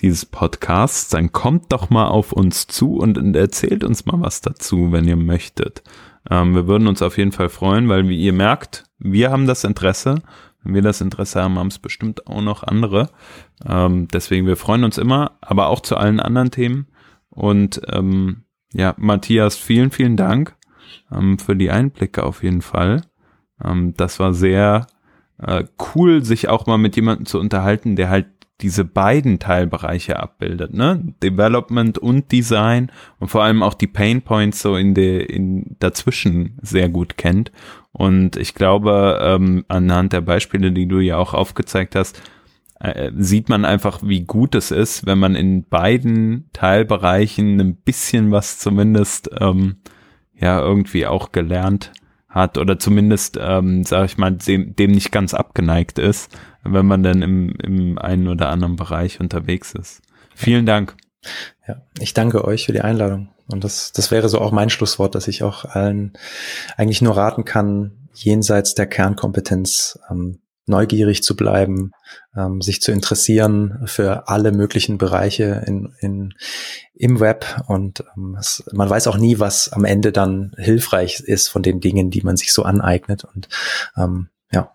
dieses 0.00 0.24
Podcasts, 0.24 1.08
dann 1.08 1.32
kommt 1.32 1.72
doch 1.72 1.90
mal 1.90 2.06
auf 2.06 2.32
uns 2.32 2.68
zu 2.68 2.96
und, 2.96 3.34
erzählt 3.34 3.82
uns 3.82 4.06
mal 4.06 4.20
was 4.20 4.40
dazu, 4.40 4.92
wenn 4.92 5.08
ihr 5.08 5.16
möchtet. 5.16 5.82
Ähm, 6.30 6.54
wir 6.54 6.68
würden 6.68 6.86
uns 6.86 7.02
auf 7.02 7.18
jeden 7.18 7.32
Fall 7.32 7.48
freuen, 7.48 7.88
weil 7.88 8.08
wie 8.08 8.20
ihr 8.20 8.32
merkt, 8.32 8.84
wir 8.98 9.30
haben 9.30 9.46
das 9.46 9.64
Interesse. 9.64 10.22
Wenn 10.62 10.74
wir 10.74 10.82
das 10.82 11.00
Interesse 11.00 11.42
haben, 11.42 11.58
haben 11.58 11.68
es 11.68 11.78
bestimmt 11.78 12.26
auch 12.26 12.42
noch 12.42 12.62
andere. 12.62 13.10
Ähm, 13.66 14.08
deswegen, 14.08 14.46
wir 14.46 14.56
freuen 14.56 14.84
uns 14.84 14.98
immer, 14.98 15.32
aber 15.40 15.68
auch 15.68 15.80
zu 15.80 15.96
allen 15.96 16.20
anderen 16.20 16.50
Themen. 16.50 16.86
Und 17.30 17.80
ähm, 17.88 18.44
ja, 18.72 18.94
Matthias, 18.98 19.56
vielen, 19.56 19.90
vielen 19.90 20.16
Dank 20.16 20.56
ähm, 21.12 21.38
für 21.38 21.56
die 21.56 21.70
Einblicke 21.70 22.24
auf 22.24 22.42
jeden 22.42 22.62
Fall. 22.62 23.02
Ähm, 23.64 23.94
das 23.96 24.18
war 24.18 24.34
sehr 24.34 24.86
äh, 25.38 25.64
cool, 25.94 26.24
sich 26.24 26.48
auch 26.48 26.66
mal 26.66 26.78
mit 26.78 26.96
jemandem 26.96 27.26
zu 27.26 27.38
unterhalten, 27.38 27.96
der 27.96 28.10
halt 28.10 28.26
diese 28.60 28.84
beiden 28.84 29.38
Teilbereiche 29.38 30.20
abbildet, 30.20 30.74
ne? 30.74 31.14
Development 31.22 31.96
und 31.98 32.30
Design 32.30 32.92
und 33.18 33.28
vor 33.28 33.42
allem 33.42 33.62
auch 33.62 33.74
die 33.74 33.86
Pain 33.86 34.22
Points 34.22 34.60
so 34.60 34.76
in 34.76 34.94
der 34.94 35.30
in 35.30 35.76
dazwischen 35.78 36.58
sehr 36.60 36.88
gut 36.88 37.16
kennt. 37.16 37.52
Und 37.92 38.36
ich 38.36 38.54
glaube, 38.54 39.18
ähm, 39.22 39.64
anhand 39.68 40.12
der 40.12 40.20
Beispiele, 40.20 40.72
die 40.72 40.86
du 40.86 41.00
ja 41.00 41.16
auch 41.16 41.34
aufgezeigt 41.34 41.96
hast, 41.96 42.22
äh, 42.78 43.10
sieht 43.16 43.48
man 43.48 43.64
einfach, 43.64 44.00
wie 44.02 44.22
gut 44.22 44.54
es 44.54 44.70
ist, 44.70 45.06
wenn 45.06 45.18
man 45.18 45.34
in 45.34 45.64
beiden 45.68 46.48
Teilbereichen 46.52 47.60
ein 47.60 47.76
bisschen 47.76 48.30
was 48.30 48.58
zumindest 48.58 49.30
ähm, 49.38 49.76
ja 50.34 50.60
irgendwie 50.60 51.06
auch 51.06 51.32
gelernt 51.32 51.92
hat 52.28 52.58
oder 52.58 52.78
zumindest, 52.78 53.38
ähm, 53.40 53.84
sage 53.84 54.06
ich 54.06 54.16
mal, 54.16 54.30
dem, 54.30 54.76
dem 54.76 54.92
nicht 54.92 55.10
ganz 55.10 55.34
abgeneigt 55.34 55.98
ist, 55.98 56.34
wenn 56.62 56.86
man 56.86 57.02
dann 57.02 57.22
im, 57.22 57.50
im 57.62 57.98
einen 57.98 58.28
oder 58.28 58.50
anderen 58.50 58.76
Bereich 58.76 59.20
unterwegs 59.20 59.74
ist. 59.74 60.00
Vielen 60.34 60.64
Dank. 60.64 60.96
Ja, 61.66 61.82
ich 61.98 62.14
danke 62.14 62.44
euch 62.44 62.66
für 62.66 62.72
die 62.72 62.80
Einladung. 62.80 63.28
Und 63.52 63.64
das, 63.64 63.92
das 63.92 64.10
wäre 64.10 64.28
so 64.28 64.38
auch 64.40 64.52
mein 64.52 64.70
Schlusswort, 64.70 65.14
dass 65.14 65.28
ich 65.28 65.42
auch 65.42 65.64
allen 65.64 66.12
eigentlich 66.76 67.02
nur 67.02 67.16
raten 67.16 67.44
kann, 67.44 68.08
jenseits 68.14 68.74
der 68.74 68.86
Kernkompetenz 68.86 69.98
ähm, 70.10 70.40
neugierig 70.66 71.22
zu 71.22 71.36
bleiben, 71.36 71.92
ähm, 72.36 72.62
sich 72.62 72.80
zu 72.80 72.92
interessieren 72.92 73.82
für 73.86 74.28
alle 74.28 74.52
möglichen 74.52 74.98
Bereiche 74.98 75.64
in, 75.66 75.92
in, 75.98 76.34
im 76.94 77.20
Web. 77.20 77.64
Und 77.66 78.04
ähm, 78.16 78.36
es, 78.38 78.64
man 78.72 78.88
weiß 78.88 79.08
auch 79.08 79.18
nie, 79.18 79.38
was 79.38 79.72
am 79.72 79.84
Ende 79.84 80.12
dann 80.12 80.52
hilfreich 80.56 81.20
ist 81.20 81.48
von 81.48 81.62
den 81.62 81.80
Dingen, 81.80 82.10
die 82.10 82.22
man 82.22 82.36
sich 82.36 82.52
so 82.52 82.62
aneignet. 82.62 83.24
Und 83.24 83.48
ähm, 83.96 84.28
ja, 84.52 84.72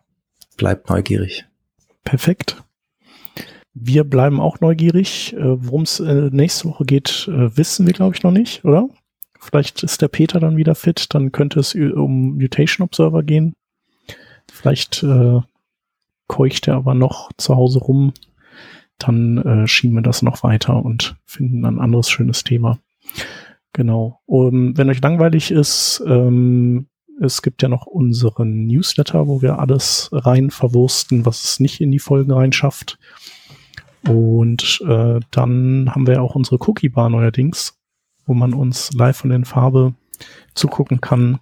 bleibt 0.57 0.89
neugierig. 0.89 1.45
Perfekt. 2.03 2.64
Wir 3.77 4.05
bleiben 4.05 4.39
auch 4.39 4.61
neugierig. 4.61 5.33
Äh, 5.33 5.63
Worum 5.63 5.83
es 5.83 5.99
äh, 5.99 6.29
nächste 6.31 6.69
Woche 6.69 6.85
geht, 6.85 7.27
äh, 7.29 7.55
wissen 7.57 7.85
wir, 7.85 7.93
glaube 7.93 8.15
ich, 8.15 8.23
noch 8.23 8.31
nicht, 8.31 8.63
oder? 8.63 8.89
Vielleicht 9.39 9.83
ist 9.83 10.01
der 10.01 10.07
Peter 10.07 10.39
dann 10.39 10.57
wieder 10.57 10.73
fit, 10.73 11.13
dann 11.13 11.31
könnte 11.31 11.59
es 11.59 11.75
um 11.75 12.37
Mutation 12.37 12.85
Observer 12.85 13.21
gehen. 13.21 13.53
Vielleicht 14.51 15.03
äh, 15.03 15.41
keucht 16.27 16.67
er 16.67 16.75
aber 16.77 16.95
noch 16.95 17.31
zu 17.37 17.55
Hause 17.55 17.79
rum. 17.79 18.13
Dann 18.97 19.37
äh, 19.37 19.67
schieben 19.67 19.95
wir 19.95 20.01
das 20.01 20.21
noch 20.21 20.41
weiter 20.41 20.83
und 20.83 21.17
finden 21.25 21.65
ein 21.65 21.79
anderes 21.79 22.09
schönes 22.09 22.43
Thema. 22.43 22.79
Genau. 23.73 24.21
Um, 24.25 24.77
wenn 24.77 24.89
euch 24.89 25.01
langweilig 25.01 25.51
ist, 25.51 26.01
ähm, 26.07 26.87
es 27.21 27.41
gibt 27.41 27.61
ja 27.61 27.69
noch 27.69 27.85
unseren 27.85 28.65
Newsletter, 28.65 29.27
wo 29.27 29.41
wir 29.41 29.59
alles 29.59 30.09
rein 30.11 30.49
verwursten, 30.49 31.25
was 31.25 31.43
es 31.43 31.59
nicht 31.59 31.81
in 31.81 31.91
die 31.91 31.99
Folgen 31.99 32.31
reinschafft. 32.31 32.97
Und 34.07 34.81
äh, 34.87 35.19
dann 35.31 35.91
haben 35.93 36.07
wir 36.07 36.21
auch 36.21 36.35
unsere 36.35 36.57
Cookie 36.67 36.89
Bar 36.89 37.09
neuerdings, 37.09 37.79
wo 38.25 38.33
man 38.33 38.53
uns 38.53 38.93
live 38.93 39.17
von 39.17 39.29
den 39.29 39.45
Farbe 39.45 39.95
zugucken 40.53 41.01
kann. 41.01 41.39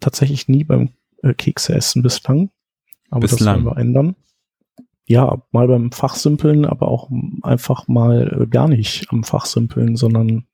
Tatsächlich 0.00 0.48
nie 0.48 0.64
beim 0.64 0.90
äh, 1.22 1.34
Kekse 1.34 1.74
essen 1.74 2.02
bislang. 2.02 2.50
Aber 3.10 3.20
Bislang. 3.20 3.38
das 3.38 3.64
wollen 3.64 3.76
wir 3.76 3.80
ändern. 3.80 4.16
Ja, 5.06 5.42
mal 5.50 5.68
beim 5.68 5.92
Fachsimpeln, 5.92 6.64
aber 6.64 6.88
auch 6.88 7.10
einfach 7.42 7.88
mal 7.88 8.42
äh, 8.42 8.46
gar 8.46 8.68
nicht 8.68 9.10
am 9.10 9.24
Fachsimpeln, 9.24 9.96
sondern 9.96 10.46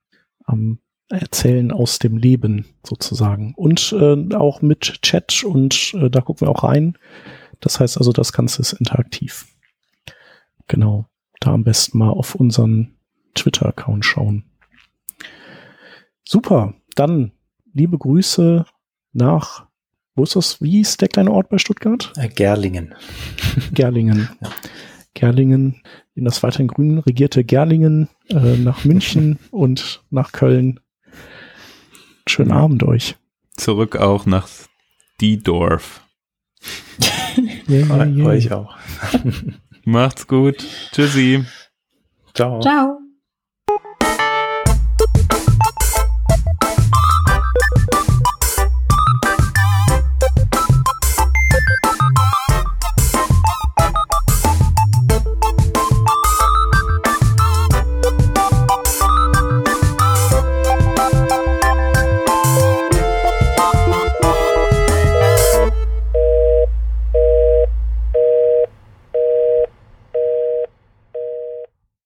am 0.44 0.80
Erzählen 1.10 1.70
aus 1.70 1.98
dem 1.98 2.16
Leben 2.16 2.66
sozusagen. 2.84 3.54
Und 3.56 3.94
äh, 3.98 4.34
auch 4.34 4.60
mit 4.60 5.02
Chat 5.02 5.44
und 5.44 5.94
äh, 5.94 6.10
da 6.10 6.20
gucken 6.20 6.46
wir 6.46 6.50
auch 6.50 6.64
rein. 6.64 6.98
Das 7.60 7.80
heißt 7.80 7.98
also, 7.98 8.12
das 8.12 8.32
Ganze 8.32 8.62
ist 8.62 8.72
interaktiv. 8.72 9.46
Genau. 10.66 11.06
Da 11.40 11.52
am 11.52 11.64
besten 11.64 11.98
mal 11.98 12.10
auf 12.10 12.34
unseren 12.34 12.96
Twitter-Account 13.34 14.04
schauen. 14.04 14.44
Super. 16.24 16.74
Dann 16.94 17.32
liebe 17.72 17.96
Grüße 17.96 18.66
nach, 19.12 19.66
wo 20.14 20.24
ist 20.24 20.36
das? 20.36 20.60
Wie 20.60 20.80
ist 20.80 21.00
der 21.00 21.08
kleine 21.08 21.30
Ort 21.30 21.48
bei 21.48 21.58
Stuttgart? 21.58 22.12
Äh, 22.16 22.28
Gerlingen. 22.28 22.94
Gerlingen. 23.72 24.28
Ja. 24.42 24.50
Gerlingen, 25.14 25.82
in 26.14 26.24
das 26.24 26.42
weiterhin 26.42 26.68
grün 26.68 26.98
regierte 26.98 27.44
Gerlingen, 27.44 28.08
äh, 28.28 28.56
nach 28.56 28.84
München 28.84 29.38
und 29.50 30.02
nach 30.10 30.32
Köln. 30.32 30.80
Schönen 32.28 32.52
Abend 32.52 32.82
euch. 32.82 33.16
Zurück 33.56 33.96
auch 33.96 34.26
nach 34.26 34.48
Diedorf. 35.20 36.02
Yeah, 37.68 37.86
yeah, 37.86 38.04
yeah. 38.04 38.26
Euch 38.26 38.52
auch. 38.52 38.76
Macht's 39.88 40.26
gut. 40.26 40.66
Tschüssi. 40.92 41.46
Ciao. 42.34 42.60
Ciao. 42.60 42.98